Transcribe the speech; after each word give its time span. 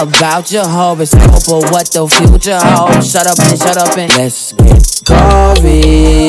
about 0.00 0.50
your 0.50 0.66
horoscope 0.66 1.48
or 1.48 1.60
what 1.70 1.86
the 1.90 2.06
future 2.08 2.58
holds. 2.58 3.10
Shut 3.10 3.26
up 3.26 3.38
and 3.38 3.58
shut 3.58 3.76
up 3.76 3.96
and 3.96 4.10
let's 4.16 4.52
get 4.52 5.02
gory 5.04 6.24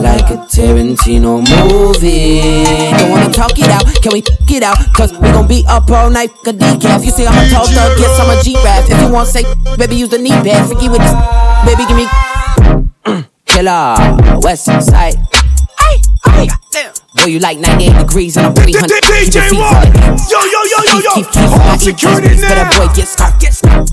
like 0.00 0.30
a 0.30 0.38
Tarantino 0.48 1.40
movie. 1.44 2.64
Don't 2.96 3.10
wanna 3.10 3.32
talk 3.32 3.58
it 3.58 3.68
out, 3.70 3.84
can 4.02 4.12
we 4.12 4.22
get 4.46 4.62
out? 4.62 4.78
Cause 4.94 5.12
we 5.12 5.30
gon' 5.32 5.46
be 5.46 5.64
up 5.68 5.90
all 5.90 6.10
night, 6.10 6.30
a 6.46 6.52
decaf. 6.52 7.04
You 7.04 7.10
see, 7.10 7.26
I'm 7.26 7.36
a 7.36 7.48
tall 7.50 7.66
thug, 7.66 7.98
yes, 7.98 8.20
I'm 8.20 8.30
a 8.38 8.42
G-Rap. 8.42 8.88
If 8.88 9.00
you 9.00 9.12
want 9.12 9.28
say, 9.28 9.44
baby, 9.76 9.96
use 9.96 10.08
the 10.08 10.18
knee 10.18 10.30
pad. 10.30 10.66
Freaky 10.68 10.88
with 10.88 11.00
this, 11.00 11.14
baby, 11.64 11.84
give 11.86 11.96
me. 11.96 12.06
Killer, 13.46 13.94
West 14.40 14.64
Side. 14.64 15.39
Boy, 16.70 17.24
you 17.26 17.38
like 17.40 17.58
98 17.58 17.98
degrees 17.98 18.36
and 18.36 18.46
I'm 18.46 18.54
300. 18.54 19.02
DJ 19.02 19.50
Roy! 19.50 19.82
Yo, 20.30 20.38
yo, 20.46 20.60
yo, 20.70 20.78
yo, 20.86 20.98
yo! 21.02 21.22
Hold 21.58 21.80
security 21.80 22.40
now! 22.40 22.48
Better 22.48 22.78
boy, 22.78 22.94
get 22.94 23.08
scarf, 23.08 23.40
get 23.40 23.54
scarf. 23.54 23.88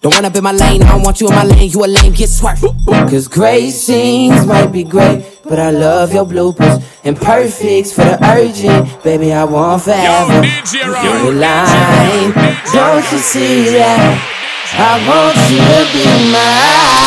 Don't 0.00 0.12
run 0.12 0.24
up 0.24 0.34
in 0.34 0.42
my 0.42 0.52
lane, 0.52 0.82
I 0.82 0.90
don't 0.90 1.02
want 1.02 1.20
you 1.20 1.28
in 1.28 1.34
my 1.34 1.44
lane, 1.44 1.70
you 1.70 1.84
a 1.84 1.86
lame, 1.86 2.12
get 2.12 2.28
swerved. 2.28 2.62
Cause 2.86 3.28
great 3.28 3.70
scenes 3.70 4.44
might 4.44 4.66
be 4.66 4.82
great, 4.82 5.24
but 5.44 5.60
I 5.60 5.70
love 5.70 6.12
your 6.12 6.26
bloopers. 6.26 6.82
Imperfects 7.04 7.92
for 7.92 8.02
the 8.02 8.18
urgent, 8.24 9.02
baby, 9.04 9.32
I 9.32 9.44
want 9.44 9.82
forever. 9.82 10.44
You're 10.74 11.32
line, 11.32 12.32
don't 12.72 13.12
you 13.12 13.18
see 13.18 13.70
that? 13.70 14.32
I 14.74 14.98
want 15.06 15.36
you 15.48 15.62
to 15.62 15.86
be 15.94 16.04
mine. 16.34 17.06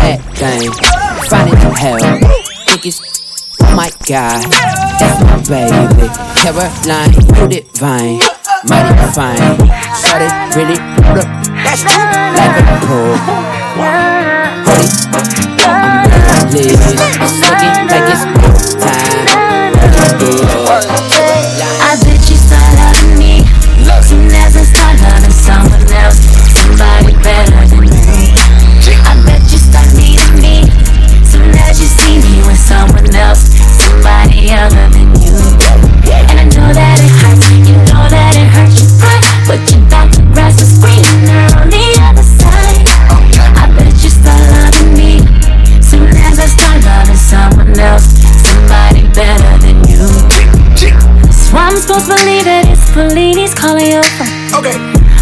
That 0.00 0.18
thing, 0.38 0.70
find 1.28 1.50
it 1.50 1.58
in 1.62 1.74
hell. 1.74 1.98
Think 2.66 2.86
it's, 2.86 3.13
my 3.74 3.90
god, 4.06 4.44
that's 4.98 5.20
my 5.22 5.36
baby. 5.48 6.08
Caroline, 6.40 7.12
you 7.14 7.48
divine, 7.48 8.18
mighty 8.64 8.94
fine. 9.14 9.38
It, 10.14 10.30
really, 10.56 10.78
that's 11.64 11.82
true. 11.82 11.98
Like 12.34 12.56
a. 12.58 13.44
Honey, 14.64 14.88
I'm 15.12 16.50
living. 16.52 16.98
It's 17.20 17.34
looking 17.40 17.76
like 17.88 18.08
it's 18.12 18.74
time. 18.74 19.03
Somebody 34.70 35.04
than 35.04 35.20
you. 35.20 35.36
And 36.30 36.40
I 36.40 36.44
know 36.44 36.72
that 36.72 36.96
it 37.00 37.12
hurts, 37.20 37.44
you 37.68 37.76
know 37.90 38.04
that 38.08 38.32
it 38.36 38.48
hurts 38.48 38.80
you, 38.80 38.88
but 39.44 39.60
you 39.68 39.84
about 39.84 40.12
to 40.14 40.22
rise 40.32 40.56
the 40.56 40.64
screen. 40.64 41.04
There 41.26 41.52
on 41.60 41.68
the 41.68 41.84
other 42.00 42.22
side, 42.22 42.88
oh, 43.12 43.20
I'm 51.56 51.78
supposed 51.78 52.06
to 52.06 52.14
believe 52.18 52.44
that 52.44 52.66
it's 52.66 52.90
Fellini's 52.90 53.54
calling 53.54 53.86
your 53.86 54.02
phone. 54.18 54.58
Okay. 54.58 54.74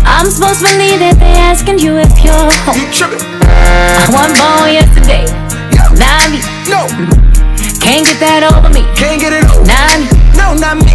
I'm 0.04 0.28
supposed 0.28 0.60
to 0.60 0.68
believe 0.72 1.00
that 1.00 1.16
they 1.20 1.32
asking 1.36 1.78
you 1.78 1.96
if 1.96 2.24
you're 2.24 2.32
home. 2.32 2.76
You 2.76 2.88
tripping? 2.92 3.20
One 4.12 4.32
phone 4.32 4.72
yesterday. 4.72 5.28
Yeah. 5.72 5.92
Not 5.96 6.32
me. 6.32 6.40
No. 6.68 7.31
Can't 7.82 8.06
get 8.06 8.22
that 8.22 8.46
over 8.46 8.70
me. 8.70 8.86
Can't 8.94 9.18
get 9.18 9.34
it 9.34 9.42
over. 9.42 9.66
Me. 9.98 10.06
No, 10.38 10.54
not 10.54 10.78
me. 10.78 10.94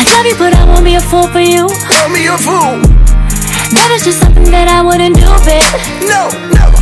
I 0.00 0.02
love 0.16 0.24
you, 0.24 0.32
but 0.40 0.56
I 0.56 0.64
won't 0.64 0.84
be 0.84 0.96
a 0.96 1.00
fool 1.00 1.28
for 1.28 1.44
you. 1.44 1.68
Won't 1.68 2.12
be 2.16 2.24
a 2.24 2.40
fool. 2.40 2.80
That 3.76 3.92
is 3.92 4.00
just 4.04 4.24
something 4.24 4.48
that 4.48 4.72
I 4.72 4.80
wouldn't 4.80 5.12
do, 5.12 5.28
babe. 5.44 5.68
No, 6.08 6.32
never. 6.56 6.80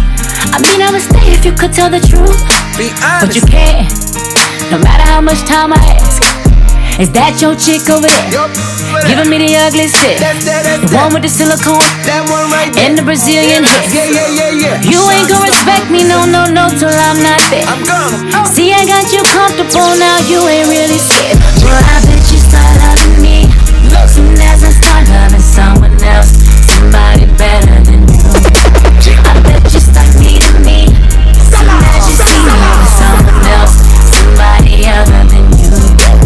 I 0.54 0.62
mean, 0.62 0.78
I 0.78 0.88
would 0.94 1.02
stay 1.02 1.34
if 1.34 1.44
you 1.44 1.50
could 1.50 1.74
tell 1.74 1.90
the 1.90 1.98
truth. 1.98 2.38
Be 2.78 2.94
honest. 3.02 3.26
But 3.26 3.34
you 3.34 3.42
can't. 3.42 3.90
No 4.70 4.78
matter 4.78 5.02
how 5.02 5.20
much 5.20 5.42
time 5.42 5.74
I 5.74 5.82
ask. 5.82 6.43
Is 6.94 7.10
that 7.10 7.42
your 7.42 7.58
chick 7.58 7.90
over 7.90 8.06
there? 8.06 8.30
Giving 9.10 9.26
me 9.26 9.42
the 9.42 9.58
ugly 9.58 9.90
shit. 9.90 10.22
That, 10.22 10.38
that, 10.46 10.62
that, 10.62 10.78
the 10.78 10.94
one 10.94 11.10
with 11.10 11.26
the 11.26 11.32
silicone. 11.32 11.82
That 12.06 12.22
one 12.30 12.46
right 12.54 12.70
there. 12.70 12.86
And 12.86 12.94
the 12.94 13.02
Brazilian 13.02 13.66
hips. 13.66 13.90
Yeah, 13.90 14.06
yeah, 14.14 14.30
yeah, 14.30 14.78
yeah. 14.78 14.86
You 14.86 15.02
ain't 15.10 15.26
gonna 15.26 15.42
respect 15.42 15.90
me, 15.90 16.06
no, 16.06 16.22
no, 16.22 16.46
no, 16.46 16.70
till 16.70 16.94
I'm 16.94 17.18
not 17.18 17.42
there. 17.50 17.66
I'm 17.66 17.82
gonna. 17.82 18.46
See, 18.46 18.70
I 18.70 18.86
got 18.86 19.10
you 19.10 19.26
comfortable 19.26 19.90
now, 19.98 20.22
you 20.30 20.38
ain't 20.46 20.70
really 20.70 21.02
scared. 21.02 21.34
But 21.66 21.82
I 21.82 21.98
bet 22.06 22.22
you 22.30 22.38
start 22.38 22.70
loving 22.86 23.18
me. 23.18 23.50
Soon 24.06 24.38
as 24.38 24.62
I 24.62 24.70
start 24.70 25.02
loving 25.10 25.42
someone 25.42 25.98
else, 25.98 26.30
somebody 26.70 27.26
better 27.34 27.74
than 27.90 28.06
you. 28.06 29.18
I 29.18 29.34
bet 29.42 29.66
you 29.66 29.82
start 29.82 30.06
needing 30.22 30.62
me. 30.62 30.94
Soon 31.42 31.66
as 31.66 32.06
you 32.06 32.14
see 32.22 32.38
me 32.38 32.54
with 32.54 32.94
someone 33.02 33.42
else, 33.50 33.82
somebody 34.14 34.86
other 34.86 35.26
than 35.26 35.44
know 35.74 36.23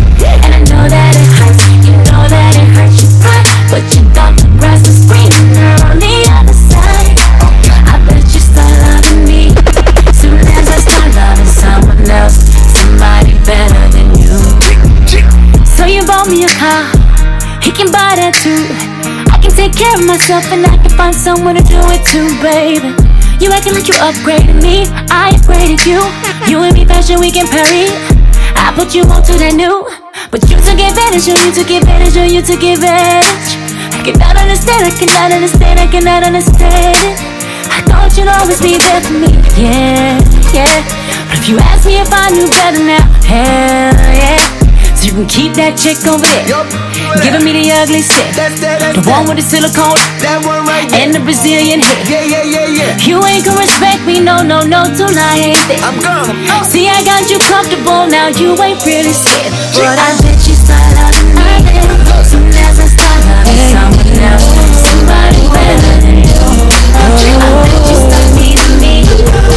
take 19.68 19.84
care 19.84 19.96
of 20.00 20.06
myself 20.06 20.44
and 20.52 20.64
I 20.64 20.76
can 20.80 20.92
find 20.96 21.14
someone 21.14 21.56
to 21.56 21.62
do 21.62 21.80
it 21.92 22.00
too, 22.08 22.28
baby. 22.40 22.88
You 23.40 23.52
acting 23.52 23.74
like 23.76 23.88
you 23.88 23.96
upgraded 24.00 24.56
me, 24.62 24.88
I 25.12 25.36
upgraded 25.36 25.84
you. 25.84 26.00
You 26.48 26.64
and 26.64 26.72
me 26.72 26.84
fashion 26.84 27.20
we 27.20 27.30
can 27.30 27.46
Paris. 27.46 27.92
I 28.56 28.72
put 28.72 28.94
you 28.94 29.04
on 29.04 29.22
to 29.28 29.34
that 29.36 29.54
new. 29.54 29.84
But 30.32 30.42
you 30.48 30.56
took 30.56 30.78
advantage, 30.80 31.28
oh, 31.28 31.36
you 31.36 31.52
took 31.52 31.68
advantage, 31.68 32.16
oh, 32.16 32.24
you 32.24 32.40
took 32.40 32.62
advantage. 32.64 33.52
I 33.92 34.00
cannot 34.04 34.36
understand, 34.40 34.88
I 34.88 34.92
cannot 34.96 35.30
understand, 35.36 35.76
I 35.80 35.86
cannot 35.86 36.22
understand 36.24 36.96
it. 36.96 37.18
I 37.68 37.78
thought 37.84 38.16
you'd 38.16 38.28
always 38.28 38.60
be 38.60 38.80
there 38.80 39.00
for 39.04 39.16
me, 39.20 39.36
yeah, 39.60 40.16
yeah. 40.56 40.76
But 41.28 41.44
if 41.44 41.48
you 41.48 41.58
ask 41.60 41.84
me 41.84 42.00
if 42.00 42.08
I 42.10 42.32
knew 42.32 42.48
better 42.48 42.82
now, 42.84 43.04
hell 43.28 44.16
yeah. 44.16 44.57
So 44.98 45.06
you 45.06 45.14
can 45.14 45.30
keep 45.30 45.54
that 45.54 45.78
chick 45.78 46.02
over 46.10 46.26
there. 46.26 46.42
Yup. 46.50 46.66
Giving 47.22 47.46
me 47.46 47.54
the 47.54 47.70
ugly 47.70 48.02
stick. 48.02 48.34
That's 48.34 48.58
that, 48.58 48.82
that's 48.82 48.98
the 48.98 49.06
one 49.06 49.30
with 49.30 49.38
the 49.38 49.46
silicone. 49.46 49.94
That 50.26 50.42
one 50.42 50.66
right 50.66 50.90
there. 50.90 51.06
And 51.06 51.14
the 51.14 51.22
Brazilian 51.22 51.78
hip. 51.78 52.02
Yeah, 52.10 52.26
yeah, 52.26 52.42
yeah, 52.42 52.66
yeah. 52.66 52.98
You 53.06 53.22
ain't 53.22 53.46
gonna 53.46 53.62
respect 53.62 54.02
me, 54.02 54.18
no, 54.18 54.42
no, 54.42 54.58
no, 54.66 54.90
tonight. 54.90 55.54
I'm 55.86 56.02
gone. 56.02 56.34
Oh. 56.50 56.66
See, 56.66 56.90
I 56.90 56.98
got 57.06 57.30
you 57.30 57.38
comfortable, 57.46 58.10
now 58.10 58.26
you 58.26 58.58
ain't 58.58 58.82
really 58.82 59.14
scared. 59.14 59.54
But 59.78 60.02
I 60.02 60.18
bet 60.18 60.34
you 60.50 60.58
start 60.58 60.82
loving 60.98 61.30
me. 61.30 61.46
Soon 62.26 62.50
as 62.58 62.82
I 62.82 62.90
start 62.90 63.18
loving 63.22 63.62
someone 63.70 64.18
else, 64.18 64.50
somebody 64.82 65.46
better 65.46 65.94
than 66.02 66.26
you. 66.26 66.42
I 66.98 67.06
bet 67.70 67.86
you 67.86 67.96
start 68.02 68.28
needing 68.34 68.74
me. 68.82 69.06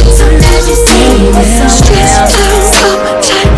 Soon 0.06 0.38
as 0.38 0.70
you 0.70 0.78
see 0.86 1.02
me 1.18 1.34
with 1.34 1.50
someone 1.58 1.98
else. 1.98 3.51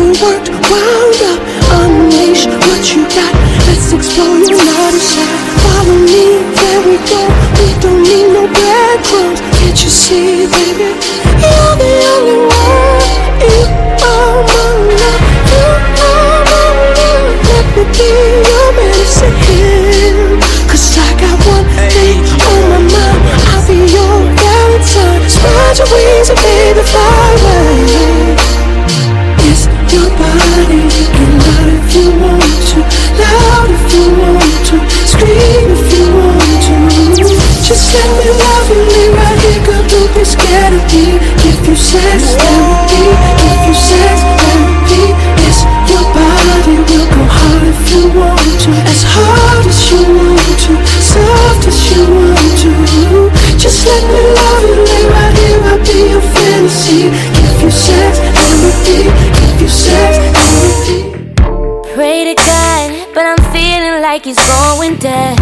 Overworked, 0.00 0.48
wound 0.48 1.20
up. 1.28 1.40
Unleash 1.76 2.46
what 2.46 2.82
you 2.88 3.04
got. 3.12 3.34
Let's 3.68 3.92
explore. 3.92 4.40
You're 4.48 4.56
not 4.56 4.96
shy. 4.96 5.28
Follow 5.60 5.98
me, 6.08 6.40
there 6.56 6.80
we 6.88 6.96
go. 7.04 7.20
We 7.60 7.68
don't 7.84 8.00
need 8.08 8.32
no 8.32 8.48
breadcrumbs. 8.48 9.40
Can't 9.60 9.76
you 9.76 9.90
see, 9.90 10.48
baby? 10.48 10.96
You're 11.44 11.74
the 11.76 11.92
only 12.16 12.38
one. 12.48 13.04
You 13.44 13.60
are 14.00 14.40
my 14.48 14.72
love. 15.00 15.22
You 15.52 15.68
are 16.08 16.40
my 16.48 16.64
love. 16.96 17.28
Let 17.44 17.66
me 17.76 17.84
be 17.92 18.08
your 18.48 18.70
I 20.96 21.12
got 21.20 21.36
one 21.44 21.68
thing 21.76 22.24
on 22.48 22.60
my 22.72 22.80
mind. 22.88 23.20
I'll 23.52 23.66
be 23.68 23.76
your 23.84 24.16
Valentine. 24.32 25.28
Spread 25.28 25.76
your 25.76 25.88
wings 25.92 26.30
and 26.30 26.38
baby 26.40 26.82
fly 26.88 27.36
away. 27.36 28.09
If 35.26 35.92
you 35.92 36.06
want 36.14 36.62
to. 36.64 36.76
Just 37.66 37.94
let 37.94 38.08
me 38.18 38.30
love 38.30 38.66
you, 38.70 38.80
lay 38.88 39.08
right 39.14 39.38
here, 39.40 39.60
girl. 39.64 39.84
Don't 39.88 40.10
be 40.14 40.24
scared 40.24 40.74
of 40.74 40.82
me. 40.92 41.18
Give 41.42 41.60
you 41.66 41.76
sex 41.76 42.34
therapy, 42.34 42.69
like 64.20 64.36
it's 64.36 64.48
going 64.48 64.96
down. 64.96 65.36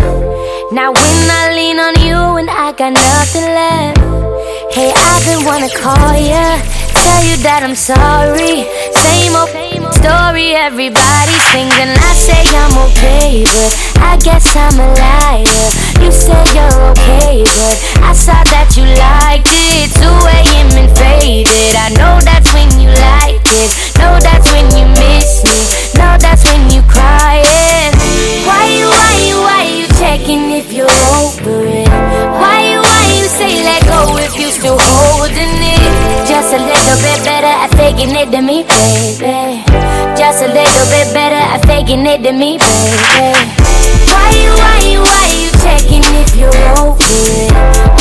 Now 0.72 0.92
when 0.92 1.18
I 1.30 1.52
lean 1.54 1.78
on 1.80 1.94
you 2.06 2.38
and 2.38 2.48
I 2.48 2.70
got 2.72 2.92
nothing 2.92 3.42
left. 3.42 3.98
Hey, 4.70 4.92
I've 4.94 5.24
been 5.26 5.42
wanna 5.44 5.70
call 5.70 6.14
ya, 6.14 6.62
tell 6.94 7.22
you 7.26 7.36
that 7.42 7.66
I'm 7.66 7.74
sorry. 7.74 8.70
Same 8.94 9.34
old 9.34 9.50
story, 9.98 10.54
everybody 10.54 11.34
sings 11.50 11.74
and 11.82 11.90
I 11.90 12.12
say 12.14 12.38
I'm 12.38 12.74
okay, 12.92 13.42
but 13.42 13.72
I 13.98 14.14
guess 14.22 14.46
I'm 14.54 14.78
a 14.78 14.86
liar. 14.94 15.66
You 15.98 16.12
say 16.12 16.38
you're 16.54 16.78
okay, 16.94 17.42
but 17.58 17.76
I 18.06 18.12
saw 18.14 18.38
that 18.54 18.78
you 18.78 18.86
liked 18.86 19.50
it. 19.50 19.90
2 19.98 20.06
a.m. 20.06 20.70
and 20.78 20.90
faded. 20.94 21.74
I 21.74 21.90
know 21.98 22.22
that's 22.22 22.46
when 22.54 22.70
you 22.78 22.94
like 22.94 23.42
it. 23.42 23.70
Know 23.98 24.14
that's 24.22 24.46
when 24.54 24.70
you 24.78 24.86
miss 24.94 25.42
me. 25.42 25.58
Know 25.98 26.14
that's 26.22 26.44
when 26.46 26.70
you 26.70 26.82
crying. 26.86 27.47
Over 31.28 31.60
it? 31.66 31.88
Why 32.40 32.80
why 32.80 33.04
you 33.20 33.28
say 33.28 33.60
let 33.62 33.84
go 33.84 34.16
if 34.16 34.32
you 34.40 34.48
still 34.48 34.78
holding 34.80 35.54
it? 35.60 35.92
Just 36.24 36.56
a 36.56 36.60
little 36.60 36.98
bit 37.04 37.20
better 37.24 37.52
at 37.52 37.70
faking 37.76 38.16
it 38.16 38.32
to 38.32 38.40
me, 38.40 38.64
baby. 38.64 39.60
Just 40.16 40.40
a 40.42 40.48
little 40.48 40.86
bit 40.88 41.12
better 41.12 41.36
at 41.36 41.60
faking 41.68 42.06
it 42.06 42.24
to 42.24 42.32
me, 42.32 42.56
baby. 42.56 43.44
Why 44.08 44.32
why 44.56 44.80
why 45.04 45.26
you 45.36 45.50
checking 45.60 46.04
if 46.16 46.32
you're 46.36 46.62
over 46.80 47.04
it? 47.04 47.52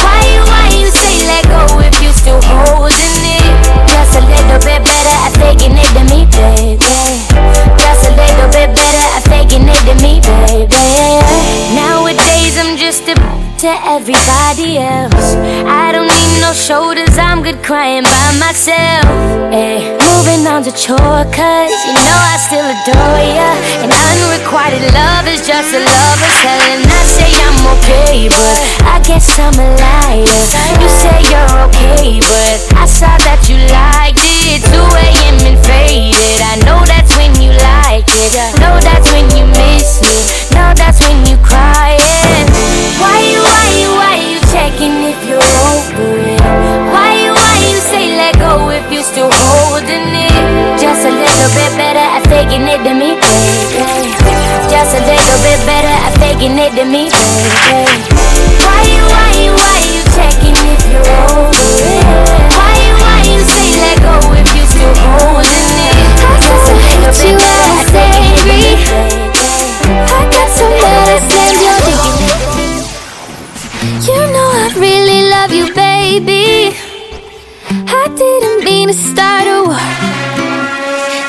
Why 0.03 0.23
why 0.47 0.65
you 0.79 0.87
say 0.87 1.27
let 1.27 1.43
go 1.51 1.63
if 1.83 1.95
you 1.99 2.11
still 2.15 2.39
holding 2.47 3.23
it? 3.35 3.51
Just 3.91 4.15
a 4.19 4.23
little 4.23 4.61
bit 4.63 4.81
better 4.87 5.15
at 5.27 5.33
faking 5.41 5.75
it 5.75 5.91
to 5.99 6.03
me, 6.11 6.19
baby. 6.31 6.95
Just 7.75 8.07
a 8.07 8.11
little 8.15 8.49
bit 8.55 8.69
better 8.71 9.05
at 9.19 9.23
faking 9.27 9.67
it 9.67 9.83
to 9.89 9.95
me, 9.99 10.13
baby. 10.23 10.77
Nowadays 12.47 12.65
I'm 12.65 12.77
just 12.77 13.03
a 13.09 13.15
to 13.59 13.67
everybody 13.91 14.77
else. 14.77 15.35
I 15.67 15.91
don't 15.91 16.07
need 16.07 16.39
no 16.39 16.53
I'm 16.53 16.76
good 17.47 17.63
crying 17.63 18.03
by 18.03 18.27
myself. 18.43 19.07
Ay, 19.55 19.79
moving 20.03 20.43
on 20.51 20.63
to 20.67 20.71
chore, 20.75 21.23
cause 21.31 21.71
you 21.87 21.95
know 21.95 22.19
I 22.33 22.35
still 22.43 22.67
adore 22.75 23.23
ya. 23.23 23.51
And 23.83 23.91
unrequited 23.95 24.83
love 24.91 25.23
is 25.31 25.47
just 25.47 25.71
a 25.71 25.79
lover's 25.79 26.39
hell. 26.43 26.59
And 26.75 26.83
I 26.83 27.03
say 27.07 27.31
I'm 27.47 27.59
okay, 27.79 28.27
but 28.27 28.57
I 28.83 28.99
guess 28.99 29.39
I'm 29.39 29.55
a 29.55 29.67
liar. 29.79 30.27
You 30.81 30.89
say 30.91 31.17
you're 31.31 31.55
okay, 31.71 32.19
but 32.19 32.57
I 32.75 32.85
saw 32.85 33.15
that 33.15 33.47
you 33.47 33.55
liked 33.71 34.19
it. 34.27 34.67
2 34.67 34.75
a.m. 34.75 35.37
and 35.47 35.59
faded. 35.63 36.39
I 36.51 36.59
know 36.67 36.83
that's 36.83 37.15
when 37.15 37.31
you 37.39 37.55
like 37.55 38.11
it. 38.11 38.35
I 38.35 38.51
know 38.59 38.75
that's 38.83 39.07
when 39.15 39.23
you 39.39 39.47
miss 39.55 40.03
me. 40.03 40.19
Know 40.51 40.75
that's 40.75 40.99
when 40.99 41.23
you 41.23 41.39
crying. 41.39 42.47
Why 42.99 43.15
you, 43.23 43.39
why 43.39 43.63
you, 43.79 43.89
why 43.95 44.15
you 44.19 44.39
checking 44.51 44.99
if 45.07 45.19
you're 45.23 45.39
over 45.39 46.11
it? 46.27 46.41
Why 46.91 47.13
you, 47.23 47.26
go 48.39 48.69
if 48.69 48.85
you 48.91 49.01
still 49.01 49.29
holding 49.33 50.07
it? 50.13 50.33
Just 50.77 51.03
a 51.05 51.11
little 51.11 51.51
bit 51.57 51.71
better 51.77 51.99
at 51.99 52.23
faking 52.29 52.65
it 52.69 52.81
to 52.85 52.93
me, 52.93 53.17
baby. 53.17 53.81
Just 54.69 54.93
a 54.93 55.01
little 55.01 55.39
bit 55.41 55.59
better 55.65 55.93
at 56.05 56.13
faking 56.21 56.57
it 56.57 56.71
to 56.77 56.85
me, 56.85 57.09
baby. 57.09 57.97
Why 58.61 58.81
you, 58.85 59.01
why 59.09 59.29
you, 59.41 59.51
why 59.57 59.77
you 59.89 60.01
checking 60.13 60.57
if 60.57 60.81
you're 60.89 61.09
over 61.33 61.49
it? 61.51 62.05
Why 62.53 62.73
you, 62.77 62.93
why 63.01 63.17
you 63.25 63.41
say 63.41 63.69
let 63.81 63.97
go 64.05 64.15
if 64.37 64.47
you 64.53 64.63
still 64.69 64.95
holding 65.17 65.67
it? 65.89 65.97
Just 66.45 66.69
a 66.71 66.75
little 66.77 67.13
bit 67.17 67.35
better 67.41 67.69
at 67.81 67.87
faking 67.89 68.37
it 68.37 68.45
to 68.45 68.69
me, 68.69 68.77
baby. 68.85 69.97
I 69.97 70.21
got 70.29 70.49
some 70.53 70.73
medicine 70.77 71.57
you're 71.63 71.81
digging. 71.89 72.85
You 74.07 74.19
know 74.31 74.47
I 74.53 74.71
really 74.77 75.21
love 75.29 75.51
you, 75.51 75.73
baby. 75.73 76.86
To 78.87 78.93
start 78.93 79.47
a 79.47 79.67
war. 79.67 79.87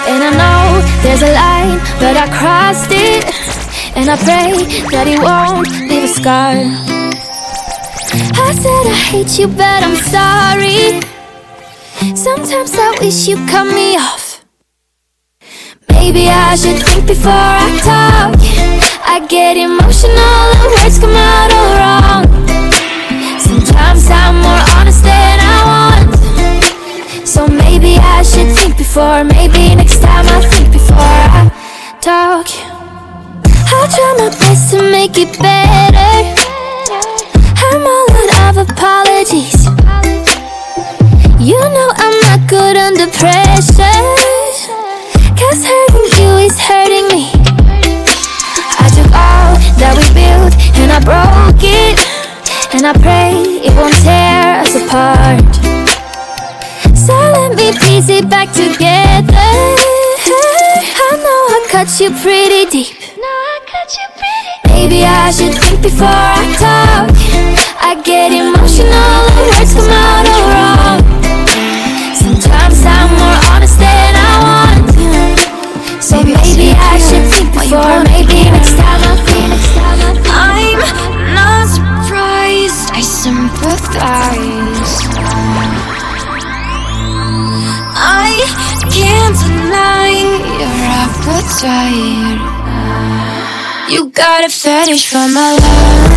And 0.06 0.22
I 0.22 0.30
know 0.30 0.78
there's 1.02 1.22
a 1.22 1.32
line, 1.34 1.80
but 1.98 2.14
I 2.16 2.30
crossed 2.38 2.92
it. 2.92 3.24
And 3.98 4.08
I 4.08 4.16
pray 4.16 4.62
that 4.94 5.08
it 5.10 5.18
won't 5.18 5.66
leave 5.90 6.04
a 6.04 6.08
scar. 6.08 6.54
I 8.46 8.50
said 8.62 8.84
I 8.86 8.94
hate 9.10 9.40
you, 9.40 9.48
but 9.48 9.82
I'm 9.82 9.98
sorry. 10.06 11.02
Sometimes 12.14 12.78
I 12.78 12.96
wish 13.00 13.26
you 13.26 13.34
cut 13.50 13.66
me 13.66 13.96
off. 13.96 14.46
Maybe 15.90 16.28
I 16.28 16.54
should 16.54 16.78
think 16.78 17.08
before 17.08 17.32
I 17.32 17.74
talk. 17.82 18.38
I 19.02 19.26
get 19.26 19.56
emotional, 19.56 20.44
the 20.62 20.68
words 20.78 20.98
come 21.00 21.10
out 21.10 21.50
all 21.58 21.70
wrong. 21.74 22.24
Sometimes 23.40 24.08
I'm 24.08 24.36
more 24.46 24.62
honest 24.78 25.02
than 25.02 25.40
I 25.42 25.47
I 28.00 28.22
should 28.22 28.50
think 28.56 28.76
before. 28.76 29.24
Maybe 29.24 29.74
next 29.74 30.00
time 30.00 30.26
I'll 30.26 30.42
think 30.42 30.72
before 30.72 30.96
I 30.98 31.50
talk. 32.00 32.46
I'll 33.70 33.88
try 33.88 34.14
my 34.18 34.30
best 34.38 34.70
to 34.72 34.82
make 34.90 35.18
it 35.18 35.38
better. 35.38 36.14
I'm 37.70 37.84
all 37.86 38.08
out 38.42 38.56
of 38.56 38.70
apologies. 38.70 39.66
You 41.38 41.58
know 41.58 41.90
I'm 41.94 42.16
not 42.26 42.48
good 42.48 42.76
under 42.76 43.06
pressure. 43.06 44.04
Cause 45.38 45.62
hurting 45.64 46.08
you 46.18 46.30
is 46.46 46.58
hurting 46.58 47.06
me. 47.14 47.30
I 48.80 48.86
took 48.96 49.10
all 49.14 49.54
that 49.78 49.94
we 49.94 50.06
built 50.16 50.54
and 50.80 50.90
I 50.90 51.00
broke 51.04 51.62
it. 51.62 51.98
And 52.74 52.86
I 52.86 52.92
pray 52.92 53.32
it 53.64 53.74
won't 53.76 53.94
tear 54.02 54.60
us 54.60 54.74
apart. 54.74 55.67
So 57.68 57.74
let 57.74 57.82
me 57.82 57.88
piece 58.00 58.08
it 58.08 58.30
back 58.30 58.48
together. 58.52 59.34
I 59.36 61.16
know 61.20 61.40
I 61.52 61.66
cut 61.68 62.00
you 62.00 62.10
pretty 62.22 62.64
deep. 62.70 62.96
Maybe 64.68 65.04
I 65.04 65.30
should 65.30 65.52
think 65.52 65.82
before 65.82 66.08
I 66.08 66.56
talk. 66.56 67.10
I 67.82 68.00
get 68.02 68.32
emotional 68.32 69.17
appetite. 91.64 92.40
You 93.90 94.10
got 94.10 94.44
a 94.44 94.48
fetish 94.48 95.08
for 95.08 95.28
my 95.28 95.56
love. 95.60 96.07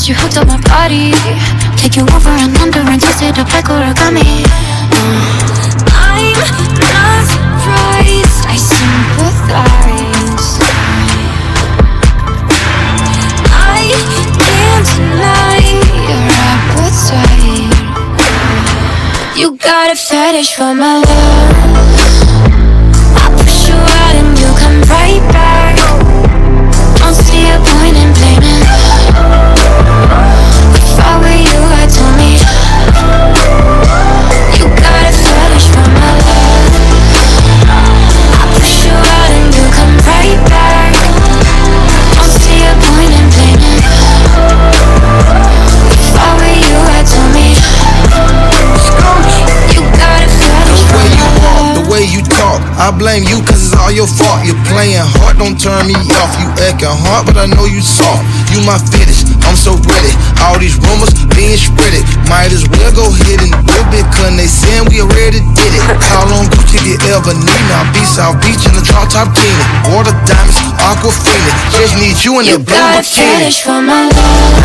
Got 0.00 0.08
you 0.08 0.14
hooked 0.14 0.38
on 0.38 0.46
my 0.46 0.56
body. 0.62 1.12
Take 1.76 1.96
you 1.96 2.04
over 2.04 2.30
and 2.30 2.56
under 2.58 2.78
and 2.80 3.00
twist 3.00 3.22
it 3.22 3.38
up 3.38 3.52
like 3.52 3.66
origami. 3.66 4.44
Uh, 4.96 5.20
I'm 5.92 6.32
not 6.80 7.28
surprised, 7.28 8.46
I 8.48 8.56
sympathize. 8.56 10.58
I 13.52 13.92
can't 14.40 14.86
deny 14.88 15.60
your 16.08 16.24
appetite. 16.48 17.76
You 19.36 19.52
got 19.58 19.92
a 19.92 19.96
fetish 19.96 20.54
for 20.54 20.74
my 20.74 20.96
love. 20.96 21.06
I 23.16 23.28
push 23.36 23.68
you 23.68 23.74
out 23.74 24.14
and 24.16 24.38
you 24.38 24.54
come 24.56 24.80
right 24.88 25.20
back. 25.32 25.49
Turn 55.60 55.84
me 55.84 55.96
off. 56.16 56.32
You 56.40 56.48
acting 56.64 56.88
hard, 57.04 57.28
but 57.28 57.36
I 57.36 57.44
know 57.44 57.68
you 57.68 57.84
soft. 57.84 58.24
You 58.48 58.64
my 58.64 58.80
fetish, 58.80 59.28
I'm 59.44 59.56
so 59.56 59.76
ready. 59.84 60.12
All 60.40 60.56
these 60.56 60.80
rumors 60.80 61.12
being 61.36 61.60
spreaded. 61.60 62.00
Might 62.32 62.48
as 62.48 62.64
well 62.72 62.88
go 62.96 63.04
ahead 63.12 63.44
and 63.44 63.52
do 63.68 63.76
it, 63.92 64.06
cause 64.16 64.32
they 64.40 64.48
saying 64.48 64.88
we 64.88 65.04
already 65.04 65.44
did 65.52 65.72
it. 65.76 65.84
How 66.16 66.24
long 66.32 66.48
Gucci 66.48 66.80
you 66.80 66.96
ever 67.12 67.36
need? 67.36 67.62
Now 67.68 67.84
be 67.92 68.00
South 68.08 68.40
Beach 68.40 68.64
in 68.64 68.72
the 68.72 68.80
drop 68.88 69.12
top 69.12 69.28
teeny. 69.36 69.64
Water 69.92 70.16
diamonds, 70.24 70.56
aquafina. 70.80 71.52
Just 71.76 71.94
need 72.00 72.16
you 72.24 72.40
in 72.40 72.48
You 72.48 72.56
that 72.56 72.64
blue 72.64 72.80
got 72.80 72.96
a 72.96 73.04
bikini. 73.04 73.52
fetish 73.52 73.60
for 73.60 73.80
my 73.84 74.08
love. 74.08 74.56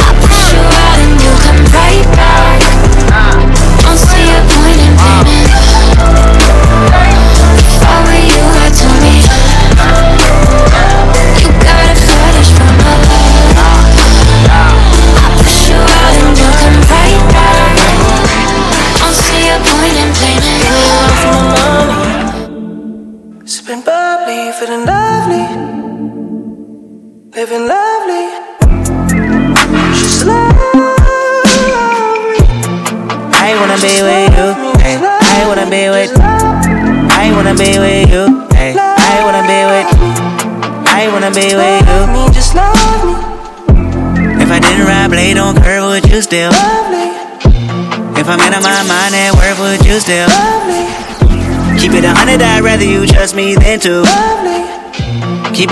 I 0.00 0.08
push 0.24 0.48
you 0.48 0.64
out 0.64 0.96
and 0.96 1.12
you 1.20 1.32
come 1.44 1.60
right 1.76 2.06
back. 2.16 2.64
Don't 3.84 4.00
see 4.00 4.32
a 4.32 4.40
point 4.48 4.80
in 4.80 4.92
blaming. 4.96 5.44
If 6.40 6.65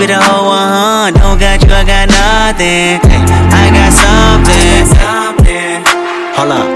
Keep 0.05 0.13
it 0.13 0.21
one, 0.21 1.13
don't 1.17 1.39
got 1.39 1.65
you, 1.65 1.73
I 1.73 1.81
got 1.81 2.05
nothing. 2.05 3.01
Hey, 3.09 3.25
I 3.25 3.73
got 3.73 3.89
something. 3.89 4.85
Hold 6.37 6.53
up, 6.53 6.69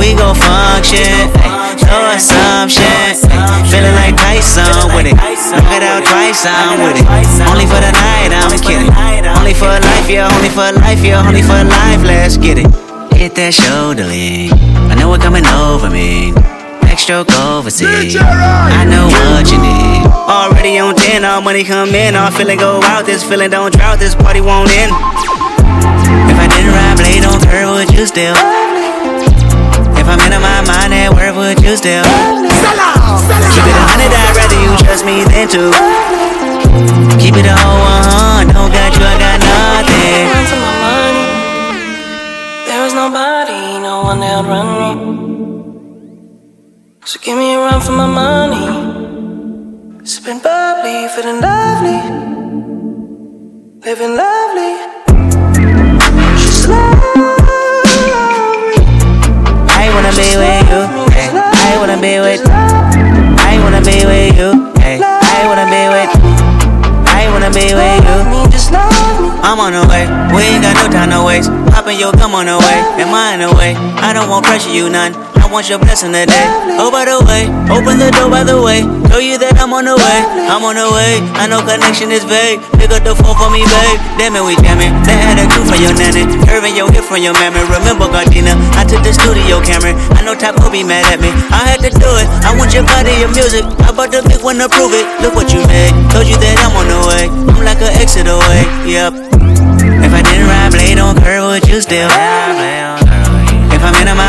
we 0.00 0.16
gon' 0.16 0.32
function. 0.32 1.28
Hey, 1.36 1.52
no 1.84 2.16
assumption. 2.16 2.80
Hey, 3.28 3.60
feeling 3.68 3.92
like 3.92 4.16
Tyson 4.16 4.88
with 4.96 5.04
it. 5.04 5.12
Knock 5.20 5.68
it 5.68 5.84
out 5.84 6.00
twice, 6.00 6.48
I'm 6.48 6.80
with 6.80 6.96
it. 6.96 7.04
Only 7.44 7.68
for 7.68 7.76
the 7.76 7.92
night, 7.92 8.32
I'm 8.32 8.56
kidding. 8.64 8.88
Only 9.36 9.52
for 9.52 9.68
life, 9.68 10.08
yeah, 10.08 10.32
only 10.32 10.48
for 10.48 10.72
life, 10.72 11.04
yeah, 11.04 11.28
only 11.28 11.42
for 11.42 11.60
life. 11.68 12.00
Let's 12.00 12.38
get 12.38 12.56
it. 12.56 12.72
Hit 13.12 13.34
that 13.34 13.52
shoulder 13.52 14.04
lean. 14.04 14.50
I 14.88 14.94
know 14.94 15.10
what 15.10 15.20
coming 15.20 15.44
over 15.44 15.90
me. 15.90 16.32
Next 17.02 17.10
stroke 17.10 17.34
overseas. 17.34 18.14
I 18.14 18.86
know 18.86 19.10
what 19.10 19.50
you 19.50 19.58
need. 19.58 20.06
Already 20.06 20.78
on 20.78 20.94
10, 20.94 21.24
all 21.24 21.42
money 21.42 21.64
come 21.64 21.96
in. 21.98 22.14
All 22.14 22.30
feeling 22.30 22.58
go 22.62 22.78
out. 22.84 23.06
This 23.06 23.26
feeling 23.26 23.50
don't 23.50 23.74
drought. 23.74 23.98
This 23.98 24.14
party 24.14 24.40
won't 24.40 24.70
end. 24.70 24.94
If 26.30 26.38
I 26.38 26.46
didn't 26.46 26.70
ride 26.70 26.94
blade 27.02 27.26
on 27.26 27.42
curve, 27.42 27.74
would 27.74 27.90
you 27.90 28.06
still? 28.06 28.38
If 29.98 30.06
I'm 30.06 30.22
in 30.22 30.30
my 30.38 30.62
mind 30.62 30.94
at 30.94 31.10
work, 31.10 31.34
would 31.34 31.58
you 31.58 31.74
still? 31.74 32.06
Keep 32.06 33.66
it 33.66 33.74
a 33.74 33.82
hundred, 33.82 34.14
I'd 34.14 34.38
rather 34.38 34.62
you 34.62 34.70
trust 34.86 35.02
me 35.02 35.26
than 35.26 35.50
two. 35.50 35.74
Keep 37.18 37.34
it 37.34 37.50
a 37.50 37.54
whole 37.58 37.82
one, 37.82 38.46
don't 38.54 38.70
got 38.70 38.94
you, 38.94 39.02
I 39.02 39.18
got 39.18 39.42
nothing. 39.42 40.30
Run 40.30 40.46
for 40.46 40.60
my 40.62 40.70
money. 40.86 41.26
There 42.70 42.86
is 42.86 42.94
nobody, 42.94 43.82
no 43.82 44.06
one 44.06 44.20
that'll 44.20 44.46
run 44.46 45.18
me. 45.18 45.21
For 47.84 47.92
my 47.92 48.06
money. 48.06 48.66
Sipping 50.04 50.38
bubbly, 50.38 51.08
feeling 51.14 51.40
lovely. 51.40 51.98
Living 53.84 54.14
lovely. 54.16 54.72
She's 56.38 56.68
lovely. 56.68 58.12
I 59.82 59.90
wanna 59.94 60.12
be 60.14 60.28
with 60.42 60.66
you. 60.70 60.82
Hey, 61.10 61.28
eh. 61.28 61.70
I 61.70 61.76
wanna 61.80 61.98
be 62.00 62.20
with. 62.20 62.42
I 63.50 63.58
wanna 63.62 63.80
be 63.80 64.06
with 64.06 64.38
you. 64.38 64.50
Hey, 64.80 65.00
I 65.02 65.42
wanna 65.48 65.66
be 65.74 65.82
with. 65.94 66.10
I 67.18 67.28
wanna 67.32 67.50
be 67.50 67.66
with 67.74 68.02
you. 68.08 68.50
Just 68.50 68.70
love 68.70 69.20
me. 69.20 69.28
I'm 69.42 69.58
on 69.58 69.72
the 69.72 69.82
way. 69.90 70.06
We 70.34 70.42
ain't 70.42 70.62
got 70.62 70.74
no 70.78 70.86
time 70.92 71.10
to 71.10 71.24
waste. 71.24 71.50
Poppin' 71.74 71.98
your 71.98 72.12
gum 72.12 72.34
on 72.34 72.46
the 72.46 72.58
way. 72.58 72.78
Am 73.02 73.12
I 73.12 73.34
in 73.34 73.40
the 73.40 73.50
way? 73.56 73.74
I 73.98 74.12
don't 74.12 74.28
want 74.28 74.46
pressure, 74.46 74.70
you 74.70 74.88
none 74.88 75.31
want 75.52 75.68
your 75.68 75.78
blessing 75.78 76.16
today. 76.16 76.48
Oh, 76.80 76.88
by 76.88 77.04
the 77.04 77.20
way, 77.28 77.44
open 77.68 78.00
the 78.00 78.08
door, 78.16 78.32
by 78.32 78.40
the 78.40 78.56
way. 78.56 78.88
Show 79.12 79.20
you 79.20 79.36
that 79.36 79.60
I'm 79.60 79.76
on 79.76 79.84
the 79.84 79.92
way. 79.92 80.18
I'm 80.48 80.64
on 80.64 80.80
the 80.80 80.88
way. 80.88 81.20
I 81.36 81.44
know 81.44 81.60
connection 81.60 82.08
is 82.08 82.24
vague. 82.24 82.64
Pick 82.80 82.88
up 82.88 83.04
the 83.04 83.12
phone 83.12 83.36
for 83.36 83.52
me, 83.52 83.60
babe. 83.60 84.00
Damn 84.16 84.32
it, 84.32 84.40
we 84.40 84.56
jamming. 84.64 84.96
They 85.04 85.12
had 85.12 85.36
a 85.36 85.44
crew 85.52 85.68
from 85.68 85.76
your 85.84 85.92
nanny. 85.92 86.24
Irving 86.48 86.72
your 86.72 86.88
hip 86.88 87.04
from 87.04 87.20
your 87.20 87.36
mammy. 87.36 87.60
Remember, 87.68 88.08
Gardena, 88.08 88.56
I 88.80 88.88
took 88.88 89.04
the 89.04 89.12
studio 89.12 89.60
camera. 89.60 89.92
I 90.16 90.24
know 90.24 90.32
Taco 90.32 90.72
be 90.72 90.80
mad 90.80 91.04
at 91.12 91.20
me. 91.20 91.28
I 91.52 91.68
had 91.68 91.84
to 91.84 91.92
do 91.92 92.10
it. 92.16 92.26
I 92.48 92.56
want 92.56 92.72
your 92.72 92.88
body, 92.88 93.12
your 93.20 93.28
music. 93.36 93.68
I 93.84 93.92
bought 93.92 94.08
the 94.08 94.24
big 94.24 94.40
one 94.40 94.56
to 94.56 94.72
prove 94.72 94.96
it. 94.96 95.04
Look 95.20 95.36
what 95.36 95.52
you 95.52 95.60
made. 95.68 95.92
Told 96.16 96.24
you 96.24 96.40
that 96.40 96.56
I'm 96.64 96.72
on 96.80 96.88
the 96.88 97.00
way. 97.12 97.28
I'm 97.28 97.60
like 97.60 97.84
an 97.84 97.92
exit 98.00 98.24
away. 98.24 98.64
Yep. 98.88 99.36
If 100.00 100.12
I 100.16 100.24
didn't 100.24 100.48
ride 100.48 100.72
blade 100.72 100.96
on 100.96 101.12
curve, 101.20 101.44
would 101.44 101.68
you 101.68 101.84
still 101.84 102.08
ride? 102.08 102.81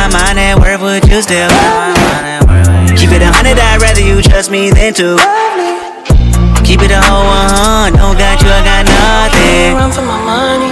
my 0.04 0.36
mind, 0.36 0.40
money 0.40 0.60
worth, 0.60 0.82
would 0.82 1.08
you 1.08 1.22
still? 1.22 1.48
Keep 3.00 3.12
it 3.16 3.22
a 3.22 3.32
hundred, 3.32 3.58
I'd 3.60 3.80
rather 3.82 4.02
you 4.02 4.22
trust 4.22 4.52
me 4.52 4.70
than 4.70 4.94
to 4.96 5.16
Keep 6.64 6.82
it 6.82 6.92
a 6.92 7.00
whole 7.00 7.24
one, 7.24 7.94
don't 7.94 8.18
got 8.18 8.42
you, 8.42 8.50
I 8.50 8.64
got 8.68 8.84
nothing. 8.84 9.76
Run 9.76 9.92
for 9.92 10.02
my 10.02 10.20
money. 10.24 10.72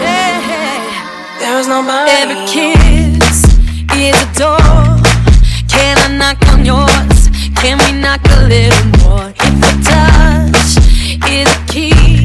There 1.40 1.60
is 1.60 1.68
nobody. 1.68 2.12
Every 2.12 2.40
kiss 2.48 3.44
is 3.96 4.16
a 4.20 4.28
door. 4.36 4.60
Can 5.68 5.96
I 6.00 6.08
knock 6.20 6.42
on 6.52 6.66
yours? 6.66 7.30
Can 7.56 7.78
we 7.80 8.02
knock 8.02 8.22
a 8.36 8.48
little 8.48 8.86
more? 9.00 9.32
If 9.32 9.54
the 9.64 9.72
touch 9.88 10.72
is 11.30 11.48
a 11.48 11.60
key. 11.72 12.21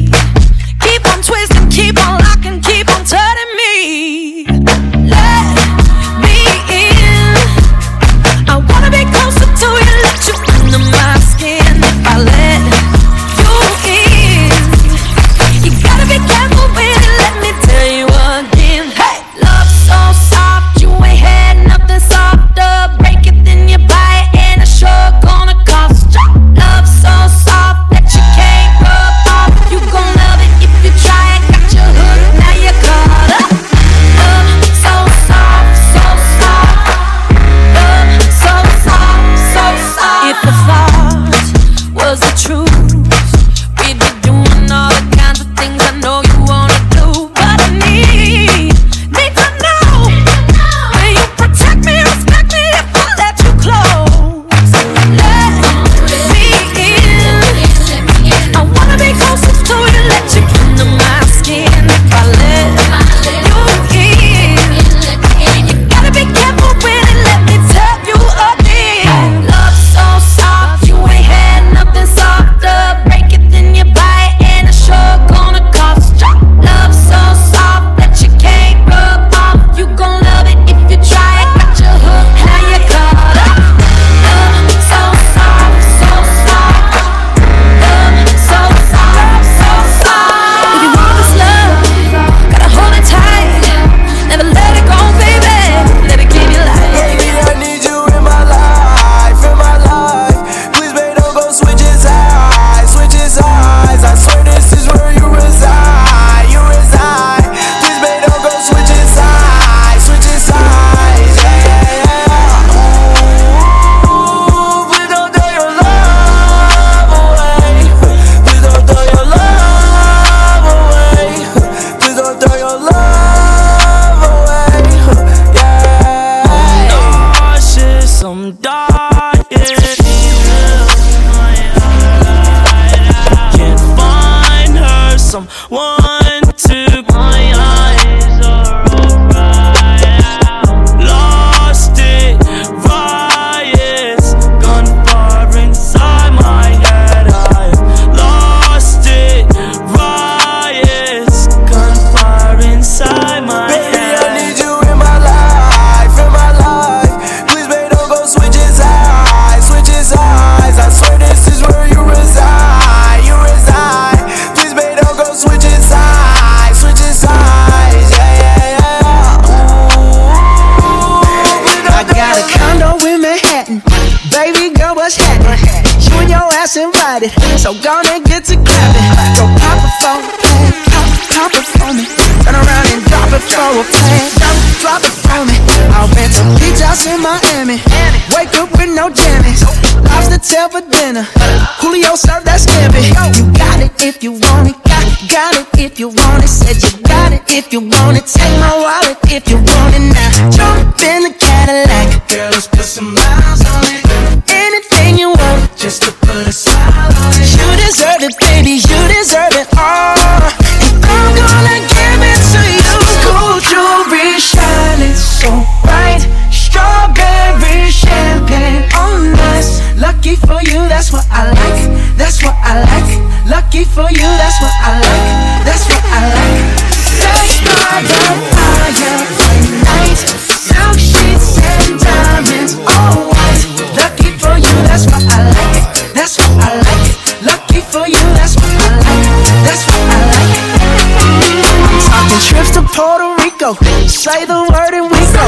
go. 243.67 244.07
Say 244.07 244.45
the 244.45 244.59
word 244.71 244.93
and 244.95 245.11
we 245.11 245.19
go. 245.35 245.43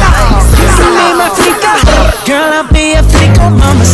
You 0.59 0.89
need 0.91 1.15
my 1.15 1.29
freaka. 1.31 1.71
Girl, 2.27 2.51
I'll 2.59 2.67
be 2.67 2.93
a 2.99 3.01
freaka, 3.03 3.47
mama. 3.55 3.85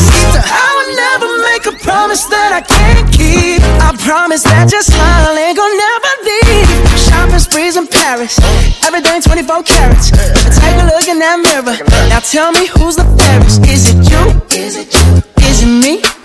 I'll 0.49 0.85
never 0.97 1.29
make 1.49 1.65
a 1.69 1.75
promise 1.83 2.25
that 2.33 2.51
I 2.53 2.61
can't 2.61 3.05
keep. 3.13 3.61
I 3.81 3.93
promise 4.01 4.43
that 4.43 4.71
your 4.71 4.81
smile 4.81 5.37
ain't 5.37 5.57
gonna 5.57 5.77
never 5.77 6.11
leave. 6.25 6.69
Shopping 6.97 7.39
sprees 7.39 7.77
in 7.77 7.87
Paris. 7.87 8.39
Everything 8.83 9.21
24 9.21 9.63
carats. 9.63 10.09
Take 10.09 10.77
a 10.81 10.85
look 10.89 11.07
in 11.07 11.19
that 11.19 11.37
mirror. 11.45 11.77
Now 12.09 12.19
tell 12.19 12.51
me 12.51 12.65
who's 12.67 12.95
the 12.95 13.05
fairest. 13.17 13.61
Is 13.69 13.85
it 13.85 13.99
you? 14.09 14.23
Is 14.49 14.75
it 14.77 14.89
you? 14.93 15.21
Is 15.45 15.61
it 15.61 15.69
me? 15.69 16.01
You? 16.01 16.15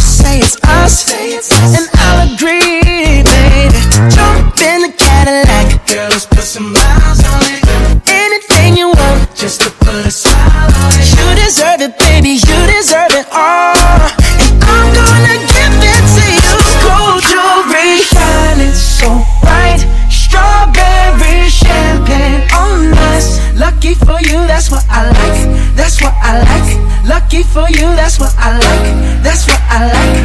Say 0.00 0.38
it's 0.40 1.50
us. 1.52 1.76
And 1.76 1.88
I'll 1.94 2.34
agree, 2.34 3.22
baby. 3.22 3.80
Jump 4.12 4.58
in 4.60 4.82
the 4.82 4.92
Cadillac. 4.96 5.86
Girl, 5.86 6.12
it's 6.12 6.26
Anything 6.54 6.68
you 8.76 8.88
want, 8.88 9.34
just 9.34 9.62
to 9.62 9.70
put 9.70 10.04
a 10.04 10.10
smile 10.10 10.68
on 10.84 10.92
it. 10.92 11.16
You 11.16 11.34
deserve 11.34 11.80
it, 11.80 11.96
baby. 11.96 12.36
You 12.36 12.66
deserve 12.68 13.16
it 13.16 13.24
all, 13.32 13.72
and 13.72 14.60
I'm 14.68 14.92
gonna 14.92 15.40
give 15.48 15.72
it 15.80 16.04
to 16.12 16.24
you. 16.28 16.52
Gold 16.84 17.24
jewelry, 17.24 18.04
shining 18.04 18.74
so 18.74 19.24
bright. 19.40 19.80
Strawberry 20.12 21.48
champagne 21.48 22.44
on 22.52 22.92
us. 23.16 23.40
Lucky 23.56 23.94
for 23.94 24.20
you, 24.20 24.44
that's 24.44 24.70
what 24.70 24.84
I 24.90 25.08
like. 25.08 25.48
That's 25.74 26.02
what 26.02 26.12
I 26.20 26.42
like. 26.44 26.76
Lucky 27.08 27.44
for 27.44 27.66
you, 27.70 27.94
that's 27.96 28.20
what 28.20 28.34
I 28.36 28.58
like. 28.58 28.92
That's 29.24 29.46
what 29.48 29.58
I 29.70 29.86
like. 29.88 30.21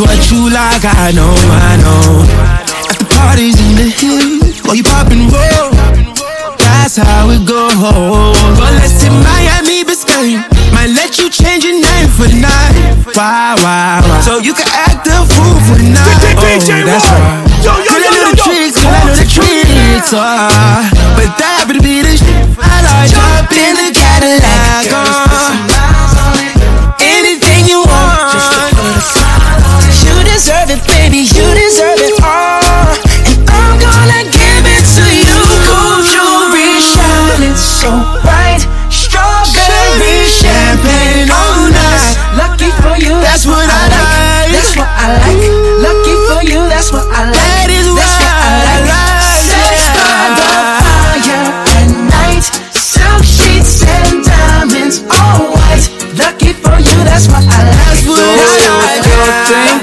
What 0.00 0.30
you 0.32 0.48
like, 0.48 0.80
I 0.80 1.12
know, 1.12 1.28
I 1.28 1.76
know. 1.76 2.24
At 2.88 2.96
the 2.96 3.04
parties 3.04 3.60
in 3.60 3.76
the 3.76 3.88
hills, 3.92 4.64
while 4.64 4.74
you 4.74 4.82
pop 4.82 5.12
and 5.12 5.28
roll. 5.28 5.70
That's 6.56 6.96
how 6.96 7.28
it 7.28 7.44
goes. 7.44 7.76
But 7.76 8.72
let's 8.80 9.04
in 9.04 9.12
Miami, 9.20 9.84
Biscayne. 9.84 10.40
Might 10.72 10.90
let 10.96 11.18
you 11.20 11.28
change 11.28 11.64
your 11.64 11.76
name 11.76 12.08
for 12.08 12.24
the 12.24 12.40
night. 12.40 12.74
Wow, 13.12 13.54
wow, 13.60 14.00
wow. 14.00 14.20
So 14.24 14.38
you 14.40 14.54
can 14.54 14.68
act 14.72 15.04
the 15.04 15.20
fool 15.28 15.56
for 15.68 15.76
the 15.76 15.88
night. 15.92 16.16
Oh, 16.40 16.56
that's 16.88 17.04
right. 17.04 17.44
Yo, 17.60 17.76
yo, 17.84 17.92
yo, 18.00 18.10
yo, 18.10 18.32
the 18.32 18.40
yo. 18.40 18.44
tricks, 18.48 18.80
I 18.80 19.04
know 19.04 19.14
the 19.20 19.28
tricks. 19.28 20.10
ah. 20.16 20.88
But 21.12 21.36
that 21.36 21.68
would 21.68 21.82
be 21.84 22.00
the 22.00 22.16
shit. 22.16 22.48
I 22.56 22.80
like 22.80 23.12
jump 23.12 23.52
in 23.52 23.76
the 23.76 23.92
Cadillac. 23.92 25.09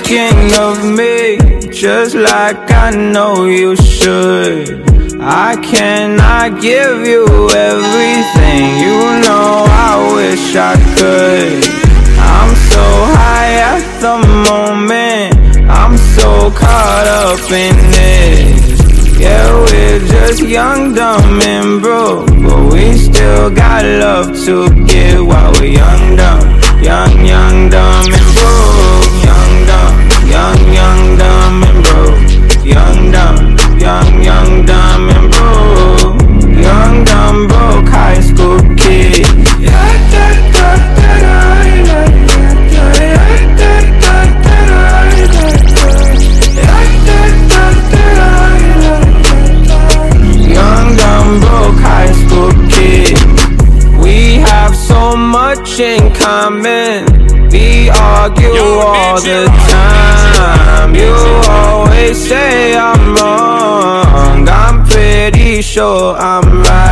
Thinking 0.08 0.54
of 0.60 0.78
me 0.86 1.38
just 1.70 2.16
like 2.16 2.72
I 2.72 2.92
know 2.92 3.46
you 3.46 3.76
should. 3.76 4.82
I 5.20 5.58
cannot 5.62 6.62
give 6.62 7.06
you 7.06 7.26
everything, 7.52 8.80
you 8.84 9.00
know 9.24 9.66
I 9.68 10.14
wish 10.16 10.56
I 10.56 10.76
could. 10.96 11.64
I'm 12.20 12.56
so 12.72 12.86
high 13.18 13.54
at 13.76 13.84
the 14.00 14.18
moment, 14.50 15.68
I'm 15.70 15.98
so 15.98 16.52
caught 16.52 17.08
up 17.08 17.52
in 17.52 17.76
this. 17.92 19.20
Yeah, 19.20 19.52
we're 19.66 20.00
just 20.08 20.42
young, 20.42 20.94
dumb, 20.94 21.42
and 21.42 21.82
broke, 21.82 22.28
but 22.28 22.72
we 22.72 22.94
still 22.94 23.50
got 23.50 23.84
love 23.84 24.28
to 24.46 24.70
give 24.86 25.26
while 25.26 25.52
we're 25.54 25.74
young, 25.74 26.16
dumb, 26.16 26.62
young, 26.82 27.26
young, 27.26 27.70
dumb, 27.70 28.27
Young, 30.30 30.74
young, 30.74 31.18
dumb 31.18 31.64
and 31.64 31.84
broke. 31.84 32.66
Young, 32.66 33.12
dumb, 33.12 33.58
young, 33.80 34.24
young, 34.24 34.66
dumb 34.66 35.10
and 35.10 35.32
broke. 35.32 36.22
Young, 36.66 37.04
dumb, 37.06 37.48
broke 37.48 37.90
high 37.90 38.20
school 38.22 38.60
kid. 38.76 39.48
so 54.88 55.16
much 55.16 55.80
in 55.80 56.14
common 56.14 57.07
we 57.88 57.94
argue 57.94 58.52
all 58.84 59.16
the 59.22 59.46
time. 59.70 60.94
You 60.94 61.14
always 61.48 62.18
say 62.18 62.76
I'm 62.76 63.16
wrong. 63.16 64.50
I'm 64.50 64.86
pretty 64.86 65.62
sure 65.62 66.18
I'm 66.18 66.64
right. 66.64 66.87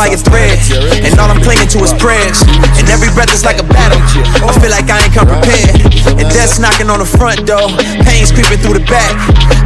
By 0.00 0.08
a 0.08 0.16
threads. 0.16 0.72
and 1.04 1.12
all 1.20 1.28
I'm 1.28 1.44
clinging 1.44 1.68
to 1.76 1.84
is 1.84 1.92
prayers. 2.00 2.40
And 2.80 2.88
every 2.88 3.12
breath 3.12 3.28
is 3.36 3.44
like 3.44 3.60
a 3.60 3.66
battle. 3.68 4.00
I 4.40 4.48
feel 4.56 4.72
like 4.72 4.88
I 4.88 5.04
ain't 5.04 5.12
come 5.12 5.28
prepared. 5.28 5.76
And 6.16 6.24
death's 6.32 6.56
knocking 6.56 6.88
on 6.88 7.04
the 7.04 7.10
front 7.20 7.44
door, 7.44 7.68
pain's 8.08 8.32
creeping 8.32 8.56
through 8.64 8.80
the 8.80 8.86
back, 8.88 9.12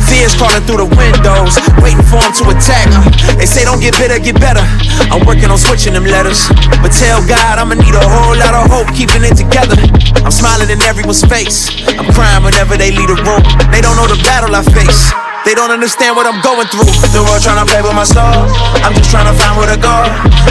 fears 0.03 0.35
crawling 0.35 0.67
through 0.67 0.83
the 0.83 0.91
windows, 0.99 1.55
waiting 1.79 2.03
for 2.11 2.19
them 2.19 2.35
to 2.35 2.45
attack. 2.51 2.91
They 3.39 3.47
say 3.47 3.63
don't 3.63 3.79
get 3.79 3.95
bitter, 3.95 4.19
get 4.19 4.35
better. 4.43 4.65
I'm 5.15 5.23
working 5.23 5.55
on 5.55 5.59
switching 5.59 5.95
them 5.95 6.03
letters, 6.03 6.51
but 6.83 6.91
tell 6.91 7.23
God 7.23 7.63
I'ma 7.63 7.79
need 7.79 7.95
a 7.95 8.03
whole 8.03 8.35
lot 8.35 8.59
of 8.59 8.67
hope 8.67 8.91
keeping 8.91 9.23
it 9.23 9.39
together. 9.39 9.79
I'm 10.27 10.35
smiling 10.35 10.67
in 10.67 10.83
everyone's 10.83 11.23
face. 11.23 11.71
I'm 11.95 12.11
crying 12.11 12.43
whenever 12.43 12.75
they 12.75 12.91
leave 12.91 13.07
the 13.07 13.19
room. 13.23 13.43
They 13.71 13.79
don't 13.79 13.95
know 13.95 14.11
the 14.11 14.19
battle 14.27 14.51
I 14.51 14.67
face. 14.67 15.24
They 15.45 15.53
don't 15.53 15.71
understand 15.71 16.17
what 16.17 16.25
I'm 16.25 16.41
going 16.41 16.65
through. 16.73 16.89
The 17.13 17.21
world 17.21 17.45
trying 17.45 17.61
to 17.61 17.69
play 17.69 17.85
with 17.85 17.93
my 17.93 18.09
soul. 18.09 18.49
I'm 18.81 18.97
just 18.97 19.13
trying 19.13 19.29
to 19.29 19.37
find 19.37 19.61
where 19.61 19.69
to 19.69 19.77
go. 19.77 19.93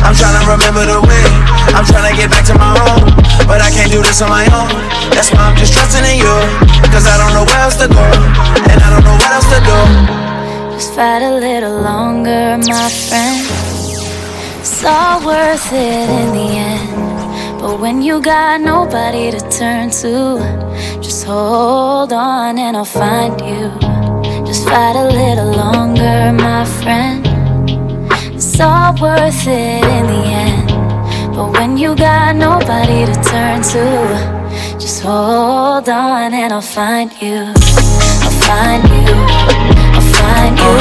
I'm 0.06 0.14
trying 0.14 0.38
to 0.38 0.46
remember 0.46 0.86
the 0.86 1.02
way. 1.02 1.26
I'm 1.74 1.82
trying 1.82 2.06
to 2.10 2.14
get 2.14 2.30
back 2.30 2.46
to 2.50 2.54
my 2.54 2.78
home. 2.78 3.10
but 3.50 3.58
I 3.58 3.74
can't 3.74 3.92
do 3.92 4.02
this 4.06 4.22
on 4.22 4.30
my 4.30 4.46
own. 4.54 4.70
That's 5.18 5.34
why 5.34 5.50
I'm 5.50 5.58
just 5.58 5.74
trusting 5.74 6.06
in 6.06 6.22
you. 6.22 6.36
Cause 6.94 7.10
I 7.10 7.18
don't 7.18 7.34
know 7.34 7.42
where 7.42 7.62
else 7.66 7.76
to 7.82 7.88
go, 7.90 8.06
and 8.70 8.78
I 8.78 8.88
don't 8.94 9.04
know 9.04 9.18
what 9.18 9.32
else 9.34 9.50
to 9.50 9.60
do. 9.66 9.80
Just 10.78 10.94
fight 10.94 11.24
a 11.26 11.34
little 11.42 11.82
longer, 11.82 12.58
my 12.62 12.90
friend. 13.10 13.42
It's 14.62 14.84
all 14.86 15.26
worth 15.26 15.74
it 15.74 16.10
in 16.22 16.28
the 16.38 16.50
end. 16.70 17.60
But 17.60 17.80
when 17.80 18.02
you 18.02 18.22
got 18.22 18.62
nobody 18.62 19.32
to 19.32 19.40
turn 19.50 19.90
to, 20.02 20.38
just 21.02 21.26
hold 21.26 22.14
on 22.14 22.60
and 22.60 22.78
I'll 22.78 22.86
find 22.86 23.42
you. 23.42 23.93
Fight 24.74 24.96
a 24.96 25.06
little 25.06 25.52
longer, 25.52 26.34
my 26.34 26.66
friend. 26.66 27.24
It's 28.34 28.60
all 28.60 28.92
worth 29.00 29.46
it 29.46 29.86
in 29.86 30.08
the 30.08 30.24
end. 30.26 30.68
But 31.36 31.52
when 31.52 31.78
you 31.78 31.96
got 31.96 32.36
nobody 32.36 33.06
to 33.06 33.14
turn 33.22 33.62
to, 33.74 33.86
just 34.80 35.04
hold 35.04 35.88
on 35.88 36.34
and 36.34 36.52
I'll 36.52 36.60
find 36.60 37.12
you. 37.22 37.54
I'll 38.26 38.38
find 38.50 38.84
you. 38.90 39.14
I'll 39.94 40.10
find 40.18 40.58
you. 40.58 40.74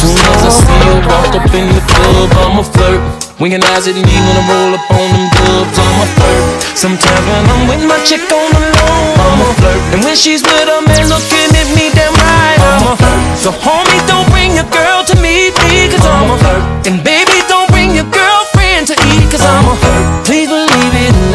Soon 0.00 0.16
as 0.32 0.40
I 0.40 0.52
see 0.60 0.78
you 0.86 0.96
walk 1.06 1.34
up 1.36 1.54
in 1.60 1.66
the 1.74 1.82
club, 1.86 2.30
I'ma 2.40 2.62
flirt. 2.62 3.23
Winking 3.40 3.66
eyes 3.66 3.90
at 3.90 3.98
me 3.98 4.06
when 4.06 4.36
I 4.38 4.42
roll 4.46 4.78
up 4.78 4.90
on 4.94 5.10
them 5.10 5.26
dubs, 5.34 5.74
I'ma 5.74 6.06
flirt. 6.14 6.78
Sometimes 6.78 7.24
when 7.26 7.42
I'm 7.50 7.66
with 7.66 7.82
my 7.82 7.98
chick 8.06 8.22
on 8.30 8.48
the 8.54 8.62
low, 8.62 8.94
I'ma 9.26 9.50
flirt. 9.58 9.82
And 9.90 10.04
when 10.06 10.14
she's 10.14 10.38
with 10.46 10.70
a 10.70 10.78
man 10.86 11.10
looking 11.10 11.50
at 11.50 11.68
me 11.74 11.90
damn 11.98 12.14
right, 12.14 12.58
I'ma 12.62 12.94
flirt. 12.94 13.22
So 13.42 13.50
homie, 13.50 13.98
don't 14.06 14.30
bring 14.30 14.54
your 14.54 14.70
girl 14.70 15.02
to 15.02 15.14
meet 15.18 15.50
me, 15.66 15.90
cause 15.90 16.06
I'ma 16.06 16.38
flirt. 16.38 16.86
And 16.86 17.02
baby, 17.02 17.42
don't 17.50 17.66
bring 17.74 17.90
your 17.90 18.06
girlfriend 18.06 18.86
to 18.86 18.94
eat, 18.94 19.26
cause 19.26 19.42
I'ma 19.42 19.74
flirt. 19.82 20.30
Please 20.30 20.46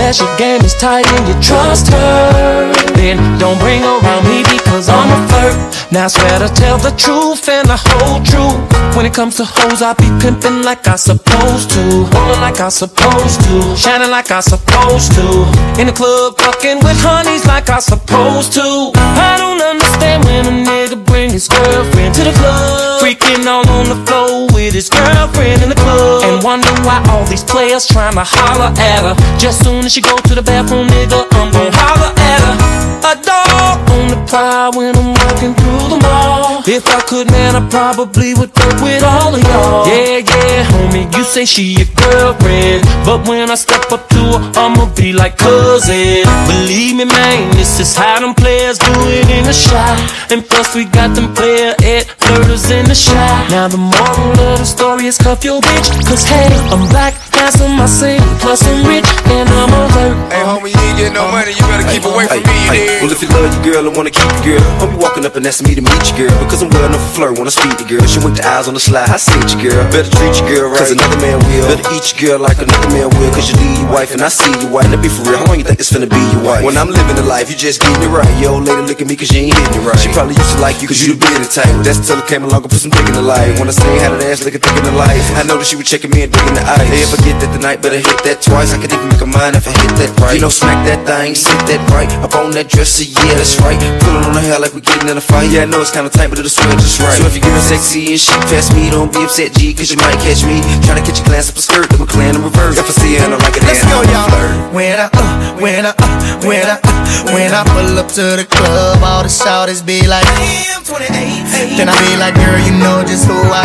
unless 0.10 0.22
your 0.22 0.38
game 0.38 0.62
is 0.65 0.74
tight 0.74 1.06
and 1.06 1.28
you 1.28 1.36
trust 1.39 1.93
her. 1.93 2.74
Then 2.95 3.38
don't 3.38 3.60
bring 3.60 3.84
around 3.84 4.26
me 4.26 4.41
because 4.41 4.89
I'm 4.89 5.06
a 5.06 5.28
flirt. 5.28 5.69
Now 5.91 6.06
I 6.06 6.08
swear 6.08 6.39
to 6.39 6.50
tell 6.54 6.78
the 6.80 6.89
truth 6.98 7.48
and 7.48 7.69
the 7.69 7.78
whole 7.78 8.22
truth. 8.24 8.58
When 8.95 9.06
it 9.06 9.13
comes 9.13 9.38
to 9.38 9.45
hoes, 9.45 9.82
I 9.82 9.93
be 9.93 10.10
pimping 10.22 10.63
like 10.63 10.88
I 10.88 10.95
supposed 10.95 11.69
to. 11.72 11.82
Rolling 12.10 12.41
like 12.41 12.60
I 12.60 12.69
supposed 12.69 13.41
to. 13.45 13.76
Shining 13.78 14.10
like 14.10 14.32
I 14.32 14.39
supposed 14.39 15.13
to. 15.13 15.45
In 15.80 15.86
the 15.86 15.93
club, 15.93 16.38
fucking 16.38 16.80
with 16.82 16.98
honeys 17.06 17.45
like 17.45 17.69
I 17.69 17.80
supposed 17.80 18.54
to. 18.54 18.91
I 18.98 19.38
don't 19.38 19.62
understand 19.62 20.26
when 20.26 20.45
a 20.45 20.54
nigga 20.65 21.06
bring 21.06 21.30
his 21.30 21.48
girlfriend 21.48 22.15
to 22.15 22.24
the 22.24 22.34
club. 22.34 23.02
Freaking 23.02 23.45
all 23.45 23.67
on 23.69 23.89
the 23.89 24.00
floor 24.06 24.48
with 24.54 24.74
his 24.74 24.89
girlfriend 24.89 25.62
in 25.62 25.69
the 25.69 25.76
club. 25.76 26.24
And 26.26 26.43
wonder 26.43 26.69
why 26.86 27.02
all 27.10 27.26
these 27.26 27.43
players 27.43 27.88
trying 27.88 28.13
to 28.13 28.26
holler 28.26 28.74
at 28.78 29.02
her. 29.06 29.15
Just 29.38 29.63
soon 29.63 29.86
as 29.86 29.93
she 29.93 29.98
go 30.01 30.15
to 30.17 30.35
the 30.35 30.41
bathroom, 30.41 30.88
nigga, 30.88 31.25
I'm 31.31 31.51
gon' 31.51 31.71
holler 31.73 32.12
at 32.15 32.41
her. 32.45 32.79
A 33.09 33.15
dog 33.25 33.89
on 33.89 34.07
the 34.12 34.19
prowl 34.27 34.71
when 34.77 34.95
I'm 34.95 35.15
walking 35.15 35.55
through 35.55 35.88
the 35.89 35.99
mall. 36.03 36.62
If 36.67 36.85
I 36.85 37.01
could, 37.01 37.31
man, 37.31 37.55
I 37.55 37.63
probably 37.69 38.35
would 38.35 38.51
fuck 38.53 38.77
with 38.83 39.01
all 39.01 39.33
of 39.33 39.41
y'all. 39.41 39.88
Yeah, 39.88 40.21
yeah, 40.21 40.67
homie, 40.69 41.09
you 41.17 41.23
say 41.23 41.45
she 41.45 41.79
your 41.79 41.89
girlfriend. 41.95 42.85
But 43.07 43.27
when 43.27 43.49
I 43.49 43.55
step 43.55 43.91
up 43.91 44.07
to 44.09 44.21
her, 44.38 44.41
I'ma 44.62 44.93
be 44.93 45.13
like 45.13 45.38
cousin. 45.38 46.27
Believe 46.45 46.97
me, 46.97 47.05
man, 47.05 47.49
this 47.55 47.79
is 47.79 47.95
how 47.95 48.19
them 48.19 48.35
players 48.35 48.77
do 48.77 48.93
it 49.09 49.25
in 49.31 49.45
the 49.45 49.53
shot. 49.53 49.97
And 50.29 50.45
plus, 50.45 50.75
we 50.75 50.85
got 50.85 51.15
them 51.15 51.33
player 51.33 51.73
at 51.81 52.05
flirters 52.21 52.69
in 52.69 52.85
the 52.85 52.95
shot. 52.95 53.49
Now, 53.49 53.67
the 53.69 53.81
moral 53.81 54.53
of 54.53 54.59
the 54.59 54.65
story 54.65 55.05
is 55.05 55.17
cuff 55.17 55.43
your 55.43 55.62
bitch. 55.62 55.89
Cause 56.05 56.23
hey, 56.27 56.53
I'm 56.69 56.85
black, 56.89 57.15
handsome, 57.33 57.79
I 57.79 57.88
sing, 57.88 58.21
plus 58.38 58.62
I'm 58.67 58.85
rich, 58.85 59.09
and 59.33 59.49
I'm 59.49 59.88
alert. 59.91 60.15
Hey, 60.30 60.43
homie, 60.45 60.71
you 60.71 60.82
ain't 60.86 60.97
getting 60.97 61.17
no 61.17 61.25
money, 61.30 61.54
you 61.54 61.63
better 61.65 61.88
keep 61.89 62.06
away 62.06 62.25
from 62.30 62.43
me, 62.45 62.56
you 62.65 62.71
dig? 62.71 63.02
well, 63.02 63.12
if 63.12 63.19
you 63.21 63.30
love 63.34 63.49
your 63.49 63.63
girl 63.65 63.84
and 63.88 63.93
wanna 63.97 64.13
keep 64.13 64.30
your 64.43 64.58
girl, 64.58 64.63
be 64.86 64.97
walking 65.02 65.25
up 65.25 65.36
and 65.36 65.45
asking 65.45 65.69
me 65.69 65.73
to 65.75 65.84
meet 65.84 66.04
your 66.12 66.28
girl. 66.28 66.36
Because 66.43 66.62
I'm 66.62 66.69
well 66.69 66.86
enough 66.86 67.02
to 67.02 67.12
flirt 67.17 67.34
when 67.38 67.47
I 67.47 67.54
speak 67.54 67.75
to 67.82 67.86
girl. 67.86 68.06
She 68.06 68.19
went 68.21 68.38
the 68.38 68.45
eyes 68.45 68.67
on 68.67 68.73
the 68.73 68.84
slide, 68.84 69.10
I 69.10 69.17
see 69.17 69.36
your 69.36 69.71
girl. 69.71 69.82
Better 69.91 70.10
treat 70.10 70.34
your 70.39 70.47
girl 70.47 70.65
right, 70.71 70.80
cause 70.80 70.93
another 70.93 71.19
man 71.19 71.38
will. 71.49 71.65
Better 71.67 71.88
eat 71.93 72.06
your 72.13 72.17
girl 72.19 72.39
like 72.45 72.60
another 72.62 72.89
man 72.93 73.10
will. 73.17 73.32
Cause 73.34 73.49
you 73.49 73.56
leave 73.58 73.80
your 73.82 73.91
wife 73.91 74.13
and 74.13 74.21
I 74.21 74.30
see 74.30 74.52
your 74.62 74.71
wife. 74.71 74.89
Now 74.89 75.02
be 75.02 75.10
for 75.10 75.25
real, 75.28 75.39
how 75.41 75.49
long 75.49 75.60
you 75.60 75.67
think 75.67 75.80
it's 75.80 75.91
finna 75.91 76.10
be 76.10 76.21
your 76.34 76.43
wife? 76.45 76.63
When 76.63 76.78
I'm 76.78 76.89
living 76.89 77.17
the 77.17 77.25
life, 77.25 77.49
you 77.49 77.58
just 77.58 77.82
getting 77.82 78.02
it 78.02 78.12
right. 78.12 78.30
Yo, 78.38 78.58
lady 78.58 78.86
look 78.86 79.02
at 79.02 79.08
me 79.08 79.15
cause 79.15 79.32
you 79.34 79.49
ain't 79.49 79.58
hitting 79.58 79.82
it 79.82 79.86
right. 79.86 79.99
She 79.99 80.10
probably 80.13 80.36
used 80.36 80.54
to 80.56 80.62
like 80.62 80.82
you 80.82 80.88
cause 80.88 81.02
you 81.02 81.13
to 81.13 81.19
be 81.19 81.28
in 81.36 81.41
the 81.41 81.49
bearded 81.49 81.52
type. 81.52 81.73
That's 81.86 81.99
till 82.04 82.19
it 82.19 82.28
came 82.28 82.43
along 82.43 82.67
and 82.67 82.71
put 82.71 82.80
some 82.80 82.91
dick 82.91 83.08
in 83.08 83.15
the 83.15 83.23
life. 83.23 83.60
When 83.60 83.67
I 83.67 83.75
say 83.75 83.88
how 84.04 84.12
that 84.12 84.23
ass 84.28 84.43
looking 84.43 84.62
thick 84.62 84.75
in 84.75 84.84
the 84.84 84.95
life, 84.95 85.23
I 85.39 85.43
know 85.47 85.58
that 85.58 85.65
she 85.65 85.75
was 85.75 85.88
checking 85.88 86.12
me 86.12 86.23
and 86.28 86.32
digging 86.32 86.56
the 86.56 86.63
eyes. 86.63 86.88
Hey, 86.88 87.02
if 87.02 87.13
I 87.15 87.19
get 87.23 87.39
that 87.41 87.52
tonight, 87.56 87.82
better 87.82 87.99
hit 87.99 88.19
that 88.28 88.41
twice. 88.41 88.73
I 88.73 88.78
could 88.82 88.91
even 88.91 89.08
make 89.10 89.21
a 89.21 89.30
mind 89.30 89.56
if 89.56 89.67
I 89.67 89.73
hit 89.82 89.94
that 90.00 90.12
right. 90.20 90.36
You 90.36 90.42
know, 90.46 90.52
smack 90.54 90.84
that 90.88 91.04
thing, 91.08 91.36
sit 91.36 91.56
that 91.72 91.82
right. 91.92 92.10
Up 92.24 92.36
on 92.36 92.52
that 92.56 92.68
dresser, 92.70 93.08
yeah, 93.08 93.34
that's 93.36 93.56
right. 93.63 93.80
Pull 94.04 94.15
it 94.20 94.24
on 94.28 94.34
the 94.36 94.44
hair 94.44 94.60
like 94.60 94.74
we 94.76 94.82
getting 94.82 95.10
in 95.10 95.18
a 95.18 95.24
fight. 95.24 95.50
Yeah, 95.52 95.63
I 95.63 95.72
know 95.72 95.82
it's 95.82 95.92
kinda 95.92 96.10
tight, 96.12 96.30
but 96.30 96.39
it'll 96.39 96.52
swing 96.52 96.76
just 96.80 97.00
right. 97.00 97.18
So 97.18 97.26
if 97.28 97.36
you're 97.36 97.46
getting 97.46 97.63
sexy 97.63 98.12
and 98.15 98.22
shit 98.22 98.39
past 98.52 98.76
me, 98.76 98.89
don't 98.92 99.12
be 99.12 99.24
upset, 99.24 99.56
G, 99.56 99.74
cause 99.74 99.89
you 99.92 99.98
might 99.98 100.20
catch 100.22 100.44
me. 100.44 100.62
Trying 100.86 101.00
to 101.02 101.06
catch 101.06 101.20
a 101.20 101.26
glance 101.26 101.50
up 101.50 101.58
a 101.58 101.63
skirt, 101.63 101.88
then 101.89 102.00
we're 102.00 102.12
clan 102.12 102.36
in 102.36 102.44
reverse. 102.44 102.78
If 102.78 102.88
I 102.89 102.94
see 103.00 103.15
her 103.18 103.26
and 103.26 103.34
I 103.36 103.39
like 103.39 103.56
it, 103.56 103.63
Let's 103.63 103.84
go, 103.88 104.04
y'all. 104.12 104.28
flirt. 104.30 104.74
When 104.76 104.96
I, 105.00 105.08
uh, 105.10 105.60
when 105.63 105.84
I, 105.86 105.92
uh, 105.96 106.48
when 106.48 106.65
I, 106.68 106.78
uh, 106.80 107.34
when 107.34 107.50
I 107.54 107.62
pull 107.74 107.98
up 108.00 108.08
to 108.20 108.26
the 108.39 108.46
club, 108.46 109.02
all 109.04 109.24
the 109.24 109.30
shouters 109.32 109.82
be 109.82 110.06
like, 110.08 110.26
damn, 110.38 110.84
28. 110.84 111.78
Then 111.78 111.88
I 111.89 111.96
be 112.08 112.15
like, 112.18 112.36
girl, 112.36 112.60
you 112.62 112.74
know 112.80 113.04
just 113.08 113.26
who 113.26 113.36
I 113.36 113.63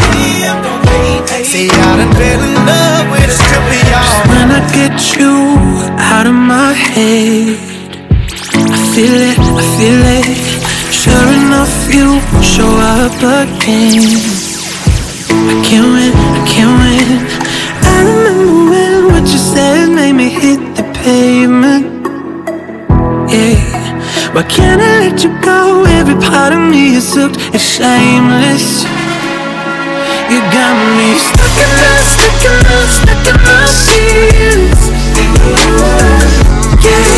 am. 0.48 0.58
See, 1.44 1.68
I 1.70 1.96
done 1.98 2.12
fell 2.14 2.40
in 2.42 2.54
love 2.66 3.10
with 3.10 3.28
a 3.28 3.34
stripper, 3.34 3.80
y'all. 3.90 4.22
When 4.30 4.48
I 4.50 4.60
get 4.72 4.94
you 5.18 5.34
out 6.12 6.26
of 6.26 6.34
my 6.34 6.72
head, 6.72 7.56
I 8.72 8.78
feel 8.92 9.16
it, 9.30 9.38
I 9.38 9.64
feel 9.76 10.02
it. 10.18 10.28
Sure 10.92 11.28
enough, 11.40 11.74
you 11.94 12.20
show 12.42 12.72
up 12.96 13.16
again. 13.40 14.04
I 15.50 15.56
can't 15.66 15.88
win, 15.94 16.12
I 16.12 16.42
can't 16.52 16.74
win. 16.80 17.08
I 17.82 17.96
remember 18.08 18.70
when 18.70 19.12
what 19.12 19.24
you 19.32 19.38
said 19.38 19.88
made 19.90 20.12
me 20.12 20.28
hit 20.28 20.60
the 20.76 20.84
pavement. 21.02 21.86
Yeah, 23.32 23.56
why 24.34 24.42
can't 24.44 24.80
I 24.80 25.08
let 25.08 25.24
you 25.24 25.30
go? 25.40 25.84
Every 25.84 26.18
part 26.28 26.52
of 26.52 26.60
me 26.60 26.96
is 26.96 27.14
hooked, 27.14 27.38
it's 27.54 27.64
shameless. 27.64 28.84
You 30.30 30.40
got 30.56 30.74
me 30.96 31.08
stuck 31.28 31.56
in 31.64 31.70
my, 31.78 31.94
stuck 32.12 32.40
in 32.48 32.54
my, 32.66 32.78
stuck 32.96 33.26
in 33.30 33.34
sheets. 33.82 34.93
Yeah, 36.84 37.13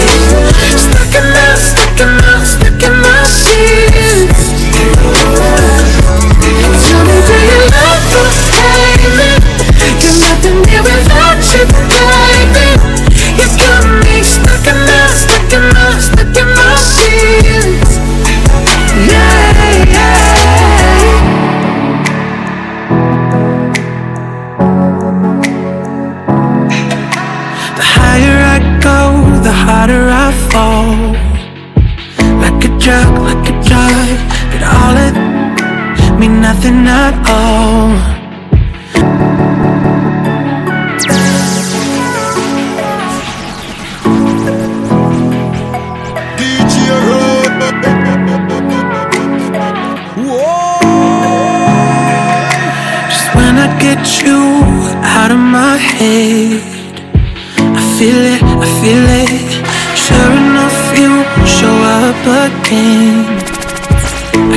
I 62.69 62.73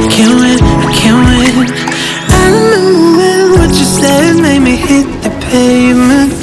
can't 0.09 0.33
win, 0.41 0.57
I 0.57 0.89
can't 0.97 1.21
win. 1.37 1.69
I 2.25 2.41
remember 2.49 3.17
when 3.17 3.51
what 3.53 3.69
you 3.69 3.85
said 3.85 4.41
made 4.41 4.61
me 4.61 4.75
hit 4.77 5.05
the 5.21 5.29
pavement. 5.45 6.33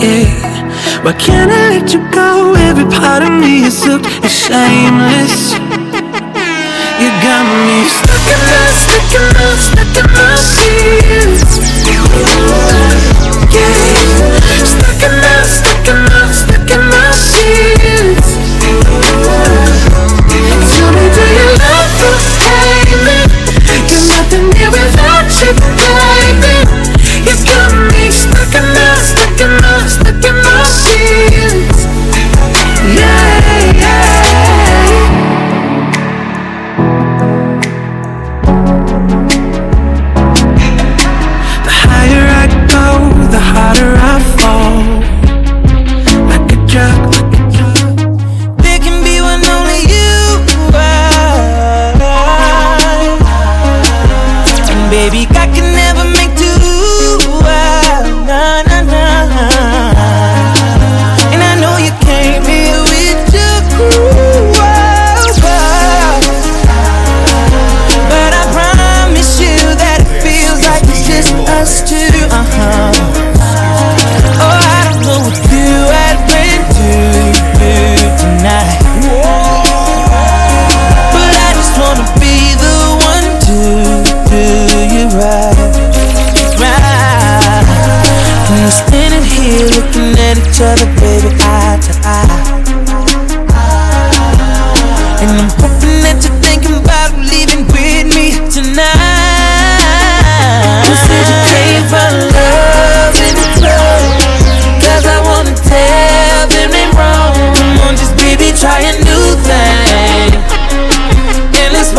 Yeah, 0.00 1.04
why 1.04 1.12
can't 1.12 1.52
I 1.52 1.76
let 1.76 1.92
you 1.92 2.00
go? 2.10 2.54
Every 2.54 2.88
part 2.96 3.22
of 3.22 3.30
me 3.30 3.64
is 3.66 3.84
hooked, 3.84 4.06
it's 4.24 4.32
shameless. 4.48 5.52
You 6.96 7.10
got 7.20 7.44
me 7.44 7.84
stuck 7.92 8.24
in 8.32 8.40
my, 8.48 8.72
stuck 8.72 9.12
in 9.12 9.24
my, 9.36 9.52
stuck 9.60 9.96
in 10.00 10.08
my 10.16 10.32
sheets. 10.48 11.60
Yeah, 13.52 13.81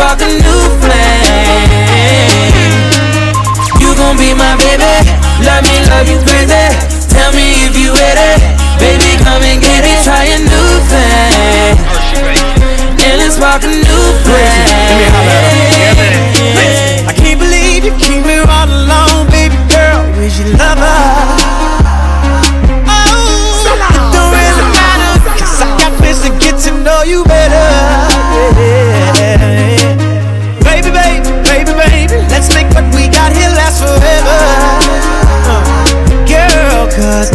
a 0.00 0.26
new 0.26 0.62
flame. 0.82 1.70
You 3.80 3.94
gon' 3.94 4.16
be 4.16 4.34
my 4.34 4.56
baby, 4.58 4.82
love 5.46 5.62
me, 5.62 5.78
love 5.86 6.08
you 6.08 6.18
crazy. 6.26 6.66
Tell 7.08 7.30
me 7.32 7.62
if 7.66 7.76
you 7.76 7.92
with 7.92 8.18
it, 8.18 8.40
baby, 8.78 9.16
come 9.22 9.42
and 9.42 9.62
get 9.62 9.84
it. 9.84 10.02
Try 10.02 10.24
a 10.24 10.38
new 10.38 10.80
thing, 10.90 11.78
and 13.06 13.18
let's 13.18 13.36
spark 13.36 13.62
a 13.62 13.68
new 13.68 14.06
flame. 14.24 15.12
I 17.06 17.12
can't 17.16 17.38
believe 17.38 17.84
you 17.84 17.94
keep 17.98 18.24
me 18.26 18.38
all 18.38 18.68
alone, 18.68 19.26
baby 19.30 19.56
girl. 19.70 20.02
Where's 20.16 20.38
your 20.38 20.48
lover? 20.58 20.98
Oh, 22.88 23.14
it 28.00 28.03
cause 37.04 37.33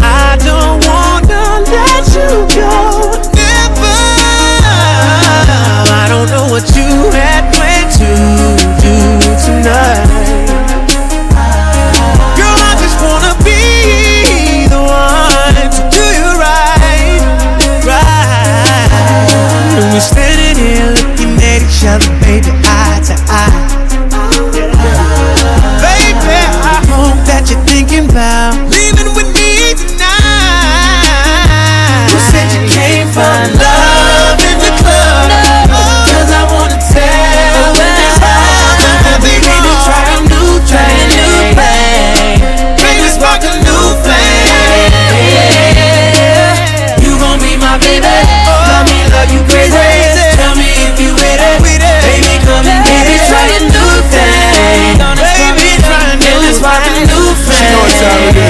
flame. 58.10 58.49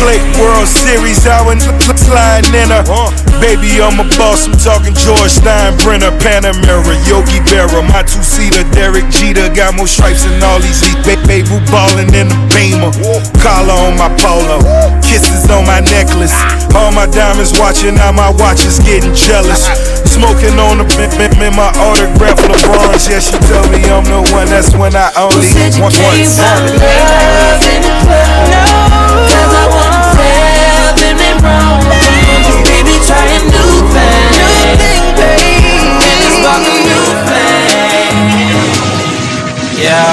World 0.00 0.64
Series, 0.64 1.28
I 1.28 1.44
went 1.44 1.60
sliding 1.60 2.56
in 2.56 2.72
her. 2.72 2.80
Baby, 3.36 3.84
I'm 3.84 4.00
a 4.00 4.08
boss, 4.16 4.48
I'm 4.48 4.56
talking 4.56 4.96
George 4.96 5.28
Steinbrenner, 5.36 6.12
Panamera, 6.24 6.96
Yogi 7.04 7.40
Berra, 7.44 7.84
my 7.84 8.00
two-seater, 8.08 8.64
Derek 8.72 9.04
Jeter, 9.12 9.52
got 9.52 9.76
more 9.76 9.86
stripes 9.86 10.24
than 10.24 10.40
all 10.42 10.56
these 10.60 10.80
league. 10.80 11.04
Ba- 11.04 11.20
baby, 11.28 11.52
ballin' 11.68 12.12
in 12.16 12.32
the 12.32 12.38
Beamer, 12.48 12.92
collar 13.44 13.76
on 13.76 14.00
my 14.00 14.08
polo, 14.16 14.64
kisses 15.04 15.44
on 15.52 15.68
my 15.68 15.80
necklace, 15.84 16.32
all 16.72 16.92
my 16.92 17.04
diamonds 17.04 17.52
watching, 17.60 17.96
now 18.00 18.12
my 18.12 18.32
watch 18.40 18.64
is 18.64 18.80
getting 18.80 19.12
jealous. 19.12 19.68
Smoking 20.08 20.56
on 20.56 20.80
the 20.80 20.88
bim, 20.96 21.12
bim, 21.20 21.32
in 21.44 21.52
my 21.56 21.68
autograph 21.76 22.40
LeBron's, 22.40 23.04
yeah, 23.04 23.20
she 23.20 23.36
told 23.52 23.68
me 23.68 23.84
I'm 23.92 24.04
the 24.08 24.24
one, 24.32 24.48
that's 24.48 24.72
when 24.72 24.96
I 24.96 25.12
only 25.20 25.44
want 25.76 25.92
once. 25.92 26.40
love 26.40 27.60
in 27.68 27.84
the 27.84 27.92
club. 28.00 28.48
No, 28.48 29.39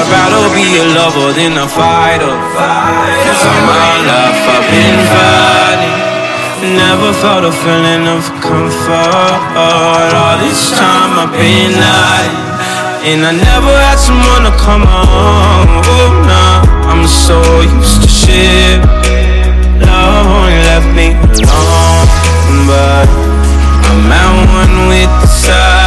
I'd 0.08 0.15
rather 0.15 0.48
be 0.56 0.63
a 0.80 0.88
lover 0.96 1.36
than 1.36 1.60
a 1.60 1.67
fighter. 1.67 2.32
Cause 2.32 3.43
all 3.43 3.62
my 3.67 3.91
life 4.08 4.39
I've 4.56 4.63
been 4.72 5.00
fighting. 5.12 6.00
Never 6.80 7.12
felt 7.12 7.43
a 7.43 7.52
feeling 7.52 8.08
of 8.08 8.24
comfort. 8.39 9.36
All 9.60 10.38
this 10.39 10.72
time 10.72 11.12
I've 11.20 11.36
been 11.36 11.76
lying. 11.76 12.39
And 13.04 13.20
I 13.28 13.36
never 13.36 13.74
had 13.84 14.00
someone 14.00 14.48
to 14.48 14.56
come 14.56 14.88
on. 14.88 15.67
Oh, 15.76 16.24
nah, 16.24 16.63
I'm 16.88 17.04
so 17.06 17.43
used 17.67 18.04
to 18.04 18.08
shit. 18.08 18.80
Love 19.84 20.24
only 20.24 20.56
left 20.72 20.88
me 20.96 21.20
alone. 21.52 22.08
But 22.63 23.12
I'm 23.91 24.08
at 24.08 24.32
one 24.56 24.88
with 24.88 25.12
the 25.20 25.28
silence. 25.28 25.87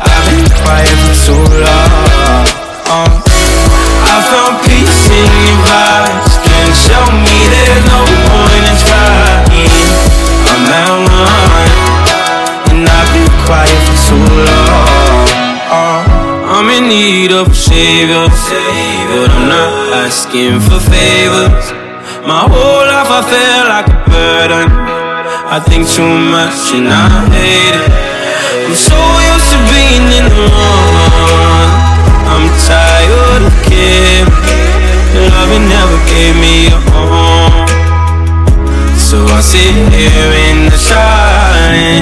I've 0.00 0.24
been 0.32 0.48
quiet 0.64 0.96
for 1.04 1.16
too 1.28 1.44
long. 1.60 3.12
I 4.08 4.16
found 4.32 4.54
peace 4.64 5.04
in 5.12 5.28
your 5.44 5.60
vibes. 5.68 6.40
Can't 6.40 6.72
show 6.72 7.04
me 7.20 7.36
there's 7.52 7.84
no 7.84 8.00
point 8.32 8.64
in 8.64 8.76
trying. 8.88 9.68
I'm 10.48 10.72
at 10.72 10.88
one, 11.04 11.68
and 12.72 12.88
I've 12.88 13.10
been 13.12 13.28
quiet 13.44 13.80
for 13.84 13.98
too 14.08 14.24
long. 14.48 15.28
I'm 16.48 16.64
in 16.72 16.88
need 16.88 17.30
of 17.30 17.48
a 17.48 17.54
savior, 17.54 18.24
but 19.12 19.28
I'm 19.36 19.48
not 19.52 19.92
asking 20.08 20.64
for 20.64 20.80
favors. 20.80 21.76
My 22.24 22.48
whole 22.48 22.88
life 22.88 23.10
I 23.12 23.20
feel 23.28 23.68
like. 23.68 23.97
I 25.58 25.60
think 25.62 25.88
too 25.88 26.06
much 26.06 26.70
and 26.72 26.86
I 26.86 27.26
hate 27.34 27.74
it. 27.74 27.90
I'm 28.62 28.78
so 28.78 28.94
used 28.94 29.50
to 29.50 29.58
being 29.66 30.06
in 30.14 30.30
the 30.30 30.46
wrong. 30.54 31.70
I'm 32.30 32.46
tired 32.62 33.42
of 33.42 33.54
caring. 33.66 34.30
Loving 35.34 35.66
never 35.66 35.98
gave 36.06 36.38
me 36.38 36.70
a 36.70 36.78
home. 36.94 37.66
So 38.94 39.18
I 39.34 39.40
sit 39.42 39.74
here. 39.98 40.37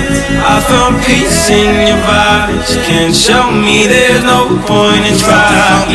I 0.07 0.63
found 0.63 1.03
peace 1.03 1.51
in 1.51 1.75
your 1.87 1.99
vibes. 2.07 2.79
Can't 2.87 3.15
show 3.15 3.51
me 3.51 3.87
there's 3.87 4.23
no 4.23 4.47
point 4.67 5.03
in 5.03 5.19
trying. 5.19 5.91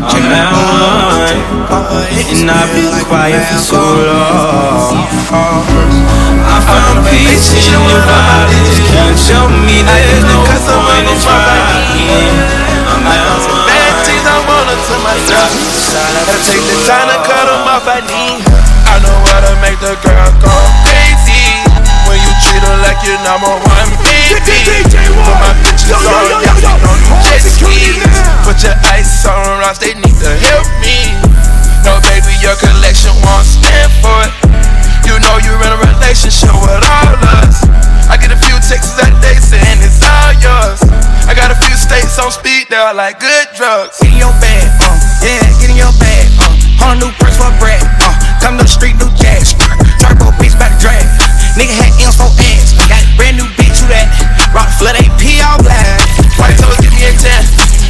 I'm 0.00 0.32
at 0.32 0.48
one, 0.56 1.36
and 1.68 2.48
I've 2.48 2.72
been 2.72 2.88
quiet 3.04 3.44
for 3.52 3.60
so 3.60 3.80
long. 3.80 4.96
I 5.28 6.58
found 6.64 7.04
peace 7.12 7.52
in 7.52 7.76
your 7.76 8.00
vibes. 8.08 8.80
Can't 8.88 9.18
show 9.20 9.44
me 9.68 9.84
there's 9.84 10.24
no 10.24 10.40
point 10.48 11.06
in 11.08 11.18
trying. 11.20 12.32
I'm 12.88 13.04
at 13.04 13.20
one. 13.44 13.68
I 14.28 14.44
want 14.44 14.68
to 14.68 14.96
myself. 15.04 15.52
Gotta 15.94 16.36
take 16.44 16.60
the 16.68 16.76
time 16.84 17.08
to 17.08 17.16
cut 17.24 17.48
them 17.48 17.64
off, 17.64 17.88
I 17.88 18.04
need. 18.04 18.44
I 18.84 19.00
know 19.00 19.16
how 19.24 19.40
to 19.40 19.52
make 19.64 19.80
the 19.80 19.96
girl 20.04 20.28
go 20.40 20.48
crazy. 20.48 20.68
When 20.68 20.84
you 20.84 20.87
like 22.88 23.04
your 23.04 23.20
number 23.20 23.52
one 23.52 23.90
baby. 24.00 24.80
Put 25.20 25.36
my 25.44 25.52
bitches 25.60 25.92
on, 25.92 26.40
yeah, 26.40 26.56
you 26.56 26.72
know 26.80 26.96
you 26.96 27.12
jet 27.20 27.44
skis. 27.44 28.00
Put 28.48 28.64
your 28.64 28.72
ice 28.88 29.28
on 29.28 29.60
rocks, 29.60 29.76
they 29.76 29.92
need 29.92 30.16
to 30.24 30.32
help 30.48 30.64
me. 30.80 31.12
No, 31.84 32.00
baby, 32.08 32.32
your 32.40 32.56
collection 32.56 33.12
won't 33.20 33.44
stand 33.44 33.92
for 34.00 34.16
it. 34.24 34.32
You 35.04 35.20
know 35.20 35.36
you're 35.44 35.60
in 35.60 35.68
a 35.68 35.80
relationship 35.84 36.48
with 36.64 36.80
all 36.80 37.12
us. 37.44 37.60
I 38.08 38.16
get 38.16 38.32
a 38.32 38.40
few 38.40 38.56
texts 38.64 38.96
that 38.96 39.12
day 39.20 39.36
saying 39.36 39.84
it's 39.84 40.00
all 40.00 40.32
yours. 40.40 40.80
I 41.28 41.36
got 41.36 41.52
a 41.52 41.58
few 41.60 41.76
states 41.76 42.16
on 42.16 42.32
speed, 42.32 42.72
they're 42.72 42.96
like 42.96 43.20
good 43.20 43.52
drugs. 43.52 44.00
Get 44.00 44.16
in 44.16 44.24
your 44.24 44.32
bag, 44.40 44.64
uh, 44.80 44.96
yeah, 45.20 45.44
get 45.60 45.68
in 45.68 45.76
your 45.76 45.92
bag, 46.00 46.24
uh. 46.40 46.56
Whole 46.80 46.96
new 46.96 47.12
price 47.20 47.36
for 47.36 47.52
bread, 47.60 47.84
uh. 48.00 48.16
Come 48.40 48.56
to 48.56 48.64
the 48.64 48.72
street, 48.72 48.96
new 48.96 49.12
jazz. 49.12 49.52
Turbo 50.00 50.32
bitch 50.40 50.56
back 50.56 50.72
to 50.80 50.88
drag. 50.88 51.04
Nigga 51.58 51.74
had 51.74 51.98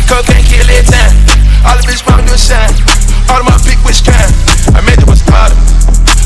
Cocaine 0.09 0.41
kill 0.49 0.65
it 0.73 0.89
time. 0.89 1.13
All 1.69 1.77
the 1.77 1.85
bitch 1.85 2.01
mama 2.09 2.25
do 2.25 2.33
shine. 2.33 2.73
All 3.29 3.45
of 3.45 3.47
my 3.47 3.61
pick 3.61 3.77
was 3.85 4.01
kind. 4.01 4.33
I 4.73 4.81
made 4.81 4.97
it 4.97 5.05
was 5.05 5.21
harder. 5.29 5.53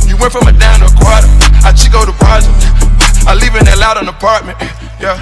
You 0.06 0.14
went 0.22 0.30
from 0.30 0.46
a 0.46 0.54
dime 0.54 0.78
to 0.78 0.86
a 0.86 0.94
quarter. 0.94 1.26
I 1.66 1.74
chico 1.74 2.06
the 2.06 2.14
project. 2.14 2.54
I 3.26 3.34
leave 3.34 3.58
in 3.58 3.66
that 3.66 3.82
loud 3.82 3.98
an 3.98 4.06
apartment. 4.06 4.54
Yeah. 5.02 5.18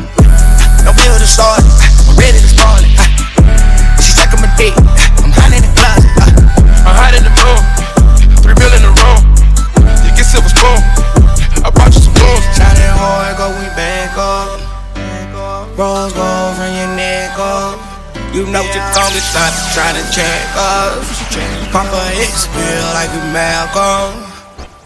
No 0.84 0.92
bill 0.92 1.16
to 1.16 1.24
start. 1.24 1.64
I'm 2.04 2.20
ready 2.20 2.36
to 2.36 2.50
start 2.52 2.84
it. 2.84 2.92
She 3.96 4.12
sucking 4.12 4.44
my 4.44 4.52
dick. 4.60 4.76
I'm 5.24 5.32
hiding 5.32 5.64
in 5.64 5.64
the 5.64 5.72
closet. 5.80 6.12
I'm 6.84 6.96
hiding 7.00 7.24
in 7.24 7.32
the 7.32 7.36
room. 7.40 7.64
Three 8.44 8.56
bill 8.60 8.72
in 8.76 8.84
the 8.84 8.92
room. 8.92 9.20
You 10.04 10.12
get 10.12 10.28
silver 10.28 10.52
spoon. 10.52 10.84
I 11.64 11.72
brought 11.72 11.96
you 11.96 12.04
some 12.04 12.12
blooms. 12.12 12.44
Now 12.60 12.76
that 12.76 12.92
hard, 12.92 13.40
go 13.40 13.56
we 13.56 13.72
back 13.72 14.12
up. 14.20 14.52
Rose 15.80 16.12
gold 16.12 16.60
from 16.60 16.76
your 16.76 16.92
neck 16.92 17.40
up. 17.40 17.89
You 18.30 18.46
know 18.46 18.62
you 18.62 18.78
gon' 18.94 19.10
get 19.10 19.26
started 19.26 19.66
trying 19.74 19.98
to 19.98 20.06
check 20.14 20.38
us. 20.54 21.02
Papa 21.74 21.98
X 22.14 22.46
feel 22.46 22.86
like 22.94 23.10
you 23.10 23.26
Malcolm. 23.34 24.22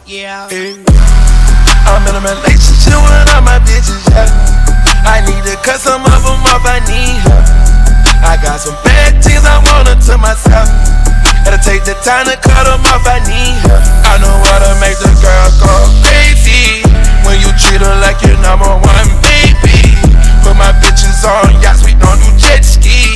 Yeah. 0.09 0.49
I'm 0.49 2.01
in 2.09 2.17
a 2.17 2.25
relationship 2.25 2.97
with 3.05 3.29
all 3.37 3.45
my 3.45 3.61
bitches, 3.69 4.01
yeah. 4.09 4.33
I 5.05 5.21
need 5.29 5.45
to 5.45 5.61
cut 5.61 5.77
some 5.77 6.01
of 6.09 6.25
them 6.25 6.41
off, 6.49 6.65
I 6.65 6.81
need 6.89 7.21
her. 7.29 7.41
I 8.25 8.41
got 8.41 8.65
some 8.65 8.81
bad 8.81 9.21
things 9.21 9.45
I 9.45 9.61
want 9.61 9.93
to 9.93 10.17
myself. 10.17 10.65
Gotta 11.45 11.61
take 11.61 11.85
the 11.85 12.01
time 12.01 12.25
to 12.33 12.41
cut 12.41 12.65
them 12.65 12.81
off, 12.89 13.05
I 13.05 13.21
need 13.29 13.61
her. 13.69 13.81
I 14.09 14.25
know 14.25 14.33
how 14.33 14.65
to 14.65 14.73
make 14.81 14.97
the 14.97 15.13
girl 15.21 15.49
go 15.61 15.73
crazy. 16.01 16.81
When 17.29 17.37
you 17.45 17.53
treat 17.61 17.85
her 17.85 17.97
like 18.01 18.25
your 18.25 18.41
number 18.41 18.73
one 18.73 19.09
baby. 19.21 19.93
Put 20.41 20.57
my 20.57 20.73
bitches 20.81 21.21
on 21.29 21.61
yachts, 21.61 21.85
we 21.85 21.93
don't 22.01 22.17
do 22.25 22.33
jet 22.41 22.65
skis. 22.65 23.14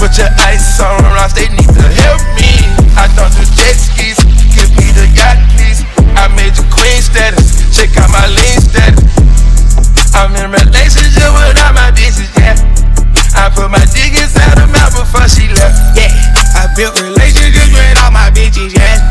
Put 0.00 0.16
your 0.16 0.32
ice 0.40 0.80
on 0.80 0.96
rocks, 1.12 1.36
they 1.36 1.44
need 1.52 1.68
to 1.76 1.84
help 2.00 2.24
me. 2.32 2.48
I 2.96 3.04
don't 3.12 3.28
do 3.36 3.44
jet 3.52 3.76
skis, 3.76 4.16
give 4.56 4.72
me 4.80 4.88
the 4.96 5.04
yacht, 5.12 5.36
please. 5.52 5.84
I 6.16 6.24
made 6.32 6.56
you 6.56 6.64
queen 6.72 7.04
status, 7.04 7.68
check 7.68 7.92
out 8.00 8.08
my 8.08 8.24
lean 8.32 8.64
status. 8.64 9.04
I'm 10.16 10.32
in 10.40 10.56
relationship 10.56 11.28
with 11.36 11.60
all 11.60 11.76
my 11.76 11.92
bitches, 11.92 12.32
yeah. 12.40 12.56
I 13.36 13.52
put 13.52 13.68
my 13.68 13.84
dick 13.92 14.16
inside 14.16 14.56
her 14.56 14.72
mouth 14.72 14.96
before 14.96 15.28
she 15.28 15.52
left. 15.52 15.76
Yeah, 15.92 16.08
I 16.56 16.72
built 16.72 16.96
relationships 16.96 17.68
with 17.68 18.00
all 18.00 18.08
my 18.08 18.32
bitches, 18.32 18.72
yeah. 18.72 19.04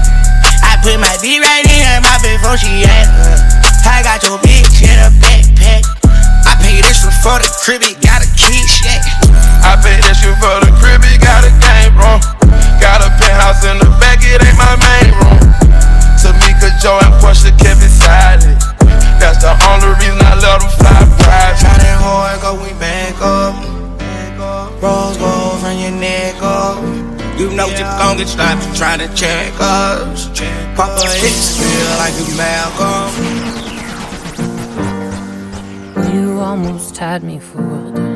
I 0.65 0.81
put 0.81 0.97
my 0.97 1.13
dick 1.21 1.37
right 1.37 1.69
in 1.69 1.85
her 1.85 2.01
mouth 2.01 2.25
before 2.25 2.57
she 2.57 2.81
asked. 2.89 3.13
Uh. 3.13 3.93
I 3.93 4.01
got 4.01 4.25
your 4.25 4.41
bitch 4.41 4.81
in 4.81 4.97
a 5.05 5.13
backpack. 5.21 5.85
I 6.49 6.57
paid 6.57 6.81
extra 6.81 7.13
for 7.21 7.37
the 7.37 7.49
crib, 7.61 7.85
it 7.85 8.01
got 8.01 8.25
a 8.25 8.29
key, 8.33 8.65
yeah. 8.81 9.05
I 9.61 9.77
paid 9.77 10.01
extra 10.01 10.33
for 10.41 10.65
the 10.65 10.78
room. 11.99 12.19
Got 12.79 13.03
a 13.03 13.09
penthouse 13.19 13.63
in 13.67 13.77
the 13.77 13.89
back, 13.99 14.23
it 14.23 14.39
ain't 14.39 14.55
my 14.55 14.75
main 14.79 15.11
room. 15.19 15.39
Tamika 16.19 16.71
Joe 16.81 16.99
and 17.03 17.13
Portia 17.19 17.51
kept 17.59 17.83
it 17.83 17.91
silent. 17.91 18.59
That's 19.19 19.43
the 19.43 19.51
only 19.67 19.91
reason 19.99 20.19
I 20.23 20.35
let 20.39 20.63
them 20.63 20.71
fly 20.79 21.03
private. 21.19 21.59
Shining 21.59 21.99
hard, 21.99 22.39
go 22.41 22.55
we 22.55 22.71
back 22.79 23.19
up. 23.21 23.55
Rose 24.81 25.17
gold 25.17 25.59
from 25.59 25.77
your 25.77 25.91
neck 25.91 26.41
up. 26.41 26.79
You 27.37 27.49
know 27.51 27.67
you 27.67 27.83
gon' 27.99 28.17
get 28.17 28.27
stopped 28.27 28.63
trying 28.77 28.99
to 28.99 29.07
check 29.13 29.53
us. 29.59 30.27
Papa 30.75 31.03
X 31.03 31.57
feel 31.59 31.89
like 31.99 32.15
you 32.19 32.27
Malcolm. 32.35 33.11
You 36.13 36.39
almost 36.39 36.97
had 36.97 37.23
me 37.23 37.39
fooled. 37.39 38.08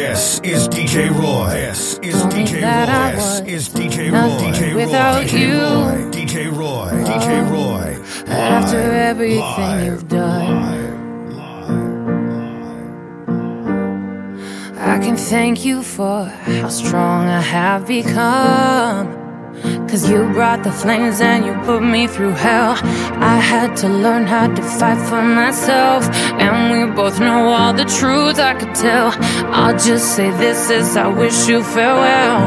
This 0.00 0.40
is 0.40 0.66
DJ 0.66 1.10
Roy. 1.10 1.50
This 1.50 1.98
is 1.98 2.14
DJ 2.32 2.62
Roy. 2.64 3.12
This 3.12 3.40
is 3.40 3.68
DJ 3.68 4.10
Roy. 4.10 4.50
DJ 4.50 4.74
without 4.74 5.30
Roy. 5.30 5.38
you. 5.38 5.58
DJ 6.10 6.50
Roy. 6.50 6.88
DJ 7.04 7.50
Roy. 7.50 8.32
After 8.32 8.78
everything 8.80 9.84
you've 9.84 10.08
done, 10.08 10.48
I 14.78 14.98
can 15.00 15.18
thank 15.18 15.66
you 15.66 15.82
for 15.82 16.24
how 16.24 16.70
strong 16.70 17.28
I 17.28 17.42
have 17.42 17.86
become. 17.86 19.19
Cause 19.88 20.08
you 20.08 20.28
brought 20.32 20.62
the 20.62 20.72
flames 20.72 21.20
and 21.20 21.44
you 21.44 21.52
put 21.64 21.82
me 21.82 22.06
through 22.06 22.32
hell. 22.32 22.72
I 23.34 23.36
had 23.40 23.76
to 23.78 23.88
learn 23.88 24.26
how 24.26 24.46
to 24.46 24.62
fight 24.62 25.00
for 25.08 25.22
myself. 25.22 26.08
And 26.38 26.70
we 26.72 26.94
both 26.94 27.18
know 27.20 27.48
all 27.48 27.72
the 27.72 27.84
truth 27.84 28.38
I 28.38 28.54
could 28.54 28.74
tell. 28.74 29.12
I'll 29.52 29.76
just 29.76 30.14
say 30.16 30.30
this 30.42 30.70
as 30.70 30.96
I 30.96 31.08
wish 31.08 31.48
you 31.48 31.62
farewell. 31.62 32.38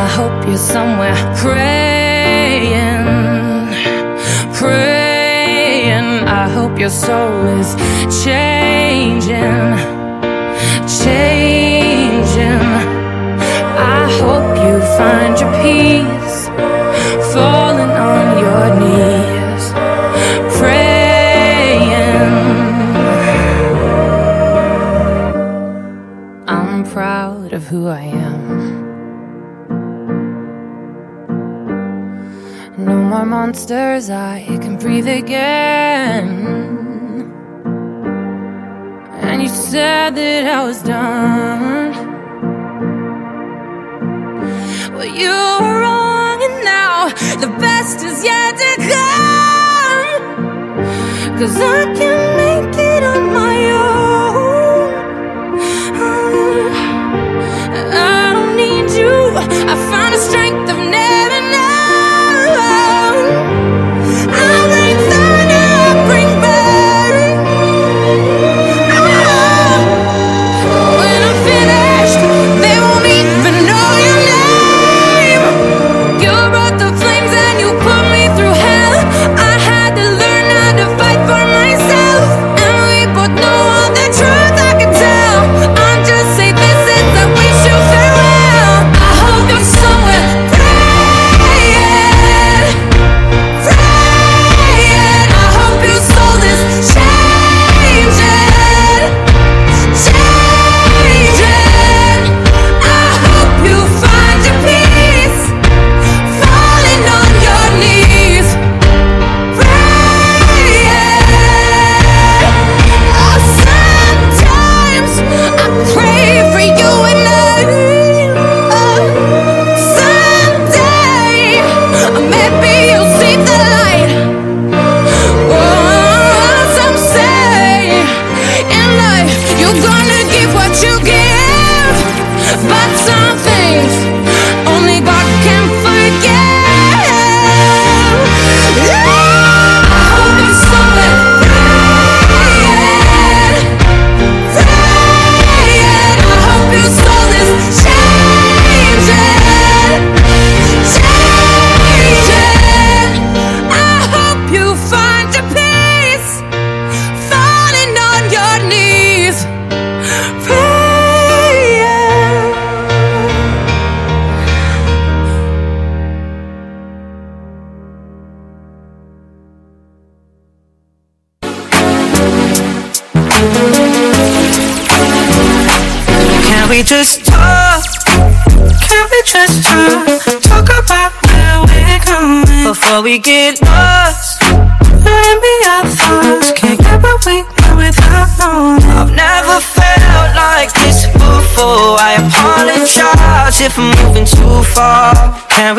I 0.00 0.06
hope 0.16 0.46
you're 0.46 0.56
somewhere 0.56 1.16
praying, 1.42 3.04
praying. 4.54 6.08
I 6.42 6.48
hope 6.48 6.78
your 6.78 6.90
soul 6.90 7.46
is 7.60 7.74
changing, 8.24 9.76
changing. 11.02 12.62
I 13.98 14.02
hope 14.20 14.50
you 14.64 14.74
find 14.98 15.32
your 15.40 15.52
peace, 15.62 16.01
monsters, 33.92 34.10
I 34.10 34.58
can 34.60 34.76
breathe 34.76 35.08
again. 35.08 36.28
And 39.20 39.42
you 39.42 39.48
said 39.48 40.14
that 40.14 40.46
I 40.46 40.64
was 40.64 40.82
done. 40.82 41.92
Well, 44.94 45.06
you 45.06 45.28
were 45.60 45.80
wrong, 45.80 46.42
and 46.42 46.64
now 46.64 47.08
the 47.40 47.48
best 47.60 48.04
is 48.04 48.24
yet 48.24 48.56
to 48.56 48.76
come. 48.92 50.22
Cause 51.38 51.56
I 51.60 51.94
can 51.94 52.31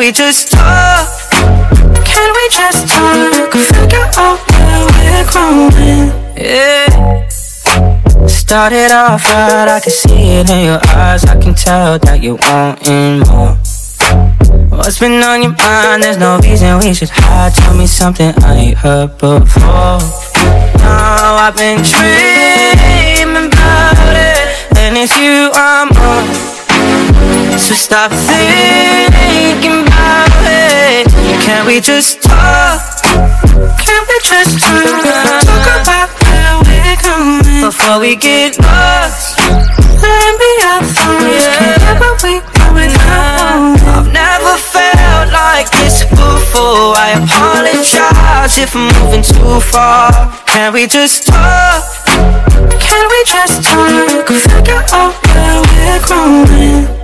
we 0.04 0.12
just 0.12 0.50
talk? 0.50 1.08
Can 2.04 2.28
we 2.36 2.48
just 2.50 2.86
talk? 2.86 3.52
Figure 3.52 4.06
out 4.18 4.38
where 4.52 4.84
we're 4.92 5.24
growing. 5.32 6.12
Yeah. 6.36 7.26
Started 8.26 8.92
off 8.92 9.24
right, 9.24 9.66
I 9.66 9.80
can 9.80 9.90
see 9.90 10.40
it 10.40 10.50
in 10.50 10.66
your 10.66 10.80
eyes. 10.88 11.24
I 11.24 11.40
can 11.40 11.54
tell 11.54 11.98
that 12.00 12.22
you 12.22 12.36
wanting 12.36 13.20
more. 13.30 13.56
What's 14.76 14.98
been 14.98 15.22
on 15.22 15.40
your 15.40 15.56
mind? 15.56 16.02
There's 16.02 16.18
no 16.18 16.38
reason 16.40 16.78
we 16.80 16.92
should 16.92 17.08
hide. 17.08 17.54
Tell 17.54 17.74
me 17.74 17.86
something 17.86 18.34
I 18.44 18.54
ain't 18.56 18.76
heard 18.76 19.16
before. 19.16 20.04
No, 20.84 21.40
I've 21.40 21.56
been 21.56 21.80
dreaming 21.80 23.48
about 23.48 23.96
it, 24.12 24.76
and 24.76 24.98
it's 24.98 25.16
you 25.16 25.48
I'm. 25.54 25.93
So 27.64 27.72
stop 27.74 28.10
thinking 28.12 29.86
about 29.88 30.28
it. 30.44 31.08
Can 31.40 31.64
we 31.66 31.80
just 31.80 32.20
talk? 32.20 32.78
Can 33.80 34.00
we 34.04 34.18
just 34.20 34.60
talk? 34.60 34.84
Talk 35.40 35.80
about 35.80 36.12
where 36.20 36.60
we're 36.60 37.00
going 37.00 37.64
before 37.64 38.00
we 38.00 38.16
get 38.16 38.58
lost. 38.60 39.38
Let 39.96 40.36
me 40.36 40.50
our 40.68 40.84
thoughts. 40.84 41.48
Can't 41.56 41.80
get 41.88 42.22
we 42.22 42.34
want 42.44 42.74
without 42.74 43.80
I've 43.96 44.12
never 44.12 44.56
felt 44.60 45.32
like 45.32 45.70
this 45.80 46.04
before. 46.04 46.92
I 47.00 47.16
apologize 47.16 48.58
if 48.58 48.76
I'm 48.76 48.92
moving 49.00 49.24
too 49.24 49.60
far. 49.72 50.12
Can 50.52 50.74
we 50.74 50.86
just 50.86 51.28
talk? 51.28 51.82
Can 52.76 53.08
we 53.08 53.24
just 53.24 53.64
talk? 53.64 54.28
Figure 54.28 54.84
out 54.92 55.16
where 55.32 55.62
we're 55.64 56.00
growing. 56.04 57.03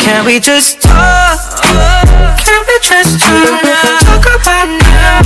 Can 0.00 0.24
we 0.24 0.40
just 0.40 0.80
talk? 0.82 1.38
Can 2.38 2.60
we 2.66 2.76
just 2.82 3.20
talk? 3.20 3.62
Talk 4.04 4.26
about 4.26 4.68
now 4.68 5.22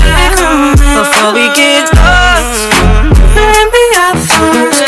before 0.98 1.32
we 1.32 1.48
get 1.54 1.88
lost. 1.94 2.70
Let 3.36 3.66
me 3.72 3.84
our 3.96 4.16
thoughts. 4.16 4.80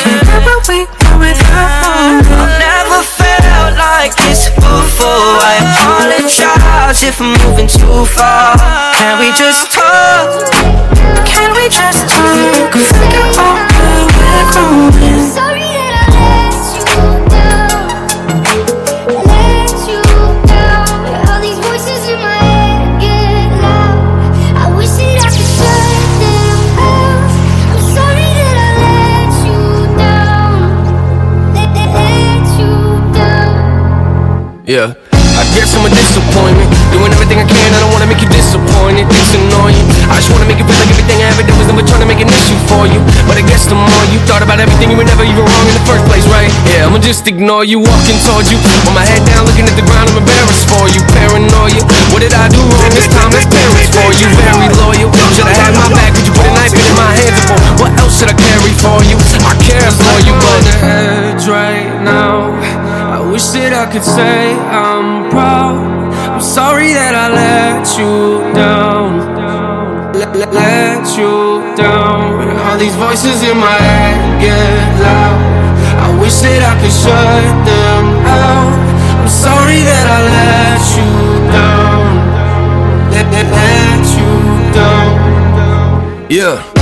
What 0.45 0.69
we 0.69 0.85
want 0.85 1.21
without 1.21 2.25
I've 2.25 2.59
never 2.61 3.01
felt 3.03 3.73
like 3.79 4.15
this 4.17 4.49
before. 4.51 5.39
I 5.41 5.63
apologize 5.65 7.03
if 7.03 7.21
I'm 7.21 7.33
moving 7.47 7.69
too 7.69 8.05
far. 8.07 8.57
Can 8.95 9.19
we 9.21 9.31
just 9.33 9.71
talk? 9.73 10.51
Can 11.25 11.55
we 11.57 11.69
just 11.69 12.09
talk? 12.09 12.73
Figure 12.75 13.31
out 13.41 13.73
where 13.73 14.09
we're 14.17 14.45
growing. 14.53 15.31
Sorry 15.33 15.74
Yeah. 34.65 34.97
I 35.37 35.45
guess 35.53 35.77
I'm 35.77 35.85
a 35.85 35.93
disappointment. 35.93 36.73
Doing 36.89 37.13
everything 37.13 37.37
I 37.37 37.45
can, 37.45 37.69
I 37.69 37.85
don't 37.85 37.93
wanna 37.93 38.09
make 38.09 38.25
you 38.25 38.31
disappointed. 38.33 39.05
It's 39.13 39.37
annoying. 39.37 39.77
I 40.09 40.17
just 40.17 40.33
wanna 40.33 40.49
make 40.49 40.57
you 40.57 40.65
feel 40.65 40.81
like 40.81 40.89
everything 40.89 41.21
I 41.21 41.37
ever 41.37 41.45
did 41.45 41.53
was 41.61 41.69
never 41.69 41.85
trying 41.85 42.01
to 42.01 42.09
make 42.09 42.25
an 42.25 42.33
issue 42.33 42.57
for 42.65 42.89
you. 42.89 42.97
But 43.29 43.37
I 43.37 43.45
guess 43.45 43.69
the 43.69 43.77
more 43.77 44.05
you 44.09 44.25
thought 44.25 44.41
about 44.41 44.65
everything, 44.65 44.89
you 44.89 44.97
were 44.97 45.05
never 45.05 45.21
even 45.21 45.45
wrong 45.45 45.67
in 45.69 45.77
the 45.77 45.85
first 45.85 46.09
place, 46.09 46.25
right? 46.33 46.49
Yeah, 46.73 46.89
I'ma 46.89 46.97
just 46.97 47.29
ignore 47.29 47.61
you, 47.69 47.85
walking 47.85 48.17
towards 48.25 48.49
you. 48.49 48.57
With 48.57 48.97
my 48.97 49.05
head 49.05 49.21
down, 49.29 49.45
looking 49.45 49.69
at 49.69 49.77
the 49.77 49.85
ground, 49.85 50.09
I'm 50.17 50.25
embarrassed 50.25 50.65
for 50.65 50.89
you. 50.89 51.05
Paranoia. 51.13 51.85
What 52.09 52.25
did 52.25 52.33
I 52.33 52.49
do 52.49 52.65
wrong 52.65 52.89
this 52.97 53.05
time? 53.13 53.29
That's 53.37 53.45
parents 53.45 53.93
for 53.93 54.17
you. 54.17 54.33
Very 54.33 54.73
loyal. 54.81 55.13
Should 55.37 55.45
I 55.45 55.55
have 55.61 55.77
my 55.77 55.93
back, 55.93 56.17
but 56.17 56.25
you 56.25 56.33
put 56.33 56.49
a 56.49 56.53
knife 56.57 56.73
in 56.73 56.89
my 56.97 57.13
hands 57.13 57.45
for. 57.45 57.59
What 57.85 57.93
else 58.01 58.17
should 58.17 58.33
I 58.33 58.37
carry 58.41 58.73
for 58.81 58.97
you? 59.05 59.21
I 59.45 59.53
care 59.61 59.93
for 59.93 60.17
you, 60.25 60.33
but. 60.41 60.57
On 60.57 60.65
the 60.65 60.79
edge 60.89 61.45
right 61.53 61.93
now. 62.01 62.84
Wish 63.35 63.51
that 63.59 63.75
I 63.75 63.91
could 63.91 64.05
say 64.07 64.55
I'm 64.71 65.27
proud. 65.35 65.75
I'm 66.31 66.41
sorry 66.41 66.95
that 66.95 67.19
I 67.19 67.27
let 67.35 67.83
you 67.99 68.47
down. 68.55 69.11
Let 70.15 71.03
you 71.19 71.59
down. 71.75 72.31
All 72.63 72.79
these 72.79 72.95
voices 72.95 73.43
in 73.43 73.59
my 73.59 73.75
head 73.75 74.39
get 74.39 74.87
loud. 75.03 75.35
I 75.99 76.15
wish 76.23 76.47
that 76.47 76.63
I 76.63 76.79
could 76.79 76.95
shut 76.95 77.51
them 77.67 78.05
out. 78.23 78.71
I'm 79.19 79.27
sorry 79.27 79.83
that 79.83 80.07
I 80.15 80.19
let 80.39 80.83
you 80.95 81.11
down. 81.59 82.07
Let, 83.11 83.27
let, 83.35 83.51
let 83.51 84.07
you 84.15 84.31
down. 84.79 86.31
Yeah. 86.31 86.74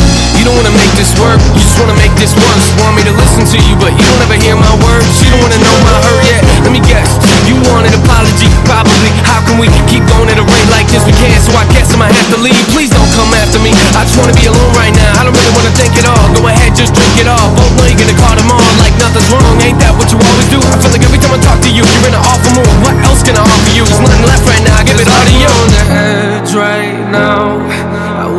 You 0.42 0.50
don't 0.50 0.58
wanna 0.58 0.74
make 0.74 0.90
this 0.98 1.14
work, 1.22 1.38
you 1.54 1.62
just 1.62 1.78
wanna 1.78 1.94
make 1.94 2.10
this 2.18 2.34
worse. 2.34 2.66
Want 2.82 2.98
me 2.98 3.06
to 3.06 3.14
listen 3.14 3.46
to 3.46 3.58
you, 3.62 3.78
but 3.78 3.94
you 3.94 4.02
don't 4.02 4.26
ever 4.26 4.34
hear 4.34 4.58
my 4.58 4.74
words. 4.82 5.22
You 5.22 5.30
don't 5.30 5.38
wanna 5.38 5.62
know 5.62 5.76
my 5.86 5.94
hurt 6.02 6.26
yet. 6.26 6.42
Let 6.66 6.74
me 6.74 6.82
guess, 6.82 7.14
you 7.46 7.54
want 7.70 7.86
an 7.86 7.94
apology, 7.94 8.50
probably. 8.66 9.14
How 9.22 9.38
can 9.46 9.62
we 9.62 9.70
keep 9.86 10.02
going 10.10 10.26
at 10.34 10.42
a 10.42 10.46
rate 10.50 10.66
like 10.74 10.90
this? 10.90 11.06
We 11.06 11.14
can't, 11.14 11.38
so 11.38 11.54
I 11.54 11.62
guess 11.70 11.94
I'ma 11.94 12.10
have 12.10 12.26
to 12.34 12.42
leave. 12.42 12.58
Please 12.74 12.90
don't 12.90 13.06
come 13.14 13.30
after 13.38 13.62
me. 13.62 13.70
I 13.94 14.02
just 14.02 14.18
wanna 14.18 14.34
be 14.34 14.50
alone 14.50 14.74
right 14.74 14.90
now. 14.90 15.14
I 15.14 15.22
don't 15.22 15.30
really 15.30 15.54
wanna 15.54 15.70
think 15.78 15.94
at 15.94 16.10
all. 16.10 16.26
Go 16.34 16.50
ahead, 16.50 16.74
just 16.74 16.90
drink 16.90 17.14
it 17.22 17.30
all. 17.30 17.54
Both 17.54 17.78
know 17.78 17.86
you're 17.86 18.02
gonna 18.02 18.18
call 18.18 18.34
them 18.34 18.50
on 18.50 18.66
like 18.82 18.98
nothing's 18.98 19.30
wrong. 19.30 19.62
Ain't 19.62 19.78
that 19.78 19.94
what 19.94 20.10
you 20.10 20.18
always 20.18 20.50
do? 20.50 20.58
I 20.58 20.74
feel 20.82 20.90
like 20.90 21.06
every 21.06 21.22
time 21.22 21.30
I 21.30 21.38
talk 21.38 21.62
to 21.62 21.70
you, 21.70 21.86
you're 21.86 22.10
in 22.10 22.18
an 22.18 22.22
awful 22.26 22.50
mood. 22.58 22.66
What 22.82 22.98
else 23.06 23.22
can 23.22 23.38
I 23.38 23.46
offer 23.46 23.78
you? 23.78 23.86
There's 23.86 24.02
nothing 24.02 24.26
left 24.26 24.42
right 24.50 24.62
now. 24.66 24.74
I 24.74 24.82
give 24.82 24.98
it 24.98 25.06
all 25.06 25.22
to 25.22 25.34
you. 25.38 25.46
On 25.46 26.21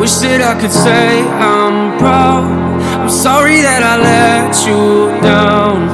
wish 0.04 0.20
that 0.20 0.44
I 0.44 0.60
could 0.60 0.76
say 0.86 1.24
I'm 1.40 1.96
proud. 1.96 2.44
I'm 3.00 3.08
sorry 3.08 3.64
that 3.64 3.80
I 3.80 3.96
let 4.04 4.52
you 4.68 5.08
down. 5.24 5.88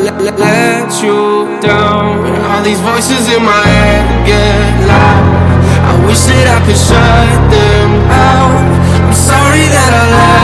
Let, 0.00 0.40
let, 0.40 0.88
you 1.04 1.44
down. 1.60 2.16
All 2.48 2.62
these 2.64 2.80
voices 2.80 3.28
in 3.28 3.44
my 3.44 3.60
head 3.76 4.24
get 4.24 4.72
loud. 4.88 5.24
I 5.84 5.92
wish 6.08 6.24
that 6.32 6.48
I 6.48 6.58
could 6.64 6.80
shut 6.88 7.36
them 7.52 7.90
out. 8.08 8.56
I'm 9.04 9.12
sorry 9.12 9.68
that 9.68 9.92
I 10.00 10.04
let 10.16 10.39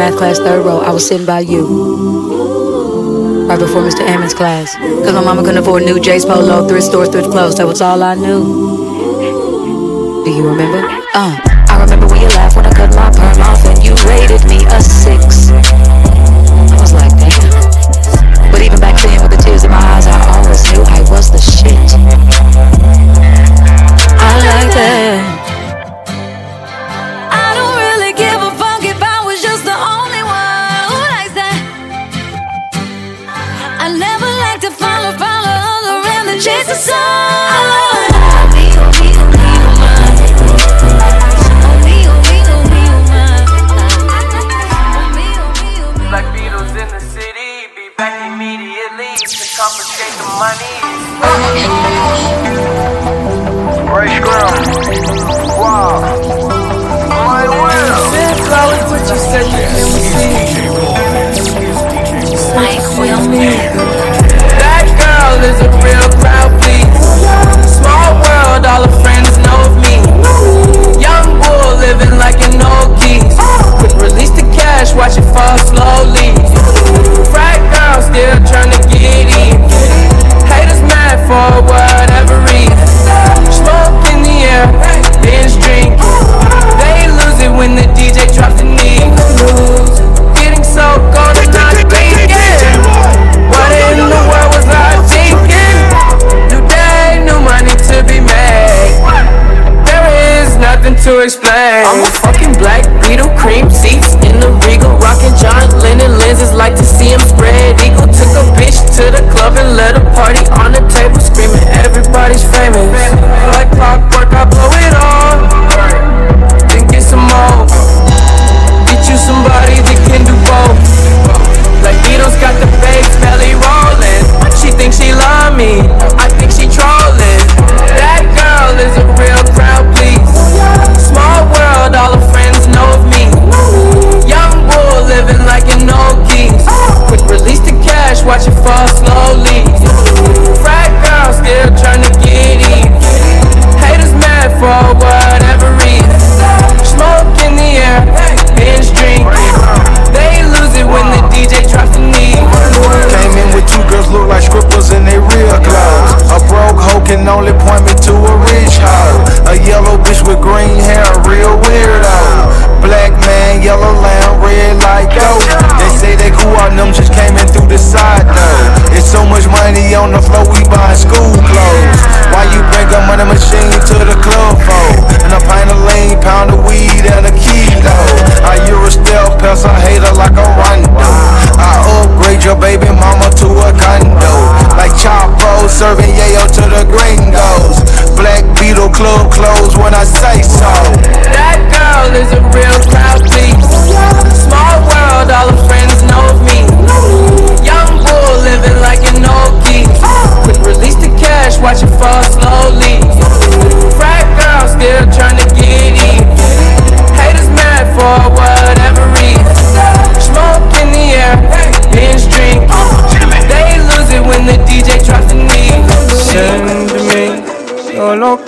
math 0.00 0.16
class, 0.16 0.38
third 0.38 0.64
row. 0.64 0.80
I 0.80 0.90
was 0.92 1.06
sitting 1.06 1.26
by 1.26 1.40
you. 1.40 1.62
Right 3.46 3.58
before 3.58 3.82
Mr. 3.82 4.00
Ammon's 4.00 4.32
class. 4.32 4.74
Cause 5.04 5.12
my 5.12 5.22
mama 5.22 5.42
couldn't 5.42 5.58
afford 5.58 5.82
new 5.82 6.00
J's 6.00 6.24
Polo, 6.24 6.66
thrift 6.66 6.86
store, 6.86 7.04
thrift 7.04 7.30
clothes. 7.30 7.56
That 7.56 7.66
was 7.66 7.82
all 7.82 8.02
I 8.02 8.14
knew. 8.14 8.40
Do 10.24 10.30
you 10.30 10.48
remember? 10.48 10.88
Uh, 11.12 11.36
I 11.68 11.76
remember 11.82 12.06
when 12.06 12.22
you 12.22 12.28
laughed 12.28 12.56
when 12.56 12.64
I 12.64 12.72
cut 12.72 12.94
my 12.96 13.10
perm 13.12 13.42
off 13.42 13.62
and 13.66 13.84
you 13.84 13.92
rated 14.08 14.42
me. 14.48 14.64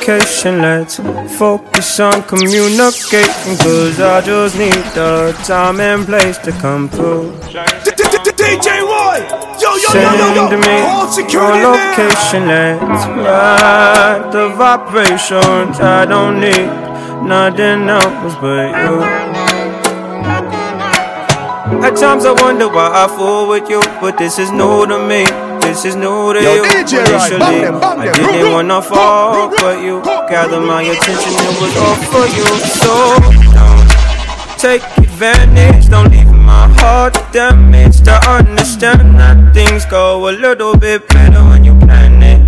vacation, 0.03 0.61
let's 0.61 0.97
focus 1.39 2.01
on 2.01 2.23
communicating. 2.25 3.57
Cause 3.59 4.01
I 4.01 4.21
just 4.21 4.59
need 4.59 4.83
the 4.95 5.33
time 5.45 5.81
and 5.81 6.05
place 6.05 6.39
to 6.39 6.53
come 6.53 6.89
through. 6.89 7.33
DJ 8.43 8.83
Yo, 9.61 9.77
yo, 9.77 9.93
yo, 9.95 10.15
yo, 10.19 10.51
yo! 10.51 10.59
me 10.59 11.33
your 11.33 11.53
location, 11.69 12.49
let's 12.49 13.07
ride 13.07 14.31
the 14.33 14.49
vibrations. 14.57 15.79
I 15.79 16.05
don't 16.05 16.41
need 16.41 16.67
nothing 17.27 17.89
else 17.89 18.35
but 18.41 18.71
you. 18.83 19.03
At 21.85 21.97
times 21.97 22.25
I 22.25 22.33
wonder 22.33 22.69
why 22.69 22.91
I 22.93 23.07
fool 23.17 23.49
with 23.49 23.69
you, 23.71 23.81
but 24.01 24.19
this 24.19 24.39
is 24.39 24.51
new 24.51 24.87
to 24.87 24.99
me. 25.07 25.52
This 25.63 25.85
is 25.85 25.97
new 25.97 26.33
to 26.35 26.43
Yo, 26.43 26.55
you. 26.57 26.63
DJ 26.65 27.01
initially, 27.07 27.61
them, 27.63 27.81
I 27.83 28.13
didn't 28.13 28.53
wanna 28.53 28.83
fall 28.83 29.49
but 29.49 29.81
you. 29.83 30.03
Gather 30.29 30.61
my 30.61 30.83
attention, 30.83 31.33
it 31.49 31.57
was 31.61 31.75
all 31.85 31.97
for 32.13 32.27
you. 32.37 32.47
So 32.81 32.93
don't 33.57 33.89
take 34.59 34.83
advantage. 34.99 35.89
Don't 35.89 36.11
leave 36.11 36.31
my 36.31 36.69
heart 36.79 37.15
damaged. 37.33 38.05
to 38.05 38.15
understand 38.29 39.19
that 39.21 39.55
things 39.55 39.85
go 39.87 40.29
a 40.29 40.33
little 40.33 40.77
bit 40.77 41.07
better 41.09 41.43
when 41.45 41.65
you 41.65 41.75
plan 41.79 42.23
it. 42.23 42.41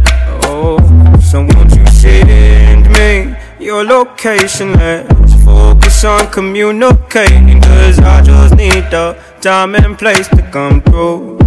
Oh, 0.45 0.79
so 1.21 1.41
won't 1.41 1.75
you 1.75 1.87
send 1.87 2.91
me 2.91 3.35
your 3.59 3.85
location? 3.85 4.73
Let's 4.73 5.35
focus 5.45 6.05
on 6.05 6.31
communicating. 6.31 7.61
Cause 7.63 7.99
I 8.01 8.23
just 8.23 8.57
need 8.57 8.85
the 8.91 9.17
time 9.41 9.75
and 9.77 9.97
place 9.99 10.29
to 10.29 10.43
come 10.51 10.83
through. 10.83 11.39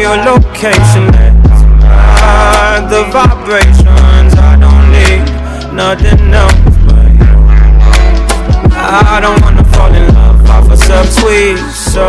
your 0.00 0.16
location 0.16 1.14
at. 1.14 1.34
The 2.90 3.04
vibrations 3.10 4.34
I 4.38 4.56
don't 4.60 4.92
need 4.92 5.24
nothing 5.72 6.32
else 6.32 6.54
but. 6.86 7.06
I 8.72 9.18
don't 9.20 9.40
wanna 9.42 9.64
fall 9.64 9.92
in 9.92 10.06
love 10.14 10.48
off 10.50 10.70
a 10.70 10.76
subtweet, 10.76 11.58
so 11.72 12.06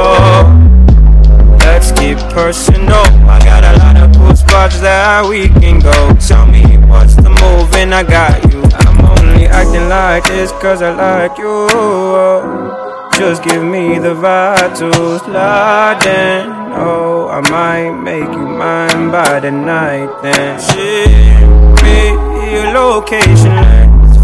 let's 1.66 1.92
keep 1.94 2.18
personal. 2.34 3.06
I 3.28 3.40
got 3.44 3.64
a 3.64 3.78
lot 3.80 3.98
of 3.98 4.16
cool 4.16 4.36
spots 4.36 4.80
that 4.82 5.26
we 5.26 5.48
can 5.48 5.80
go. 5.80 6.14
Tell 6.20 6.46
me 6.46 6.78
what's 6.88 7.16
the 7.16 7.30
move, 7.30 7.74
and 7.74 7.96
I 7.96 8.04
got 8.04 8.44
you. 8.52 8.62
I'm 8.74 9.06
only 9.18 9.48
acting 9.48 9.90
like 9.90 10.26
this 10.26 10.52
cause 10.52 10.82
I 10.82 10.92
like 10.92 11.38
you. 11.38 12.77
Just 13.18 13.42
give 13.44 13.64
me 13.64 13.98
the 13.98 14.14
vitals, 14.14 15.24
slide 15.24 16.06
in. 16.06 16.52
Oh, 16.74 17.28
I 17.28 17.42
might 17.50 18.00
make 18.04 18.30
you 18.30 18.46
mine 18.46 19.10
by 19.10 19.40
the 19.40 19.50
night 19.50 20.22
then. 20.22 20.60
Ship 20.62 21.84
me 21.84 22.12
your 22.54 22.72
location, 22.74 23.58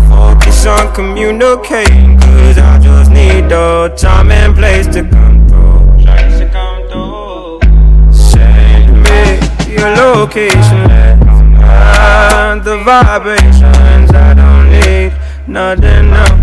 focus 0.07 0.67
on 0.67 0.93
communicating. 0.93 2.19
Cause 2.19 2.59
I 2.59 2.79
just 2.83 3.09
need 3.09 3.49
the 3.49 3.91
time 3.97 4.31
and 4.31 4.55
place 4.55 4.85
to 4.85 5.01
come 5.09 5.47
through. 5.47 6.03
Send 8.13 9.01
me 9.01 9.73
your 9.73 9.89
location, 9.89 10.87
let's 10.87 12.63
the 12.63 12.77
vibrations. 12.85 14.11
I 14.13 14.33
don't 14.35 14.69
need 14.69 15.13
nothing 15.47 16.13
else. 16.13 16.42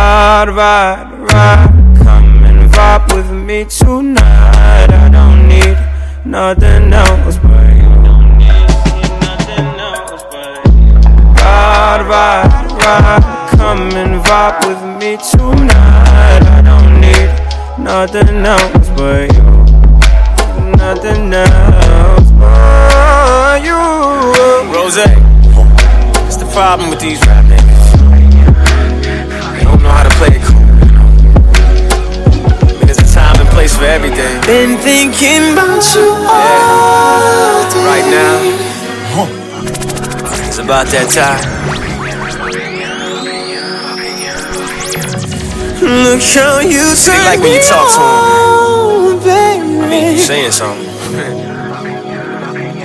Ride, 0.00 0.48
ride, 0.56 1.12
ride, 1.30 1.72
come 2.02 2.42
and 2.44 2.72
vibe 2.72 3.14
with 3.14 3.30
me 3.30 3.66
tonight. 3.66 4.88
I 4.88 5.10
don't 5.12 5.46
need 5.46 5.76
nothing 6.24 6.90
else, 6.90 7.36
but 7.36 7.68
you. 7.76 7.90
Ride, 11.36 12.02
ride, 12.08 12.48
ride, 12.80 13.50
come 13.50 13.92
and 13.92 14.24
vibe 14.24 14.58
with 14.68 14.82
me 14.98 15.18
tonight. 15.32 16.44
I 16.48 16.62
don't 16.64 16.98
need 16.98 17.28
nothing 17.78 18.46
else 18.46 18.88
but 18.96 19.30
you. 19.36 19.48
Nothing 20.78 21.34
else 21.34 22.30
but 22.40 23.62
you. 23.62 23.76
Rose, 24.72 24.96
it's 26.26 26.38
the 26.38 26.48
problem 26.54 26.88
with 26.88 27.00
these 27.00 27.20
rap 27.26 27.44
know 29.82 29.90
how 29.90 30.02
to 30.04 30.10
play 30.20 30.28
it 30.36 30.42
cool. 30.44 30.60
I 30.60 30.62
mean, 32.72 32.86
there's 32.86 32.98
a 32.98 33.08
time 33.14 33.36
and 33.40 33.48
place 33.50 33.74
for 33.76 33.84
everything. 33.84 34.40
Been 34.46 34.76
thinking 34.78 35.52
about 35.52 35.82
you 35.94 36.06
all 36.28 37.64
day. 37.70 37.84
Right 37.84 38.06
now, 38.10 38.36
it's 40.46 40.58
about 40.58 40.86
that 40.88 41.08
time. 41.10 41.40
Look 45.80 46.20
how 46.22 46.60
you 46.60 46.94
See, 46.94 47.10
turn 47.10 47.24
like 47.24 47.40
when 47.40 47.52
you 47.52 47.58
me 47.58 47.64
talk 47.64 47.88
to 47.88 48.00
'em. 48.00 48.04
on, 48.04 49.18
baby. 49.20 49.80
I 49.80 49.88
mean, 49.88 50.12
you 50.12 50.18
saying 50.20 50.52
something. 50.52 50.88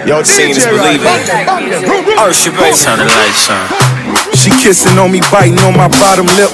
Yo, 0.07 0.21
Seeing 0.23 0.51
is 0.51 0.65
believing. 0.65 1.07
Oh, 2.17 2.31
shit, 2.31 2.53
baby. 2.55 2.77
Turn 2.77 2.99
the 2.99 3.05
lights 3.05 3.49
on. 3.49 3.84
She 4.45 4.53
kissing 4.61 4.93
on 5.01 5.09
me, 5.09 5.25
biting 5.33 5.57
on 5.65 5.73
my 5.73 5.89
bottom 5.89 6.29
lip. 6.37 6.53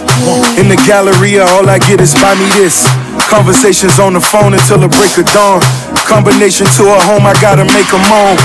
In 0.56 0.72
the 0.72 0.80
Galleria, 0.88 1.44
all 1.44 1.68
I 1.68 1.76
get 1.76 2.00
is 2.00 2.16
buy 2.16 2.32
me 2.40 2.48
this. 2.56 2.88
Conversations 3.28 4.00
on 4.00 4.16
the 4.16 4.24
phone 4.24 4.56
until 4.56 4.80
the 4.80 4.88
break 4.88 5.12
of 5.20 5.28
dawn. 5.36 5.60
Combination 6.08 6.72
to 6.80 6.88
her 6.88 7.04
home, 7.04 7.28
I 7.28 7.36
gotta 7.44 7.68
make 7.68 7.92
her 7.92 8.00
moan. 8.08 8.40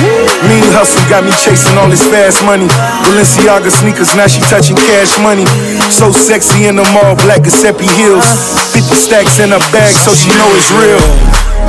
Mean 0.51 0.67
hustle 0.75 0.99
got 1.07 1.23
me 1.23 1.31
chasing 1.47 1.79
all 1.79 1.87
this 1.87 2.03
fast 2.11 2.43
money. 2.43 2.67
Balenciaga 3.07 3.71
sneakers, 3.71 4.11
now 4.19 4.27
she 4.27 4.43
touching 4.51 4.75
cash 4.83 5.15
money. 5.23 5.47
So 5.95 6.11
sexy 6.11 6.67
in 6.67 6.75
them 6.83 6.91
all 7.07 7.15
black 7.15 7.47
Giuseppe 7.47 7.87
heels. 7.95 8.27
50 8.75 8.99
stacks 8.99 9.39
in 9.39 9.55
her 9.55 9.63
bag, 9.71 9.95
so 9.95 10.11
she 10.11 10.27
know 10.35 10.51
it's 10.59 10.75
real. 10.75 10.99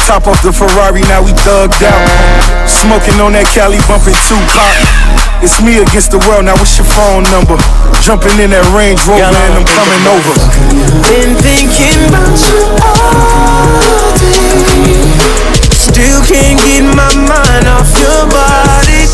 Top 0.09 0.25
off 0.25 0.41
the 0.41 0.49
Ferrari, 0.49 1.05
now 1.13 1.21
we 1.21 1.29
thugged 1.45 1.85
out. 1.85 2.01
Smoking 2.65 3.21
on 3.21 3.37
that 3.37 3.45
Cali, 3.53 3.77
bumping 3.85 4.17
Tupac. 4.25 5.16
It's 5.39 5.61
me 5.61 5.77
against 5.77 6.09
the 6.11 6.17
world, 6.25 6.45
now 6.45 6.57
what's 6.57 6.77
your 6.81 6.89
phone 6.97 7.21
number? 7.29 7.61
Jumping 8.01 8.41
in 8.41 8.49
that 8.49 8.65
Range 8.73 8.97
Rover 9.05 9.21
and 9.21 9.53
I'm 9.53 9.67
coming 9.69 10.03
over. 10.09 10.33
Been 11.05 11.37
thinking 11.37 12.09
about 12.09 12.37
you 12.41 12.57
all 12.81 14.17
day. 14.17 14.97
Still 15.69 16.25
can't 16.25 16.57
get 16.57 16.83
my 16.89 17.13
mind 17.21 17.69
off 17.69 17.85
your 18.01 18.25
body. 18.33 19.05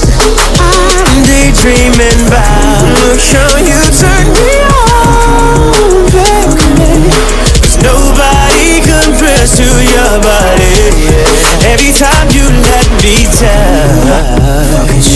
I'm 1.11 1.19
daydreaming 1.27 2.19
about 2.31 2.87
look 3.03 3.19
how 3.19 3.59
you 3.59 3.83
turn 3.91 4.25
me 4.31 4.63
on, 4.63 6.07
baby. 6.07 7.11
There's 7.59 7.77
nobody 7.83 8.79
compares 8.79 9.59
to 9.59 9.67
your 9.67 10.15
body. 10.23 11.03
Every 11.67 11.91
time 11.91 12.31
you 12.31 12.47
let 12.63 12.87
me 13.03 13.27
touch. 13.27 15.12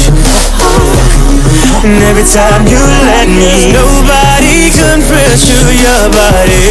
And 1.84 2.04
every 2.04 2.26
time 2.26 2.68
you 2.68 2.80
let 2.80 3.28
me 3.28 3.72
Nobody 3.72 4.72
compares 4.72 5.46
to 5.52 5.60
your 5.72 6.04
body 6.10 6.68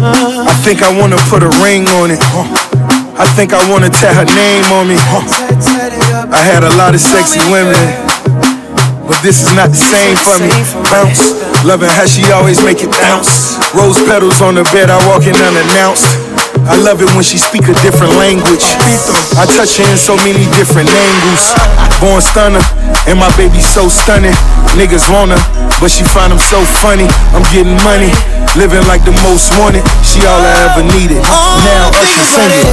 I 0.00 0.54
think 0.62 0.82
I 0.82 0.90
wanna 0.98 1.16
put 1.28 1.42
a 1.42 1.50
ring 1.64 1.88
on 2.00 2.10
it. 2.10 2.20
I 3.18 3.26
think 3.34 3.52
I 3.52 3.62
wanna 3.70 3.88
tat 3.90 4.14
her 4.14 4.28
name 4.28 4.64
on 4.72 4.86
me. 4.88 4.96
I 6.30 6.38
had 6.44 6.62
a 6.62 6.70
lot 6.76 6.94
of 6.94 7.00
sexy 7.00 7.40
women, 7.50 7.74
but 9.08 9.18
this 9.22 9.42
is 9.42 9.50
not 9.56 9.70
the 9.70 9.80
same 9.80 10.14
for 10.16 10.38
me. 10.38 10.52
Bounce, 10.92 11.34
loving 11.64 11.88
how 11.90 12.06
she 12.06 12.22
always 12.32 12.62
make 12.62 12.82
it 12.82 12.90
bounce. 13.00 13.56
Rose 13.74 13.98
petals 14.06 14.40
on 14.42 14.54
the 14.54 14.64
bed, 14.74 14.90
I 14.90 14.98
walk 15.08 15.26
in 15.26 15.34
unannounced. 15.34 16.17
I 16.68 16.76
love 16.84 17.00
it 17.00 17.08
when 17.16 17.24
she 17.24 17.40
speak 17.40 17.64
a 17.64 17.74
different 17.80 18.12
language. 18.20 18.64
I 19.40 19.48
touch 19.56 19.80
her 19.80 19.88
in 19.88 19.96
so 19.96 20.16
many 20.20 20.44
different 20.52 20.92
angles. 20.92 21.44
Born 21.96 22.20
stunner, 22.20 22.60
and 23.08 23.16
my 23.16 23.32
baby 23.40 23.60
so 23.64 23.88
stunning. 23.88 24.36
Niggas 24.76 25.08
want 25.08 25.32
her, 25.32 25.42
but 25.80 25.88
she 25.88 26.04
find 26.04 26.28
them 26.30 26.38
so 26.38 26.60
funny. 26.84 27.08
I'm 27.32 27.42
getting 27.50 27.74
money, 27.82 28.12
living 28.52 28.84
like 28.84 29.02
the 29.08 29.16
most 29.24 29.48
wanted. 29.56 29.82
She 30.04 30.20
all 30.28 30.44
I 30.44 30.52
ever 30.68 30.84
needed. 30.84 31.24
Now 31.24 31.88
Usher 31.96 32.26
sing 32.36 32.52
it. 32.52 32.68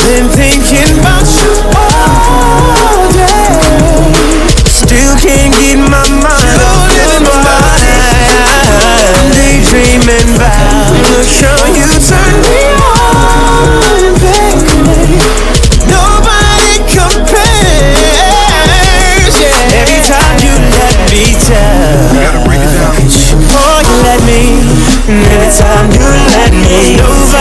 Been 0.00 0.26
thinking 0.32 0.96
about 0.98 1.28
you 1.28 1.52
all 1.76 3.12
day 3.12 3.36
Still 4.64 5.14
can't 5.20 5.52
get 5.60 5.76
my 5.76 6.04
mind 6.24 6.60
off 6.62 6.88
your 6.94 7.20
body 7.20 7.96
daydreaming 9.34 10.36
about 10.36 10.92
Look 10.94 11.26
how 11.42 11.64
you 11.74 11.88
turn 12.00 12.34
me 12.42 12.65
time 25.56 25.88
you 25.92 26.04
let 26.28 26.52
me 26.52 26.96
Nobody 27.00 27.35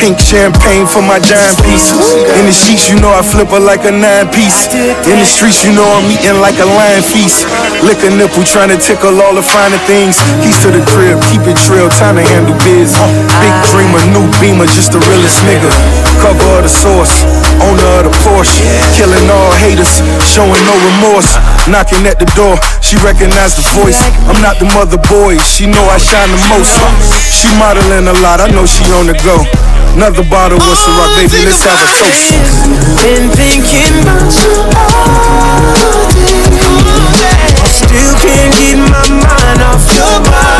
Pink 0.00 0.16
champagne 0.16 0.88
for 0.88 1.04
my 1.04 1.20
dime 1.20 1.52
pieces. 1.60 2.16
In 2.32 2.48
the 2.48 2.56
sheets, 2.56 2.88
you 2.88 2.96
know 3.04 3.12
I 3.12 3.20
flip 3.20 3.52
her 3.52 3.60
like 3.60 3.84
a 3.84 3.92
nine 3.92 4.32
piece. 4.32 4.72
In 5.04 5.20
the 5.20 5.28
streets, 5.28 5.60
you 5.60 5.76
know 5.76 5.84
I'm 5.84 6.08
eating 6.08 6.40
like 6.40 6.56
a 6.56 6.64
lion 6.64 7.04
feast. 7.04 7.44
Lick 7.84 8.00
a 8.00 8.08
nipple, 8.08 8.40
trying 8.40 8.72
to 8.72 8.80
tickle 8.80 9.20
all 9.20 9.36
the 9.36 9.44
finer 9.44 9.76
things. 9.84 10.16
Keys 10.40 10.56
to 10.64 10.72
the 10.72 10.80
crib, 10.88 11.20
keep 11.28 11.44
it 11.44 11.60
trill, 11.60 11.92
time 11.92 12.16
to 12.16 12.24
handle 12.24 12.56
biz. 12.64 12.96
Big 13.44 13.54
dreamer, 13.68 14.00
new 14.16 14.24
beamer, 14.40 14.64
just 14.72 14.96
the 14.96 15.04
realest 15.04 15.44
nigga. 15.44 15.68
Cover 16.24 16.48
of 16.48 16.64
the 16.64 16.72
source, 16.72 17.12
owner 17.60 18.00
of 18.00 18.08
the 18.08 18.12
Porsche. 18.24 18.64
Killing 18.96 19.28
all 19.28 19.52
haters, 19.60 20.00
showing 20.24 20.64
no 20.64 20.74
remorse. 20.96 21.28
Knocking 21.68 22.08
at 22.08 22.16
the 22.16 22.28
door, 22.32 22.56
she 22.80 22.96
recognized 23.04 23.60
the 23.60 23.68
voice. 23.76 24.00
I'm 24.32 24.40
not 24.40 24.56
the 24.56 24.64
mother 24.72 24.96
boy, 25.12 25.36
she 25.44 25.68
know 25.68 25.84
I 25.92 26.00
shine 26.00 26.32
the 26.32 26.40
most. 26.48 26.72
She 27.28 27.52
modeling 27.60 28.08
a 28.08 28.16
lot, 28.24 28.40
I 28.40 28.48
know 28.48 28.64
she 28.64 28.88
on 28.96 29.04
the 29.04 29.12
go. 29.20 29.44
Another 29.94 30.24
bottle 30.30 30.56
of 30.58 30.78
Ciroc, 30.78 31.14
baby, 31.16 31.44
let's 31.44 31.62
have 31.62 31.76
a 31.76 31.88
toast. 31.98 32.32
Been 33.02 33.28
thinking 33.30 34.02
about 34.02 34.32
you 34.32 34.52
all 34.74 36.08
day. 36.14 36.46
Still 37.68 38.14
can't 38.16 38.54
get 38.54 38.78
my 38.78 39.08
mind 39.10 39.60
off 39.62 39.84
your 39.94 40.20
body. 40.24 40.59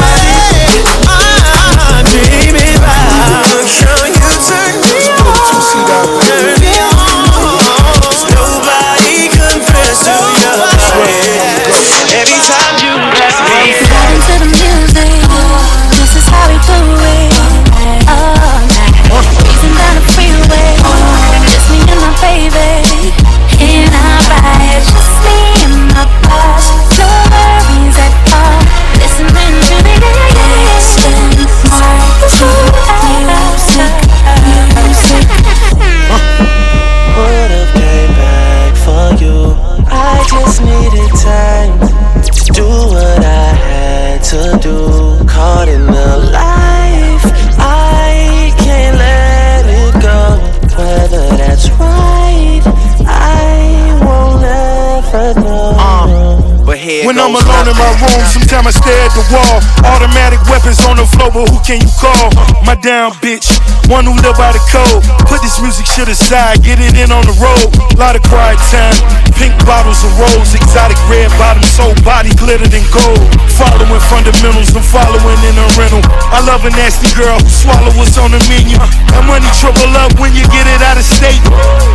I'm 57.31 57.39
alone 57.47 57.70
in 57.70 57.78
my 57.78 57.95
room, 58.03 58.26
sometimes 58.26 58.66
I 58.66 58.72
stare 58.74 59.07
at 59.07 59.14
the 59.14 59.22
wall. 59.31 59.62
Automatic 59.87 60.43
weapons 60.51 60.83
on 60.83 60.99
the 60.99 61.07
floor, 61.14 61.31
but 61.31 61.47
who 61.47 61.62
can 61.62 61.78
you 61.78 61.87
call? 61.95 62.35
My 62.66 62.74
down 62.74 63.14
bitch, 63.22 63.47
one 63.87 64.03
who 64.03 64.18
live 64.18 64.35
by 64.35 64.51
the 64.51 64.59
code. 64.66 64.99
Put 65.31 65.39
this 65.39 65.62
music 65.62 65.87
shit 65.87 66.11
aside, 66.11 66.66
get 66.66 66.83
it 66.83 66.99
in 66.99 67.14
on 67.14 67.22
the 67.22 67.37
road. 67.39 67.70
Lot 67.95 68.18
of 68.18 68.26
quiet 68.26 68.59
time, 68.74 69.30
pink 69.41 69.57
bottles 69.64 70.05
of 70.05 70.12
rose, 70.20 70.53
exotic 70.53 71.01
red 71.09 71.32
bottoms, 71.41 71.72
soul 71.72 71.97
body 72.05 72.28
glittered 72.36 72.76
in 72.76 72.84
gold. 72.93 73.24
Following 73.57 74.05
fundamentals, 74.12 74.68
I'm 74.76 74.84
following 74.84 75.41
in 75.49 75.57
a 75.57 75.64
rental. 75.80 76.05
I 76.28 76.45
love 76.45 76.68
a 76.68 76.70
nasty 76.76 77.09
girl 77.16 77.41
who 77.41 77.49
swallow 77.49 77.88
what's 77.97 78.20
on 78.20 78.36
the 78.36 78.41
menu. 78.53 78.76
That 78.76 79.24
money 79.24 79.49
triple 79.57 79.88
up 79.97 80.12
when 80.20 80.36
you 80.36 80.45
get 80.53 80.68
it 80.68 80.84
out 80.84 81.01
of 81.01 81.09
state. 81.09 81.41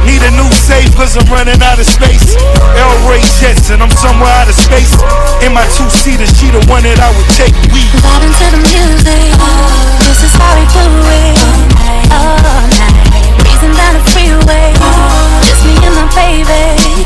Need 0.10 0.26
a 0.26 0.34
new 0.34 0.50
safe, 0.58 0.90
cause 0.98 1.14
I'm 1.14 1.30
running 1.30 1.62
out 1.62 1.78
of 1.78 1.86
space. 1.86 2.34
El 2.82 2.90
Ray 3.06 3.22
Jets, 3.38 3.70
and 3.70 3.78
I'm 3.86 3.94
somewhere 3.94 4.34
out 4.42 4.50
of 4.50 4.58
space. 4.58 4.98
In 5.46 5.54
my 5.54 5.70
two 5.78 5.86
seater, 5.94 6.26
she 6.26 6.50
the 6.50 6.66
one 6.66 6.82
that 6.82 6.98
I 6.98 7.14
would 7.14 7.30
take. 7.38 7.54
We 7.70 7.86
vibing 8.02 8.34
to 8.42 8.46
the 8.58 8.62
music. 8.66 9.38
This 10.02 10.18
is 10.26 10.34
how 10.34 10.50
we 10.58 10.66
do 10.74 10.82
it. 10.82 11.38
All 12.10 12.42
night, 12.74 13.38
breezing 13.38 13.78
down 13.78 14.02
the 14.02 14.04
freeway. 14.10 14.74
Just 15.46 15.62
me 15.62 15.78
and 15.86 15.94
my 15.94 16.10
baby, 16.18 17.06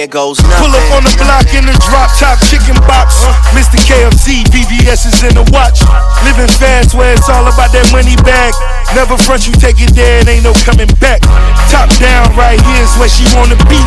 Uh, 0.00 0.06
but 0.06 0.08
here 0.08 0.08
goes 0.08 0.40
nothing. 0.40 0.64
Pull 0.64 0.72
up 0.72 0.88
on 0.96 1.02
the 1.04 1.14
block 1.20 1.48
in 1.52 1.64
the 1.68 1.76
drop 1.84 2.08
top 2.16 2.40
chicken 2.48 2.76
box. 2.88 3.20
Mr. 3.52 3.76
KFC, 3.84 4.44
VVS 4.48 5.04
is 5.04 5.20
in 5.28 5.34
the 5.36 5.44
watch. 5.52 5.84
Living 6.24 6.48
fast 6.48 6.94
where 6.94 7.12
it's 7.12 7.28
all 7.28 7.44
about 7.44 7.68
that 7.72 7.84
money 7.92 8.16
bag. 8.24 8.52
Never 8.96 9.20
front 9.20 9.44
you 9.46 9.52
take 9.52 9.76
it 9.80 9.92
there, 9.92 10.24
it 10.24 10.28
ain't 10.28 10.44
no 10.44 10.56
coming 10.64 10.88
back. 11.04 11.20
Top 11.68 11.92
down, 12.00 12.32
right 12.32 12.56
here's 12.72 12.92
where 12.96 13.12
she 13.12 13.28
wanna 13.36 13.60
be. 13.68 13.80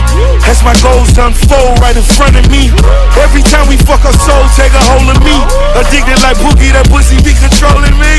As 0.45 0.61
my 0.61 0.77
goals 0.85 1.17
unfold 1.17 1.81
right 1.81 1.97
in 1.97 2.05
front 2.05 2.37
of 2.37 2.45
me. 2.53 2.69
Every 3.17 3.41
time 3.41 3.65
we 3.65 3.77
fuck 3.81 4.05
her 4.05 4.13
soul, 4.13 4.45
take 4.53 4.73
a 4.73 4.83
hold 4.93 5.09
of 5.09 5.19
me. 5.25 5.37
Addicted 5.81 6.21
like 6.21 6.37
Boogie, 6.45 6.73
that 6.77 6.85
pussy 6.93 7.17
be 7.25 7.33
controlling 7.41 7.95
me. 7.97 8.15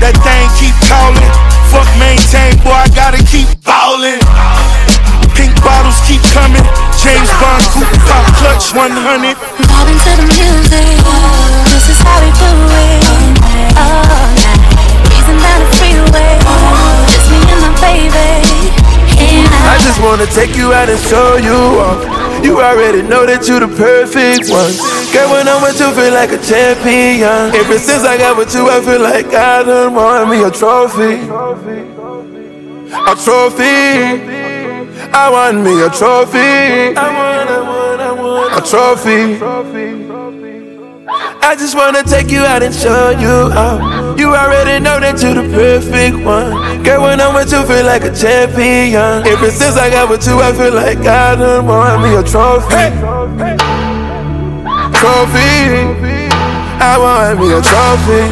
That 0.00 0.16
thing 0.24 0.46
keep 0.56 0.74
calling. 0.88 1.32
Fuck 1.68 1.88
maintain, 2.00 2.56
boy, 2.64 2.74
I 2.74 2.88
gotta 2.96 3.20
keep 3.28 3.48
ballin'. 3.60 4.20
Pink 5.62 5.70
bottles 5.70 6.00
keep 6.02 6.22
coming. 6.34 6.66
James 6.98 7.30
Bond 7.38 7.62
coupe 7.70 7.94
pop 8.10 8.26
clutch 8.34 8.74
100. 8.74 9.38
Vibing 9.70 9.98
to 10.02 10.12
the 10.18 10.26
music. 10.26 10.98
This 11.70 11.86
is 11.86 12.02
how 12.02 12.18
we 12.18 12.30
do 12.34 12.50
it. 12.82 13.06
All 13.78 14.26
night, 14.34 14.58
breezing 15.06 15.38
down 15.38 15.62
the 15.62 15.70
freeway. 15.78 16.42
Just 17.06 17.30
me 17.30 17.38
and 17.46 17.62
my 17.62 17.70
baby. 17.78 18.42
And 19.22 19.46
I 19.70 19.78
just 19.78 20.02
wanna 20.02 20.26
take 20.26 20.56
you 20.56 20.72
out 20.72 20.90
and 20.90 20.98
show 20.98 21.36
you 21.36 21.78
off. 21.78 22.02
You 22.42 22.58
already 22.60 23.02
know 23.02 23.24
that 23.24 23.46
you 23.46 23.60
the 23.60 23.68
perfect 23.68 24.50
one. 24.50 24.74
Girl, 25.14 25.30
when 25.30 25.46
I'm 25.46 25.62
with 25.62 25.78
you, 25.78 25.94
feel 25.94 26.12
like 26.12 26.32
a 26.32 26.42
champion. 26.42 27.54
Ever 27.54 27.78
since 27.78 28.02
I 28.02 28.18
got 28.18 28.36
with 28.36 28.52
you, 28.54 28.68
I 28.68 28.80
feel 28.80 29.00
like 29.00 29.26
I 29.26 29.62
done 29.62 29.94
won 29.94 30.28
me 30.28 30.42
a 30.42 30.50
trophy. 30.50 31.22
A 33.06 33.14
trophy. 33.14 34.41
I 35.10 35.28
want 35.30 35.58
me 35.64 35.82
a 35.82 35.90
trophy. 35.90 36.38
I 36.38 37.08
want, 37.10 37.50
I 37.50 37.60
want, 37.60 38.00
I 38.00 38.12
want 38.12 38.54
a 38.54 38.70
trophy. 38.70 39.38
I 41.44 41.56
just 41.56 41.74
wanna 41.74 42.02
take 42.02 42.30
you 42.30 42.40
out 42.40 42.62
and 42.62 42.74
show 42.74 43.10
you 43.10 43.52
out. 43.52 44.18
You 44.18 44.34
already 44.34 44.82
know 44.82 45.00
that 45.00 45.20
you're 45.20 45.34
the 45.34 45.42
perfect 45.52 46.16
one. 46.24 46.82
Girl, 46.82 47.02
when 47.02 47.20
I'm 47.20 47.34
with 47.34 47.50
you, 47.52 47.62
feel 47.66 47.84
like 47.84 48.04
a 48.04 48.14
champion. 48.14 49.26
Ever 49.26 49.50
since 49.50 49.76
I 49.76 49.90
got 49.90 50.08
with 50.08 50.24
you, 50.26 50.40
I 50.40 50.52
feel 50.52 50.72
like 50.72 50.98
I 50.98 51.34
done 51.34 51.66
want 51.66 52.02
me 52.02 52.14
a 52.14 52.22
trophy. 52.22 52.88
Trophy. 55.02 56.30
I 56.80 56.96
want 56.98 57.40
me 57.40 57.52
a 57.52 57.60
trophy. 57.60 58.22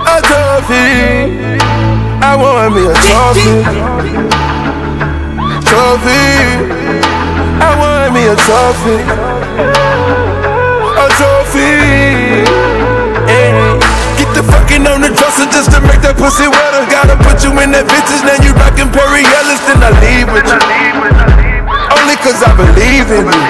A 0.00 0.16
trophy. 0.24 1.58
I 2.20 2.34
want 2.36 2.74
me 2.74 2.82
a 2.88 2.94
trophy. 3.06 4.37
Trophy. 5.68 6.24
I 7.60 7.70
want 7.76 8.16
me 8.16 8.24
a 8.24 8.36
trophy. 8.40 8.96
A 10.96 11.06
trophy. 11.20 11.76
Hey. 13.28 13.52
Get 14.16 14.32
the 14.34 14.42
fucking 14.48 14.88
on 14.88 15.04
the 15.04 15.12
dresser 15.12 15.46
just 15.52 15.70
to 15.76 15.84
make 15.84 16.00
that 16.02 16.16
pussy 16.16 16.48
wetter. 16.48 16.82
Gotta 16.88 17.14
put 17.20 17.44
you 17.44 17.52
in 17.60 17.70
that 17.76 17.84
vintage, 17.84 18.24
now 18.24 18.40
you 18.40 18.56
rockin' 18.56 18.88
Perry 18.90 19.22
Ellis, 19.22 19.60
then 19.68 19.78
I 19.78 19.92
leave 20.00 20.28
with 20.32 20.48
you. 20.48 20.58
Only 21.94 22.16
cause 22.18 22.40
I 22.42 22.50
believe 22.56 23.12
in 23.12 23.28
you. 23.28 23.44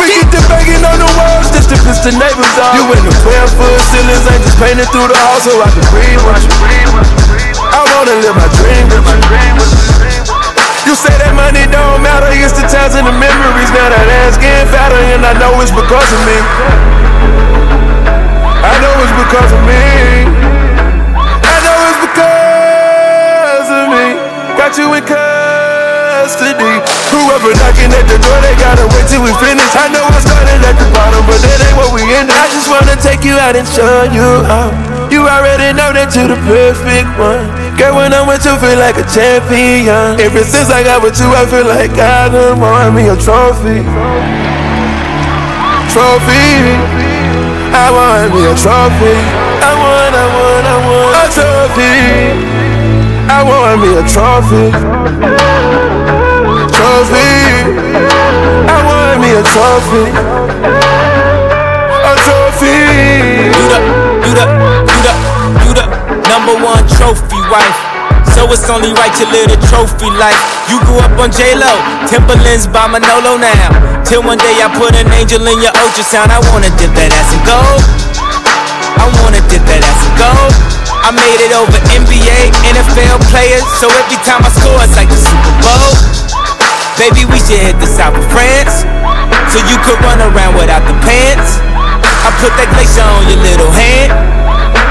We 0.00 0.08
get 0.18 0.34
the 0.34 0.42
banging 0.50 0.82
on 0.82 0.98
the 0.98 1.06
walls 1.14 1.52
just 1.54 1.70
to 1.70 1.78
piss 1.86 2.02
the 2.02 2.10
neighbors 2.16 2.56
off. 2.58 2.74
You 2.74 2.82
in 2.96 3.02
the 3.06 3.14
12 3.22 3.60
foot 3.60 3.78
ceilings, 3.94 4.24
ain't 4.26 4.42
just 4.42 4.58
painted 4.58 4.88
through 4.90 5.06
the 5.06 5.20
hall 5.20 5.38
so 5.38 5.52
I 5.62 5.68
can 5.70 5.84
breathe. 5.94 6.18
I 7.70 7.80
wanna 7.92 8.16
live 8.24 8.34
my 8.34 8.48
dream 8.56 8.88
with 8.90 9.06
you. 9.06 10.41
You 10.82 10.98
say 10.98 11.14
that 11.14 11.30
money 11.38 11.62
don't 11.70 12.02
matter, 12.02 12.26
it's 12.34 12.58
the 12.58 12.66
times 12.66 12.98
and 12.98 13.06
the 13.06 13.14
memories. 13.14 13.70
Now 13.70 13.86
that 13.86 14.06
ass 14.26 14.34
getting 14.34 14.66
fatter, 14.74 14.98
and 15.14 15.22
I 15.22 15.30
know 15.38 15.54
it's 15.62 15.70
because 15.70 16.10
of 16.10 16.20
me. 16.26 16.38
I 18.66 18.74
know 18.82 18.90
it's 18.98 19.14
because 19.14 19.50
of 19.54 19.62
me. 19.62 19.78
I 21.38 21.56
know 21.62 21.78
it's 21.86 22.00
because 22.02 23.68
of 23.70 23.84
me. 23.94 24.06
Got 24.58 24.74
you 24.74 24.90
in 24.98 25.06
custody. 25.06 26.74
Whoever 27.14 27.54
knocking 27.62 27.94
at 27.94 28.06
the 28.10 28.18
door, 28.18 28.38
they 28.42 28.58
gotta 28.58 28.82
wait 28.90 29.06
till 29.06 29.22
we 29.22 29.30
finish. 29.38 29.70
I 29.78 29.86
know 29.86 30.02
I 30.02 30.18
started 30.18 30.66
at 30.66 30.74
the 30.82 30.88
bottom, 30.90 31.22
but 31.30 31.38
that 31.46 31.62
ain't 31.62 31.78
what 31.78 31.94
we 31.94 32.02
ended. 32.10 32.34
I 32.34 32.50
just 32.50 32.66
wanna 32.66 32.98
take 32.98 33.22
you 33.22 33.38
out 33.38 33.54
and 33.54 33.70
show 33.70 34.10
you 34.10 34.26
out. 34.50 34.74
You 35.14 35.30
already 35.30 35.78
know 35.78 35.94
that 35.94 36.10
you're 36.10 36.26
the 36.26 36.40
perfect 36.42 37.06
one. 37.22 37.61
Girl, 37.78 37.96
when 37.96 38.12
I'm 38.12 38.28
with 38.28 38.44
you, 38.44 38.54
feel 38.60 38.78
like 38.78 38.96
a 38.96 39.06
champion. 39.08 40.20
Ever 40.20 40.44
since 40.44 40.70
I 40.70 40.82
got 40.84 41.02
with 41.02 41.18
you, 41.18 41.28
I 41.32 41.46
feel 41.46 41.66
like 41.66 41.92
I 41.96 42.28
done 42.28 42.60
won 42.60 42.94
me 42.94 43.08
a 43.08 43.16
trophy. 43.16 43.80
Trophy. 45.92 46.76
I 47.72 47.88
want 47.88 48.34
me 48.34 48.44
a 48.44 48.54
trophy. 48.54 49.16
I 49.64 49.72
want, 49.80 50.12
I 50.12 50.26
want, 50.36 50.66
I 50.68 50.76
want 50.84 51.16
a 51.16 51.26
trophy. 51.32 51.96
I 53.32 53.40
want 53.40 53.80
me 53.80 53.90
a 53.96 54.04
trophy. 54.04 54.68
Trophy. 56.76 57.32
I 58.68 58.78
want 58.84 59.16
me 59.22 59.30
a 59.32 59.42
trophy. 59.42 60.71
It's 68.52 68.68
only 68.68 68.92
right 68.92 69.12
you 69.16 69.24
live 69.32 69.48
a 69.48 69.56
trophy 69.72 70.12
life. 70.12 70.36
You 70.68 70.76
grew 70.84 71.00
up 71.00 71.16
on 71.16 71.32
J-Lo, 71.32 71.72
Timberlands 72.04 72.68
by 72.68 72.84
Manolo 72.84 73.40
now. 73.40 73.72
Till 74.04 74.20
one 74.20 74.36
day 74.36 74.60
I 74.60 74.68
put 74.76 74.92
an 74.92 75.08
angel 75.16 75.40
in 75.48 75.56
your 75.64 75.72
ultrasound. 75.80 76.28
I 76.28 76.36
wanna 76.52 76.68
dip 76.76 76.92
that 76.92 77.16
ass 77.16 77.32
in 77.32 77.40
gold. 77.48 77.80
I 79.00 79.08
wanna 79.24 79.40
dip 79.48 79.64
that 79.72 79.80
ass 79.80 80.00
in 80.04 80.12
gold. 80.20 80.52
I 81.00 81.10
made 81.16 81.40
it 81.40 81.56
over 81.56 81.80
NBA, 81.96 82.52
NFL 82.68 83.24
players. 83.32 83.64
So 83.80 83.88
every 83.88 84.20
time 84.20 84.44
I 84.44 84.52
score, 84.52 84.76
it's 84.84 85.00
like 85.00 85.08
the 85.08 85.16
Super 85.16 85.54
Bowl. 85.64 85.92
Baby, 87.00 87.24
we 87.24 87.40
should 87.40 87.56
hit 87.56 87.80
the 87.80 87.88
south 87.88 88.20
of 88.20 88.26
France. 88.28 88.84
So 89.48 89.64
you 89.64 89.80
could 89.80 89.96
run 90.04 90.20
around 90.20 90.60
without 90.60 90.84
the 90.84 90.96
pants. 91.00 91.56
I 92.04 92.28
put 92.36 92.52
that 92.60 92.68
glacier 92.76 93.00
on 93.00 93.24
your 93.32 93.40
little 93.40 93.72
hand. 93.72 94.12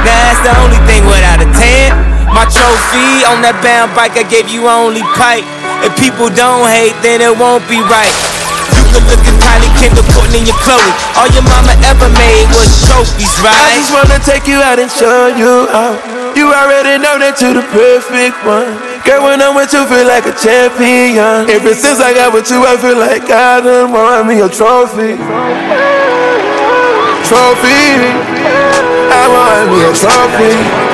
Now 0.02 0.18
that's 0.18 0.42
the 0.42 0.54
only 0.66 0.82
thing 0.90 1.06
without 1.06 1.46
a 1.46 1.50
tan. 1.54 2.11
My 2.32 2.48
trophy 2.48 3.28
on 3.28 3.44
that 3.44 3.60
bound 3.60 3.92
bike, 3.92 4.16
I 4.16 4.24
gave 4.24 4.48
you 4.48 4.72
only 4.72 5.04
pipe. 5.20 5.44
If 5.84 5.92
people 6.00 6.32
don't 6.32 6.64
hate, 6.64 6.96
then 7.04 7.20
it 7.20 7.36
won't 7.36 7.68
be 7.68 7.84
right. 7.84 8.16
You 8.72 8.84
could 8.88 9.04
look 9.12 9.20
at 9.20 9.36
Kylie 9.36 9.72
Kendall, 9.76 10.08
Kourtney, 10.16 10.48
and 10.48 10.60
Khloe. 10.64 10.92
All 11.20 11.28
your 11.36 11.44
mama 11.44 11.76
ever 11.92 12.08
made 12.16 12.48
was 12.56 12.72
trophies, 12.88 13.36
right? 13.44 13.52
I 13.52 13.76
just 13.76 13.92
wanna 13.92 14.20
take 14.24 14.48
you 14.48 14.64
out 14.64 14.80
and 14.80 14.88
show 14.88 15.28
you 15.36 15.68
out. 15.76 16.00
You 16.38 16.56
already 16.56 17.04
know 17.04 17.20
that 17.20 17.36
you're 17.44 17.60
the 17.60 17.68
perfect 17.76 18.40
one. 18.48 18.80
Girl, 19.04 19.28
when 19.28 19.42
I'm 19.44 19.52
with 19.52 19.74
you, 19.76 19.84
feel 19.92 20.08
like 20.08 20.24
a 20.24 20.36
champion. 20.38 21.52
Ever 21.52 21.76
since 21.76 22.00
I 22.00 22.16
got 22.16 22.32
with 22.32 22.48
you, 22.48 22.64
I 22.64 22.80
feel 22.80 22.96
like 22.96 23.28
I 23.28 23.60
done 23.60 23.92
won 23.92 24.28
me 24.28 24.40
a 24.40 24.48
trophy. 24.48 25.20
Trophy. 27.28 27.84
I 29.12 29.24
want 29.28 29.68
me 29.68 29.84
a 29.84 29.92
trophy. 29.92 30.91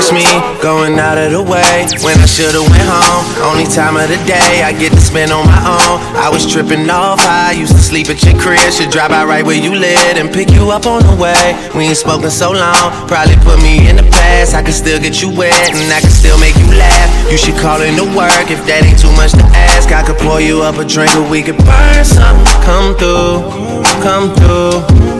Watch 0.00 0.16
me 0.16 0.24
going 0.64 0.98
out 0.98 1.20
of 1.20 1.28
the 1.28 1.44
way 1.44 1.84
when 2.00 2.16
I 2.16 2.24
should've 2.24 2.64
went 2.72 2.88
home. 2.88 3.24
Only 3.44 3.68
time 3.68 4.00
of 4.00 4.08
the 4.08 4.16
day 4.24 4.64
I 4.64 4.72
get 4.72 4.96
to 4.96 5.00
spend 5.00 5.28
on 5.30 5.44
my 5.44 5.60
own. 5.60 6.00
I 6.16 6.32
was 6.32 6.48
tripping 6.48 6.88
off 6.88 7.20
high, 7.20 7.52
used 7.52 7.76
to 7.76 7.82
sleep 7.84 8.08
at 8.08 8.24
your 8.24 8.32
crib. 8.40 8.64
Should 8.72 8.88
drive 8.88 9.12
out 9.12 9.28
right 9.28 9.44
where 9.44 9.60
you 9.60 9.76
live 9.76 10.16
and 10.16 10.32
pick 10.32 10.48
you 10.50 10.72
up 10.72 10.86
on 10.86 11.04
the 11.04 11.12
way. 11.20 11.52
We 11.76 11.84
ain't 11.84 12.00
spoken 12.00 12.30
so 12.30 12.50
long, 12.50 12.90
probably 13.12 13.36
put 13.44 13.60
me 13.60 13.92
in 13.92 14.00
the 14.00 14.08
past. 14.08 14.56
I 14.56 14.62
can 14.62 14.72
still 14.72 14.98
get 14.98 15.20
you 15.20 15.28
wet 15.36 15.52
and 15.52 15.92
I 15.92 16.00
can 16.00 16.08
still 16.08 16.40
make 16.40 16.56
you 16.56 16.72
laugh. 16.80 17.08
You 17.30 17.36
should 17.36 17.60
call 17.60 17.84
in 17.84 17.92
to 18.00 18.08
work 18.16 18.48
if 18.48 18.64
that 18.72 18.80
ain't 18.80 18.96
too 18.96 19.12
much 19.20 19.36
to 19.36 19.44
ask. 19.52 19.92
I 19.92 20.00
could 20.00 20.16
pour 20.16 20.40
you 20.40 20.64
up 20.64 20.80
a 20.80 20.84
drink 20.88 21.12
or 21.12 21.28
we 21.28 21.44
could 21.44 21.60
burn 21.60 22.04
something. 22.08 22.48
Come 22.64 22.96
through, 22.96 23.44
come 24.00 24.32
through, 24.32 25.19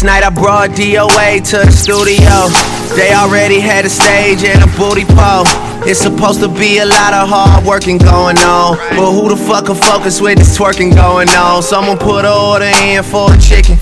Last 0.00 0.06
night 0.06 0.24
I 0.24 0.30
brought 0.30 0.70
DOA 0.70 1.44
to 1.50 1.58
the 1.58 1.70
studio. 1.70 2.48
They 2.96 3.12
already 3.12 3.60
had 3.60 3.84
a 3.84 3.90
stage 3.90 4.42
and 4.44 4.64
a 4.64 4.78
booty 4.78 5.04
pole. 5.04 5.44
It's 5.84 6.00
supposed 6.00 6.40
to 6.40 6.48
be 6.48 6.78
a 6.78 6.86
lot 6.86 7.12
of 7.12 7.28
hard 7.28 7.66
working 7.66 7.98
going 7.98 8.38
on. 8.38 8.78
But 8.96 9.12
who 9.12 9.28
the 9.28 9.36
fuck 9.36 9.66
can 9.66 9.74
focus 9.76 10.18
with 10.18 10.38
this 10.38 10.56
twerking 10.56 10.94
going 10.94 11.28
on? 11.28 11.62
Someone 11.62 11.98
put 11.98 12.24
an 12.24 12.32
order 12.32 12.72
in 12.80 13.02
for 13.04 13.28
a 13.30 13.36
chicken. 13.36 13.76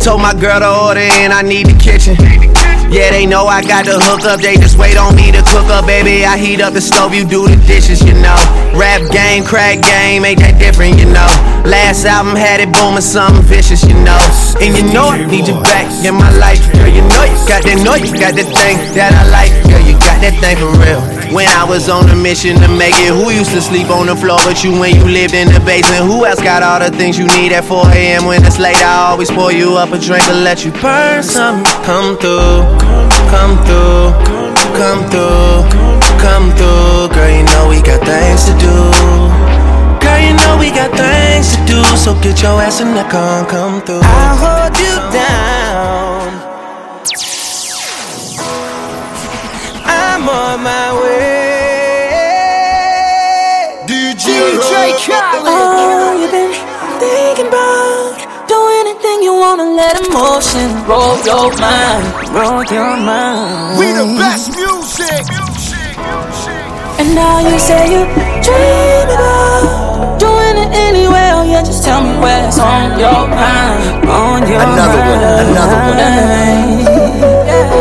Told 0.00 0.20
my 0.20 0.34
girl 0.34 0.58
to 0.58 0.68
order 0.68 1.06
in, 1.22 1.30
I 1.30 1.42
need 1.42 1.66
the 1.66 1.78
kitchen. 1.78 2.16
Yeah, 2.86 3.10
they 3.10 3.26
know 3.26 3.46
I 3.46 3.62
got 3.62 3.84
the 3.84 3.98
hook 3.98 4.22
up, 4.24 4.40
they 4.40 4.54
just 4.56 4.78
wait 4.78 4.96
on 4.96 5.16
me 5.16 5.32
to 5.32 5.42
cook 5.50 5.66
up, 5.74 5.86
baby. 5.86 6.24
I 6.24 6.38
heat 6.38 6.60
up 6.60 6.72
the 6.72 6.80
stove, 6.80 7.12
you 7.12 7.26
do 7.26 7.48
the 7.48 7.56
dishes, 7.66 8.00
you 8.00 8.14
know. 8.14 8.38
Rap 8.78 9.02
game, 9.10 9.42
crack 9.44 9.82
game, 9.82 10.24
ain't 10.24 10.38
that 10.38 10.58
different, 10.58 10.98
you 10.98 11.06
know. 11.06 11.26
Last 11.66 12.06
album 12.06 12.36
had 12.36 12.60
it 12.60 12.70
booming, 12.70 13.02
something 13.02 13.42
vicious, 13.42 13.82
you 13.82 13.98
know. 14.06 14.22
And 14.62 14.70
you 14.76 14.86
know 14.94 15.10
I 15.10 15.26
need 15.26 15.48
you 15.48 15.58
back 15.62 15.90
in 16.06 16.14
my 16.14 16.30
life, 16.38 16.62
girl. 16.72 16.86
You 16.86 17.02
know 17.10 17.26
you 17.26 17.38
got 17.50 17.66
that, 17.66 17.82
know 17.82 17.98
you 17.98 18.14
got 18.14 18.38
that 18.38 18.48
thing 18.54 18.78
that 18.94 19.10
I 19.10 19.26
like, 19.34 19.50
girl. 19.66 19.82
You 19.82 19.98
got 19.98 20.22
that 20.22 20.38
thing 20.38 20.56
for 20.56 20.70
real. 20.78 21.15
When 21.34 21.48
I 21.48 21.64
was 21.64 21.88
on 21.88 22.08
a 22.08 22.16
mission 22.16 22.56
to 22.62 22.68
make 22.68 22.94
it, 23.02 23.12
who 23.12 23.30
used 23.30 23.50
to 23.50 23.60
sleep 23.60 23.90
on 23.90 24.06
the 24.06 24.16
floor 24.16 24.38
but 24.44 24.62
you 24.62 24.72
when 24.78 24.94
you 24.94 25.04
lived 25.04 25.34
in 25.34 25.48
the 25.52 25.60
basement? 25.60 26.04
Who 26.06 26.24
else 26.24 26.40
got 26.40 26.62
all 26.62 26.78
the 26.78 26.90
things 26.96 27.18
you 27.18 27.26
need 27.26 27.52
at 27.52 27.64
4 27.64 27.88
a.m. 27.90 28.24
when 28.26 28.44
it's 28.44 28.58
late? 28.58 28.76
I 28.76 29.10
always 29.10 29.30
pour 29.30 29.52
you 29.52 29.76
up 29.76 29.92
a 29.92 29.98
drink 29.98 30.24
to 30.24 30.34
let 30.34 30.64
you 30.64 30.72
burn 30.80 31.22
some. 31.22 31.64
Come 31.84 32.16
through, 32.16 32.62
come 33.28 33.58
through, 33.66 34.14
come 34.78 35.02
through, 35.10 35.66
come 36.22 36.46
through. 36.56 37.10
Girl, 37.12 37.30
you 37.30 37.44
know 37.44 37.68
we 37.68 37.82
got 37.82 38.00
things 38.06 38.44
to 38.48 38.54
do. 38.56 38.76
Girl, 40.00 40.20
you 40.22 40.32
know 40.32 40.56
we 40.58 40.70
got 40.70 40.94
things 40.94 41.56
to 41.56 41.60
do, 41.66 41.82
so 41.98 42.14
get 42.22 42.40
your 42.40 42.62
ass 42.62 42.80
in 42.80 42.94
the 42.94 43.04
car 43.10 43.40
and 43.40 43.48
come 43.48 43.82
through. 43.82 44.00
I'll 44.02 44.36
hold 44.38 44.78
you 44.78 44.94
down. 45.10 46.30
I'm 49.84 50.28
on 50.28 50.62
my 50.62 51.02
way. 51.02 51.15
Wanna 59.56 59.72
let 59.74 59.96
emotion 60.06 60.68
roll 60.84 61.16
your 61.24 61.50
mind, 61.58 62.04
roll 62.30 62.62
your 62.64 62.94
mind. 62.96 63.78
We 63.78 63.92
the 63.92 64.04
best 64.18 64.50
music. 64.50 65.24
And 66.98 67.14
now 67.14 67.38
you 67.40 67.58
say 67.58 67.90
you 67.92 68.04
dream 68.44 69.08
about 69.16 70.18
doing 70.18 70.56
it 70.60 70.68
anyway. 70.74 71.30
Oh 71.32 71.42
yeah, 71.42 71.62
just 71.62 71.84
tell 71.84 72.02
me 72.02 72.18
where's 72.20 72.58
on 72.58 72.98
your 72.98 73.28
mind, 73.28 74.06
on 74.08 74.46
your 74.48 74.60
Another 74.60 74.98
one, 75.08 75.20
mind. 75.24 75.48
another 75.48 75.78
one. 75.88 75.96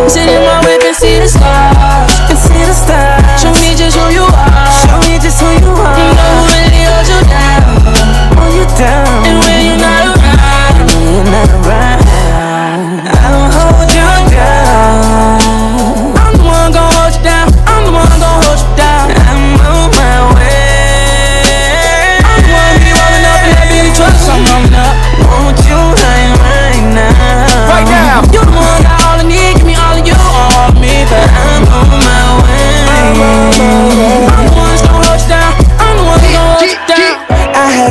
Sit 0.10 0.28
in 0.30 0.42
my 0.48 0.60
whip 0.64 0.82
and 0.84 0.96
see 0.96 1.20
the 1.20 1.28
stars, 1.28 2.20
and 2.30 2.38
see 2.40 2.64
the 2.64 2.74
stars. 2.74 3.42
Show 3.42 3.52
me 3.52 3.76
just 3.76 3.98
who 3.98 4.08
you 4.14 4.24
are. 4.24 4.45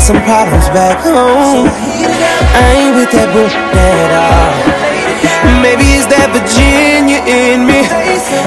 Some 0.05 0.21
problems 0.21 0.69
back 0.69 0.99
home. 1.01 1.94
I 2.55 2.63
ain't 2.79 2.95
with 2.95 3.11
that 3.11 3.29
boo 3.35 3.51
at 3.51 4.11
all. 4.15 4.55
Maybe 5.61 5.85
it's 5.97 6.07
that 6.07 6.31
Virginia 6.31 7.21
in 7.27 7.67
me. 7.67 7.83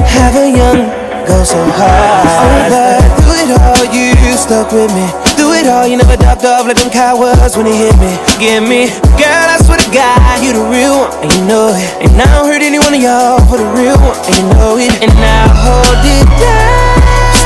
Have 0.07 0.35
a 0.39 0.47
young 0.47 1.07
go 1.27 1.43
so 1.43 1.59
hard. 1.75 2.71
But 2.71 3.03
through 3.19 3.35
it 3.43 3.51
all, 3.51 3.83
you 3.91 4.15
stuck 4.39 4.71
with 4.71 4.89
me. 4.95 5.05
Through 5.35 5.59
it 5.59 5.67
all, 5.67 5.85
you 5.85 5.99
never 5.99 6.15
dropped 6.15 6.47
off 6.47 6.65
like 6.65 6.79
them 6.79 6.89
cowards 6.89 7.59
when 7.59 7.67
he 7.67 7.75
hit 7.75 7.95
me. 7.99 8.15
Give 8.39 8.63
me, 8.63 8.87
girl, 9.19 9.47
I 9.51 9.59
swear 9.59 9.77
to 9.77 9.89
God, 9.91 10.39
you 10.39 10.55
the 10.55 10.63
real 10.71 11.03
one, 11.03 11.11
and 11.21 11.29
you 11.35 11.43
know 11.43 11.75
it. 11.75 11.89
And 11.99 12.15
I 12.15 12.25
don't 12.31 12.47
hurt 12.47 12.63
any 12.63 12.79
one 12.79 12.95
of 12.95 13.01
y'all 13.03 13.43
for 13.51 13.59
the 13.59 13.67
real 13.75 13.99
one, 13.99 14.15
and 14.15 14.33
you 14.39 14.45
know 14.55 14.79
it. 14.79 14.93
And 15.03 15.11
now 15.19 15.51
hold 15.51 15.99
it 16.07 16.27
down. 16.39 16.95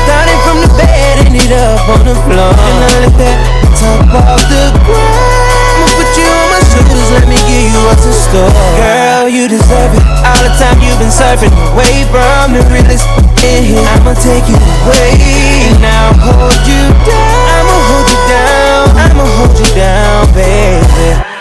Starting 0.06 0.40
from 0.46 0.56
the 0.62 0.70
bed, 0.78 1.26
ended 1.26 1.52
up 1.52 1.82
on 1.90 2.06
the 2.06 2.16
floor. 2.22 2.54
And 2.54 2.78
I 2.86 2.92
let 3.02 3.14
that 3.18 3.38
top 3.76 4.14
off 4.14 4.42
the 4.46 4.64
ground. 4.86 5.31
Shoulders, 6.82 7.10
let 7.12 7.28
me 7.28 7.36
give 7.46 7.70
you 7.70 7.78
what's 7.86 8.06
in 8.06 8.12
store. 8.12 8.50
Girl, 8.76 9.28
you 9.28 9.46
deserve 9.46 9.94
it. 9.94 10.02
All 10.26 10.42
the 10.42 10.50
time 10.58 10.82
you've 10.82 10.98
been 10.98 11.14
surfing 11.14 11.52
away 11.72 12.04
from 12.10 12.54
the 12.54 12.62
realest 12.72 13.06
in 13.44 13.64
here. 13.64 13.86
I'ma 13.94 14.14
take 14.14 14.48
you 14.48 14.56
away. 14.56 15.14
and 15.70 15.80
now 15.80 16.12
hold 16.18 16.58
you 16.66 16.82
down. 17.06 17.46
I'ma 17.54 17.76
hold 17.86 18.08
you 18.10 18.18
down. 18.26 18.84
I'ma 18.98 19.24
hold 19.36 19.58
you 19.58 19.70
down, 19.74 20.34
baby. 20.34 21.31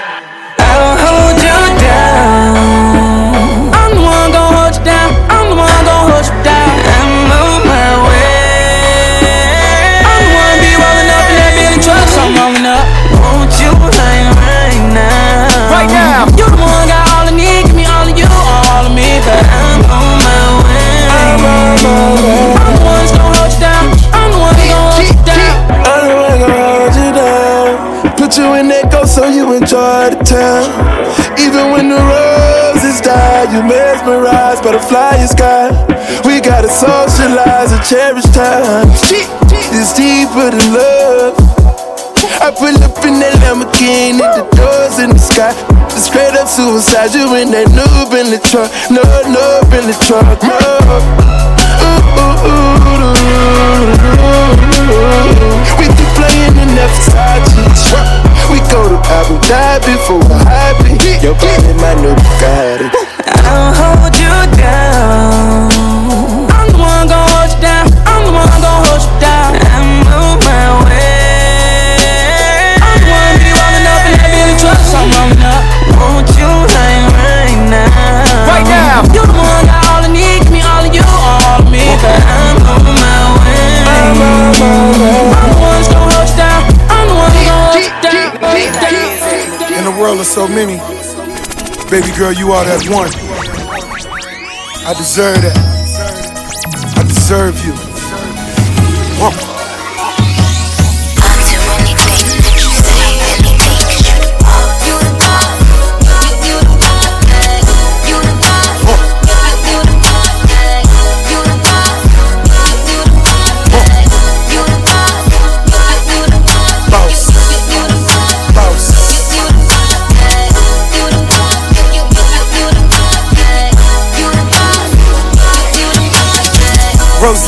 Put 28.31 28.39
you 28.39 28.55
in 28.55 28.71
that 28.71 28.87
ghost 28.87 29.19
so 29.19 29.27
you 29.27 29.43
enjoy 29.51 30.07
the 30.07 30.15
town. 30.23 30.63
Even 31.35 31.75
when 31.75 31.91
the 31.91 31.99
roses 31.99 33.03
die, 33.03 33.43
you 33.51 33.59
mesmerized 33.59 34.63
by 34.63 34.71
the 34.71 34.79
flying 34.79 35.27
sky. 35.27 35.67
We 36.23 36.39
gotta 36.39 36.71
socialize 36.71 37.75
and 37.75 37.83
cherish 37.83 38.23
time. 38.31 38.87
It's 39.75 39.91
deeper 39.91 40.47
than 40.47 40.63
love. 40.71 41.35
I 42.39 42.55
pull 42.55 42.71
up 42.79 43.03
in 43.03 43.19
that 43.19 43.35
Lamborghini, 43.43 44.23
the 44.23 44.47
doors 44.55 45.03
in 45.03 45.11
the 45.11 45.19
sky. 45.19 45.51
Straight 45.91 46.31
up 46.39 46.47
suicide, 46.47 47.11
you 47.11 47.27
in 47.35 47.51
that 47.51 47.67
noob 47.75 48.15
in 48.15 48.31
the 48.31 48.39
truck. 48.47 48.71
No, 48.87 49.03
no, 49.27 49.59
in 49.75 49.91
the 49.91 49.97
truck, 50.07 50.39
no. 50.39 50.55
Ooh, 51.83 52.15
ooh, 52.15 52.47
ooh, 52.47 52.79
ooh, 52.79 53.11
ooh, 53.91 54.47
ooh. 54.87 55.51
We 55.75 55.91
keep 55.91 56.07
playing 56.15 56.55
in 56.55 56.71
that 56.79 56.91
To 59.11 59.17
Abu 59.17 59.35
Dhabi 59.43 59.95
for 60.07 60.19
a 60.23 60.39
hobby. 60.47 60.95
Your 61.21 61.35
body, 61.35 61.73
my 61.83 61.93
new 62.01 62.15
Bugatti. 62.15 62.87
I'll 63.43 63.73
hold 63.75 64.15
you 64.15 64.20
world 90.11 90.21
of 90.21 90.27
so 90.27 90.45
many, 90.45 90.77
baby 91.89 92.13
girl, 92.17 92.33
you 92.33 92.51
are 92.51 92.65
that 92.65 92.83
one. 92.89 93.11
I 94.85 94.93
deserve 94.93 95.41
that. 95.41 96.97
I 96.97 97.03
deserve 97.03 97.55
you. 97.65 97.90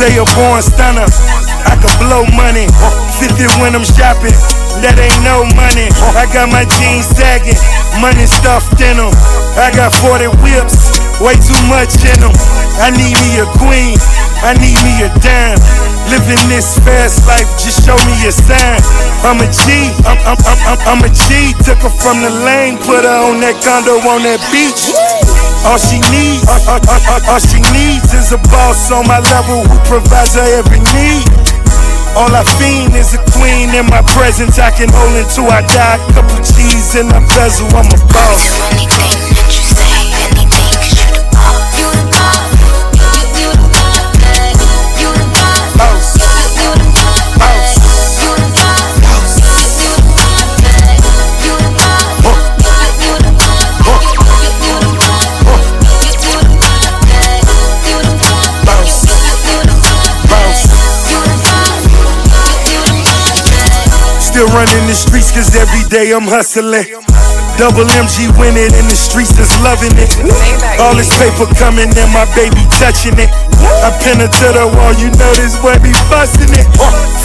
Rosé 0.03 0.19
a 0.19 0.25
born 0.35 0.61
stunner. 0.61 1.05
I 1.63 1.75
can 1.79 1.93
blow 1.99 2.25
money. 2.35 2.67
50 3.19 3.61
when 3.61 3.75
I'm 3.75 3.87
shopping. 3.87 4.35
That 4.83 4.99
ain't 4.99 5.23
no 5.23 5.47
money. 5.55 5.87
I 6.19 6.27
got 6.27 6.51
my 6.51 6.67
jeans 6.67 7.07
sagging. 7.07 7.55
Money 8.03 8.27
stuffed 8.27 8.79
in 8.83 8.99
them. 8.99 9.11
I 9.55 9.71
got 9.71 9.95
40 10.03 10.27
whips. 10.43 10.99
Way 11.23 11.39
too 11.39 11.59
much 11.71 11.95
in 12.03 12.19
them. 12.19 12.35
I 12.83 12.91
need 12.91 13.15
me 13.15 13.39
a 13.39 13.47
queen. 13.55 13.95
I 14.43 14.51
need 14.59 14.75
me 14.83 15.07
a 15.07 15.09
dime. 15.23 15.61
Living 16.11 16.41
this 16.51 16.75
fast 16.83 17.23
life, 17.23 17.47
just 17.55 17.87
show 17.87 17.95
me 18.03 18.27
a 18.27 18.31
sign. 18.31 18.83
I'm 19.23 19.39
a 19.39 19.47
G, 19.47 19.87
I'm, 20.03 20.19
I'm, 20.27 20.35
I'm, 20.43 20.59
I'm, 20.67 20.79
I'm 20.83 21.01
a 21.07 21.09
G. 21.15 21.55
Took 21.63 21.79
her 21.79 21.93
from 22.03 22.19
the 22.19 22.29
lane, 22.43 22.75
put 22.75 23.07
her 23.07 23.19
on 23.31 23.39
that 23.39 23.55
condo 23.63 24.03
on 24.03 24.19
that 24.27 24.43
beach. 24.51 25.02
All 25.63 25.79
she 25.79 25.99
needs, 26.11 26.43
all, 26.51 26.59
all, 26.67 26.83
all, 26.91 27.21
all, 27.31 27.39
she 27.39 27.63
needs 27.71 28.11
is 28.13 28.35
a 28.35 28.37
boss 28.51 28.91
on 28.91 29.07
my 29.07 29.19
level 29.31 29.63
who 29.63 29.77
provides 29.87 30.35
her 30.35 30.43
every 30.59 30.79
need. 30.91 31.23
All 32.19 32.29
I 32.35 32.43
fiend 32.59 32.93
is 32.95 33.15
a 33.15 33.21
queen 33.31 33.73
in 33.73 33.87
my 33.87 34.03
presence. 34.11 34.59
I 34.59 34.71
can 34.71 34.89
hold 34.91 35.15
until 35.15 35.47
I 35.47 35.61
die. 35.65 35.97
Couple 36.13 36.43
G's 36.43 36.95
in 36.99 37.07
my 37.07 37.23
bezel, 37.31 37.71
I'm 37.79 37.87
a 37.87 37.97
boss. 38.11 39.22
The 64.93 65.09
streets 65.09 65.33
cause 65.33 65.49
every 65.57 65.81
day 65.89 66.13
I'm 66.13 66.29
hustling. 66.29 66.85
Double 67.57 67.89
MG 67.97 68.29
winning 68.37 68.69
in 68.77 68.85
the 68.85 68.93
streets 68.93 69.33
is 69.41 69.49
loving 69.65 69.93
it. 69.97 70.13
All 70.77 70.93
this 70.93 71.09
paper 71.17 71.49
coming 71.57 71.89
and 71.89 72.11
my 72.13 72.29
baby 72.37 72.61
touching 72.77 73.17
it. 73.17 73.29
I 73.81 73.89
pin 74.05 74.21
her 74.21 74.29
to 74.29 74.47
the 74.53 74.69
wall, 74.69 74.93
you 75.01 75.09
know 75.17 75.33
this 75.33 75.57
boy 75.57 75.73
be 75.81 75.97
busting 76.13 76.53
it. 76.53 76.69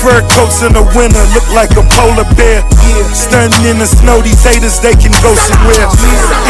Fur 0.01 0.24
coats 0.32 0.65
in 0.65 0.73
the 0.73 0.85
winter 0.97 1.20
look 1.36 1.45
like 1.53 1.77
a 1.77 1.85
polar 1.93 2.24
bear. 2.40 2.65
Stunting 3.12 3.69
in 3.69 3.77
the 3.77 3.89
snow, 3.89 4.24
these 4.24 4.40
haters 4.40 4.81
they 4.81 4.97
can 4.97 5.12
go 5.20 5.36
somewhere. 5.36 5.93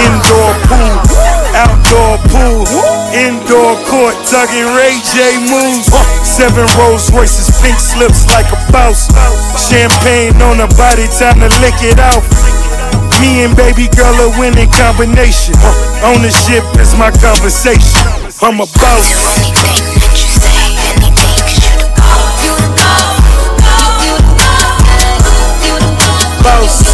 Indoor 0.07 0.55
pool, 0.70 0.95
outdoor 1.59 2.15
pool, 2.31 2.62
indoor 3.11 3.74
court, 3.90 4.15
tugging 4.31 4.70
Ray 4.70 4.95
J 5.03 5.35
moves. 5.51 5.90
Seven 6.39 6.70
Rolls 6.78 7.10
Royces, 7.10 7.51
pink 7.60 7.74
slips 7.81 8.28
like 8.28 8.47
a 8.52 8.59
boss. 8.70 9.10
Champagne 9.59 10.40
on 10.40 10.59
her 10.62 10.70
body, 10.78 11.09
time 11.19 11.40
to 11.40 11.51
lick 11.59 11.74
it 11.82 11.98
off. 11.98 12.23
Me 13.20 13.43
and 13.43 13.56
baby 13.56 13.89
girl 13.97 14.15
a 14.23 14.31
winning 14.39 14.70
combination. 14.70 15.56
Ownership 16.06 16.62
is 16.78 16.94
my 16.94 17.10
conversation. 17.10 18.06
I'm 18.40 18.60
a. 18.60 18.66
Boss. 18.70 19.02
Boss. 26.44 26.88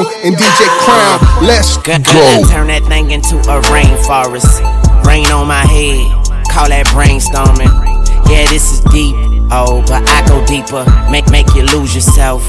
Ayo, 0.00 0.24
and 0.24 0.36
DJ 0.36 0.66
Crown. 0.84 1.46
Let's 1.46 1.76
go. 1.76 1.96
Turn 2.48 2.68
that 2.68 2.84
thing 2.88 3.10
into 3.10 3.36
a 3.36 3.60
rainforest. 3.68 4.60
Rain 5.06 5.26
on 5.26 5.48
my 5.48 5.64
head, 5.64 6.06
call 6.50 6.68
that 6.68 6.86
brainstorming. 6.86 7.70
Yeah, 8.28 8.48
this 8.50 8.72
is 8.72 8.80
deep. 8.92 9.14
Oh, 9.50 9.82
but 9.86 10.02
I 10.08 10.26
go 10.28 10.44
deeper. 10.46 10.84
Make 11.10 11.30
make 11.30 11.54
you 11.54 11.62
lose 11.62 11.94
yourself 11.94 12.44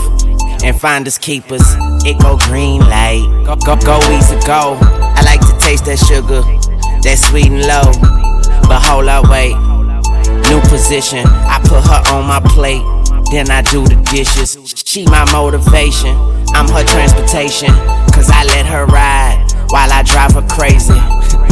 and 0.63 0.79
find 0.79 1.07
us 1.07 1.17
keepers. 1.17 1.63
It 2.05 2.19
go 2.21 2.37
green 2.37 2.81
light, 2.81 3.25
go 3.45 3.55
go 3.55 3.75
go 3.75 3.99
easy 4.11 4.37
go. 4.45 4.77
I 4.81 5.21
like 5.25 5.41
to 5.41 5.57
taste 5.59 5.85
that 5.85 5.97
sugar, 5.97 6.41
that 7.01 7.17
sweet 7.17 7.51
and 7.51 7.65
low. 7.65 7.91
But 8.67 8.81
hold 8.83 9.07
up, 9.07 9.29
wait. 9.29 9.55
New 10.49 10.61
position, 10.69 11.25
I 11.25 11.59
put 11.63 11.81
her 11.87 12.01
on 12.13 12.27
my 12.27 12.39
plate, 12.53 12.83
then 13.31 13.49
I 13.49 13.61
do 13.63 13.83
the 13.87 13.95
dishes. 14.11 14.57
She 14.85 15.05
my 15.05 15.25
motivation, 15.31 16.13
I'm 16.53 16.67
her 16.69 16.83
transportation. 16.83 17.69
Cause 18.13 18.29
I 18.29 18.43
let 18.43 18.65
her 18.65 18.85
ride 18.85 19.47
while 19.69 19.91
I 19.91 20.03
drive 20.03 20.33
her 20.33 20.45
crazy. 20.47 20.99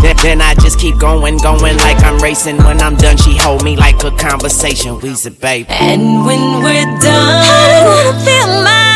Then, 0.02 0.16
then 0.24 0.42
I 0.42 0.54
just 0.56 0.80
keep 0.80 0.98
going, 0.98 1.38
going 1.38 1.78
like 1.78 2.04
I'm 2.04 2.20
racing. 2.20 2.58
When 2.58 2.82
I'm 2.82 2.96
done, 2.96 3.18
she 3.18 3.38
hold 3.38 3.64
me 3.64 3.76
like 3.76 4.04
a 4.04 4.12
conversation. 4.12 5.00
We's 5.00 5.26
a 5.26 5.32
baby. 5.32 5.70
And 5.70 6.26
when 6.26 6.64
we're 6.64 6.86
done, 7.02 7.44
I 7.46 7.84
wanna 7.86 8.26
feel 8.26 8.64
my 8.64 8.89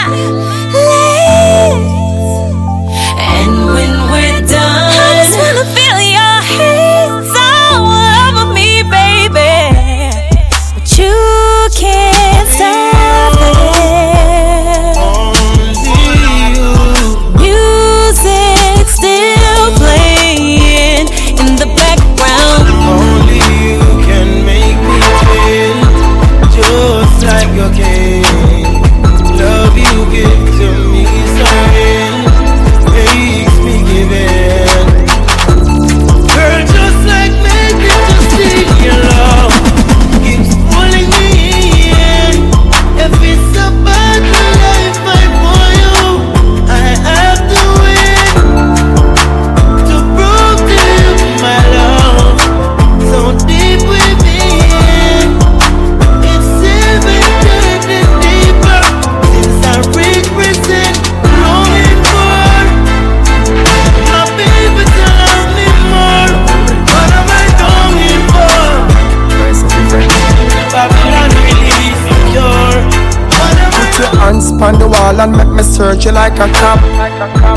and 75.11 75.31
make 75.35 75.47
me 75.49 75.63
search 75.63 76.05
you 76.05 76.11
like 76.11 76.34
a 76.39 76.47
cop. 76.53 76.80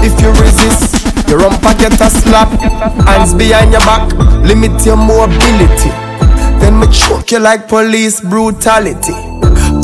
If 0.02 0.20
you 0.20 0.30
resist, 0.42 1.06
your 1.28 1.40
rumpa 1.40 1.78
get 1.78 2.00
a 2.00 2.10
slap. 2.10 2.48
Hands 3.06 3.34
behind 3.34 3.72
your 3.72 3.80
back, 3.82 4.10
limit 4.42 4.84
your 4.84 4.96
mobility. 4.96 5.90
Then 6.60 6.80
me 6.80 6.86
choke 6.90 7.30
you 7.30 7.38
like 7.38 7.68
police 7.68 8.20
brutality. 8.20 9.14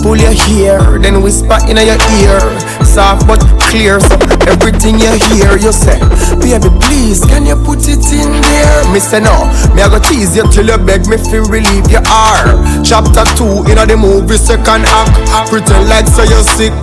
Pull 0.02 0.16
your 0.16 0.32
hair, 0.32 0.98
then 0.98 1.22
whisper 1.22 1.58
in 1.68 1.76
your 1.76 1.98
ear. 2.18 2.40
Soft 2.84 3.26
but 3.26 3.40
clear, 3.70 4.00
so 4.00 4.16
everything 4.50 4.98
you 4.98 5.12
hear, 5.30 5.56
you 5.56 5.72
say, 5.72 5.98
Baby, 6.42 6.68
please, 6.82 7.24
can 7.24 7.46
you 7.46 7.56
put 7.64 7.86
it 7.88 8.02
in 8.12 8.30
there? 8.42 8.92
Me 8.92 8.98
say 9.00 9.20
no, 9.20 9.46
me 9.74 9.82
I 9.82 9.88
go 9.88 9.98
tease 9.98 10.36
you 10.36 10.44
till 10.50 10.66
you 10.66 10.78
beg 10.78 11.06
me 11.06 11.16
fi 11.16 11.38
relieve 11.38 11.88
your 11.90 12.02
heart. 12.04 12.58
Chapter 12.84 13.24
2 13.38 13.70
in 13.70 13.78
the 13.86 13.96
movie, 13.96 14.36
second 14.36 14.84
act. 14.86 15.48
Pretend 15.50 15.88
like 15.88 16.06
so 16.08 16.24
you're 16.24 16.44
sick, 16.58 16.74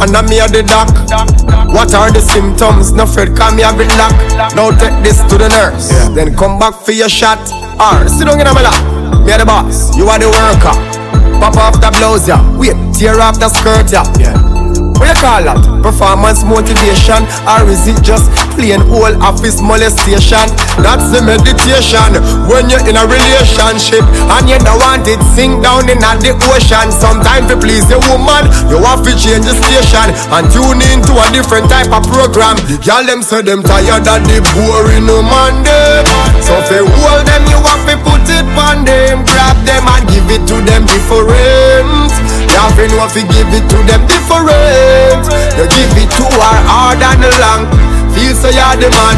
and 0.00 0.16
I'm 0.16 0.26
me 0.26 0.40
a 0.40 0.48
the 0.48 0.62
doc. 0.62 0.88
What 1.72 1.94
are 1.94 2.12
the 2.12 2.20
symptoms? 2.20 2.92
No 2.92 3.06
Fred, 3.06 3.36
come 3.36 3.56
me 3.56 3.62
have 3.62 3.80
it 3.80 3.92
lock. 3.96 4.12
Now 4.54 4.70
take 4.70 4.96
this 5.02 5.20
to 5.28 5.38
the 5.38 5.48
nurse, 5.48 5.88
then 6.14 6.36
come 6.36 6.58
back 6.58 6.74
for 6.74 6.92
your 6.92 7.08
shot. 7.08 7.40
Or 7.80 8.08
sit 8.08 8.26
down 8.26 8.40
in 8.40 8.46
my 8.52 8.62
lap. 8.62 8.78
Me 9.24 9.32
a 9.32 9.38
the 9.38 9.46
boss, 9.46 9.96
you 9.96 10.08
are 10.08 10.18
the 10.18 10.28
worker. 10.28 10.74
Pop 11.38 11.56
off 11.56 11.80
the 11.80 11.90
blouse, 11.98 12.28
yeah. 12.28 12.40
Wait, 12.58 12.76
tear 12.94 13.20
off 13.20 13.38
the 13.38 13.48
skirt, 13.48 13.90
yeah. 13.90 14.06
yeah. 14.18 14.34
What 14.98 15.10
you 15.10 15.18
call 15.18 15.42
that? 15.42 15.58
Performance 15.82 16.44
motivation? 16.46 17.26
Or 17.50 17.66
is 17.66 17.90
it 17.90 17.98
just 18.06 18.30
plain 18.62 18.78
old 18.94 19.18
office 19.18 19.58
molestation? 19.58 20.46
That's 20.78 21.10
the 21.10 21.18
meditation 21.18 22.14
when 22.46 22.70
you're 22.70 22.86
in 22.86 22.94
a 22.94 23.04
relationship 23.10 24.06
and 24.38 24.46
you 24.46 24.58
don't 24.62 24.78
want 24.78 25.10
it 25.10 25.18
sink 25.34 25.58
down 25.66 25.90
in 25.90 25.98
the 25.98 26.32
ocean. 26.54 26.94
Sometimes 26.94 27.50
to 27.50 27.58
please 27.58 27.90
a 27.90 27.98
woman, 28.06 28.46
you 28.70 28.78
have 28.86 29.02
to 29.02 29.12
change 29.18 29.42
the 29.42 29.58
station 29.58 30.14
and 30.30 30.46
tune 30.54 30.78
into 30.94 31.12
a 31.18 31.26
different 31.34 31.66
type 31.66 31.90
of 31.90 32.06
program. 32.06 32.54
Y'all 32.86 33.02
them 33.02 33.20
say 33.26 33.42
them 33.42 33.66
tired 33.66 34.06
of 34.06 34.22
the 34.30 34.38
boring 34.54 35.10
woman 35.10 35.66
them. 35.66 36.06
So 36.38 36.54
if 36.62 36.70
you 36.70 36.86
hold 37.02 37.26
them, 37.26 37.42
you 37.50 37.58
have 37.66 37.82
to 37.90 37.98
put 38.06 38.22
it 38.30 38.46
on 38.54 38.86
them. 38.86 39.26
Grab 39.26 39.58
them 39.66 39.90
and 39.90 40.06
give 40.06 40.30
it 40.30 40.46
to 40.46 40.56
them 40.62 40.86
different. 40.86 42.14
You 42.46 42.98
have 42.98 43.12
to 43.14 43.22
give 43.26 43.50
it 43.50 43.64
to 43.74 43.78
them 43.90 44.06
different. 44.06 45.24
You 45.58 45.66
give 45.66 45.94
it 45.98 46.10
to 46.14 46.24
her 46.30 46.58
hard 46.70 47.02
and 47.02 47.26
long. 47.42 47.91
Feel 48.14 48.34
so 48.36 48.48
you're 48.52 48.76
the 48.78 48.88
man. 48.92 49.16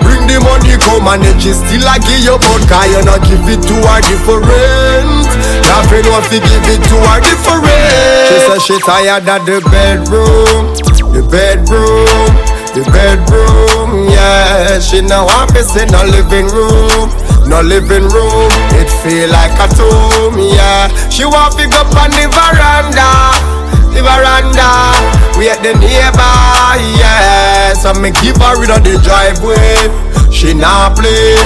Bring 0.00 0.24
the 0.26 0.40
money, 0.40 0.74
come 0.80 1.06
and 1.06 1.22
then 1.22 1.36
she 1.38 1.52
still 1.52 1.84
I 1.86 2.00
give 2.00 2.24
you 2.24 2.36
but 2.40 2.62
Cause 2.66 2.88
you 2.88 3.00
not 3.04 3.20
give 3.24 3.44
it 3.46 3.60
to 3.68 3.76
her 3.84 4.00
different. 4.04 5.28
You 5.64 5.70
have 5.70 6.28
to 6.32 6.38
give 6.40 6.66
it 6.66 6.80
to 6.88 6.96
her 7.04 7.18
different. 7.20 8.26
She 8.26 8.36
say 8.44 8.58
she 8.58 8.76
tired 8.80 9.28
of 9.28 9.44
the 9.46 9.60
bedroom 9.70 10.72
The 11.12 11.22
bedroom 11.28 12.30
The 12.72 12.82
bedroom, 12.90 14.08
yeah. 14.10 14.80
She 14.80 15.00
now 15.02 15.26
want 15.26 15.50
to 15.54 15.62
in 15.80 15.88
the 15.88 16.02
living 16.08 16.48
room 16.48 17.30
no 17.50 17.62
living 17.62 18.06
room, 18.06 18.50
it 18.78 18.86
feel 19.02 19.28
like 19.28 19.50
a 19.58 19.66
tomb, 19.74 20.38
yeah. 20.38 20.86
She 21.10 21.24
want 21.24 21.58
to 21.58 21.66
go 21.66 21.82
up 21.82 21.90
on 21.98 22.10
the 22.14 22.30
veranda, 22.30 23.10
the 23.92 24.02
veranda, 24.02 24.94
we 25.38 25.48
at 25.50 25.62
the 25.62 25.74
neighbor, 25.78 26.36
yeah. 26.98 27.72
So 27.74 27.92
me 27.94 28.10
keep 28.10 28.36
her 28.38 28.54
in 28.62 28.70
the 28.82 28.98
driveway. 29.02 29.90
She 30.30 30.54
not 30.54 30.96
play 30.96 31.36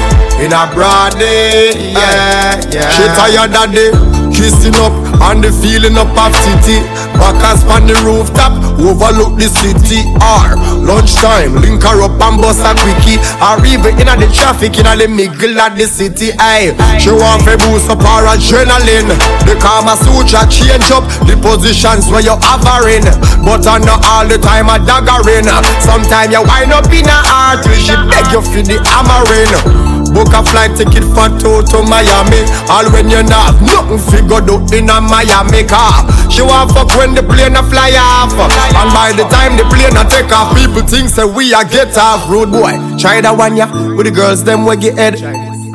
in 0.45 0.53
a 0.53 0.69
broad 0.75 1.19
day, 1.19 1.73
yeah, 1.93 2.61
yeah. 2.71 2.91
She 2.91 3.05
tired 3.17 3.55
of 3.55 3.73
the 3.73 4.24
kissing 4.35 4.75
up 4.83 4.93
and 5.31 5.41
the 5.41 5.51
feeling 5.63 5.97
up 5.97 6.11
of 6.19 6.35
city. 6.43 6.83
Back 7.17 7.39
and 7.47 7.57
span 7.57 7.87
the 7.87 7.95
rooftop, 8.03 8.53
overlook 8.83 9.39
the 9.39 9.47
city. 9.49 10.03
Or 10.19 10.59
lunchtime, 10.83 11.55
link 11.63 11.87
her 11.87 12.03
up 12.03 12.19
and 12.19 12.43
bust 12.43 12.67
a 12.67 12.75
quickie. 12.75 13.23
Or 13.39 13.63
even 13.65 13.95
in 13.97 14.11
the 14.19 14.29
traffic 14.35 14.77
in 14.77 14.91
the 14.91 15.07
middle 15.09 15.57
of 15.63 15.79
the 15.79 15.87
city. 15.87 16.35
Aye, 16.37 16.75
she 16.99 17.15
want 17.15 17.47
to 17.47 17.55
boost 17.63 17.89
up 17.89 18.03
her 18.03 18.27
adrenaline. 18.35 19.15
The 19.47 19.55
Kama 19.63 19.95
Sutra 20.03 20.45
change 20.51 20.91
up 20.91 21.07
the 21.25 21.39
positions 21.39 22.11
where 22.11 22.21
you're 22.21 22.41
hovering. 22.43 23.07
But 23.47 23.65
I 23.71 23.79
know 23.79 23.97
all 24.03 24.27
the 24.27 24.37
time 24.43 24.69
a 24.69 24.83
daggering. 24.83 25.47
Sometimes 25.81 26.35
you 26.35 26.43
wind 26.43 26.75
up 26.75 26.91
in 26.91 27.07
a 27.07 27.19
heart 27.23 27.63
till 27.63 27.79
she 27.79 27.95
beg 28.11 28.27
you 28.35 28.43
for 28.43 28.63
the 28.67 28.83
hammering. 28.83 29.94
Book 30.15 30.31
a 30.31 30.47
flight 30.47 30.79
ticket 30.79 31.03
for 31.11 31.27
two 31.43 31.67
to 31.75 31.79
Miami. 31.83 32.47
All 32.71 32.87
when 32.95 33.11
you 33.11 33.27
not 33.27 33.51
have 33.51 33.61
nothing 33.61 33.99
figured 33.99 34.47
out 34.47 34.71
in 34.71 34.87
a 34.87 35.03
Miami 35.03 35.67
car. 35.67 36.07
She 36.31 36.41
want 36.41 36.71
fuck 36.71 36.95
when 36.95 37.19
the 37.19 37.23
plane 37.27 37.59
a 37.59 37.63
fly 37.67 37.91
off. 37.99 38.31
And 38.33 38.91
by 38.95 39.11
the 39.11 39.27
time 39.27 39.59
the 39.59 39.67
plane 39.67 39.99
a 39.99 40.07
take 40.07 40.31
off, 40.31 40.55
people 40.55 40.87
think 40.87 41.11
say 41.11 41.27
we 41.27 41.53
a 41.53 41.67
get 41.67 41.99
off. 41.99 42.31
Road 42.31 42.55
boy, 42.55 42.79
try 42.97 43.21
that 43.21 43.35
one 43.37 43.57
ya. 43.57 43.67
With 43.99 44.07
the 44.07 44.13
girls 44.15 44.45
them 44.45 44.65
we 44.65 44.77
get 44.77 44.95
head. 44.97 45.19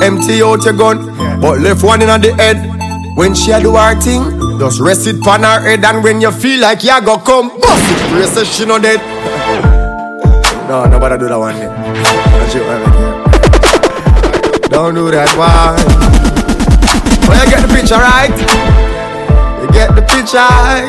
Empty 0.01 0.41
out 0.41 0.63
your 0.63 0.73
gun, 0.73 1.11
but 1.41 1.59
left 1.59 1.83
one 1.83 2.01
in 2.01 2.09
on 2.09 2.21
the 2.21 2.33
head. 2.35 2.55
When 3.17 3.35
she 3.35 3.51
a 3.51 3.59
do 3.59 3.75
her 3.75 3.99
thing, 3.99 4.23
just 4.57 4.79
rest 4.79 5.05
it 5.07 5.27
on 5.27 5.43
her 5.43 5.59
head. 5.59 5.83
And 5.83 6.01
when 6.01 6.21
you 6.21 6.31
feel 6.31 6.61
like 6.61 6.83
you 6.83 6.95
go 7.03 7.17
come, 7.17 7.49
bust 7.59 7.91
it. 7.91 8.37
Her, 8.37 8.45
she 8.45 8.65
no 8.65 8.79
dead. 8.79 9.01
No, 10.69 10.85
nobody 10.85 11.17
do 11.17 11.27
that 11.27 11.37
one 11.37 11.55
day 13.03 13.08
don't 14.79 14.95
do 14.95 15.11
that, 15.11 15.27
why? 15.35 15.75
Well, 17.27 17.35
you 17.35 17.51
get 17.51 17.59
the 17.67 17.71
picture, 17.71 17.99
right? 17.99 18.31
You 19.59 19.67
get 19.75 19.91
the 19.91 20.03
picture, 20.07 20.39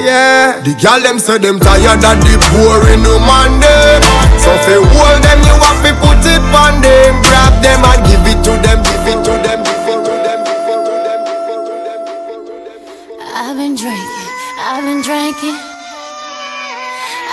yeah. 0.07 0.63
The 0.63 0.79
girl 0.79 1.03
them 1.03 1.19
say 1.19 1.43
them 1.43 1.59
tired 1.59 1.99
of 1.99 2.17
the 2.23 2.39
poor 2.55 2.87
in 2.87 3.03
woman 3.03 3.59
them. 3.59 4.01
So 4.39 4.55
if 4.55 4.67
you 4.71 4.87
hold 4.95 5.19
them, 5.27 5.39
you 5.43 5.57
have 5.59 5.83
to 5.83 5.91
put 5.99 6.23
it 6.23 6.39
on 6.55 6.79
them. 6.79 7.19
Grab 7.27 7.55
them 7.59 7.83
and 7.83 8.01
give 8.07 8.23
it 8.31 8.39
to 8.47 8.53
them, 8.63 8.79
give 8.87 9.07
it 9.11 9.19
to 9.27 9.35
them, 9.43 9.59
give 9.67 9.91
it 9.91 10.01
to 10.07 10.15
them, 10.23 10.39
give 10.47 10.71
it 10.71 10.81
to 10.87 10.95
them, 11.03 11.21
give 11.27 12.31
it 12.31 12.47
to 12.47 12.55
them. 12.63 13.27
I've 13.35 13.59
been 13.59 13.75
drinking, 13.75 14.31
I've 14.55 14.87
been 14.87 15.03
drinking. 15.03 15.59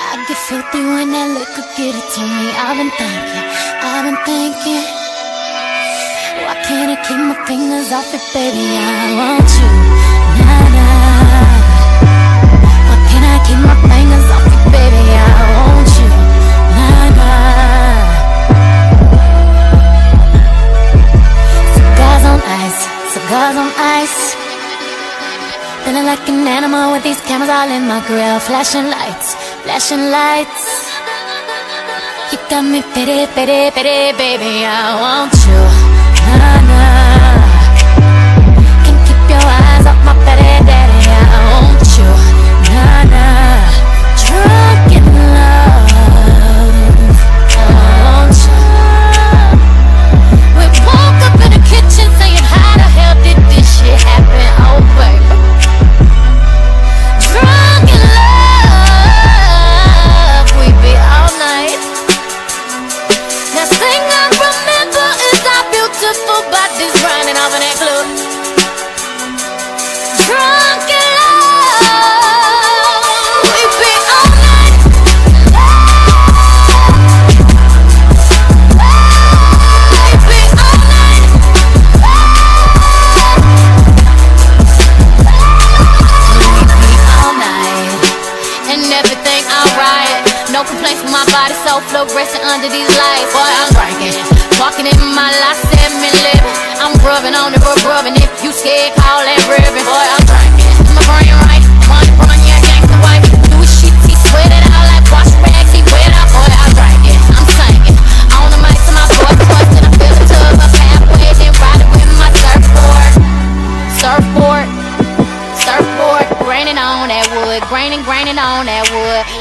I 0.10 0.26
get 0.26 0.42
filthy 0.50 0.82
when 0.82 1.14
that 1.14 1.38
liquor 1.38 1.66
get 1.78 1.94
it 1.94 2.08
to 2.18 2.22
me. 2.26 2.50
I've 2.58 2.82
been 2.82 2.90
thinking, 2.98 3.46
I've 3.86 4.10
been 4.10 4.18
thinking. 4.26 4.97
Can 6.68 6.90
I 6.90 7.00
keep 7.00 7.16
my 7.16 7.32
fingers 7.48 7.94
off 7.94 8.14
it, 8.14 8.20
baby? 8.36 8.76
I 8.76 9.16
want 9.16 9.48
you, 9.56 9.72
Why 12.90 12.98
can't 13.08 13.24
I 13.24 13.40
keep 13.48 13.60
my 13.64 13.72
fingers 13.88 14.28
off 14.36 14.44
it, 14.52 14.64
baby? 14.76 15.04
I 15.16 15.32
want 15.56 15.88
you, 15.96 16.12
on 22.28 22.40
ice, 22.44 22.82
on 23.32 23.72
ice. 24.04 24.36
Feeling 25.86 26.04
like 26.04 26.28
an 26.28 26.46
animal 26.52 26.92
with 26.92 27.04
these 27.04 27.22
cameras 27.22 27.50
all 27.50 27.72
in 27.72 27.88
my 27.88 28.04
grill. 28.08 28.40
Flashing 28.42 28.92
lights, 28.92 29.36
flashing 29.64 30.12
lights. 30.12 30.92
You 32.34 32.38
got 32.50 32.64
me 32.64 32.82
pity, 32.94 33.26
pity, 33.36 33.72
pity, 33.72 34.12
baby. 34.20 34.66
I 34.66 35.00
want 35.00 35.32
you. 35.48 35.87
Hannah 36.28 37.42
Can 38.84 38.98
keep 39.06 39.22
your 39.30 39.46
eyes 39.46 39.86
off 39.86 40.00
my 40.06 40.14
pretty 40.24 40.77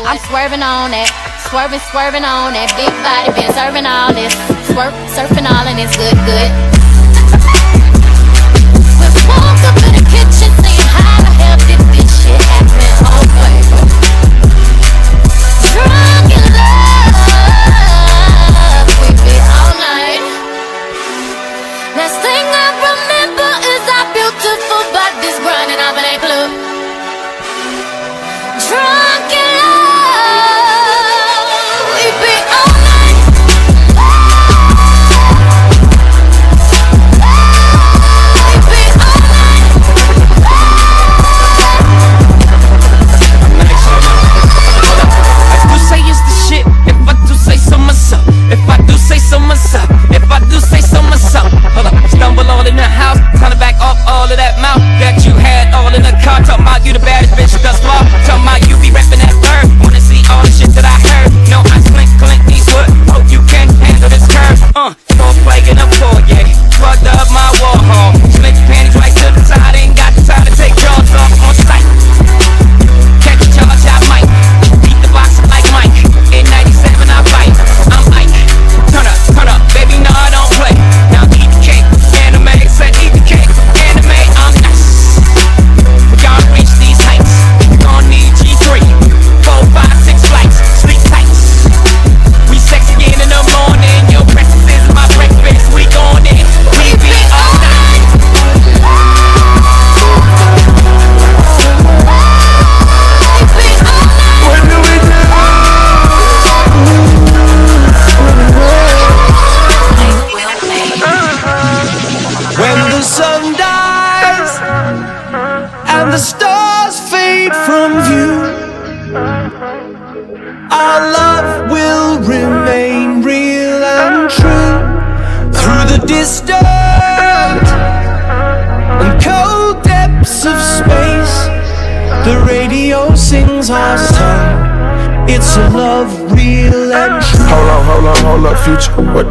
I'm 0.07 0.19
swerving 0.31 0.63
on 0.63 0.93
that, 0.95 1.11
swerving, 1.51 1.83
swerving 1.91 2.23
on 2.23 2.55
that. 2.55 2.71
Big 2.79 2.95
body 3.03 3.35
been 3.35 3.51
serving 3.59 3.91
all 3.91 4.15
this, 4.15 4.31
swerve, 4.71 4.95
surfing 5.11 5.51
all 5.51 5.67
in 5.67 5.75
this 5.83 5.91
good, 5.99 6.15
good. 6.23 6.76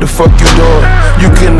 The 0.05 0.11
fuck 0.11 0.31
you 0.39 0.51
doing? 0.53 0.85
You 1.21 1.29
can 1.35 1.57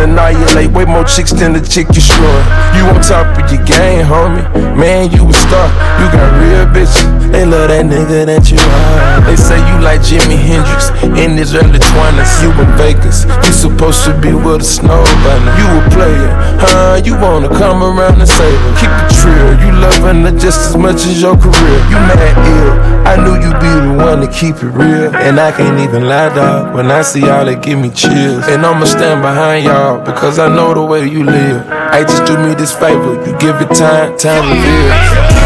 annihilate 0.56 0.76
way 0.76 0.86
more 0.86 1.04
chicks 1.04 1.32
than 1.34 1.54
the 1.54 1.62
chick 1.62 1.88
you 1.94 2.02
screwing. 2.02 2.48
You 2.76 2.88
on 2.88 3.02
top 3.02 3.28
of 3.38 3.52
your 3.52 3.64
game, 3.66 4.06
homie. 4.06 4.44
Man, 4.76 5.12
you 5.12 5.28
a 5.28 5.34
star. 5.34 5.68
You 6.00 6.08
got 6.12 6.28
real 6.40 6.66
bitches. 6.72 7.32
They 7.32 7.46
love 7.46 7.70
that 7.70 7.86
nigga 7.86 8.26
that 8.26 8.52
you 8.52 8.60
are. 8.60 9.22
They 9.28 9.36
say 9.36 9.60
you 9.60 9.78
like 9.84 10.02
Jimi 10.02 10.38
Hendrix 10.40 10.92
in 11.20 11.38
his 11.38 11.56
early 11.56 11.80
20s. 11.80 12.44
You 12.44 12.52
in 12.56 12.70
Vegas. 12.78 13.26
You 13.46 13.52
supposed 13.52 14.04
to 14.06 14.14
be 14.20 14.34
with 14.34 14.62
a 14.62 14.64
snow 14.64 15.04
bunny. 15.24 15.52
You 15.60 15.68
a 15.76 15.82
player, 15.92 16.32
huh? 16.60 17.02
You 17.04 17.16
wanna 17.20 17.50
come 17.50 17.84
around 17.84 18.22
and 18.22 18.30
her. 18.30 18.52
Keep 18.80 18.92
it 18.92 19.26
real. 19.26 19.52
You 19.60 19.72
loving 19.80 20.24
her 20.24 20.36
just 20.38 20.72
as 20.72 20.78
much 20.78 21.04
as 21.06 21.22
your 21.22 21.36
career. 21.36 21.80
You 21.92 21.98
mad 22.08 22.36
ill. 22.48 22.96
I 23.06 23.16
knew 23.22 23.36
you'd 23.38 23.60
be 23.62 23.70
the 23.70 23.94
one 24.04 24.20
to 24.22 24.28
keep 24.28 24.56
it 24.64 24.72
real. 24.74 25.16
And 25.16 25.40
I 25.40 25.52
can't 25.52 25.80
even 25.80 26.08
lie, 26.08 26.34
dog. 26.34 26.76
When 26.76 26.90
I 26.90 27.02
see 27.02 27.22
y'all, 27.22 27.48
it 27.48 27.62
give 27.62 27.80
me 27.80 27.90
chills. 27.92 28.48
And 28.48 28.66
I'ma 28.66 28.86
stand 28.86 29.22
behind 29.22 29.66
y'all 29.66 30.04
because 30.04 30.40
I 30.40 30.45
know 30.50 30.74
the 30.74 30.84
way 30.84 31.08
you 31.08 31.24
live. 31.24 31.68
I 31.70 32.04
just 32.04 32.26
do 32.26 32.38
me 32.38 32.54
this 32.56 32.74
favor. 32.74 33.14
You 33.26 33.38
give 33.38 33.62
it 33.62 33.70
time, 33.74 34.18
time 34.18 34.50
reveals. 34.52 35.45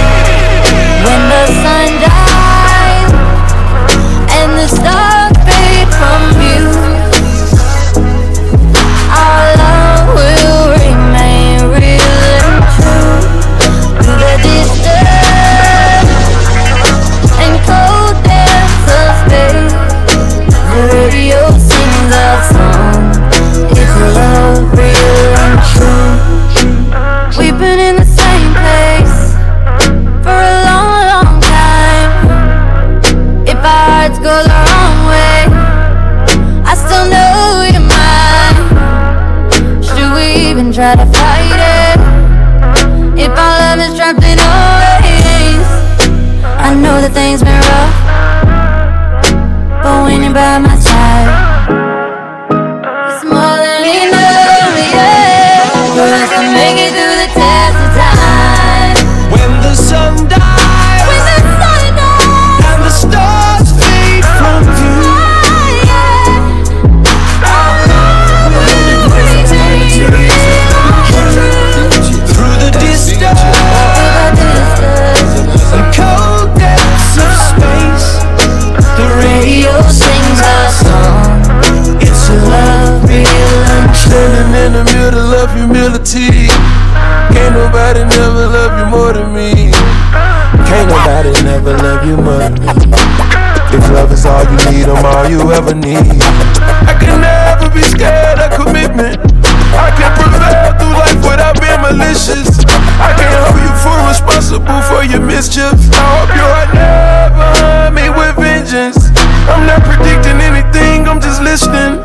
For 105.39 105.55
your. 105.55 105.71
I 105.71 106.03
hope 106.19 106.35
your 106.35 106.51
heart 106.51 106.71
never 106.75 107.47
hunt 107.63 107.95
me 107.95 108.11
with 108.11 108.35
vengeance. 108.35 109.07
I'm 109.47 109.63
not 109.63 109.79
predicting 109.87 110.35
anything, 110.43 111.07
I'm 111.07 111.21
just 111.21 111.41
listening. 111.41 112.03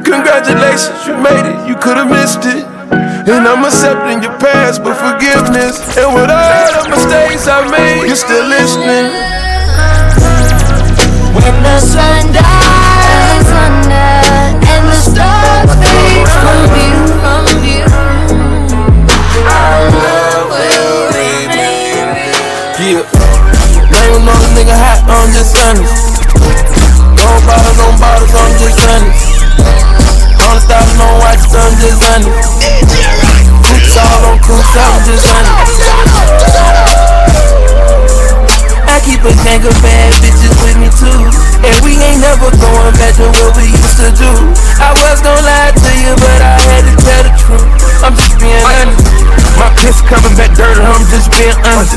Congratulations, 0.00 1.04
you 1.04 1.16
made 1.20 1.44
it, 1.44 1.68
you 1.68 1.76
could've 1.76 2.08
missed 2.08 2.48
it. 2.48 2.64
And 3.28 3.44
I'm 3.44 3.64
accepting 3.64 4.22
your 4.22 4.36
past, 4.40 4.82
but 4.82 4.96
forgiveness. 4.96 5.76
And 5.96 6.14
with 6.16 6.30
all 6.30 6.72
the 6.72 6.88
mistakes 6.88 7.48
I 7.48 7.68
made, 7.68 8.06
you're 8.08 8.16
still 8.16 8.48
listening. 8.48 9.12
When 11.36 11.54
the 11.68 11.78
sun 11.80 12.32
dies, 12.32 13.48
and 14.72 14.84
the 14.88 15.00
stars 15.04 15.70
fade 15.84 16.28
from 16.32 16.60
view, 16.72 16.93
Name 24.14 24.30
another 24.30 24.46
nigga 24.54 24.78
hot, 24.78 25.02
I'm 25.10 25.26
just 25.34 25.58
honest. 25.58 25.90
No 27.18 27.26
bottles, 27.50 27.74
no 27.74 27.90
bottles, 27.98 28.30
I'm 28.30 28.54
just 28.62 28.78
honest. 28.86 29.26
On 30.38 30.54
the 30.54 30.62
style, 30.62 30.86
no 30.94 31.18
watches, 31.18 31.50
I'm 31.50 31.74
just 31.82 31.98
honest. 31.98 32.30
Coops 33.66 33.96
all 33.98 34.30
on 34.30 34.38
coops, 34.38 34.70
I'm 34.70 35.02
just 35.02 35.26
honest. 35.34 35.82
I 38.86 39.02
keep 39.02 39.18
a 39.26 39.34
gang 39.42 39.66
of 39.66 39.74
bad 39.82 40.14
bitches 40.22 40.54
with 40.62 40.78
me 40.78 40.94
too. 40.94 41.26
And 41.66 41.74
we 41.82 41.98
ain't 41.98 42.22
never 42.22 42.54
going 42.54 42.94
back 42.94 43.18
to 43.18 43.26
what 43.26 43.58
we 43.58 43.66
used 43.66 43.98
to 43.98 44.14
do. 44.14 44.30
I 44.78 44.94
was 44.94 45.18
gonna 45.26 45.42
lie 45.42 45.74
to 45.74 45.90
you, 45.90 46.14
but 46.22 46.38
I 46.38 46.54
had 46.62 46.86
to 46.86 46.94
tell 47.02 47.22
the 47.26 47.34
truth. 47.34 47.93
I'm 48.04 48.12
just 48.20 48.36
being 48.36 48.60
honest. 48.60 49.00
My 49.56 49.72
piss 49.80 50.04
coming 50.04 50.36
back 50.36 50.52
dirty, 50.52 50.76
I'm 50.76 51.00
just 51.08 51.32
being 51.32 51.56
honest. 51.64 51.96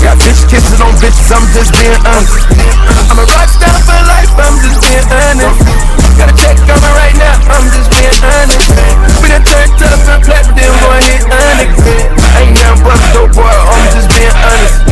Got 0.00 0.16
bitch 0.16 0.48
kisses 0.48 0.80
on 0.80 0.96
bitches, 0.96 1.28
I'm 1.28 1.44
just 1.52 1.76
being 1.76 2.00
honest. 2.08 2.40
I'm 3.12 3.20
a 3.20 3.26
rock 3.28 3.52
star 3.52 3.76
for 3.84 4.00
life, 4.08 4.32
I'm 4.32 4.56
just 4.64 4.80
being 4.80 5.04
honest. 5.12 5.60
Got 6.16 6.32
a 6.32 6.34
check 6.40 6.56
coming 6.64 6.94
right 6.96 7.16
now, 7.20 7.36
I'm 7.52 7.68
just 7.68 7.92
being 7.92 8.16
honest. 8.24 8.64
We 9.20 9.28
done 9.28 9.44
turned 9.44 9.76
up 9.84 10.00
and 10.08 10.24
platinum, 10.24 10.56
then 10.56 10.72
go 10.80 10.88
hit 11.04 11.22
honest. 11.28 11.84
Ain't 12.40 12.56
nothing 12.56 12.80
but 12.80 12.96
a 12.96 13.08
dope 13.12 13.36
boy, 13.36 13.44
I'm 13.44 13.86
just 13.92 14.08
being 14.08 14.36
honest. 14.40 14.88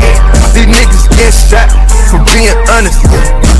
These 0.52 0.68
niggas 0.68 1.08
get 1.16 1.32
shot 1.32 1.72
for 2.14 2.22
being 2.30 2.54
honest. 2.70 3.02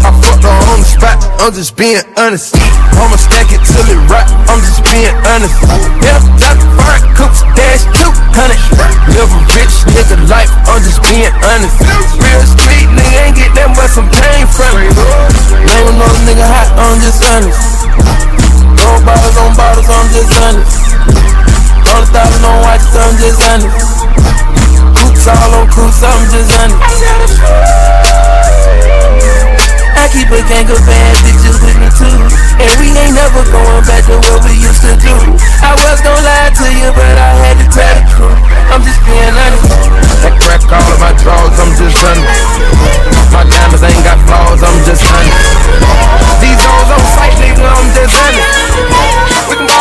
I 0.07 0.15
fucked 0.23 0.47
her 0.47 0.55
on 0.71 0.79
the 0.79 0.87
spot, 0.87 1.19
I'm 1.43 1.51
just 1.51 1.75
being 1.75 1.99
honest. 2.15 2.55
I'ma 2.95 3.19
stack 3.19 3.51
it 3.51 3.59
till 3.67 3.87
it 3.91 3.99
rot, 4.07 4.31
I'm 4.47 4.63
just 4.63 4.85
being 4.87 5.11
honest. 5.27 5.57
Yeah, 5.99 6.23
top 6.39 6.59
fire, 6.79 7.03
coops, 7.19 7.43
dash 7.59 7.83
200. 7.99 8.55
Live 9.11 9.33
a 9.33 9.41
rich 9.59 9.75
nigga 9.91 10.17
life, 10.31 10.53
I'm 10.71 10.79
just 10.87 11.03
being 11.03 11.35
honest. 11.43 11.75
Real 12.15 12.45
street 12.47 12.87
nigga 12.95 13.27
ain't 13.27 13.35
get 13.35 13.51
that 13.59 13.75
much 13.75 13.91
some 13.91 14.07
pain 14.13 14.47
from 14.47 14.79
me. 14.79 14.87
Name 15.67 15.87
another 15.91 16.23
nigga 16.23 16.47
hot, 16.47 16.71
I'm 16.79 16.99
just 17.03 17.19
honest. 17.27 17.59
No 18.79 18.87
bottles 19.03 19.37
on 19.41 19.51
bottles, 19.59 19.89
I'm 19.91 20.07
just 20.15 20.31
honest. 20.31 20.75
On 21.91 22.01
the 22.07 22.09
thousand 22.13 22.45
on 22.45 22.57
watches, 22.63 22.95
I'm 22.95 23.15
just 23.19 23.41
honest. 23.51 24.94
Coops 25.05 25.29
all 25.29 25.53
on 25.61 25.69
coops, 25.69 26.01
I'm 26.01 26.17
just 26.33 26.49
honest. 26.57 26.81
I 30.01 30.09
keep 30.09 30.33
a 30.33 30.41
gang 30.49 30.65
of 30.65 30.81
bad 30.89 31.13
bitches 31.21 31.61
with 31.61 31.77
me 31.77 31.93
too. 31.93 32.25
And 32.57 32.73
we 32.81 32.89
ain't 32.97 33.13
never 33.13 33.45
going 33.53 33.85
back 33.85 34.09
to 34.09 34.17
what 34.17 34.41
we 34.49 34.57
used 34.57 34.81
to 34.81 34.97
do. 34.97 35.13
I 35.61 35.77
was 35.77 36.01
gonna 36.01 36.25
lie 36.25 36.49
to 36.57 36.67
you, 36.73 36.89
but 36.97 37.21
I 37.21 37.37
had 37.37 37.61
to 37.61 37.67
tell 37.69 37.95
the 38.01 38.05
truth. 38.17 38.41
I'm 38.73 38.81
just 38.81 39.01
being 39.05 39.29
honest. 39.29 39.69
That 40.25 40.41
crack 40.41 40.65
all 40.73 40.89
of 40.89 40.97
my 40.97 41.13
drawers, 41.21 41.53
I'm 41.61 41.73
just 41.77 42.01
honest. 42.01 42.41
My 43.29 43.45
diamonds 43.45 43.85
ain't 43.85 44.05
got 44.09 44.17
flaws, 44.25 44.65
I'm 44.65 44.81
just 44.89 45.05
honest. 45.05 45.37
These 46.41 46.65
hoes 46.65 46.91
on 46.97 47.05
sight, 47.13 47.37
nigga, 47.45 47.61
I'm 47.61 47.93
just 47.93 48.17
honest. 48.25 49.74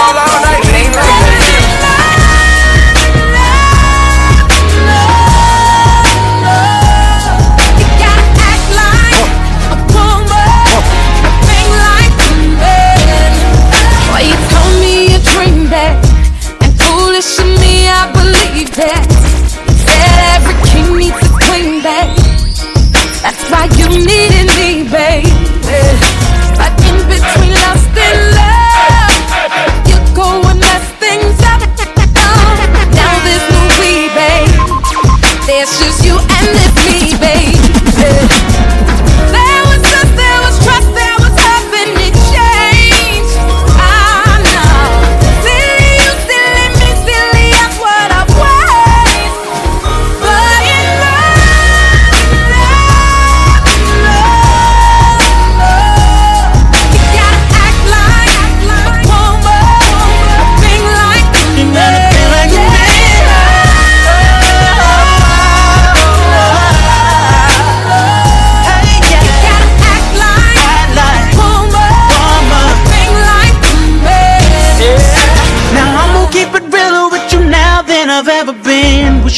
Believe 18.75 19.12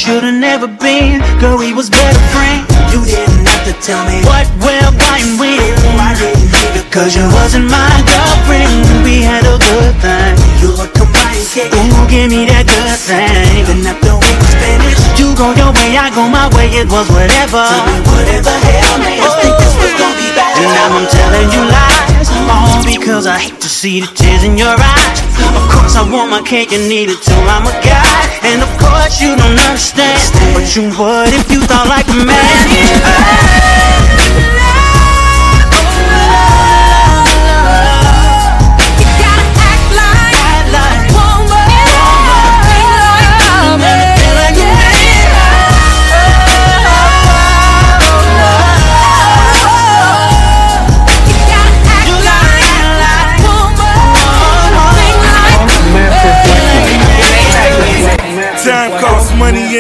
should've 0.06 0.38
never 0.38 0.68
been. 0.70 1.18
Girl, 1.42 1.58
we 1.58 1.74
was 1.74 1.90
better 1.90 2.22
friends. 2.30 2.70
You 2.94 3.02
didn't 3.02 3.42
have 3.50 3.66
to 3.66 3.74
tell 3.82 4.06
me 4.06 4.22
what, 4.30 4.46
why, 4.62 5.18
and 5.18 5.34
when. 5.42 5.58
I 5.98 6.14
didn't 6.14 6.46
need 6.46 6.78
it, 6.78 6.86
cause 6.94 7.18
you 7.18 7.26
wasn't 7.34 7.66
my 7.74 7.90
girlfriend. 8.06 8.86
We 9.02 9.26
had 9.26 9.42
a 9.50 9.58
good 9.58 9.94
thing. 10.06 10.38
You 10.62 10.78
were 10.78 10.92
complaining, 10.94 11.90
Ooh, 11.90 12.06
give 12.06 12.30
me 12.30 12.46
that 12.46 12.70
good 12.70 13.00
thing. 13.02 13.66
Then 13.66 13.82
after 13.90 14.14
we 14.14 14.30
was 14.30 14.54
finished, 14.62 15.02
you 15.18 15.34
go 15.34 15.58
your 15.58 15.74
way, 15.74 15.98
I 15.98 16.14
go 16.14 16.30
my 16.30 16.54
way, 16.54 16.70
it 16.70 16.86
was 16.86 17.10
whatever. 17.10 17.66
Whatever 18.14 18.54
hell 18.62 19.02
made 19.02 19.26
us 19.26 19.34
think 19.42 19.58
this 19.58 19.74
was 19.74 19.94
gonna 19.98 20.22
be 20.22 20.30
bad. 20.38 20.54
And 20.54 20.70
now 20.70 21.02
I'm 21.02 21.08
telling 21.10 21.50
you 21.50 21.66
lies, 21.66 21.95
all 23.28 23.34
because 23.34 23.42
I 23.42 23.50
hate 23.50 23.62
to 23.62 23.70
see 23.70 24.00
the 24.02 24.08
tears 24.08 24.44
in 24.44 24.58
your 24.58 24.76
eyes. 24.78 25.20
Of 25.56 25.66
course 25.72 25.96
I 25.96 26.04
want 26.10 26.30
my 26.30 26.42
cake 26.42 26.72
and 26.74 26.92
eat 26.92 27.10
it 27.10 27.22
too, 27.22 27.34
I'm 27.50 27.66
a 27.66 27.74
guy. 27.82 28.06
And 28.44 28.62
of 28.62 28.70
course 28.78 29.22
you 29.22 29.36
don't 29.36 29.58
understand, 29.58 30.34
but 30.54 30.76
you 30.76 30.90
would 30.98 31.34
if 31.34 31.50
you 31.52 31.62
thought 31.62 31.88
like 31.90 32.08
a 32.10 32.26
man. 32.26 32.36
Time 32.70 33.95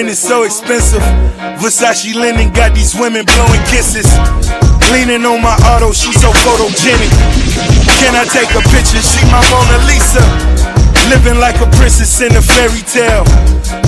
it's 0.04 0.20
so 0.20 0.44
expensive. 0.44 1.02
Versace 1.64 2.14
linen 2.14 2.52
got 2.52 2.76
these 2.76 2.94
women 2.94 3.24
blowing 3.24 3.64
kisses. 3.72 4.04
Leaning 4.92 5.24
on 5.24 5.40
my 5.42 5.56
auto, 5.72 5.94
she 5.96 6.12
so 6.12 6.36
photogenic. 6.44 7.08
Can 8.04 8.12
I 8.12 8.28
take 8.28 8.52
a 8.52 8.62
picture? 8.76 9.00
She 9.00 9.24
my 9.32 9.40
Mona 9.48 9.80
Lisa. 9.88 10.20
Living 11.08 11.40
like 11.40 11.56
a 11.64 11.70
princess 11.80 12.20
in 12.20 12.36
a 12.36 12.42
fairy 12.42 12.84
tale. 12.84 13.24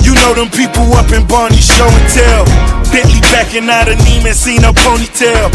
You 0.00 0.16
know 0.24 0.32
them 0.32 0.48
people 0.48 0.88
up 0.96 1.12
in 1.12 1.28
Barney 1.28 1.60
show 1.60 1.84
and 1.84 2.08
tell. 2.08 2.44
Bentley 2.88 3.20
backing 3.28 3.68
out 3.68 3.88
of 3.88 4.00
Neiman, 4.08 4.32
seen 4.32 4.64
a 4.64 4.72
ponytail. 4.72 5.52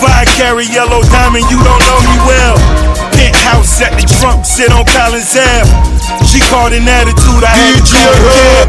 Five 0.00 0.26
carry 0.36 0.66
yellow 0.68 1.00
diamond, 1.08 1.46
you 1.48 1.58
don't 1.62 1.82
know 1.86 2.00
me 2.04 2.16
well. 2.26 2.56
Penthouse 3.14 3.80
at 3.80 3.94
the 3.94 4.04
Trump, 4.20 4.44
sit 4.44 4.70
on 4.74 4.84
Collins 4.90 5.32
Ave. 5.38 5.70
She 6.26 6.42
caught 6.50 6.74
an 6.74 6.84
attitude, 6.84 7.42
I 7.46 7.54
had 7.54 7.78
to 7.78 7.82
call 7.88 8.12
her 8.12 8.28
cab. 8.34 8.66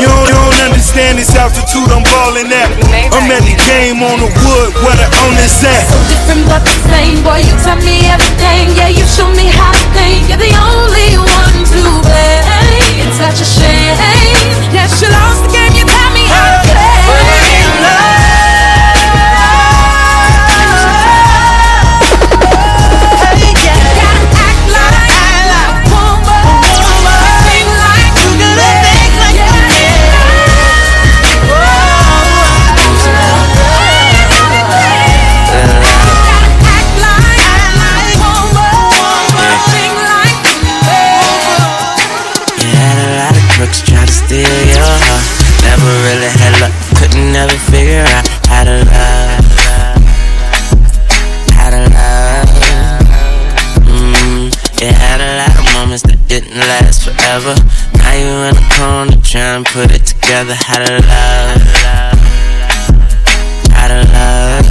You 0.00 0.08
don't, 0.08 0.26
you 0.26 0.34
don't 0.34 0.60
understand 0.64 1.18
this 1.18 1.30
altitude 1.36 1.92
I'm 1.92 2.02
ballin' 2.02 2.50
at. 2.50 2.72
I'm 3.12 3.28
at 3.30 3.44
the 3.44 3.54
game 3.68 4.02
on 4.02 4.18
the 4.18 4.30
wood 4.32 4.70
where 4.82 4.96
the 4.96 5.08
owner's 5.22 5.60
at. 5.62 5.84
So 5.92 5.98
different 6.08 6.44
but 6.48 6.62
the 6.64 6.74
same. 6.88 7.20
Boy, 7.22 7.44
you 7.44 7.54
tell 7.62 7.78
me 7.84 8.08
everything. 8.08 8.72
Yeah, 8.74 8.90
you 8.90 9.04
show 9.06 9.28
me 9.36 9.52
how 9.52 9.70
to 9.70 9.84
think. 9.92 10.26
You're 10.26 10.40
the 10.40 10.56
only 10.56 11.20
one 11.20 11.56
to 11.68 11.80
blame. 12.00 13.06
It's 13.06 13.20
such 13.20 13.44
a 13.44 13.46
shame. 13.46 13.94
Yes, 14.72 14.98
you 15.04 15.12
lost 15.12 15.46
the 15.46 15.50
game. 15.52 15.72
You 15.76 15.84
tell 15.84 16.10
me 16.16 16.24
how 16.26 16.48
to 16.48 16.60
play. 16.72 17.01
Never 47.32 47.56
figure 47.72 48.04
out 48.04 48.28
how 48.44 48.64
to 48.64 48.84
love. 48.84 50.04
How 51.56 51.70
to 51.72 51.80
love. 51.88 52.48
Mm, 53.88 54.52
you 54.80 54.92
had 54.92 55.18
a 55.24 55.40
lot 55.40 55.56
of 55.56 55.64
moments 55.72 56.02
that 56.02 56.20
didn't 56.28 56.60
last 56.60 57.08
forever. 57.08 57.56
Now 57.96 58.12
you 58.12 58.28
in 58.48 58.54
the 58.54 58.66
corner 58.76 59.16
trying 59.24 59.64
to 59.64 59.72
put 59.72 59.90
it 59.96 60.04
together. 60.04 60.52
How 60.52 60.84
to 60.84 60.92
love. 60.92 61.62
How 63.72 63.88
to 63.88 64.00
love. 64.12 64.68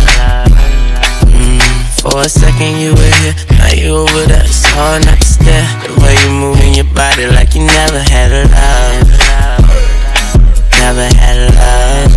Mm, 1.34 1.66
for 1.98 2.22
a 2.22 2.30
second 2.30 2.78
you 2.78 2.94
were 2.94 3.14
here, 3.26 3.36
now 3.58 3.74
you 3.74 3.90
over 4.06 4.26
there. 4.30 4.46
It's 4.46 4.66
hard 4.78 5.06
not 5.06 5.18
to 5.18 5.26
stare. 5.26 5.66
The 5.82 5.98
way 5.98 6.14
you 6.22 6.30
moving 6.30 6.76
your 6.76 6.90
body 6.94 7.26
like 7.26 7.56
you 7.56 7.66
never 7.66 8.00
had 8.00 8.30
a 8.32 8.46
love. 8.54 9.10
Never 10.78 11.10
had 11.18 11.38
a 11.38 11.50
love. 11.58 12.11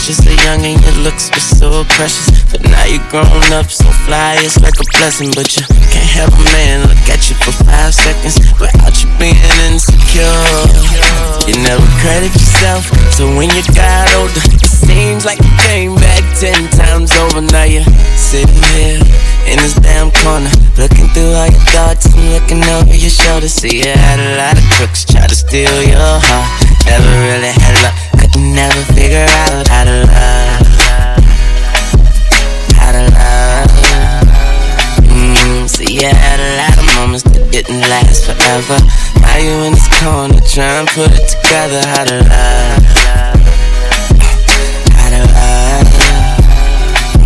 Just 0.00 0.26
a 0.26 0.34
young 0.42 0.64
and 0.66 0.80
your 0.82 1.06
looks 1.06 1.30
were 1.30 1.38
so 1.38 1.84
precious. 1.94 2.42
But 2.50 2.66
now 2.66 2.82
you're 2.88 3.04
grown 3.14 3.46
up, 3.54 3.70
so 3.70 3.86
fly, 4.08 4.34
it's 4.42 4.58
like 4.58 4.74
a 4.80 4.86
blessing. 4.98 5.30
But 5.36 5.54
you 5.54 5.62
can't 5.86 6.10
help 6.10 6.34
a 6.34 6.44
man 6.50 6.88
look 6.88 7.06
at 7.06 7.30
you 7.30 7.36
for 7.38 7.52
five 7.62 7.94
seconds 7.94 8.42
without 8.58 8.90
you 8.98 9.06
being 9.22 9.38
insecure. 9.70 10.26
You 11.46 11.62
never 11.62 11.86
credit 12.02 12.34
yourself, 12.34 12.90
so 13.14 13.30
when 13.38 13.54
you 13.54 13.62
got 13.70 14.10
older, 14.18 14.42
it 14.50 14.66
seems 14.66 15.22
like 15.22 15.38
you 15.38 15.52
came 15.70 15.94
back 15.94 16.26
ten 16.34 16.58
times 16.74 17.14
over. 17.30 17.40
Now 17.40 17.70
you're 17.70 17.86
sitting 18.18 18.62
here 18.74 18.98
in 19.46 19.62
this 19.62 19.78
damn 19.78 20.10
corner, 20.26 20.50
looking 20.74 21.06
through 21.14 21.38
all 21.38 21.46
your 21.46 21.66
thoughts 21.70 22.10
and 22.10 22.34
looking 22.34 22.64
over 22.74 22.94
your 22.98 23.14
shoulder. 23.14 23.46
See, 23.46 23.86
you 23.86 23.94
had 23.94 24.18
a 24.18 24.34
lot 24.42 24.58
of 24.58 24.66
crooks 24.74 25.04
try 25.06 25.28
to 25.28 25.36
steal 25.38 25.70
your 25.86 26.18
heart. 26.18 26.50
Never 26.88 27.14
really 27.30 27.54
had 27.54 27.78
luck, 27.86 27.94
couldn't 28.32 28.54
never 28.54 28.82
figure 28.94 29.26
out 29.28 29.66
how 29.68 29.84
to 29.84 30.04
love. 30.06 30.66
How 32.76 32.92
to 32.92 33.02
love. 33.10 33.70
Mm, 35.08 35.68
see, 35.68 35.94
you 35.94 36.06
had 36.06 36.40
a 36.40 36.56
lot 36.56 36.78
of 36.78 36.84
moments 36.96 37.24
that 37.24 37.50
didn't 37.50 37.80
last 37.80 38.26
forever. 38.26 38.78
Now 39.20 39.36
you 39.38 39.52
in 39.66 39.72
this 39.74 39.88
corner 40.00 40.40
trying 40.46 40.86
to 40.86 40.92
put 40.94 41.10
it 41.12 41.28
together. 41.28 41.80
How 41.86 42.04
to 42.04 42.18
love. 42.18 42.82
How 44.94 45.08
to 45.10 45.22
love. 45.34 45.88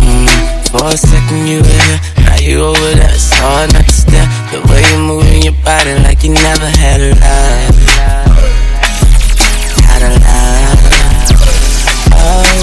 Mm, 0.01 0.29
for 0.69 0.85
a 0.93 0.97
second 0.97 1.47
you 1.47 1.61
were 1.61 1.79
here, 1.85 1.99
now 2.25 2.37
you 2.39 2.63
over 2.63 2.93
there. 2.95 3.13
It's 3.13 3.31
hard 3.33 3.73
not 3.73 3.85
to 3.85 3.93
stare. 3.93 4.27
The 4.51 4.59
way 4.71 4.81
you're 4.91 4.99
moving 4.99 5.41
your 5.43 5.57
body 5.63 5.93
like 6.03 6.23
you 6.23 6.33
never 6.33 6.69
had 6.77 7.01
a 7.01 7.09
love. 7.13 7.75
How 9.85 9.99
to 9.99 10.09
love. 10.09 10.74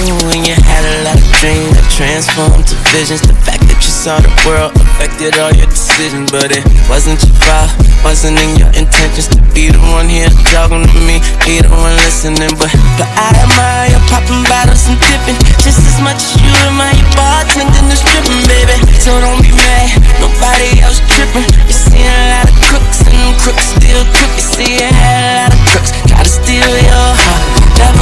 When 0.02 0.42
you 0.42 0.58
had 0.58 0.82
a 0.82 1.06
lot 1.06 1.14
of 1.14 1.30
dreams 1.38 1.78
that 1.78 1.86
transformed 1.86 2.66
to 2.66 2.74
visions. 2.90 3.22
The 3.22 3.38
fact 3.46 3.62
that 3.70 3.78
you 3.78 3.92
saw 3.94 4.18
the 4.18 4.34
world 4.42 4.74
affected 4.74 5.38
all 5.38 5.54
your 5.54 5.70
decisions, 5.70 6.26
but 6.26 6.50
it 6.50 6.66
wasn't 6.90 7.22
your 7.22 7.30
fault. 7.46 7.70
Wasn't 8.02 8.34
in 8.34 8.58
your 8.58 8.66
intentions 8.74 9.30
to 9.30 9.38
be 9.54 9.70
the 9.70 9.78
one 9.94 10.10
here 10.10 10.26
talking 10.50 10.82
to 10.82 11.00
me, 11.06 11.22
be 11.46 11.62
the 11.62 11.70
one 11.70 11.94
listening. 12.02 12.50
But, 12.58 12.74
but 12.98 13.06
I 13.14 13.30
admire 13.46 13.94
popping 14.10 14.42
bottles 14.50 14.90
and 14.90 14.98
dipping 14.98 15.38
just 15.62 15.78
as 15.86 16.02
much 16.02 16.18
as 16.18 16.34
you 16.34 16.50
admire 16.50 16.98
bartending 17.14 17.70
and 17.70 17.94
stripping, 17.94 18.42
baby. 18.50 18.74
So 18.98 19.14
don't 19.22 19.38
be 19.38 19.54
mad, 19.54 20.02
nobody 20.18 20.82
else 20.82 20.98
tripping. 21.14 21.46
You 21.70 21.78
see 21.78 22.02
a 22.02 22.18
lot 22.34 22.50
of 22.50 22.58
crooks 22.58 23.06
and 23.06 23.14
them 23.14 23.38
crooks 23.38 23.70
still 23.78 24.02
crook. 24.10 24.34
You 24.34 24.46
see 24.50 24.82
a 24.82 24.90
lot 24.90 25.54
of 25.54 25.62
crooks 25.70 25.94
to 25.94 26.26
steal 26.26 26.74
your 26.90 27.10
heart. 27.22 27.42
Never 27.78 28.01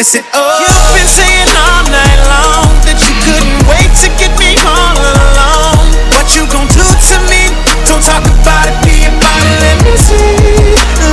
We 0.00 0.04
so 0.04 0.16
explicit. 0.16 0.32
Oh, 0.32 0.64
You've 0.64 0.96
been 0.96 1.12
saying 1.12 1.52
all 1.60 1.84
night 1.92 2.20
long 2.24 2.64
that 2.88 2.96
you 3.04 3.12
couldn't 3.20 3.60
wait 3.68 3.92
to 4.00 4.08
get 4.16 4.32
me 4.40 4.56
all 4.64 4.96
alone. 4.96 5.92
What 6.16 6.32
you 6.32 6.48
gon' 6.48 6.64
do 6.72 6.88
to 6.88 7.16
me? 7.28 7.52
Don't 7.84 8.00
talk 8.00 8.24
about 8.24 8.64
it, 8.64 8.80
be 8.80 9.04
about 9.04 9.44
it. 9.44 9.60
Let 9.60 9.76
me 9.84 9.92
see, 10.00 10.40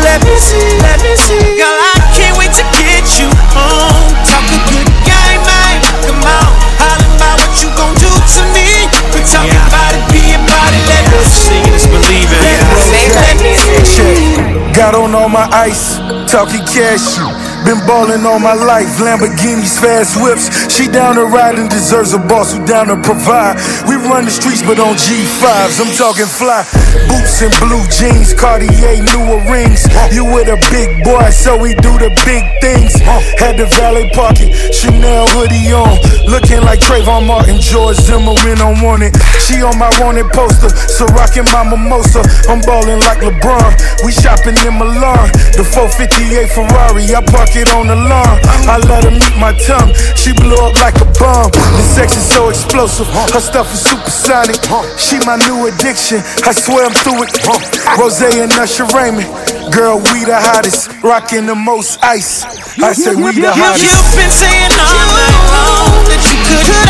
let 0.07 0.23
me 0.23 0.39
see, 0.39 0.71
let 0.79 1.03
me 1.03 1.19
see. 1.19 1.59
Girl, 1.59 1.67
I 1.67 1.99
can't 2.15 2.39
wait 2.39 2.55
to 2.55 2.63
get 2.79 3.19
you 3.19 3.27
home. 3.51 4.07
Talk 4.23 4.47
a 4.55 4.59
good 4.71 4.87
game, 5.03 5.43
man. 5.43 5.83
Come 6.07 6.23
on, 6.23 6.47
hollin' 6.79 7.11
about 7.19 7.43
what 7.43 7.59
you 7.59 7.67
gon' 7.75 7.91
do 7.99 8.07
to 8.07 8.41
me. 8.55 8.87
We 9.11 9.19
talk 9.27 9.51
about 9.51 9.99
it, 9.99 10.03
be 10.15 10.31
about 10.31 10.71
it. 10.71 10.83
Let 10.87 11.03
me 11.11 11.19
see. 11.27 11.59
Seeing 11.59 11.75
is 11.75 11.83
believing. 11.91 12.39
Let 12.39 12.63
me 12.71 12.79
see, 12.87 13.03
let 13.19 13.35
me 13.35 13.51
see. 13.83 14.71
Got 14.71 14.95
on 14.95 15.11
all 15.11 15.27
my 15.27 15.43
ice, 15.51 15.99
talking 16.31 16.63
cash. 16.63 17.19
Been 17.67 17.83
ballin' 17.85 18.25
all 18.25 18.39
my 18.39 18.53
life, 18.53 18.87
Lamborghinis, 19.03 19.75
fast 19.75 20.15
whips. 20.23 20.47
She 20.71 20.87
down 20.87 21.15
to 21.15 21.25
ride 21.25 21.59
and 21.59 21.69
deserves 21.69 22.13
a 22.13 22.17
boss 22.17 22.55
who 22.55 22.65
down 22.65 22.87
to 22.87 22.95
provide. 23.03 23.59
Run 24.07 24.23
the 24.23 24.31
streets, 24.31 24.63
but 24.63 24.79
on 24.79 24.95
G5s, 24.95 25.83
I'm 25.83 25.91
talking 25.91 26.31
fly. 26.31 26.63
Boots 27.11 27.43
and 27.43 27.51
blue 27.59 27.83
jeans, 27.91 28.31
Cartier, 28.31 29.03
newer 29.03 29.43
rings. 29.51 29.83
You 30.15 30.23
with 30.23 30.47
a 30.47 30.55
big 30.71 31.03
boy, 31.03 31.27
so 31.29 31.59
we 31.59 31.75
do 31.75 31.91
the 31.99 32.07
big 32.23 32.47
things. 32.63 32.95
Had 33.35 33.59
the 33.59 33.67
valet 33.75 34.07
parking, 34.15 34.55
Chanel 34.71 35.27
hoodie 35.35 35.75
on. 35.75 35.99
Looking 36.23 36.63
like 36.63 36.79
Trayvon 36.79 37.27
Martin, 37.27 37.59
George 37.59 37.99
Zimmerman 37.99 38.63
on 38.63 38.79
wanted. 38.79 39.11
She 39.43 39.59
on 39.59 39.75
my 39.75 39.91
wanted 39.99 40.31
poster, 40.31 40.71
so 40.71 41.03
rockin' 41.11 41.43
my 41.51 41.67
mimosa. 41.67 42.23
I'm 42.47 42.63
ballin' 42.63 43.03
like 43.03 43.19
LeBron. 43.19 43.75
We 44.07 44.15
shopping 44.15 44.55
in 44.63 44.79
Milan. 44.79 45.27
The 45.59 45.67
458 45.67 46.47
Ferrari, 46.47 47.11
I 47.11 47.19
park 47.27 47.59
it 47.59 47.67
on 47.75 47.91
the 47.91 47.99
lawn. 47.99 48.39
I 48.71 48.79
let 48.87 49.03
her 49.03 49.11
meet 49.11 49.35
my 49.35 49.51
tongue. 49.67 49.91
She 50.15 50.31
blew 50.31 50.55
up 50.63 50.79
like 50.79 50.95
a 50.95 51.07
bomb. 51.19 51.51
The 51.51 51.83
sex 51.91 52.15
is 52.15 52.23
so 52.23 52.47
explosive. 52.47 53.07
Her 53.35 53.43
stuff 53.43 53.67
is 53.75 53.96
supersonic. 53.97 54.61
She 54.99 55.17
my 55.25 55.37
new 55.47 55.67
addiction. 55.67 56.21
I 56.45 56.51
swear 56.51 56.85
I'm 56.85 56.93
through 56.93 57.23
it. 57.23 57.29
Rozay 57.97 58.43
and 58.43 58.51
Usher 58.53 58.85
Raymond. 58.93 59.27
Girl, 59.73 59.97
we 59.97 60.25
the 60.25 60.37
hottest. 60.37 60.91
Rockin' 61.03 61.45
the 61.45 61.55
most 61.55 62.03
ice. 62.03 62.43
I 62.79 62.93
say 62.93 63.15
we 63.15 63.33
the 63.33 63.51
hottest. 63.51 63.83
You've 63.83 64.15
been 64.15 64.31
saying 64.31 64.71
all 64.77 65.05
night 65.13 65.37
long 65.49 66.05
that 66.09 66.21
you 66.29 66.37
couldn't 66.45 66.86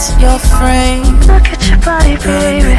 compliment 0.00 0.20
your 0.20 0.38
frame. 0.56 1.20
Look 1.28 1.48
at 1.48 1.68
your 1.68 1.78
body, 1.80 2.16
baby. 2.16 2.72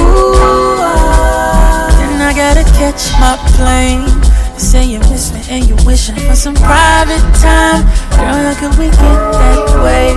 Ooh, 0.00 0.34
ah. 0.38 1.90
Then 1.98 2.20
I 2.20 2.32
gotta 2.34 2.64
catch 2.78 3.10
my 3.18 3.36
plane. 3.56 4.06
You 4.54 4.60
say 4.60 4.84
you 4.84 4.98
miss 5.10 5.32
me 5.32 5.42
and 5.50 5.68
you're 5.68 5.84
wishing 5.84 6.16
for 6.16 6.34
some 6.34 6.54
private 6.54 7.22
time. 7.38 7.82
Girl, 8.14 8.34
how 8.34 8.54
can 8.58 8.70
we 8.78 8.90
get 8.90 9.18
that 9.38 9.66
way? 9.82 10.14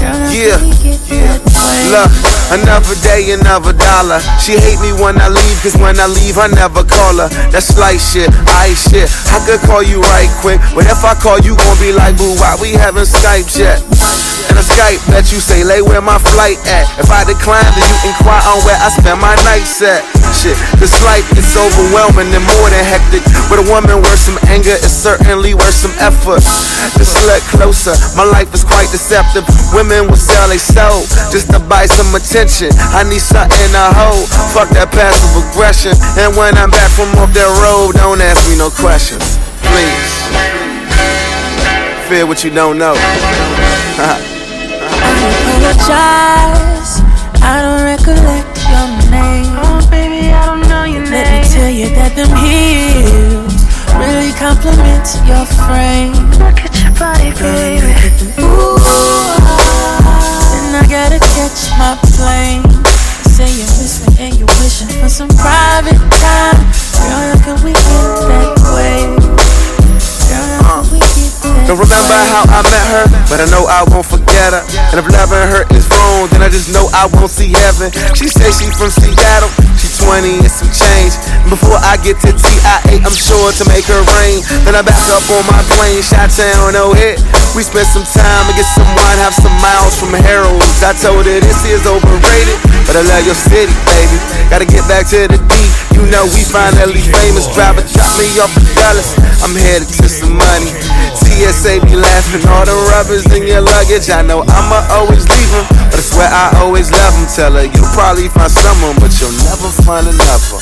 Girl, 0.00 0.16
how 0.16 0.32
Yeah, 0.32 0.56
we 0.60 0.72
get 0.80 1.00
that 1.12 1.40
way? 1.44 1.92
Look, 1.92 2.12
another 2.60 2.96
day, 3.00 3.32
another 3.32 3.72
dollar. 3.72 4.20
She 4.40 4.56
hate 4.56 4.80
me 4.80 4.92
when 4.92 5.20
I 5.20 5.28
leave, 5.28 5.56
cause 5.62 5.76
when 5.76 5.98
I 6.00 6.06
leave, 6.06 6.38
I 6.38 6.48
never 6.48 6.84
call 6.84 7.16
her. 7.20 7.28
That's 7.50 7.76
light 7.78 8.00
shit, 8.00 8.28
ice 8.48 8.88
shit. 8.90 9.08
I 9.32 9.40
could 9.44 9.60
call 9.60 9.82
you 9.82 10.00
right 10.00 10.30
quick, 10.40 10.60
but 10.74 10.86
if 10.86 11.04
I 11.04 11.14
call 11.14 11.38
you, 11.40 11.56
gon' 11.56 11.78
be 11.80 11.92
like, 11.92 12.16
boo, 12.16 12.36
why 12.36 12.56
we 12.60 12.72
haven't 12.72 13.08
Skype 13.08 13.48
yet? 13.56 13.80
And 14.46 14.56
a 14.58 14.64
Skype 14.64 15.02
that 15.10 15.34
you 15.34 15.42
say, 15.42 15.66
lay 15.66 15.82
where 15.82 16.00
my 16.00 16.18
flight 16.22 16.58
at. 16.70 16.86
If 17.02 17.10
I 17.10 17.26
decline, 17.26 17.66
then 17.74 17.82
you 17.82 18.14
inquire 18.14 18.42
on 18.46 18.62
where 18.62 18.78
I 18.78 18.88
spend 18.94 19.18
my 19.18 19.34
nights 19.42 19.82
at. 19.82 20.06
Shit, 20.30 20.54
this 20.78 20.94
life 21.02 21.26
is 21.34 21.50
overwhelming 21.56 22.30
and 22.30 22.44
more 22.44 22.68
than 22.70 22.84
hectic. 22.86 23.24
But 23.50 23.58
a 23.58 23.66
woman 23.66 23.98
worth 24.04 24.22
some 24.22 24.38
anger 24.52 24.76
is 24.78 24.92
certainly 24.92 25.56
worth 25.58 25.74
some 25.74 25.94
effort. 25.98 26.44
Just 26.94 27.16
look 27.26 27.42
closer, 27.50 27.96
my 28.14 28.22
life 28.22 28.52
is 28.54 28.62
quite 28.62 28.86
deceptive. 28.94 29.42
Women 29.74 30.06
will 30.06 30.20
sell 30.20 30.46
they 30.46 30.60
soul 30.60 31.02
just 31.32 31.50
to 31.50 31.58
buy 31.58 31.86
some 31.86 32.14
attention. 32.14 32.70
I 32.94 33.02
need 33.08 33.24
something 33.24 33.70
to 33.74 33.84
hold. 33.96 34.28
Fuck 34.54 34.70
that 34.76 34.92
passive 34.92 35.32
aggression. 35.42 35.96
And 36.20 36.36
when 36.36 36.54
I'm 36.60 36.70
back 36.70 36.92
from 36.92 37.10
off 37.18 37.32
that 37.34 37.50
road, 37.64 37.96
don't 37.96 38.20
ask 38.20 38.46
me 38.48 38.56
no 38.56 38.70
questions. 38.70 39.40
Please. 39.64 40.12
Fear 42.08 42.26
what 42.26 42.44
you 42.44 42.50
don't 42.50 42.78
know. 42.78 42.96
Apologize. 45.58 47.02
I 47.42 47.62
don't 47.62 47.82
recollect 47.82 48.54
your 48.70 48.86
name. 49.10 49.50
Oh, 49.58 49.82
baby, 49.90 50.30
I 50.30 50.46
don't 50.46 50.68
know 50.68 50.84
your 50.84 51.02
name. 51.02 51.10
Let 51.10 51.42
me 51.42 51.48
tell 51.50 51.70
you 51.70 51.88
that 51.98 52.14
them 52.14 52.30
heels 52.38 53.66
really 53.98 54.32
compliment 54.38 55.06
your 55.26 55.44
frame. 55.66 56.14
Look 56.38 56.62
at 56.62 56.74
your 56.78 56.94
body, 56.94 57.34
baby. 57.42 57.90
Ooh, 58.38 58.78
then 60.54 60.78
I 60.78 60.86
gotta 60.86 61.18
catch 61.18 61.70
my 61.74 61.98
plane. 62.14 62.62
Say 63.26 63.50
you 63.50 63.66
miss 63.82 64.06
me 64.06 64.14
and 64.26 64.34
you're 64.38 64.54
wishing 64.62 64.88
for 65.02 65.08
some 65.08 65.28
private 65.28 65.98
time. 66.22 66.58
Girl, 66.94 67.34
how 67.34 67.38
can 67.44 67.58
we 67.64 67.72
get 67.72 68.06
that 68.30 68.54
way? 68.74 69.27
Don't 71.68 71.76
remember 71.76 72.16
how 72.32 72.48
I 72.48 72.64
met 72.64 72.86
her, 72.96 73.04
but 73.28 73.44
I 73.44 73.46
know 73.52 73.68
I 73.68 73.84
won't 73.92 74.08
forget 74.08 74.56
her. 74.56 74.64
And 74.88 75.04
if 75.04 75.06
loving 75.12 75.52
her 75.52 75.68
is 75.76 75.84
wrong, 75.92 76.24
then 76.32 76.40
I 76.40 76.48
just 76.48 76.72
know 76.72 76.88
I 76.96 77.04
won't 77.12 77.28
see 77.28 77.52
heaven. 77.52 77.92
She 78.16 78.24
say 78.24 78.48
she 78.56 78.72
from 78.72 78.88
Seattle, 78.88 79.52
she 79.76 79.92
20 80.00 80.48
and 80.48 80.48
some 80.48 80.72
change. 80.72 81.12
And 81.44 81.52
before 81.52 81.76
I 81.84 82.00
get 82.00 82.24
to 82.24 82.32
TIA, 82.32 83.04
I'm 83.04 83.12
sure 83.12 83.52
to 83.52 83.64
make 83.68 83.84
her 83.84 84.00
rain. 84.16 84.40
Then 84.64 84.80
I 84.80 84.82
back 84.82 84.96
up 85.12 85.28
on 85.28 85.44
my 85.44 85.60
plane, 85.76 86.00
shot 86.00 86.32
town, 86.32 86.72
no 86.72 86.96
hit. 86.96 87.20
We 87.52 87.60
spent 87.60 87.84
some 87.92 88.08
time 88.16 88.48
and 88.48 88.56
get 88.56 88.64
some 88.72 88.88
wine, 88.96 89.20
have 89.20 89.36
some 89.36 89.52
miles 89.60 89.92
from 89.92 90.16
Harold's. 90.16 90.80
I 90.80 90.96
told 90.96 91.28
her 91.28 91.36
this 91.36 91.68
is 91.68 91.84
overrated, 91.84 92.56
but 92.88 92.96
I 92.96 93.04
love 93.04 93.28
your 93.28 93.36
city, 93.36 93.76
baby. 93.84 94.16
Gotta 94.48 94.64
get 94.64 94.88
back 94.88 95.04
to 95.12 95.28
the 95.28 95.36
D. 95.36 95.52
You 95.92 96.08
know 96.08 96.24
we 96.32 96.40
finally 96.48 97.04
famous. 97.12 97.44
Driver 97.52 97.84
drop 97.84 98.08
me 98.16 98.24
off 98.40 98.56
the 98.56 98.64
Dallas. 98.72 99.12
I'm 99.44 99.52
headed 99.52 99.92
to 100.00 100.08
some 100.08 100.32
money. 100.32 100.72
TSA 101.38 101.78
be 101.86 101.94
laughing. 101.94 102.42
All 102.50 102.66
the 102.66 102.74
rubbers 102.90 103.22
in 103.30 103.46
your 103.46 103.60
luggage, 103.60 104.10
I 104.10 104.22
know 104.22 104.42
I'ma 104.42 104.82
always 104.90 105.22
leave 105.30 105.50
them. 105.54 105.66
But 105.86 106.02
I 106.02 106.02
swear 106.02 106.28
I 106.28 106.50
always 106.58 106.90
love 106.90 107.14
them. 107.14 107.26
Tell 107.30 107.52
her 107.54 107.62
you'll 107.62 107.94
probably 107.94 108.26
find 108.26 108.50
someone, 108.50 108.98
but 108.98 109.14
you'll 109.22 109.30
never 109.46 109.70
find 109.86 110.10
another. 110.10 110.58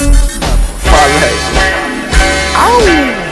Parlay. 0.85 1.32
Oh. 2.61 3.23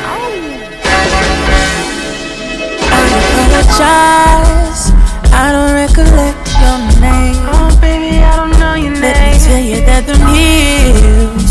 apologize. 3.44 4.92
I 5.36 5.52
don't 5.52 5.74
recollect 5.76 6.48
your 6.64 6.80
name. 7.04 7.36
Oh, 7.52 7.68
baby, 7.78 8.24
I 8.24 8.36
don't 8.40 8.56
know 8.58 8.74
your 8.74 8.94
Let 9.04 9.20
name. 9.20 9.36
me 9.36 9.44
tell 9.44 9.60
you 9.60 9.84
that 9.84 10.06
the 10.08 10.16
heels 10.32 11.43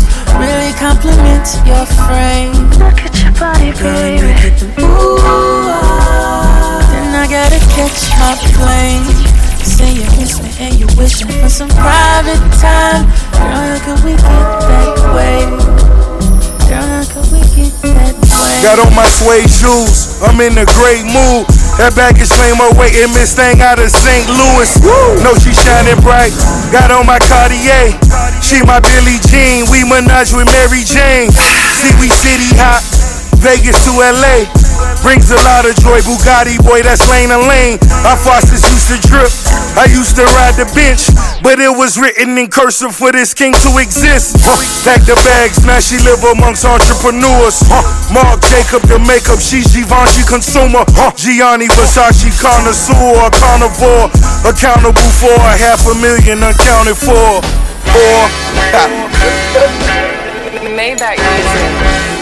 really 0.74 0.80
compliment 0.80 1.46
your 1.66 1.86
frame. 1.86 2.52
Look 2.78 3.00
at 3.02 3.14
your 3.22 3.32
body, 3.32 3.72
Girl, 3.72 4.08
you 4.08 4.20
baby. 4.20 4.50
the 4.58 4.82
ooh, 4.82 5.18
ah. 5.20 6.80
Then 6.90 7.14
I 7.14 7.26
gotta 7.26 7.58
catch 7.74 8.10
my 8.18 8.34
plane. 8.54 9.04
Say 9.64 9.94
you 9.94 10.04
miss 10.20 10.40
me 10.42 10.50
and 10.66 10.74
you 10.78 10.86
wishing 10.96 11.28
for 11.28 11.48
some 11.48 11.68
private 11.70 12.40
time. 12.60 13.06
Girl, 13.32 13.54
how 13.54 13.78
could 13.84 14.04
we 14.04 14.12
get 14.12 14.22
that 14.22 14.96
way? 15.14 15.40
Girl, 16.68 16.82
how 16.82 17.04
could 17.04 17.28
we 17.32 17.40
get 17.56 17.72
that 17.82 18.14
way? 18.14 18.62
Got 18.62 18.78
on 18.78 18.94
my 18.94 19.06
suede 19.06 19.50
shoes, 19.50 20.22
I'm 20.22 20.40
in 20.40 20.58
a 20.58 20.66
great 20.76 21.04
mood. 21.04 21.46
That 21.74 21.92
baggage 21.98 22.30
lame 22.38 22.62
waiting, 22.78 23.10
Miss 23.12 23.34
Thing 23.34 23.60
out 23.60 23.82
of 23.82 23.90
St. 23.90 24.30
Louis. 24.30 24.70
No, 25.26 25.34
she 25.34 25.50
shining 25.50 25.98
bright. 26.00 26.30
Got 26.70 26.94
on 26.94 27.04
my 27.04 27.18
Cartier. 27.18 27.90
She 28.38 28.62
my 28.62 28.78
Billie 28.78 29.18
Jean. 29.26 29.66
We 29.66 29.82
menage 29.82 30.32
with 30.32 30.46
Mary 30.54 30.86
Jane. 30.86 31.34
See, 31.34 31.92
we 31.98 32.06
city 32.08 32.54
hop. 32.54 33.03
Vegas 33.44 33.76
to 33.84 33.92
LA. 34.00 34.48
Brings 35.04 35.28
a 35.28 35.36
lot 35.44 35.68
of 35.68 35.76
joy. 35.76 36.00
Bugatti 36.00 36.56
boy, 36.64 36.80
that's 36.80 37.04
lane 37.12 37.28
to 37.28 37.36
lane. 37.44 37.76
Our 38.08 38.16
faucets 38.16 38.64
used 38.64 38.88
to 38.88 38.96
drip. 39.04 39.28
I 39.76 39.84
used 39.84 40.16
to 40.16 40.24
ride 40.24 40.56
the 40.56 40.64
bench, 40.72 41.12
but 41.44 41.60
it 41.60 41.68
was 41.68 42.00
written 42.00 42.40
in 42.40 42.48
cursive 42.48 42.96
for 42.96 43.12
this 43.12 43.36
king 43.36 43.52
to 43.52 43.70
exist. 43.76 44.40
Pack 44.80 45.04
the 45.04 45.12
bags, 45.28 45.60
now 45.68 45.76
she 45.76 46.00
live 46.00 46.24
amongst 46.24 46.64
entrepreneurs. 46.64 47.60
Mark 48.08 48.40
Jacob, 48.48 48.80
the 48.88 48.96
makeup, 49.04 49.44
she 49.44 49.60
Givenchy 49.60 50.24
consumer. 50.24 50.88
Gianni 51.12 51.68
Versace 51.68 52.32
connoisseur, 52.40 53.28
carnivore, 53.36 54.08
accountable 54.48 55.12
for 55.20 55.36
a 55.36 55.52
half 55.60 55.84
a 55.84 55.94
million 56.00 56.40
uncounted 56.40 56.96
for. 56.96 57.44
Or 57.92 58.24
Maybach 60.72 61.20
music. 61.20 62.13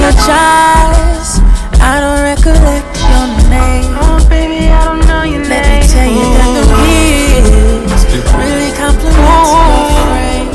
Apologize. 0.00 1.40
I 1.80 2.00
don't 2.00 2.22
recollect 2.24 2.96
your 3.04 3.26
name. 3.52 3.92
Oh, 4.00 4.16
baby, 4.28 4.68
I 4.68 4.84
don't 4.84 5.04
know 5.06 5.22
your 5.22 5.44
Let 5.44 5.64
name. 5.64 5.80
me 5.80 5.88
tell 5.88 6.08
you 6.08 6.24
that 6.40 6.50
the 6.56 6.64
heels 6.80 8.02
really 8.32 8.72
compliment 8.76 9.16
your 9.20 9.60
oh. 9.60 10.00
frame. 10.08 10.50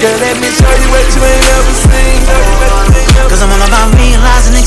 Girl, 0.00 0.16
let 0.16 0.36
me 0.40 0.48
show 0.48 0.72
you 0.80 0.88
what 0.94 1.04
you 1.12 1.20
ain't 1.20 1.44
ever 1.44 1.74
seen. 1.76 2.20
Cause 3.28 3.42
I'm 3.42 3.52
all 3.52 3.62
about 3.68 3.92
realizing 3.94 4.59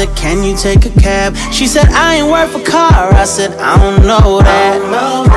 said, 0.00 0.16
Can 0.16 0.44
you 0.44 0.56
take 0.56 0.86
a 0.86 0.94
cab? 1.00 1.36
She 1.52 1.66
said, 1.66 1.88
I 1.92 2.16
ain't 2.16 2.30
worth 2.30 2.56
a 2.56 2.64
car. 2.64 3.12
I 3.12 3.24
said, 3.24 3.52
I 3.60 3.76
don't 3.76 4.06
know 4.06 4.40
that. 4.40 4.80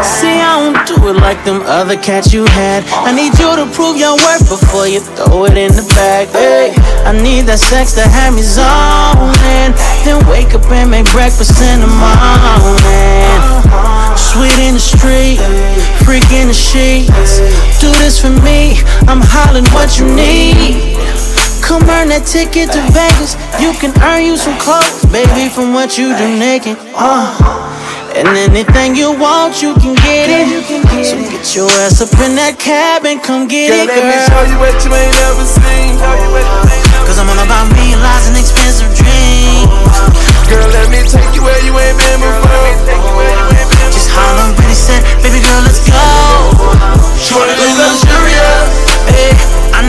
See, 0.03 0.39
I 0.39 0.55
don't 0.61 0.79
do 0.87 0.95
it 1.09 1.19
like 1.19 1.43
them 1.43 1.61
other 1.65 1.97
cats 1.97 2.31
you 2.31 2.45
had. 2.45 2.83
I 3.03 3.11
need 3.11 3.35
you 3.39 3.51
to 3.59 3.67
prove 3.75 3.97
your 3.97 4.15
worth 4.15 4.47
before 4.47 4.87
you 4.87 5.01
throw 5.01 5.45
it 5.45 5.57
in 5.57 5.71
the 5.75 5.83
bag. 5.95 6.29
Hey, 6.31 6.71
I 7.03 7.11
need 7.11 7.43
that 7.51 7.59
sex 7.59 7.93
to 7.99 8.07
have 8.07 8.31
me 8.35 8.43
zoning. 8.43 9.75
Then 10.07 10.23
wake 10.31 10.55
up 10.55 10.63
and 10.71 10.91
make 10.91 11.11
breakfast 11.11 11.59
in 11.59 11.83
the 11.83 11.91
morning. 11.91 13.35
Sweet 14.15 14.57
in 14.63 14.79
the 14.79 14.83
street, 14.83 15.43
freak 16.07 16.29
in 16.31 16.47
the 16.47 16.55
sheets. 16.55 17.43
Do 17.83 17.91
this 17.99 18.15
for 18.21 18.31
me, 18.31 18.79
I'm 19.11 19.19
hollering 19.19 19.67
what 19.75 19.99
you 19.99 20.07
need. 20.07 20.95
Come 21.63 21.87
earn 21.87 22.11
that 22.11 22.27
ticket 22.27 22.69
to 22.75 22.81
Vegas. 22.91 23.39
You 23.63 23.71
can 23.79 23.95
earn 24.03 24.27
you 24.27 24.35
some 24.35 24.59
clothes, 24.59 25.07
baby, 25.07 25.47
from 25.47 25.71
what 25.71 25.95
you 25.95 26.11
do 26.11 26.27
naked. 26.35 26.75
Uh. 26.91 27.31
And 28.13 28.29
anything 28.35 28.93
you 28.93 29.15
want, 29.15 29.63
you 29.63 29.73
can 29.79 29.95
get 30.05 30.29
it. 30.29 30.45
So 31.01 31.17
get 31.17 31.47
your 31.55 31.71
ass 31.81 32.03
up 32.03 32.13
in 32.21 32.35
that 32.37 32.61
cab 32.61 33.07
and 33.09 33.17
come 33.23 33.47
get 33.49 33.73
Girl, 33.73 33.79
it, 33.79 33.89
let 33.89 34.05
me 34.05 34.17
show 34.27 34.37
girl. 34.37 34.51
you 34.53 34.57
what 34.61 34.75
you 34.85 34.91
ain't 34.93 35.17
ever 35.33 35.45
seen. 35.47 35.97
Cause 37.07 37.17
I'm 37.17 37.31
all 37.31 37.41
about 37.41 37.71
realizing 37.73 38.37
expensive 38.37 38.91
dreams. 38.93 39.65
Girl, 40.51 40.67
let 40.69 40.91
me 40.93 41.01
take 41.07 41.25
you 41.33 41.41
where 41.41 41.57
you 41.65 41.73
ain't 41.73 41.97
been 41.97 42.19
before. 42.21 42.69
Just 43.89 44.11
holler 44.13 44.51
he 44.67 44.75
said, 44.77 45.01
baby 45.25 45.41
girl, 45.41 45.63
let's 45.65 45.81
go. 45.87 45.97
She 47.17 47.33
wanna 47.33 47.55
luxurious. 47.55 48.67
Hey, 49.09 49.31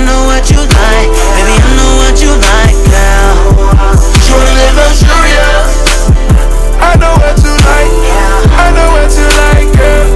know 0.03 0.27
what 0.27 0.51
you 0.51 0.59
like, 0.59 1.11
baby, 1.39 1.55
I 1.55 1.69
know 1.79 1.93
what 2.03 2.17
you 2.19 2.33
like, 2.35 2.79
girl. 2.91 3.35
She 4.19 4.33
wanna 4.35 4.55
live 4.59 4.75
luxurious. 4.75 5.71
I 6.81 6.97
know 6.99 7.15
what 7.23 7.37
you 7.39 7.55
like. 7.55 7.95
I 8.59 8.67
know 8.75 8.89
what 8.93 9.11
you 9.15 9.27
like, 9.31 9.71
girl. 9.79 10.09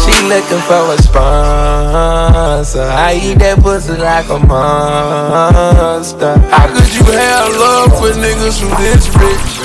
She 0.00 0.14
looking 0.28 0.62
for 0.68 0.92
a 0.92 0.98
sponsor. 1.00 2.82
I 2.82 3.20
eat 3.22 3.38
that 3.38 3.58
pussy 3.60 3.96
like 3.96 4.28
a 4.28 4.38
monster. 4.38 6.36
How 6.50 6.66
could 6.68 6.92
you 6.94 7.04
have 7.04 7.48
love 7.56 7.92
for 7.98 8.12
niggas 8.18 8.60
who 8.60 8.68
this 8.82 9.08
rich? 9.16 9.62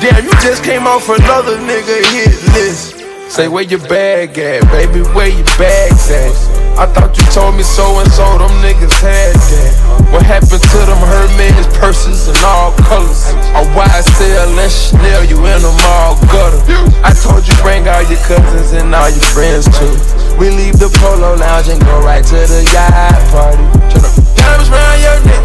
Damn, 0.00 0.24
you 0.24 0.32
just 0.40 0.64
came 0.64 0.86
off 0.86 1.08
another 1.08 1.56
nigga 1.58 2.02
hit 2.10 2.42
list. 2.54 2.96
Say 3.30 3.48
where 3.48 3.64
your 3.64 3.80
bag 3.88 4.38
at, 4.38 4.62
baby, 4.70 5.00
where 5.14 5.28
your 5.28 5.44
bags 5.56 6.10
at? 6.10 6.51
I 6.80 6.86
thought 6.88 7.16
you 7.16 7.24
told 7.30 7.54
me 7.56 7.62
so 7.62 8.00
and 8.00 8.10
so, 8.10 8.24
them 8.38 8.50
niggas 8.64 8.92
had 9.00 9.36
that. 9.36 9.72
What 10.10 10.24
happened 10.24 10.62
to 10.62 10.80
them 10.88 11.00
Hermes 11.04 11.66
purses 11.78 12.28
in 12.28 12.36
all 12.44 12.72
colors? 12.88 13.28
A 13.56 13.62
YSL 13.76 14.56
and 14.56 14.72
Chanel, 14.72 15.24
you 15.24 15.36
in 15.44 15.60
them 15.60 15.78
all 15.92 16.16
gutter. 16.32 16.60
I 17.04 17.12
told 17.12 17.46
you 17.46 17.54
bring 17.60 17.88
all 17.88 18.02
your 18.02 18.20
cousins 18.24 18.72
and 18.72 18.94
all 18.94 19.10
your 19.10 19.24
friends 19.32 19.68
too. 19.78 19.94
We 20.40 20.50
leave 20.50 20.80
the 20.80 20.88
polo 21.00 21.36
lounge 21.36 21.68
and 21.68 21.80
go 21.80 22.00
right 22.00 22.24
to 22.24 22.38
the 22.48 22.64
yacht 22.72 23.20
party. 23.30 23.62
Turn 23.92 24.04
up. 24.04 24.12
Diamonds 24.36 24.70
round 24.72 25.00
your 25.00 25.18
neck. 25.28 25.44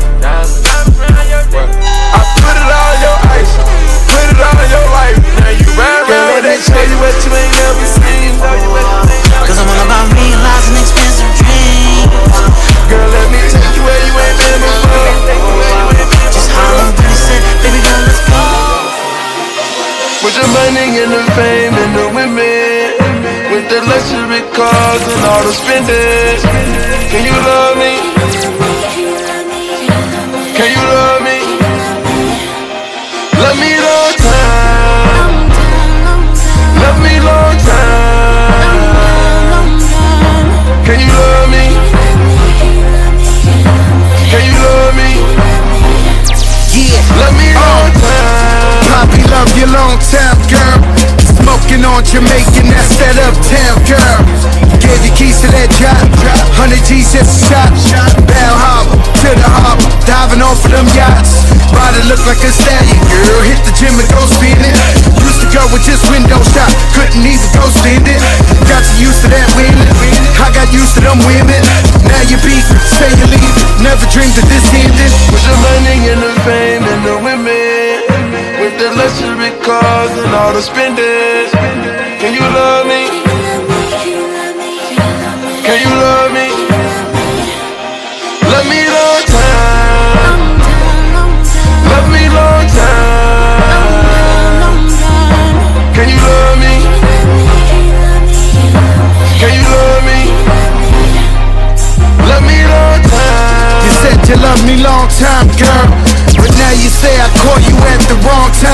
I 2.18 2.22
put 2.40 2.56
it 2.56 2.70
all 2.72 2.96
your 3.04 3.18
ice. 3.36 3.87
Put 4.18 4.34
it 4.34 4.42
all 4.42 4.58
in 4.58 4.70
your 4.74 4.88
life. 4.98 5.18
Now 5.38 5.54
you 5.54 5.70
ride 5.78 6.10
Girl, 6.10 6.18
around 6.18 6.42
let 6.42 6.42
me 6.42 6.58
that 6.58 6.62
show 6.66 6.82
you 6.90 6.98
what 6.98 7.14
you 7.22 7.30
ain't 7.38 7.54
never 7.54 7.86
seen. 7.86 8.34
Cause 9.46 9.62
I'm 9.62 9.70
all 9.70 9.78
about 9.86 10.10
realizing 10.10 10.74
expensive 10.74 11.30
dreams. 11.38 12.10
Girl, 12.90 13.06
let 13.14 13.30
me 13.30 13.46
take 13.46 13.78
you 13.78 13.86
where 13.86 14.02
you 14.02 14.14
ain't 14.18 14.38
been 14.42 14.58
before. 14.58 15.14
Just 16.34 16.50
holler 16.50 16.90
when 16.98 17.06
he 17.06 17.14
said, 17.14 17.46
baby 17.62 17.78
girl, 17.78 18.02
let's 18.10 18.26
go. 18.26 18.42
With 20.26 20.34
the 20.34 20.50
money 20.50 20.98
and 20.98 21.14
the 21.14 21.22
fame 21.38 21.78
and 21.78 21.94
the 21.94 22.10
women. 22.10 22.98
With 23.54 23.70
the 23.70 23.86
luxury 23.86 24.42
cars 24.58 25.04
and 25.14 25.22
all 25.30 25.46
the 25.46 25.54
spending. 25.54 26.42
Can 27.14 27.22
you 27.22 27.38
love 27.38 27.78
me? 27.78 28.02
Can 30.58 30.70
you 30.74 30.82
love 30.90 31.22
me? 31.22 31.38
Love 33.38 33.58
me 33.62 33.77
Love 47.16 47.38
me 47.40 47.54
oh. 47.56 47.64
long 47.64 47.94
time. 47.96 48.84
Poppy, 48.92 49.22
love 49.32 49.52
you 49.58 49.68
long 49.72 49.98
time, 50.00 50.38
girl. 50.50 51.17
Smoking 51.48 51.88
on 51.88 52.04
Jamaican, 52.04 52.68
that's 52.68 53.00
that 53.00 53.16
uptown 53.24 53.80
girl. 53.88 54.20
Gave 54.84 55.00
the 55.00 55.16
keys 55.16 55.40
to 55.40 55.48
that 55.56 55.72
drop. 55.80 55.96
100 56.60 56.76
G's 56.84 57.08
just 57.16 57.48
a 57.48 57.72
shot. 57.88 58.12
Bal 58.28 58.52
Harbour 58.52 59.00
to 59.00 59.32
the 59.32 59.48
harbor. 59.48 59.88
Diving 60.04 60.44
off 60.44 60.60
of 60.68 60.76
them 60.76 60.84
yachts. 60.92 61.48
Body 61.72 62.04
look 62.12 62.20
like 62.28 62.44
a 62.44 62.52
stallion, 62.52 63.00
girl. 63.08 63.40
Hit 63.48 63.64
the 63.64 63.72
gym 63.80 63.96
and 63.96 64.12
go 64.12 64.28
spinning. 64.28 64.76
Used 65.24 65.40
to 65.40 65.48
go 65.56 65.64
with 65.72 65.88
just 65.88 66.04
window 66.12 66.44
shop. 66.52 66.68
Couldn't 66.92 67.24
even 67.24 67.48
go 67.56 67.64
stand. 67.80 68.04
Got 68.68 68.84
you 69.00 69.08
used 69.08 69.24
to 69.24 69.32
that 69.32 69.48
women. 69.56 69.88
I 70.44 70.52
got 70.52 70.68
used 70.76 71.00
to 71.00 71.02
them 71.08 71.16
women. 71.24 71.64
Now 72.12 72.28
you 72.28 72.36
beat, 72.44 72.68
say 72.92 73.08
you 73.16 73.28
leave. 73.32 73.56
Never 73.80 74.04
dreamed 74.12 74.36
of 74.36 74.52
this 74.52 74.68
ending. 74.76 75.16
With 75.32 75.48
the 75.48 75.56
money 75.64 76.12
and 76.12 76.20
the 76.28 76.36
fame 76.44 76.84
and 76.84 77.02
the 77.08 77.16
women. 77.24 77.67
The 78.78 78.90
luxury 78.94 79.50
cars 79.66 80.12
and 80.22 80.34
all 80.36 80.54
the 80.54 80.62
spending. 80.62 81.50
Can 82.22 82.34
you 82.34 82.42
love 82.42 82.86
me? 82.86 83.10
Can 85.66 85.78
you 85.82 85.90
love 85.98 86.32
me? 86.32 86.48
Love 88.54 88.68
me 88.70 88.86
long 88.86 89.24
time. 89.34 90.62
Love 91.90 92.08
me 92.14 92.30
long 92.30 92.68
time. 92.70 93.18
Can 95.96 96.08
you 96.14 96.20
love 96.22 96.58
me? 96.62 96.76
Can 99.42 99.52
you 99.58 99.66
love 99.74 100.04
me? 100.06 100.20
Love 102.30 102.44
me 102.46 102.58
long 102.62 103.02
time. 103.10 103.86
You 103.86 103.94
said 104.06 104.18
you 104.30 104.38
love 104.38 104.62
me 104.68 104.76
long 104.84 105.10
time, 105.10 105.48
girl. 105.58 105.88
But 106.38 106.54
now 106.54 106.70
you 106.70 106.90
say 106.90 107.18
I 107.18 107.28
caught 107.42 107.66
you 107.66 107.74
at 107.74 108.02
the 108.06 108.16
wrong 108.22 108.52
time, 108.54 108.67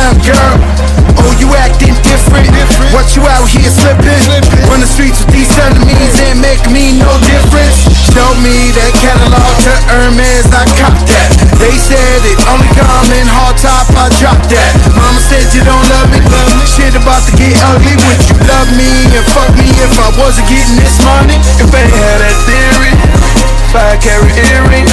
What 2.93 3.09
you 3.17 3.25
out 3.25 3.49
here 3.49 3.73
slipping? 3.73 4.21
Run 4.69 4.79
the 4.79 4.85
streets 4.85 5.25
with 5.25 5.33
these 5.33 5.49
enemies 5.57 6.13
and 6.29 6.37
make 6.37 6.61
me 6.69 6.93
no 7.01 7.09
difference. 7.25 7.89
Show 8.13 8.29
me 8.45 8.69
that 8.77 8.93
catalog 9.01 9.49
to 9.65 9.73
Hermes, 9.89 10.45
I 10.53 10.61
cop 10.77 10.93
that. 11.09 11.29
They 11.57 11.73
said 11.73 12.21
it 12.21 12.37
only 12.53 12.69
come 12.77 13.09
in 13.17 13.25
hard 13.25 13.57
top, 13.57 13.89
I 13.97 14.13
drop 14.21 14.37
that. 14.45 14.71
Mama 14.93 15.17
said 15.25 15.49
you 15.57 15.65
don't 15.65 15.81
love 15.89 16.13
me. 16.13 16.21
Shit 16.69 16.93
about 16.93 17.25
to 17.25 17.33
get 17.33 17.57
ugly. 17.73 17.97
Would 17.97 18.21
you 18.29 18.37
love 18.45 18.69
me 18.77 19.09
and 19.09 19.25
fuck 19.33 19.49
me 19.57 19.73
if 19.73 19.93
I 19.97 20.13
wasn't 20.13 20.45
getting 20.53 20.77
this 20.77 21.01
money? 21.01 21.41
If 21.57 21.73
I 21.73 21.81
had 21.81 22.17
that 22.21 22.37
theory, 22.45 22.93
if 22.93 23.73
I 23.73 23.97
carry 23.97 24.29
earring, 24.53 24.85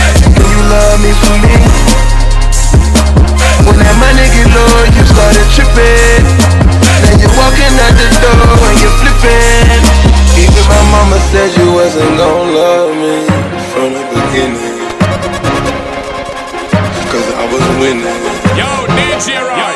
wasn't 11.93 12.19
gon' 12.19 12.55
love 12.55 12.91
me 13.03 13.17
from 13.73 13.91
the 13.95 14.05
beginning. 14.15 14.79
Cause 17.11 17.29
I 17.35 17.45
was 17.53 17.67
winning. 17.81 18.19
Yo, 18.61 18.71
DJ 18.95 19.29
Roy. 19.43 19.75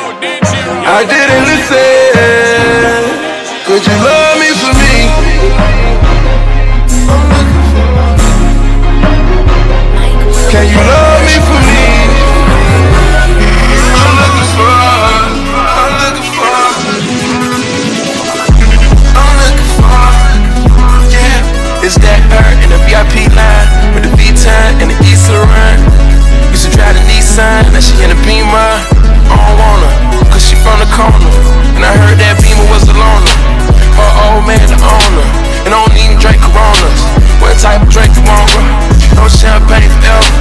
I 0.87 1.03
didn't 1.11 1.43
listen. 1.51 3.03
Could 3.65 3.83
you 3.85 3.97
love 4.05 4.24
now 27.75 27.83
she 27.83 27.91
in 27.99 28.07
the 28.07 28.19
Beamer. 28.23 28.71
I 29.27 29.35
don't 29.35 29.59
want 29.59 29.83
her, 29.83 30.31
cause 30.31 30.47
she 30.47 30.55
from 30.63 30.79
the 30.79 30.87
corner. 30.95 31.27
And 31.75 31.83
I 31.83 31.91
heard 31.99 32.15
that 32.23 32.39
Beamer 32.39 32.63
was 32.71 32.87
a 32.87 32.95
loner. 32.95 33.35
Her 33.99 34.11
old 34.31 34.47
man 34.47 34.63
the 34.71 34.79
owner, 34.79 35.27
and 35.67 35.75
I 35.75 35.83
don't 35.83 35.91
even 35.99 36.15
drink 36.15 36.39
Coronas. 36.39 37.01
What 37.43 37.59
type 37.59 37.83
of 37.83 37.91
drink 37.91 38.15
you 38.15 38.23
want? 38.23 38.47
No 39.19 39.27
champagne 39.27 39.91
forever, 39.99 40.31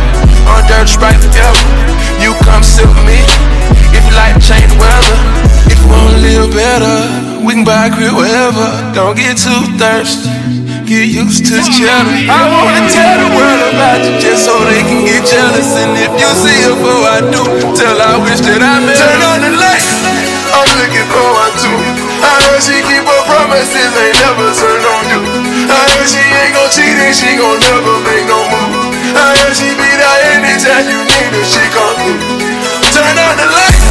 on 0.47 0.62
dirty 0.70 0.94
sprite 0.94 1.19
forever. 1.19 1.62
You 2.23 2.39
come 2.47 2.62
sit 2.62 2.86
with 2.86 3.02
me 3.02 3.19
if 3.90 4.02
you 4.06 4.15
like 4.15 4.39
to 4.39 4.43
change 4.43 4.70
the 4.70 4.78
weather. 4.78 5.19
If 5.66 5.82
you 5.82 5.90
wanna 5.90 6.23
live 6.23 6.55
better, 6.55 6.97
we 7.43 7.59
can 7.59 7.66
buy 7.66 7.90
a 7.90 7.90
crib 7.90 8.15
wherever. 8.15 8.66
Don't 8.94 9.19
get 9.19 9.43
too 9.43 9.59
thirsty. 9.74 10.31
Get 10.94 11.10
used 11.10 11.42
to 11.50 11.58
cheddar. 11.58 12.06
I 12.30 12.46
wanna 12.54 12.86
tell 12.86 13.18
the 13.18 13.26
world 13.34 13.62
about 13.74 14.06
you 14.06 14.14
just 14.14 14.46
so 14.46 14.54
they 14.62 14.78
can 14.86 15.02
get 15.02 15.26
jealous. 15.26 15.74
And 15.74 15.90
if 15.98 16.06
you 16.14 16.30
see 16.38 16.54
her 16.70 16.78
before 16.78 17.02
I 17.10 17.18
do, 17.34 17.42
tell 17.74 17.98
I 17.98 18.14
wish 18.22 18.38
that 18.46 18.62
I 18.62 18.78
met 18.78 18.94
Turn 18.94 19.18
on 19.26 19.42
the 19.42 19.58
lights. 19.58 19.90
I'm 20.54 20.70
looking 20.78 21.02
for 21.10 21.26
one 21.34 21.50
too. 21.58 21.74
I 22.22 22.30
heard 22.46 22.62
she 22.62 22.78
keep 22.86 23.02
her 23.02 23.22
promises, 23.26 23.90
ain't 23.90 24.22
never 24.22 24.54
turn 24.54 24.86
on 24.86 25.02
you. 25.10 25.20
I 25.66 25.82
heard 25.82 26.06
she 26.06 26.22
ain't 26.22 26.54
gon' 26.54 26.70
cheat 26.70 26.94
and 26.94 27.10
she 27.10 27.42
gon' 27.42 27.58
never 27.58 27.98
make 28.06 28.30
no 28.30 28.38
move. 28.54 28.94
I 29.18 29.34
heard 29.34 29.50
she 29.50 29.74
be 29.74 29.90
there 29.98 30.20
anytime 30.38 30.86
you 30.86 31.02
need 31.10 31.34
her, 31.34 31.42
she 31.42 31.64
come 31.74 31.98
through. 32.06 32.22
Turn 32.94 33.18
on 33.18 33.34
the 33.34 33.50
lights. 33.50 33.82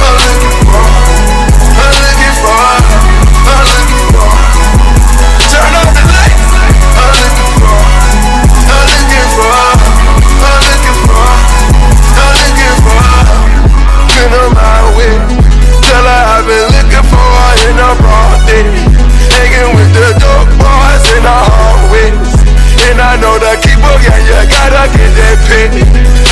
I'm 0.00 0.16
looking 0.24 0.64
for, 0.72 0.88
I'm 1.68 1.92
looking 2.00 2.36
for, 2.40 2.64
I'm 3.44 3.60
looking 3.60 4.08
for. 4.16 4.32
Turn 5.52 5.72
on 5.84 5.92
the 5.92 6.05
in 17.66 17.78
a 17.78 17.90
broad. 17.98 18.38
Hanging 18.46 19.74
with 19.74 19.90
the 19.90 20.08
dope 20.22 20.52
boys 20.54 21.04
in 21.12 21.22
the 21.26 21.36
hallways. 21.50 22.30
And 22.86 23.02
I 23.02 23.18
know 23.18 23.34
the 23.42 23.58
keeper, 23.58 23.94
yeah, 24.06 24.20
you 24.22 24.38
gotta 24.46 24.86
get 24.94 25.10
that 25.18 25.38
pay. 25.50 25.66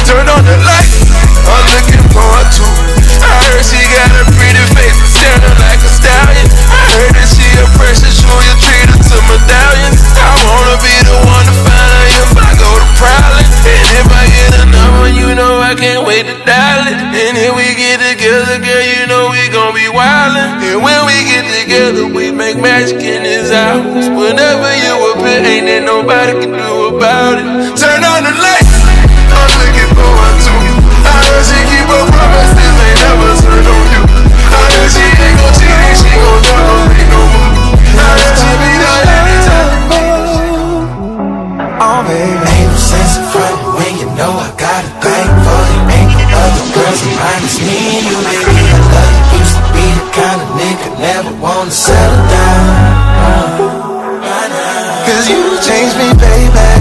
Turn 0.07 0.29
on 0.31 0.45
the 0.47 0.57
lights, 0.63 1.11
I'm 1.43 1.65
looking 1.75 2.05
for 2.15 2.23
her 2.23 2.47
too. 2.55 2.71
I 3.19 3.33
heard 3.51 3.65
she 3.65 3.81
got 3.91 4.13
a 4.15 4.23
pretty 4.37 4.65
face, 4.77 5.01
sounding 5.11 5.57
like 5.59 5.83
a 5.83 5.91
stallion. 5.91 6.47
I 6.71 6.83
heard 6.95 7.13
that 7.19 7.29
she 7.33 7.49
a 7.59 7.65
precious 7.75 8.23
jewel, 8.23 8.39
you 8.45 8.55
treat 8.63 8.89
her 8.93 9.01
to 9.01 9.19
medallions. 9.27 10.01
I 10.15 10.31
wanna 10.47 10.77
be 10.85 10.95
the 11.03 11.17
one 11.27 11.45
to 11.49 11.55
find 11.65 11.74
prowling. 12.99 13.49
And 13.65 13.95
if 14.01 14.09
I 14.13 14.25
get 14.29 14.51
a 14.61 14.67
number, 14.71 15.09
you 15.11 15.35
know 15.35 15.61
I 15.61 15.75
can't 15.75 16.07
wait 16.07 16.27
to 16.29 16.37
dial 16.45 16.87
it. 16.89 16.99
And 16.99 17.35
if 17.37 17.53
we 17.57 17.75
get 17.75 17.99
together, 18.01 18.59
girl, 18.61 18.85
you 18.85 19.07
know 19.07 19.31
we 19.31 19.49
gon' 19.51 19.75
be 19.75 19.89
wildin'. 19.89 20.61
And 20.71 20.79
when 20.83 21.01
we 21.07 21.17
get 21.27 21.45
together, 21.63 22.07
we 22.07 22.31
make 22.31 22.57
magic 22.57 23.01
in 23.01 23.25
his 23.25 23.51
house. 23.51 24.09
Whenever 24.11 24.71
you 24.85 24.93
appear, 25.13 25.41
ain't 25.43 25.67
there 25.67 25.85
nobody 25.85 26.33
can 26.41 26.53
do 26.53 26.97
about 26.97 27.39
it. 27.41 27.79
Wanna 51.65 51.75
settle 51.75 52.29
down. 52.29 53.55
Cause 55.07 55.29
you 55.31 55.59
changed 55.61 55.97
me, 55.97 56.13
baby. 56.21 56.74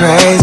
Crazy. 0.00 0.39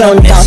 NigerBeatZone.com. 0.00 0.30
Feeling 0.30 0.39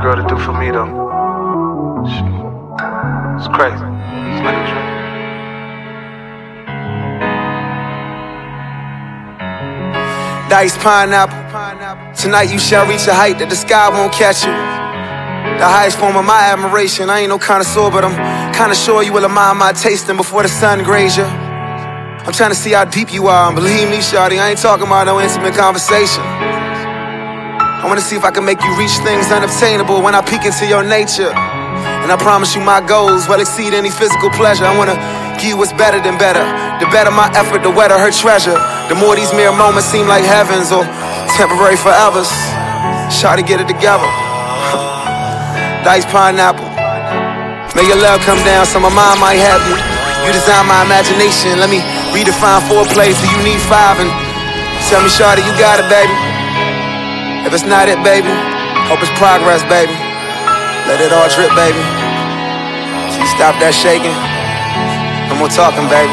girl 0.00 0.16
to 0.16 0.22
do 0.28 0.38
for 0.38 0.52
me, 0.52 0.70
though. 0.70 0.88
It's 3.36 3.48
crazy. 3.48 3.84
It's 4.30 4.42
like 4.44 4.56
a 4.56 4.64
dream. 4.70 4.86
Dice 10.48 10.78
pineapple. 10.78 11.44
Tonight 12.14 12.50
you 12.52 12.58
shall 12.58 12.86
reach 12.86 13.06
a 13.06 13.14
height 13.14 13.38
that 13.38 13.48
the 13.50 13.56
sky 13.56 13.88
won't 13.90 14.12
catch 14.12 14.44
you. 14.44 14.52
The 15.58 15.66
highest 15.66 15.98
form 15.98 16.16
of 16.16 16.24
my 16.24 16.40
admiration. 16.52 17.10
I 17.10 17.20
ain't 17.20 17.28
no 17.28 17.38
connoisseur, 17.38 17.90
but 17.90 18.04
I'm 18.04 18.16
kinda 18.54 18.74
sure 18.74 19.02
you 19.02 19.12
will 19.12 19.24
admire 19.24 19.54
my 19.54 19.72
tasting 19.72 20.16
before 20.16 20.42
the 20.42 20.48
sun 20.48 20.82
graze 20.84 21.16
you. 21.16 21.24
I'm 21.24 22.32
trying 22.32 22.50
to 22.50 22.56
see 22.56 22.72
how 22.72 22.84
deep 22.84 23.12
you 23.12 23.26
are, 23.28 23.46
and 23.46 23.56
believe 23.56 23.88
me, 23.88 23.98
Shawty, 23.98 24.38
I 24.40 24.50
ain't 24.50 24.58
talking 24.58 24.86
about 24.86 25.06
no 25.06 25.20
intimate 25.20 25.54
conversation. 25.54 26.22
I 27.88 27.90
wanna 27.96 28.04
see 28.04 28.20
if 28.20 28.24
I 28.28 28.28
can 28.28 28.44
make 28.44 28.60
you 28.60 28.68
reach 28.76 29.00
things 29.00 29.32
unobtainable 29.32 30.04
when 30.04 30.12
I 30.12 30.20
peek 30.20 30.44
into 30.44 30.68
your 30.68 30.84
nature. 30.84 31.32
And 31.32 32.12
I 32.12 32.20
promise 32.20 32.52
you 32.52 32.60
my 32.60 32.84
goals 32.84 33.24
will 33.32 33.40
exceed 33.40 33.72
any 33.72 33.88
physical 33.88 34.28
pleasure. 34.36 34.68
I 34.68 34.76
wanna 34.76 34.92
give 35.40 35.48
you 35.48 35.56
what's 35.56 35.72
better 35.72 35.96
than 35.96 36.20
better. 36.20 36.44
The 36.84 36.86
better 36.92 37.08
my 37.08 37.32
effort, 37.32 37.64
the 37.64 37.72
wetter 37.72 37.96
her 37.96 38.12
treasure. 38.12 38.60
The 38.92 38.96
more 39.00 39.16
these 39.16 39.32
mere 39.32 39.56
moments 39.56 39.88
seem 39.88 40.04
like 40.04 40.20
heavens 40.20 40.68
or 40.68 40.84
temporary 41.40 41.80
forevers. 41.80 42.28
Shawty, 43.08 43.40
get 43.40 43.56
it 43.56 43.64
together. 43.72 44.04
Dice 45.88 46.04
pineapple. 46.12 46.68
May 47.72 47.88
your 47.88 48.04
love 48.04 48.20
come 48.28 48.44
down 48.44 48.68
so 48.68 48.84
my 48.84 48.92
mind 48.92 49.16
might 49.16 49.40
have 49.40 49.64
you. 49.64 49.80
You 50.28 50.36
design 50.36 50.68
my 50.68 50.84
imagination. 50.84 51.56
Let 51.56 51.72
me 51.72 51.80
redefine 52.12 52.60
foreplay 52.68 53.16
so 53.16 53.24
you 53.32 53.40
need 53.48 53.64
five 53.64 53.96
and 53.96 54.12
tell 54.92 55.00
me, 55.00 55.08
Shawty, 55.08 55.40
you 55.40 55.56
got 55.56 55.80
it, 55.80 55.88
baby. 55.88 56.37
If 57.48 57.54
it's 57.54 57.64
not 57.64 57.88
it, 57.88 57.96
baby, 58.04 58.28
hope 58.92 59.00
it's 59.00 59.08
progress, 59.16 59.64
baby. 59.72 59.96
Let 60.84 61.00
it 61.00 61.16
all 61.16 61.32
drip, 61.32 61.48
baby. 61.56 61.80
Stop 63.32 63.56
that 63.64 63.72
shaking. 63.72 64.12
No 65.32 65.40
more 65.40 65.48
talking, 65.48 65.88
baby. 65.88 66.12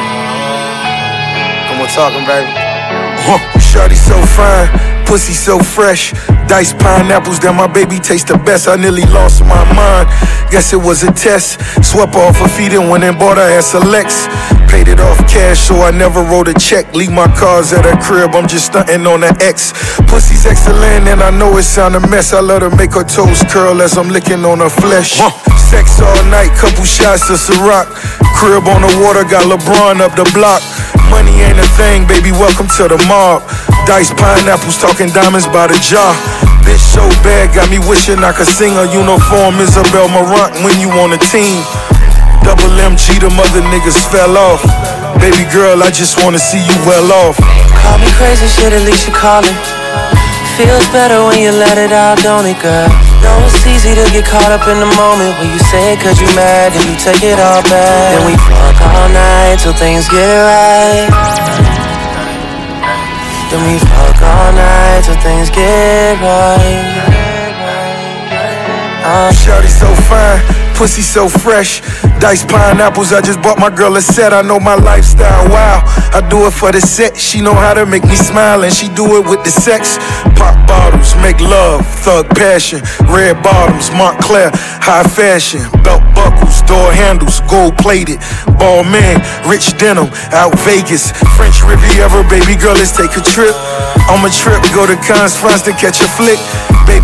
No 1.67 1.75
more 1.75 1.91
talking, 1.91 2.23
baby. 2.23 2.47
Huh, 3.27 3.35
Shawty 3.59 3.99
so 3.99 4.15
fine, 4.31 4.71
pussy 5.03 5.35
so 5.35 5.59
fresh. 5.59 6.15
Diced 6.47 6.79
pineapples 6.79 7.43
that 7.43 7.51
my 7.51 7.67
baby 7.67 7.99
taste 7.99 8.31
the 8.31 8.37
best. 8.39 8.69
I 8.71 8.79
nearly 8.79 9.03
lost 9.11 9.43
my 9.43 9.67
mind. 9.75 10.07
Guess 10.55 10.71
it 10.71 10.79
was 10.79 11.03
a 11.03 11.11
test. 11.11 11.59
Swept 11.83 12.15
off 12.15 12.39
her 12.39 12.47
feet 12.47 12.71
and 12.71 12.87
went 12.87 13.03
and 13.03 13.19
bought 13.19 13.35
her 13.35 13.43
ass 13.43 13.75
selects. 13.75 14.31
Paid 14.31 14.54
it 14.83 14.99
off 14.99 15.17
cash, 15.31 15.59
so 15.63 15.79
I 15.81 15.91
never 15.91 16.19
wrote 16.19 16.47
a 16.47 16.53
check. 16.53 16.91
Leave 16.93 17.11
my 17.11 17.27
cars 17.39 17.71
at 17.71 17.85
her 17.85 17.95
crib, 18.03 18.35
I'm 18.35 18.47
just 18.47 18.67
stunting 18.67 19.07
on 19.07 19.21
the 19.21 19.31
X. 19.39 19.71
Pussy's 20.11 20.45
excellent, 20.45 21.07
and 21.07 21.23
I 21.23 21.31
know 21.31 21.55
it 21.55 21.63
sound 21.63 21.95
a 21.95 22.03
mess. 22.11 22.33
I 22.33 22.41
let 22.41 22.61
her 22.61 22.73
make 22.75 22.91
her 22.93 23.03
toes 23.07 23.43
curl 23.47 23.81
as 23.81 23.97
I'm 23.97 24.09
licking 24.09 24.43
on 24.43 24.59
her 24.59 24.69
flesh. 24.69 25.15
Sex 25.71 26.01
all 26.03 26.23
night, 26.27 26.51
couple 26.59 26.83
shots 26.83 27.27
to 27.31 27.39
Ciroc. 27.39 27.87
Crib 28.35 28.67
on 28.67 28.83
the 28.83 28.91
water, 28.99 29.23
got 29.23 29.47
LeBron 29.47 30.03
up 30.03 30.11
the 30.19 30.27
block. 30.35 30.59
Money 31.09 31.45
ain't 31.45 31.59
a 31.59 31.67
thing, 31.79 32.03
baby, 32.07 32.35
welcome 32.35 32.67
to 32.75 32.91
the 32.91 32.99
mob. 33.07 33.45
Diced 33.87 34.17
pineapples, 34.17 34.81
talking 34.81 35.07
diamonds 35.13 35.47
by 35.47 35.67
the 35.67 35.77
jar. 35.79 36.11
Bitch 36.65 36.81
so 36.81 37.05
bad, 37.21 37.53
got 37.53 37.69
me 37.69 37.77
wishing 37.85 38.25
I 38.25 38.33
could 38.33 38.49
sing 38.49 38.73
a 38.73 38.89
uniform 38.89 39.61
Isabel 39.61 40.09
Marant 40.09 40.57
when 40.65 40.81
you 40.81 40.89
on 40.97 41.13
a 41.13 41.21
team. 41.29 41.61
Double 42.45 42.69
MG, 42.77 43.17
the 43.17 43.29
mother 43.33 43.65
niggas 43.73 43.97
fell 44.13 44.37
off. 44.37 44.61
Baby 45.17 45.49
girl, 45.49 45.81
I 45.81 45.89
just 45.89 46.21
wanna 46.21 46.37
see 46.37 46.61
you 46.61 46.77
well 46.85 47.09
off. 47.25 47.41
Call 47.81 47.97
me 47.97 48.09
crazy, 48.21 48.45
shit, 48.45 48.71
at 48.71 48.85
least 48.85 49.07
you 49.09 49.13
call 49.13 49.41
it. 49.41 49.57
Feels 50.55 50.87
better 50.95 51.19
when 51.25 51.41
you 51.41 51.51
let 51.51 51.75
it 51.81 51.91
out, 51.91 52.21
don't 52.23 52.45
it, 52.45 52.55
girl? 52.61 52.87
Know 53.19 53.35
it's 53.43 53.65
easy 53.67 53.91
to 53.97 54.05
get 54.13 54.23
caught 54.23 54.53
up 54.53 54.63
in 54.71 54.77
the 54.79 54.87
moment 54.95 55.35
when 55.41 55.49
you 55.51 55.59
say 55.67 55.93
it 55.93 55.99
cause 55.99 56.21
you 56.21 56.29
mad 56.37 56.71
and 56.71 56.85
you 56.85 56.95
take 56.95 57.25
it 57.25 57.41
all 57.41 57.59
back. 57.67 58.13
Then 58.13 58.23
we 58.29 58.37
fuck 58.37 58.77
all 58.85 59.09
night 59.09 59.57
till 59.59 59.73
things 59.73 60.07
get 60.07 60.23
right. 60.23 61.09
Then 63.51 63.61
we 63.67 63.75
fuck 63.83 64.21
all 64.21 64.51
night 64.53 65.01
till 65.03 65.19
things 65.19 65.49
get 65.49 66.21
right. 66.21 66.93
Uh, 69.03 69.29
Shawty 69.33 69.69
so 69.69 69.89
fine, 70.07 70.41
pussy 70.75 71.01
so 71.01 71.27
fresh. 71.27 71.81
Diced 72.19 72.47
pineapples, 72.47 73.11
I 73.11 73.21
just 73.21 73.41
bought 73.41 73.57
my 73.59 73.69
girl 73.69 73.95
a 73.95 74.01
set. 74.01 74.33
I 74.33 74.41
know 74.41 74.59
my 74.59 74.75
lifestyle, 74.75 75.47
wow. 75.49 75.81
I 76.13 76.21
do 76.29 76.45
it 76.47 76.53
for 76.53 76.71
the 76.71 76.81
set. 76.81 77.17
She 77.17 77.41
know 77.41 77.53
how 77.53 77.73
to 77.73 77.85
make 77.85 78.03
me 78.03 78.15
smile, 78.15 78.63
and 78.63 78.71
she 78.71 78.87
do 78.89 79.17
it 79.17 79.25
with 79.27 79.43
the 79.43 79.51
sex. 79.51 79.97
Pop 80.35 80.55
bottles, 80.67 81.15
make 81.23 81.39
love, 81.39 81.85
thug 82.03 82.27
passion. 82.35 82.81
Red 83.07 83.41
bottoms, 83.41 83.89
Moncler, 83.95 84.51
high 84.83 85.07
fashion. 85.07 85.63
Belt 85.83 86.03
buckles, 86.13 86.61
door 86.67 86.91
handles, 86.91 87.39
gold 87.47 87.77
plated. 87.77 88.19
Ball 88.59 88.83
man, 88.83 89.23
rich 89.47 89.77
denim, 89.77 90.11
out 90.35 90.53
Vegas. 90.67 91.11
French 91.39 91.63
Riviera, 91.63 92.23
baby 92.27 92.59
girl, 92.59 92.75
let's 92.75 92.95
take 92.95 93.15
a 93.15 93.23
trip. 93.23 93.55
On 94.11 94.21
my 94.21 94.29
trip, 94.29 94.61
go 94.75 94.85
to 94.85 94.95
Cannes 95.07 95.35
France 95.39 95.63
to 95.63 95.71
catch 95.71 96.01
a 96.01 96.09
flick. 96.19 96.39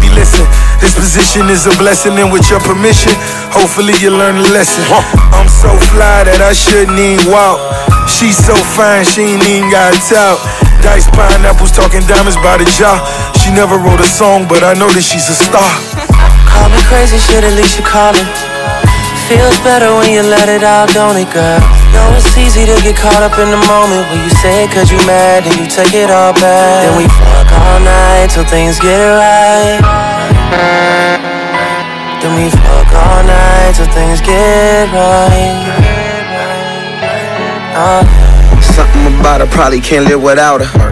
Baby, 0.02 0.18
listen, 0.18 0.50
this 0.82 0.98
position 0.98 1.46
is 1.54 1.70
a 1.70 1.74
blessing, 1.78 2.18
and 2.18 2.34
with 2.34 2.50
your 2.50 2.58
permission, 2.66 3.14
hopefully 3.54 3.94
you 4.02 4.10
learn 4.10 4.34
a 4.42 4.48
lesson. 4.50 4.82
I'm 5.30 5.46
so 5.46 5.70
fly 5.94 6.26
that 6.26 6.42
I 6.42 6.58
shouldn't 6.58 6.98
even 6.98 7.30
walk. 7.30 7.62
She's 8.10 8.34
so 8.34 8.58
fine, 8.74 9.06
she 9.06 9.38
ain't 9.38 9.46
even 9.46 9.70
got 9.70 9.94
out. 10.18 10.42
Diced 10.82 11.14
pineapples, 11.14 11.70
talking 11.70 12.02
diamonds 12.10 12.34
by 12.42 12.58
the 12.58 12.66
jaw. 12.66 12.98
She 13.38 13.54
never 13.54 13.78
wrote 13.78 14.02
a 14.02 14.10
song, 14.10 14.50
but 14.50 14.66
I 14.66 14.74
know 14.74 14.90
that 14.90 15.06
she's 15.06 15.30
a 15.30 15.38
star. 15.38 15.70
Call 16.50 16.66
me 16.74 16.82
crazy, 16.90 17.22
shit, 17.22 17.46
at 17.46 17.54
least 17.54 17.78
you 17.78 17.86
call 17.86 18.18
it. 18.18 18.26
Feels 19.30 19.54
better 19.62 19.94
when 20.02 20.10
you 20.10 20.26
let 20.26 20.50
it 20.50 20.66
out, 20.66 20.90
don't 20.98 21.14
it, 21.14 21.30
girl? 21.30 21.62
Know 21.94 22.16
it's 22.16 22.38
easy 22.38 22.66
to 22.66 22.76
get 22.84 22.96
caught 22.96 23.22
up 23.24 23.36
in 23.38 23.52
the 23.52 23.62
moment 23.68 24.08
when 24.10 24.24
you 24.24 24.32
say 24.32 24.64
it 24.64 24.72
cause 24.72 24.92
you 24.92 24.98
mad 25.06 25.44
and 25.44 25.56
you 25.60 25.68
take 25.68 25.94
it 25.94 26.10
all 26.10 26.34
back. 26.34 26.88
Then 26.88 26.96
we 26.98 27.08
fuck 27.08 27.52
all 27.52 27.80
night 27.84 28.32
till 28.32 28.46
things 28.48 28.80
get 28.80 28.96
right. 28.96 29.80
Then 32.24 32.32
we 32.38 32.50
fuck 32.50 32.90
all 32.96 33.24
night 33.28 33.74
till 33.76 33.92
things 33.92 34.22
get 34.22 34.88
right. 34.96 35.68
Uh, 37.76 38.04
Something 38.62 39.20
about 39.20 39.42
her, 39.42 39.48
probably 39.48 39.82
can't 39.82 40.06
live 40.08 40.22
without 40.22 40.62
her. 40.62 40.92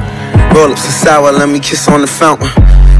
Roll 0.55 0.71
up 0.71 0.77
some 0.77 0.91
sour, 0.91 1.31
let 1.31 1.47
me 1.47 1.59
kiss 1.59 1.87
on 1.87 2.01
the 2.01 2.07
fountain. 2.07 2.49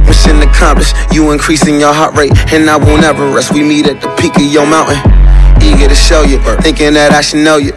Mission 0.06 0.42
accomplished, 0.42 0.96
you 1.12 1.32
increasing 1.32 1.80
your 1.80 1.94
heart 1.94 2.16
rate, 2.16 2.32
and 2.54 2.70
I 2.70 2.78
won't 2.78 3.04
ever 3.04 3.30
rest. 3.30 3.52
We 3.54 3.64
meet 3.64 3.88
at 3.88 4.00
the 4.00 4.08
peak 4.16 4.36
of 4.38 4.44
your 4.44 4.66
mountain. 4.66 5.19
Eager 5.62 5.88
to 5.88 5.96
show 5.96 6.24
you, 6.24 6.40
thinking 6.62 6.94
that 6.94 7.12
I 7.12 7.22
should 7.22 7.44
know 7.44 7.58
you. 7.58 7.74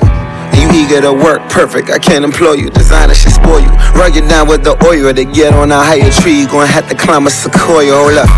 And 0.53 0.61
you 0.61 0.69
eager 0.85 1.01
to 1.01 1.13
work, 1.13 1.41
perfect. 1.49 1.89
I 1.89 1.99
can't 1.99 2.25
employ 2.25 2.61
you. 2.61 2.69
Designer 2.69 3.15
should 3.17 3.33
spoil 3.33 3.65
you. 3.65 3.73
Rug 3.97 4.15
you 4.15 4.21
down 4.29 4.49
with 4.49 4.65
the 4.65 4.77
oil 4.85 5.09
to 5.09 5.25
get 5.25 5.57
on 5.57 5.73
a 5.73 5.81
higher 5.81 6.13
tree. 6.21 6.45
You 6.45 6.47
gonna 6.47 6.69
have 6.69 6.89
to 6.93 6.95
climb 6.95 7.25
a 7.27 7.33
sequoia. 7.33 7.97
Hold 7.97 8.21
up. 8.21 8.29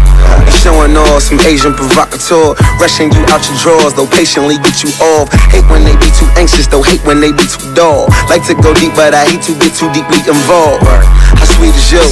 You 0.46 0.54
showing 0.54 0.94
off 0.94 1.26
some 1.26 1.42
Agent 1.42 1.74
Provocateur. 1.74 2.54
Rushing 2.78 3.10
you 3.10 3.22
out 3.34 3.42
your 3.50 3.58
drawers, 3.58 3.98
though 3.98 4.06
patiently 4.06 4.62
get 4.62 4.86
you 4.86 4.94
off. 5.18 5.26
Hate 5.50 5.66
when 5.66 5.82
they 5.82 5.98
be 5.98 6.06
too 6.14 6.30
anxious, 6.38 6.70
though 6.70 6.86
hate 6.86 7.02
when 7.02 7.18
they 7.18 7.34
be 7.34 7.50
too 7.50 7.66
dull. 7.74 8.06
Like 8.30 8.46
to 8.46 8.54
go 8.54 8.70
deep, 8.78 8.94
but 8.94 9.10
I 9.10 9.26
hate 9.26 9.42
to 9.50 9.54
get 9.58 9.74
too 9.74 9.90
deeply 9.90 10.22
involved. 10.22 10.86
How 10.86 11.46
sweet 11.58 11.74
is 11.74 11.90
you? 11.90 12.04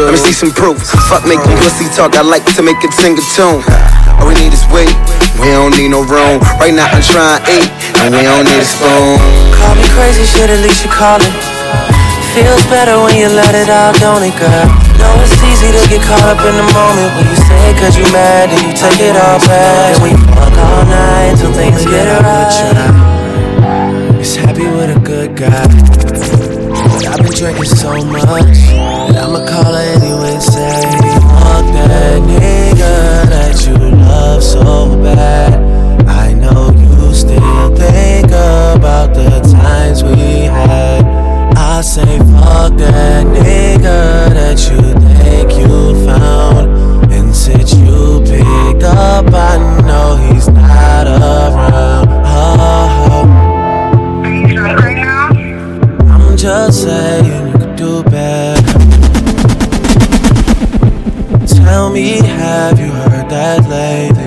Let 0.00 0.16
me 0.16 0.20
see 0.20 0.32
some 0.32 0.52
proof. 0.56 0.80
Fuck 1.12 1.28
making 1.28 1.60
pussy 1.60 1.92
talk, 1.92 2.16
I 2.16 2.24
like 2.24 2.48
to 2.56 2.62
make 2.64 2.80
it 2.80 2.92
sing 2.96 3.20
a 3.20 3.24
tune. 3.36 3.60
All 4.22 4.30
we 4.30 4.38
need 4.38 4.54
is 4.54 4.62
weight, 4.70 4.94
we 5.42 5.50
don't 5.50 5.74
need 5.74 5.90
no 5.90 6.06
room. 6.06 6.38
Right 6.62 6.70
now 6.70 6.86
I'm 6.94 7.02
trying 7.02 7.42
to 7.42 7.58
eat, 7.58 7.66
and 8.06 8.14
we 8.14 8.22
don't 8.22 8.46
need 8.46 8.54
a 8.54 8.62
spoon. 8.62 9.18
Call 9.50 9.74
me 9.74 9.82
crazy, 9.98 10.22
shit, 10.22 10.46
at 10.46 10.62
least 10.62 10.86
you 10.86 10.94
call 10.94 11.18
it. 11.18 11.34
Feels 12.30 12.62
better 12.70 13.02
when 13.02 13.18
you 13.18 13.26
let 13.26 13.58
it 13.58 13.66
out, 13.66 13.98
don't 13.98 14.22
it, 14.22 14.30
girl? 14.38 14.70
Know 14.94 15.10
it's 15.26 15.34
easy 15.42 15.74
to 15.74 15.82
get 15.90 16.06
caught 16.06 16.22
up 16.22 16.38
in 16.38 16.54
the 16.54 16.62
moment 16.70 17.10
when 17.18 17.26
you 17.26 17.34
say 17.34 17.74
it 17.74 17.82
cause 17.82 17.98
you 17.98 18.06
mad 18.14 18.46
and 18.46 18.62
you 18.62 18.70
take 18.78 19.02
it 19.02 19.18
all 19.18 19.42
back. 19.42 19.90
Then 19.90 19.98
we 20.06 20.14
fuck 20.38 20.54
all 20.54 20.86
night 20.86 21.34
till 21.42 21.50
things 21.58 21.82
get 21.82 22.06
right. 22.22 22.46
Is 24.22 24.38
happy 24.38 24.70
with 24.70 24.94
a 24.94 25.02
good 25.02 25.34
guy. 25.34 25.66
I've 27.10 27.18
been 27.18 27.34
drinking 27.34 27.74
so 27.74 27.90
much 28.06 28.22
that 28.22 29.18
I'ma 29.18 29.42
call 29.50 29.74
her 29.74 29.82
anyway 29.98 30.38
and 30.38 30.46
say, 30.46 30.78
Fuck 31.42 31.66
that 31.74 32.22
nigga 32.22 33.26
that 33.26 33.36
you 33.36 33.41
love 34.12 34.42
so 34.42 34.62
bad. 35.02 35.52
I 36.06 36.32
know 36.34 36.70
you 36.82 37.14
still 37.14 37.68
think 37.74 38.26
about 38.26 39.08
the 39.14 39.30
times 39.58 40.02
we 40.04 40.44
had. 40.58 41.02
I 41.56 41.80
say, 41.80 42.18
fuck 42.32 42.76
that 42.82 43.24
nigga 43.26 44.00
that 44.38 44.58
you 44.68 44.80
think 45.06 45.48
you 45.60 45.74
found. 46.06 46.64
And 47.12 47.34
since 47.34 47.70
you 47.74 48.20
picked 48.30 48.84
up, 48.84 49.26
I 49.50 49.56
know 49.88 50.08
he's 50.26 50.48
not 50.48 51.06
around. 51.06 52.08
Oh, 52.34 53.24
I'm 56.12 56.36
just 56.36 56.82
saying 56.82 57.24
you 57.48 57.52
could 57.58 57.76
do 57.76 58.02
Tell 61.72 61.88
me, 61.88 62.18
have 62.18 62.78
you 62.78 62.88
heard 62.88 63.30
that 63.30 63.66
lately? 63.66 64.26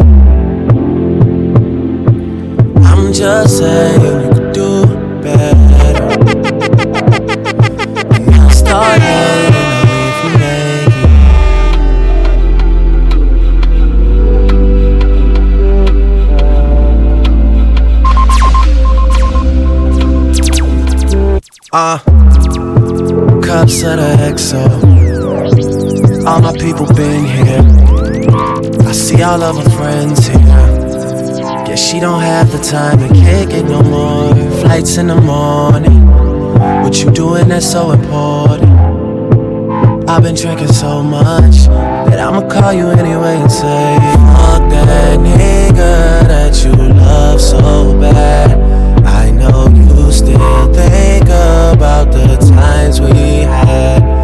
I'm 2.83 3.13
just 3.13 3.59
saying 3.59 4.01
you 4.01 4.29
could 4.33 4.51
do 4.51 4.87
better. 5.21 5.91
And 8.15 8.33
I'll 8.33 8.49
start 8.49 8.99
if 8.99 10.23
you 10.23 10.31
make 10.39 10.89
it. 21.29 21.69
Uh, 21.71 21.99
cups 23.43 23.83
of 23.83 23.97
the 23.97 24.17
XO. 24.33 25.04
All 26.27 26.41
my 26.41 26.53
people 26.57 26.87
been 26.87 27.23
here. 27.23 27.61
I 28.87 28.91
see 28.93 29.21
all 29.21 29.43
of 29.43 29.63
her 29.63 29.69
friends 29.77 30.25
here. 30.25 30.39
Yeah, 31.67 31.75
she 31.75 31.99
don't 31.99 32.19
have 32.19 32.51
the 32.51 32.57
time 32.57 32.97
to 32.97 33.07
kick 33.13 33.51
it 33.53 33.65
no 33.65 33.83
more. 33.83 34.33
Flights 34.61 34.97
in 34.97 35.05
the 35.05 35.21
morning. 35.21 36.07
What 36.81 36.99
you 37.03 37.11
doing 37.11 37.47
that's 37.49 37.71
so 37.71 37.91
important? 37.91 38.73
I've 40.09 40.23
been 40.23 40.33
drinking 40.33 40.73
so 40.73 41.03
much 41.03 41.67
that 42.07 42.19
I'ma 42.19 42.49
call 42.49 42.73
you 42.73 42.87
anyway 42.89 43.35
and 43.35 43.51
say, 43.51 43.95
Fuck 44.33 44.67
that 44.71 45.19
nigga 45.19 46.27
that 46.27 46.63
you 46.65 46.71
love 46.71 47.39
so 47.39 47.99
bad. 47.99 48.57
I 49.05 49.29
know 49.29 49.67
you 49.67 50.11
still 50.11 50.73
think 50.73 51.25
about 51.25 52.11
the 52.11 52.35
times 52.55 52.99
we 52.99 53.41
had. 53.41 54.14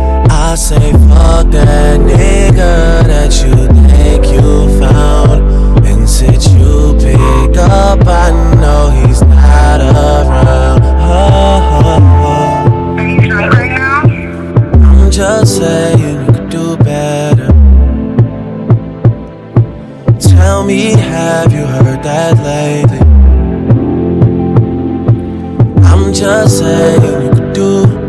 I 0.52 0.56
say, 0.56 0.92
fuck 0.92 1.50
that 1.52 1.98
nigga 2.02 3.08
that 3.08 3.32
you 3.42 3.56
think 3.88 4.26
you 4.26 4.68
found. 4.82 5.86
And 5.86 6.10
since 6.10 6.46
you 6.50 6.94
picked 7.00 7.56
up, 7.56 8.06
I 8.06 8.32
know 8.60 8.90
he's 8.90 9.22
not 9.22 9.80
around. 9.80 10.82
Oh, 10.84 11.80
oh, 11.86 12.00
oh. 12.28 12.68
I'm 14.76 15.10
just 15.10 15.56
saying 15.56 16.00
you 16.00 16.26
could 16.34 16.50
do 16.50 16.76
better. 16.84 17.48
Tell 20.20 20.66
me, 20.66 20.92
have 21.00 21.54
you 21.54 21.66
heard 21.66 22.04
that 22.04 22.38
lately? 22.44 23.00
I'm 25.86 26.14
just 26.14 26.58
saying 26.60 27.02
you 27.04 27.30
could 27.30 27.54
do 27.54 28.01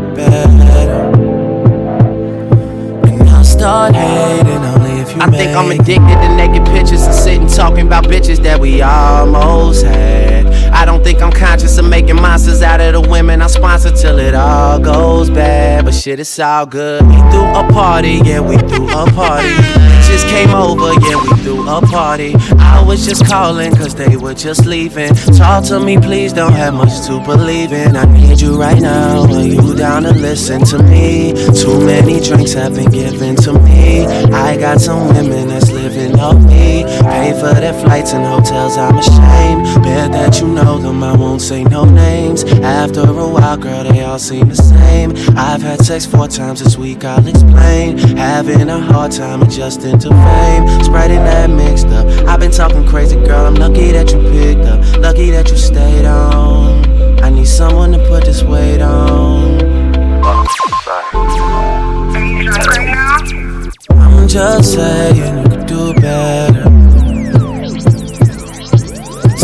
Hating 3.63 4.65
only 4.65 4.99
if 4.99 5.15
you 5.15 5.21
I 5.21 5.31
think 5.31 5.55
I'm 5.55 5.71
addicted 5.71 6.15
to 6.21 6.35
naked 6.35 6.65
pictures 6.65 7.03
and 7.03 7.13
sitting 7.13 7.47
talking 7.47 7.87
about 7.87 8.03
bitches 8.03 8.43
that 8.43 8.59
we 8.59 8.81
almost 8.81 9.85
had. 9.85 10.42
I 10.83 10.85
don't 10.85 11.01
think 11.01 11.21
I'm 11.21 11.31
conscious 11.31 11.77
of 11.77 11.87
making 11.87 12.17
monsters 12.17 12.61
out 12.61 12.81
of 12.81 12.91
the 12.91 13.09
women 13.09 13.41
I 13.41 13.47
sponsor 13.47 13.89
till 13.89 14.19
it 14.19 14.35
all 14.35 14.77
goes 14.81 15.29
bad. 15.29 15.85
But 15.85 15.93
shit, 15.93 16.19
it's 16.19 16.37
all 16.39 16.65
good. 16.65 17.03
We 17.03 17.15
threw 17.31 17.45
a 17.55 17.65
party, 17.71 18.19
yeah, 18.25 18.41
we 18.41 18.57
threw 18.57 18.89
a 18.89 19.05
party. 19.13 19.47
Just 20.03 20.27
came 20.27 20.49
over, 20.49 20.91
yeah, 21.07 21.21
we 21.23 21.41
threw 21.41 21.69
a 21.69 21.79
party. 21.81 22.35
I 22.59 22.83
was 22.85 23.05
just 23.05 23.25
calling 23.25 23.73
cause 23.73 23.95
they 23.95 24.17
were 24.17 24.33
just 24.33 24.65
leaving. 24.65 25.15
Talk 25.37 25.63
to 25.67 25.79
me, 25.79 25.97
please, 25.97 26.33
don't 26.33 26.51
have 26.51 26.73
much 26.73 27.07
to 27.07 27.23
believe 27.23 27.71
in. 27.71 27.95
I 27.95 28.03
need 28.03 28.41
you 28.41 28.59
right 28.59 28.81
now. 28.81 29.21
Are 29.21 29.41
you 29.41 29.75
down 29.75 30.03
to 30.03 30.11
listen 30.11 30.65
to 30.65 30.83
me? 30.83 31.31
Too 31.55 31.79
many 31.85 32.19
drinks 32.19 32.51
have 32.55 32.75
been 32.75 32.91
given 32.91 33.37
to 33.37 33.53
me. 33.53 34.05
I 34.05 34.57
got 34.57 34.81
some 34.81 35.07
women 35.13 35.47
that's 35.47 35.62
me. 36.31 36.83
Pay 37.01 37.33
for 37.33 37.53
their 37.53 37.73
flights 37.73 38.13
and 38.13 38.25
hotels, 38.25 38.77
I'm 38.77 38.97
ashamed. 38.97 39.83
Bet 39.83 40.11
that 40.13 40.39
you 40.39 40.47
know 40.47 40.77
them, 40.77 41.03
I 41.03 41.15
won't 41.15 41.41
say 41.41 41.63
no 41.63 41.83
names. 41.83 42.43
After 42.43 43.01
a 43.01 43.27
while, 43.27 43.57
girl, 43.57 43.83
they 43.83 44.03
all 44.03 44.19
seem 44.19 44.47
the 44.47 44.55
same. 44.55 45.11
I've 45.37 45.61
had 45.61 45.83
sex 45.83 46.05
four 46.05 46.27
times 46.27 46.63
this 46.63 46.77
week, 46.77 47.03
I'll 47.03 47.27
explain. 47.27 47.97
Having 47.97 48.69
a 48.69 48.79
hard 48.79 49.11
time 49.11 49.41
adjusting 49.41 49.99
to 49.99 50.09
fame. 50.09 50.83
Spreading 50.83 51.23
that 51.29 51.49
mixed 51.49 51.87
up. 51.87 52.05
I've 52.27 52.39
been 52.39 52.51
talking 52.51 52.85
crazy, 52.87 53.15
girl, 53.15 53.45
I'm 53.45 53.55
lucky 53.55 53.91
that 53.91 54.11
you 54.11 54.21
picked 54.31 54.65
up. 54.65 54.79
Lucky 54.99 55.31
that 55.31 55.49
you 55.49 55.57
stayed 55.57 56.05
on. 56.05 56.83
I 57.23 57.29
need 57.29 57.47
someone 57.47 57.91
to 57.91 57.99
put 58.07 58.25
this 58.25 58.43
weight 58.43 58.81
on. 58.81 59.61
Are 62.15 62.23
you 62.23 62.43
drunk 62.43 62.67
right 62.67 62.85
now? 62.87 63.17
I'm 63.89 64.27
just 64.27 64.73
saying 64.73 65.52
do 65.73 65.93
better. 65.95 66.63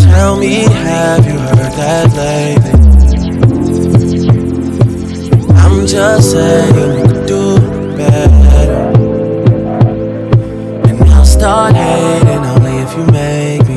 Tell 0.04 0.38
me, 0.38 0.56
have 0.86 1.26
you 1.26 1.38
heard 1.48 1.74
that 1.82 2.06
lately? 2.20 2.76
I'm 5.64 5.88
just 5.88 6.32
saying 6.32 6.76
you 6.76 6.90
could 7.08 7.26
do 7.26 7.44
better. 7.98 8.76
And 10.88 11.04
I'll 11.14 11.26
start 11.26 11.76
hating 11.76 12.44
only 12.54 12.76
if 12.86 12.92
you 12.98 13.06
make 13.22 13.64
me. 13.68 13.76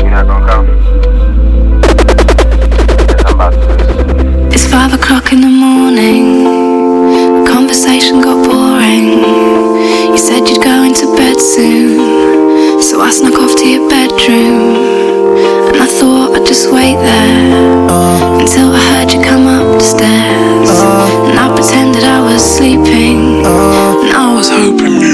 You're 0.00 0.14
not 0.16 0.26
gonna 0.26 0.50
come? 0.50 0.66
Yes, 3.08 3.24
I'm 3.24 3.34
about 3.34 3.52
to. 3.52 4.54
It's 4.54 4.66
five 4.66 4.92
o'clock 4.92 5.32
in 5.32 5.40
the 5.40 5.54
morning. 5.64 6.69
Conversation 7.60 8.22
got 8.22 8.40
boring. 8.48 9.20
You 10.08 10.16
said 10.16 10.48
you'd 10.48 10.64
go 10.64 10.82
into 10.82 11.04
bed 11.14 11.38
soon. 11.38 12.80
So 12.80 13.02
I 13.02 13.10
snuck 13.10 13.34
off 13.34 13.54
to 13.60 13.68
your 13.68 13.86
bedroom. 13.86 14.80
And 15.68 15.76
I 15.76 15.84
thought 15.84 16.40
I'd 16.40 16.46
just 16.46 16.72
wait 16.72 16.96
there 16.96 17.52
until 18.40 18.72
I 18.72 18.80
heard 18.90 19.12
you 19.12 19.20
come 19.20 19.44
up 19.44 19.76
the 19.76 19.84
stairs. 19.84 20.72
And 21.28 21.36
I 21.36 21.52
pretended 21.52 22.02
I 22.02 22.24
was 22.24 22.40
sleeping. 22.40 23.44
And 23.44 24.12
I 24.16 24.32
was 24.34 24.48
hoping 24.48 24.96
you. 25.04 25.12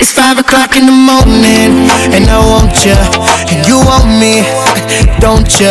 It's 0.00 0.10
five 0.10 0.38
o'clock 0.38 0.74
in 0.74 0.86
the 0.86 0.98
morning, 1.12 1.84
and 2.16 2.24
I 2.32 2.40
want 2.48 2.72
you, 2.88 2.96
and 3.52 3.60
you 3.68 3.76
want 3.76 4.08
me, 4.16 4.40
don't 5.20 5.52
you? 5.60 5.68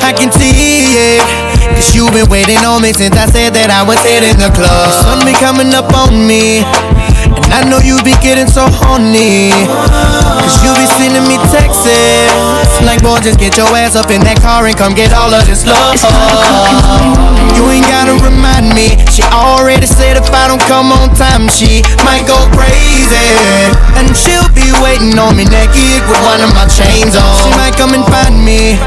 I 0.00 0.14
can 0.16 0.32
see 0.32 1.20
it. 1.20 1.43
Cause 1.74 1.90
you've 1.94 2.14
been 2.14 2.30
waiting 2.30 2.62
on 2.62 2.82
me 2.82 2.94
since 2.94 3.18
I 3.18 3.26
said 3.26 3.50
that 3.58 3.66
I 3.66 3.82
was 3.82 3.98
hitting 4.06 4.38
the 4.38 4.50
club. 4.54 4.86
The 4.88 4.94
sun 5.02 5.18
be 5.26 5.34
coming 5.34 5.74
up 5.74 5.90
on 5.90 6.14
me, 6.14 6.62
and 6.62 7.50
I 7.50 7.66
know 7.66 7.82
you 7.82 7.98
be 8.06 8.14
getting 8.22 8.46
so 8.46 8.70
horny. 8.70 9.50
Cause 9.50 10.62
you 10.62 10.70
be 10.78 10.86
sending 10.86 11.26
me 11.26 11.34
texts, 11.50 11.90
like 12.86 13.02
boy, 13.02 13.18
just 13.26 13.42
get 13.42 13.58
your 13.58 13.66
ass 13.74 13.98
up 13.98 14.14
in 14.14 14.22
that 14.22 14.38
car 14.38 14.70
and 14.70 14.78
come 14.78 14.94
get 14.94 15.10
all 15.10 15.34
of 15.34 15.42
this 15.50 15.66
love. 15.66 15.98
You 17.58 17.66
ain't 17.70 17.86
gotta 17.90 18.14
remind 18.22 18.70
me. 18.70 18.94
She 19.10 19.26
already 19.34 19.90
said 19.90 20.14
if 20.14 20.30
I 20.30 20.46
don't 20.46 20.62
come 20.70 20.94
on 20.94 21.10
time, 21.18 21.50
she 21.50 21.82
might 22.06 22.22
go 22.26 22.38
crazy. 22.54 23.34
And 23.98 24.14
she'll 24.14 24.50
be 24.54 24.70
waiting 24.78 25.18
on 25.18 25.34
me 25.34 25.42
naked 25.50 26.06
with 26.06 26.22
one 26.22 26.38
of 26.38 26.54
my 26.54 26.70
chains 26.70 27.18
on. 27.18 27.34
She 27.42 27.50
might 27.58 27.74
come 27.74 27.98
and 27.98 28.06
find 28.06 28.38
me. 28.42 28.78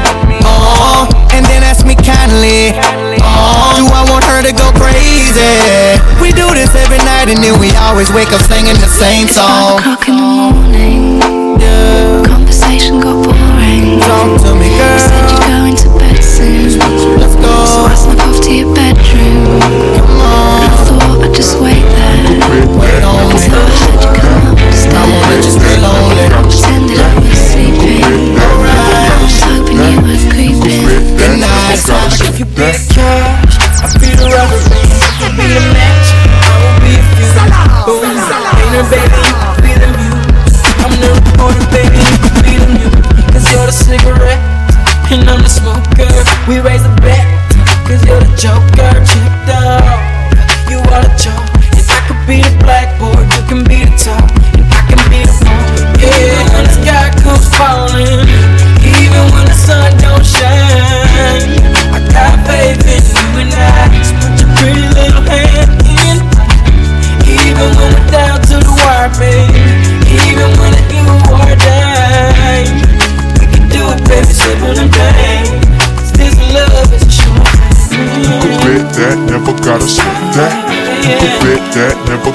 Oh, 0.48 1.04
and 1.32 1.44
then 1.46 1.62
ask 1.62 1.84
me 1.84 1.94
kindly. 1.94 2.72
Oh, 3.20 3.76
do 3.76 3.84
I 3.92 4.02
want 4.08 4.24
her 4.24 4.40
to 4.42 4.52
go 4.52 4.72
crazy? 4.80 6.00
We 6.20 6.32
do 6.32 6.48
this 6.56 6.74
every 6.74 6.98
night 7.04 7.28
and 7.28 7.38
then 7.44 7.60
we 7.60 7.70
always 7.76 8.10
wake 8.12 8.32
up 8.32 8.40
singing 8.48 8.76
the 8.80 8.88
same 8.88 9.28
song. 9.28 9.78
Five 9.78 10.00
O'clock 10.00 10.08
in 10.08 10.16
the 10.16 10.24
morning. 10.24 11.20
Conversation 12.24 13.00
got 13.00 13.22
boring. 13.24 14.00
Talk 14.00 14.40
to 14.42 14.54
me, 14.56 14.68
girl. 14.76 14.92
You 14.92 15.04
said 15.04 15.24
you'd 15.30 15.44
go 15.46 15.58
into 15.68 15.88
bed 15.98 16.20
soon. 16.24 16.78
Let's 17.20 17.36
go. 17.36 17.52
So 17.68 17.80
I 17.84 17.94
snuck 17.94 18.20
off 18.26 18.40
to 18.42 18.50
your 18.54 18.74
bedroom. 18.74 19.87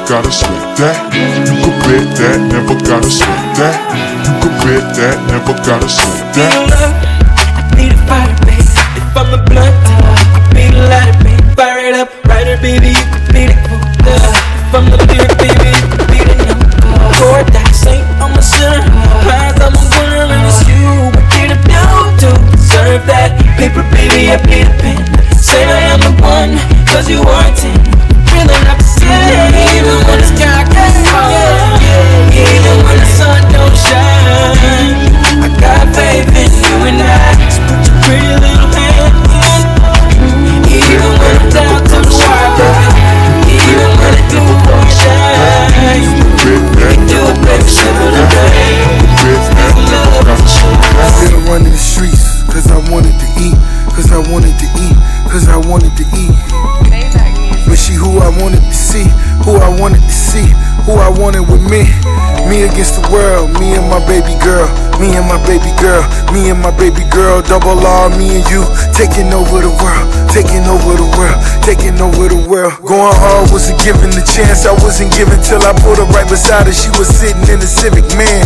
Gotta 0.08 0.32
sweat 0.32 0.78
that. 0.78 1.14
You 1.48 1.56
could 1.64 1.80
bet 1.88 2.18
that, 2.18 2.40
never 2.52 2.76
gotta 2.84 3.10
sweat 3.10 3.56
that. 3.56 3.76
You 4.26 4.34
could 4.42 4.56
bet 4.66 4.96
that, 4.96 5.18
never 5.28 5.54
gotta 5.64 5.88
sweat 5.88 6.36
that. 6.36 6.83
Against 62.84 63.00
the 63.00 63.08
world, 63.16 63.48
me 63.64 63.80
and 63.80 63.88
my 63.88 64.00
baby 64.12 64.36
girl, 64.44 64.68
me 65.00 65.16
and 65.16 65.24
my 65.24 65.40
baby 65.48 65.72
girl, 65.80 66.04
me 66.36 66.52
and 66.52 66.60
my 66.60 66.72
baby 66.76 67.08
girl, 67.08 67.42
double 67.42 67.80
R, 67.80 68.10
me 68.20 68.36
and 68.36 68.46
you, 68.52 68.60
taking 68.92 69.32
over 69.32 69.64
the 69.64 69.72
world, 69.80 70.06
taking 70.36 70.68
over 70.68 70.92
the 71.00 71.08
world, 71.16 71.40
taking 71.64 71.96
over 72.04 72.28
the 72.28 72.36
world. 72.44 72.76
Going 72.84 73.16
hard 73.24 73.52
wasn't 73.52 73.80
given 73.80 74.12
the 74.12 74.24
chance, 74.28 74.66
I 74.66 74.74
wasn't 74.84 75.16
given 75.16 75.40
till 75.40 75.64
I 75.64 75.72
pulled 75.80 75.98
her 75.98 76.10
right 76.12 76.28
beside 76.28 76.68
her. 76.68 76.76
She 76.76 76.92
was 77.00 77.08
sitting 77.08 77.48
in 77.48 77.64
the 77.64 77.68
Civic, 77.68 78.04
man. 78.20 78.44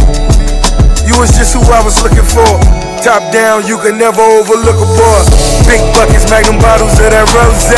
You 1.09 1.17
was 1.17 1.33
just 1.33 1.57
who 1.57 1.61
I 1.73 1.81
was 1.81 1.97
looking 2.05 2.21
for. 2.21 2.86
Top 3.01 3.23
down, 3.31 3.63
you 3.65 3.77
can 3.77 3.95
never 3.97 4.19
overlook 4.19 4.75
a 4.75 4.89
boy. 4.97 5.21
Big 5.63 5.79
buckets, 5.95 6.27
magnum 6.29 6.59
bottles 6.59 6.91
of 6.99 7.07
that 7.13 7.23
rose. 7.31 7.69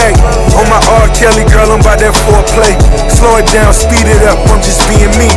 On 0.57 0.65
my 0.71 0.81
R. 0.99 1.05
Kelly, 1.13 1.45
girl, 1.51 1.69
I'm 1.69 1.83
about 1.83 1.99
that 2.01 2.15
foreplay. 2.25 2.73
Slow 3.11 3.37
it 3.37 3.45
down, 3.53 3.69
speed 3.75 4.09
it 4.09 4.23
up, 4.25 4.39
I'm 4.49 4.57
just 4.63 4.81
being 4.89 5.11
me. 5.21 5.29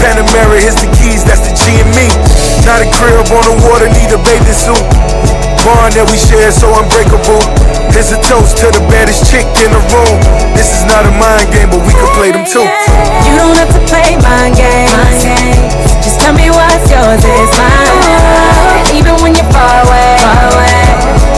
Panamera, 0.00 0.56
here's 0.56 0.78
the 0.78 0.88
keys, 0.96 1.26
that's 1.26 1.44
the 1.44 1.52
G 1.52 1.82
and 1.82 1.90
me. 1.92 2.08
Not 2.64 2.80
a 2.80 2.88
crib 2.96 3.26
on 3.34 3.44
the 3.44 3.56
water, 3.68 3.90
need 3.92 4.14
a 4.14 4.20
bathing 4.22 4.54
suit. 4.54 4.80
bond 5.64 5.96
that 5.96 6.06
we 6.08 6.16
share 6.20 6.52
so 6.52 6.68
unbreakable. 6.76 7.40
Here's 7.90 8.12
a 8.12 8.20
toast 8.24 8.60
to 8.60 8.70
the 8.70 8.84
baddest 8.92 9.28
chick 9.28 9.48
in 9.64 9.72
the 9.72 9.82
room. 9.90 10.16
This 10.54 10.70
is 10.76 10.84
not 10.86 11.08
a 11.08 11.12
mind 11.16 11.48
game, 11.50 11.72
but 11.72 11.80
we 11.82 11.92
can 11.96 12.08
play 12.14 12.30
them 12.30 12.44
too. 12.44 12.64
You 13.26 13.32
don't 13.40 13.56
have 13.56 13.72
to 13.72 13.82
play 13.88 14.14
mind 14.20 14.54
games. 14.56 15.24
Just 16.04 16.20
tell 16.20 16.36
me 16.36 16.52
what's 16.52 16.86
yours 16.92 17.24
is 17.24 17.50
mine. 17.58 18.73
Even 19.14 19.22
when 19.22 19.34
you're 19.36 19.52
far 19.52 19.86
away, 19.86 20.18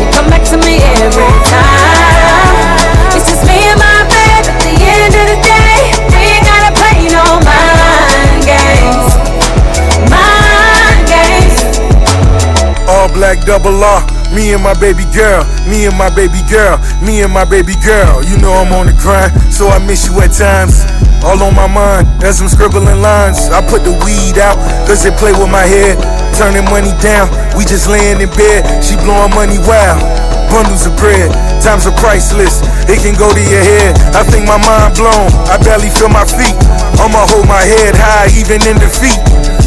you 0.00 0.08
come 0.10 0.30
back 0.30 0.40
to 0.48 0.56
me 0.56 0.80
every 0.96 1.28
time. 1.44 2.80
It's 3.12 3.28
just 3.28 3.44
me 3.44 3.68
and 3.68 3.76
my 3.76 4.00
babe. 4.08 4.48
At 4.48 4.64
the 4.64 4.72
end 4.80 5.12
of 5.12 5.26
the 5.28 5.36
day, 5.44 5.92
we 6.08 6.16
ain't 6.16 6.46
gotta 6.48 6.72
play 6.72 7.04
no 7.12 7.36
mind 7.44 8.48
games. 8.48 9.12
Mind 10.08 11.04
games. 11.04 12.88
All 12.88 13.12
black 13.12 13.44
double 13.44 13.84
R. 13.84 14.00
Me 14.32 14.52
and 14.54 14.62
my 14.62 14.74
baby 14.80 15.04
girl, 15.14 15.44
me 15.68 15.86
and 15.86 15.96
my 15.96 16.10
baby 16.10 16.42
girl, 16.50 16.80
me 17.00 17.22
and 17.22 17.32
my 17.32 17.44
baby 17.44 17.74
girl. 17.84 18.24
You 18.24 18.36
know 18.38 18.52
I'm 18.52 18.72
on 18.72 18.86
the 18.86 18.92
grind, 18.92 19.32
so 19.52 19.68
I 19.68 19.78
miss 19.84 20.08
you 20.08 20.18
at 20.20 20.32
times. 20.32 20.82
All 21.26 21.42
on 21.42 21.58
my 21.58 21.66
mind, 21.66 22.06
as 22.22 22.38
I'm 22.38 22.46
scribbling 22.46 23.02
lines. 23.02 23.50
I 23.50 23.58
put 23.58 23.82
the 23.82 23.90
weed 24.06 24.38
out, 24.38 24.54
cause 24.86 25.02
it 25.02 25.18
play 25.18 25.34
with 25.34 25.50
my 25.50 25.66
head. 25.66 25.98
Turning 26.38 26.62
money 26.70 26.94
down, 27.02 27.26
we 27.58 27.66
just 27.66 27.90
laying 27.90 28.22
in 28.22 28.30
bed. 28.38 28.62
She 28.78 28.94
blowing 28.94 29.34
money 29.34 29.58
wild. 29.66 29.98
Bundles 30.54 30.86
of 30.86 30.94
bread, 30.94 31.34
times 31.58 31.82
are 31.90 31.96
priceless. 31.98 32.62
It 32.86 33.02
can 33.02 33.18
go 33.18 33.26
to 33.26 33.42
your 33.42 33.58
head. 33.58 33.98
I 34.14 34.22
think 34.22 34.46
my 34.46 34.54
mind 34.62 34.94
blown. 34.94 35.26
I 35.50 35.58
barely 35.58 35.90
feel 35.90 36.06
my 36.06 36.22
feet. 36.22 36.54
I'ma 37.02 37.26
hold 37.26 37.50
my 37.50 37.58
head 37.58 37.98
high, 37.98 38.30
even 38.38 38.62
in 38.62 38.78
defeat. 38.78 39.18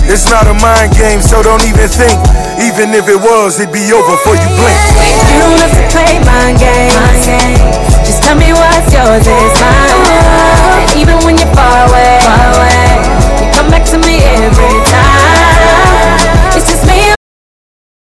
It's 0.08 0.32
not 0.32 0.48
a 0.48 0.56
mind 0.56 0.96
game, 0.96 1.20
so 1.20 1.44
don't 1.44 1.62
even 1.68 1.92
think. 1.92 2.16
Even 2.64 2.96
if 2.96 3.12
it 3.12 3.20
was, 3.20 3.60
it'd 3.60 3.76
be 3.76 3.84
over 3.92 4.16
before 4.16 4.40
you 4.40 4.50
blink. 4.56 4.80
You 5.28 5.44
don't 5.44 5.60
have 5.60 5.76
to 5.76 5.84
play 5.92 6.24
mind 6.24 6.56
games. 6.56 7.28
Just 8.08 8.24
tell 8.24 8.40
me 8.40 8.56
what's 8.56 8.96
yours 8.96 9.28
is 9.28 9.54
mine 9.60 10.69
even 11.00 11.18
when 11.24 11.38
you're 11.38 11.54
far 11.56 11.88
away. 11.88 12.20
Far 12.28 12.46
away. 12.60 13.00
You 13.40 13.48
come 13.56 13.72
back 13.72 13.86
to 13.92 13.98
me 13.98 14.20
every 14.44 14.79